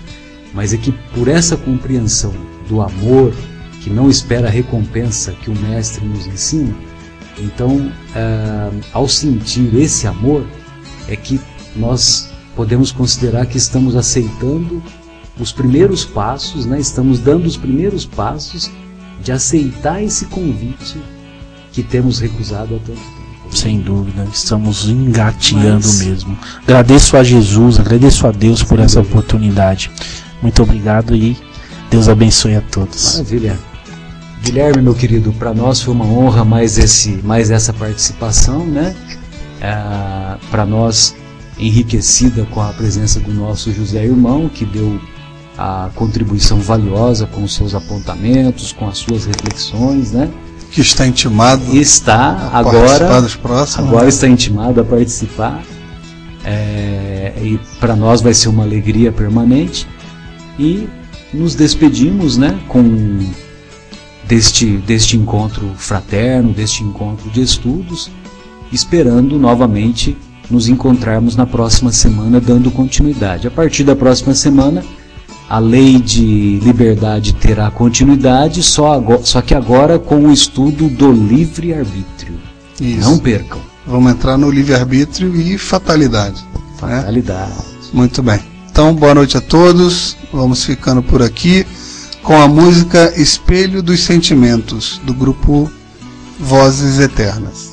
mas 0.53 0.73
é 0.73 0.77
que 0.77 0.93
por 1.15 1.29
essa 1.29 1.57
compreensão 1.57 2.35
do 2.69 2.83
amor, 2.83 3.33
que 3.81 3.89
não 3.89 4.11
espera 4.11 4.49
a 4.49 4.51
recompensa 4.51 5.33
que 5.33 5.51
o 5.51 5.55
Mestre 5.55 6.05
nos 6.05 6.27
ensina, 6.27 6.75
então, 7.39 7.91
ah, 8.15 8.71
ao 8.93 9.09
sentir 9.09 9.75
esse 9.75 10.07
amor, 10.07 10.45
é 11.09 11.17
que 11.17 11.41
nós 11.75 12.31
podemos 12.55 12.93
considerar 12.93 13.47
que 13.47 13.57
estamos 13.57 13.97
aceitando 13.97 14.83
os 15.39 15.53
primeiros 15.53 16.05
passos, 16.05 16.67
né? 16.67 16.79
estamos 16.79 17.19
dando 17.19 17.47
os 17.47 17.57
primeiros 17.57 18.05
passos 18.05 18.71
de 19.23 19.33
aceitar 19.33 20.03
esse 20.03 20.27
convite 20.27 21.01
que 21.73 21.83
temos 21.83 22.19
recusado 22.19 22.75
há 22.75 22.79
tanto 22.79 23.01
tempo. 23.01 23.20
Sem 23.51 23.81
dúvida, 23.81 24.27
estamos 24.33 24.89
engateando 24.89 25.87
Mas- 25.87 26.03
mesmo. 26.05 26.39
Agradeço 26.63 27.17
a 27.17 27.23
Jesus, 27.25 27.81
agradeço 27.81 28.27
a 28.27 28.31
Deus 28.33 28.63
por 28.63 28.77
Sem 28.77 28.85
essa 28.85 29.01
dúvida. 29.01 29.19
oportunidade. 29.19 29.91
Muito 30.41 30.63
obrigado 30.63 31.15
e 31.15 31.37
Deus 31.91 32.09
abençoe 32.09 32.55
a 32.57 32.61
todos. 32.61 33.17
Maravilha. 33.17 33.59
Guilherme, 34.43 34.81
meu 34.83 34.95
querido, 34.95 35.33
para 35.33 35.53
nós 35.53 35.83
foi 35.83 35.93
uma 35.93 36.05
honra 36.07 36.45
mais, 36.45 36.79
esse, 36.79 37.21
mais 37.25 37.51
essa 37.51 37.73
participação, 37.73 38.65
né? 38.67 38.95
para 40.51 40.65
nós 40.65 41.15
enriquecida 41.59 42.47
com 42.51 42.61
a 42.63 42.69
presença 42.73 43.21
do 43.21 43.33
nosso 43.35 43.71
José 43.73 44.05
Irmão, 44.05 44.49
que 44.49 44.65
deu 44.65 44.99
a 45.59 45.91
contribuição 45.95 46.59
valiosa 46.59 47.27
com 47.27 47.43
os 47.43 47.55
seus 47.55 47.75
apontamentos, 47.75 48.73
com 48.73 48.89
as 48.89 48.97
suas 48.97 49.27
reflexões, 49.27 50.13
né? 50.13 50.31
Que 50.71 50.81
está 50.81 51.07
intimado 51.07 51.77
está 51.77 52.49
a 52.53 52.63
participar 52.63 53.05
agora 53.05 53.29
próximos. 53.37 53.89
agora 53.89 54.09
está 54.09 54.29
intimado 54.29 54.81
a 54.81 54.85
participar. 54.85 55.63
É, 56.45 57.33
e 57.43 57.61
para 57.79 57.97
nós 57.97 58.21
vai 58.21 58.33
ser 58.33 58.49
uma 58.49 58.63
alegria 58.63 59.11
permanente. 59.11 59.87
E 60.59 60.89
nos 61.33 61.55
despedimos 61.55 62.37
né, 62.37 62.59
com 62.69 62.83
deste, 64.27 64.77
deste 64.79 65.17
encontro 65.17 65.73
fraterno, 65.77 66.53
deste 66.53 66.85
encontro 66.85 67.29
de 67.31 67.43
estudos, 67.43 68.11
esperando 68.73 69.39
novamente 69.39 70.17
nos 70.49 70.69
encontrarmos 70.69 71.37
na 71.37 71.47
próxima 71.47 71.93
semana, 71.93 72.41
dando 72.41 72.71
continuidade. 72.71 73.47
A 73.47 73.51
partir 73.51 73.85
da 73.85 73.97
próxima 73.97 74.35
semana, 74.35 74.85
a 75.51 75.59
lei 75.59 75.99
de 75.99 76.61
liberdade 76.61 77.33
terá 77.35 77.73
continuidade, 77.73 78.63
só, 78.63 78.93
agora, 78.93 79.25
só 79.25 79.43
que 79.43 79.53
agora 79.53 79.99
com 79.99 80.29
o 80.29 80.33
estudo 80.33 80.89
do 80.89 81.11
livre-arbítrio. 81.11 82.39
Não 82.81 83.19
percam. 83.19 83.59
Vamos 83.85 84.13
entrar 84.13 84.39
no 84.39 84.49
livre-arbítrio 84.49 85.35
e 85.35 85.59
fatalidade. 85.59 86.41
né? 86.55 86.61
Fatalidade. 86.79 87.53
Muito 87.93 88.23
bem. 88.23 88.39
Então, 88.71 88.95
boa 88.95 89.13
noite 89.13 89.37
a 89.37 89.41
todos. 89.41 90.17
Vamos 90.33 90.65
ficando 90.65 91.03
por 91.03 91.21
aqui 91.21 91.67
com 92.23 92.41
a 92.41 92.47
música 92.47 93.13
Espelho 93.21 93.83
dos 93.83 94.05
Sentimentos, 94.05 95.01
do 95.05 95.13
grupo 95.13 95.69
Vozes 96.39 97.01
Eternas. 97.01 97.70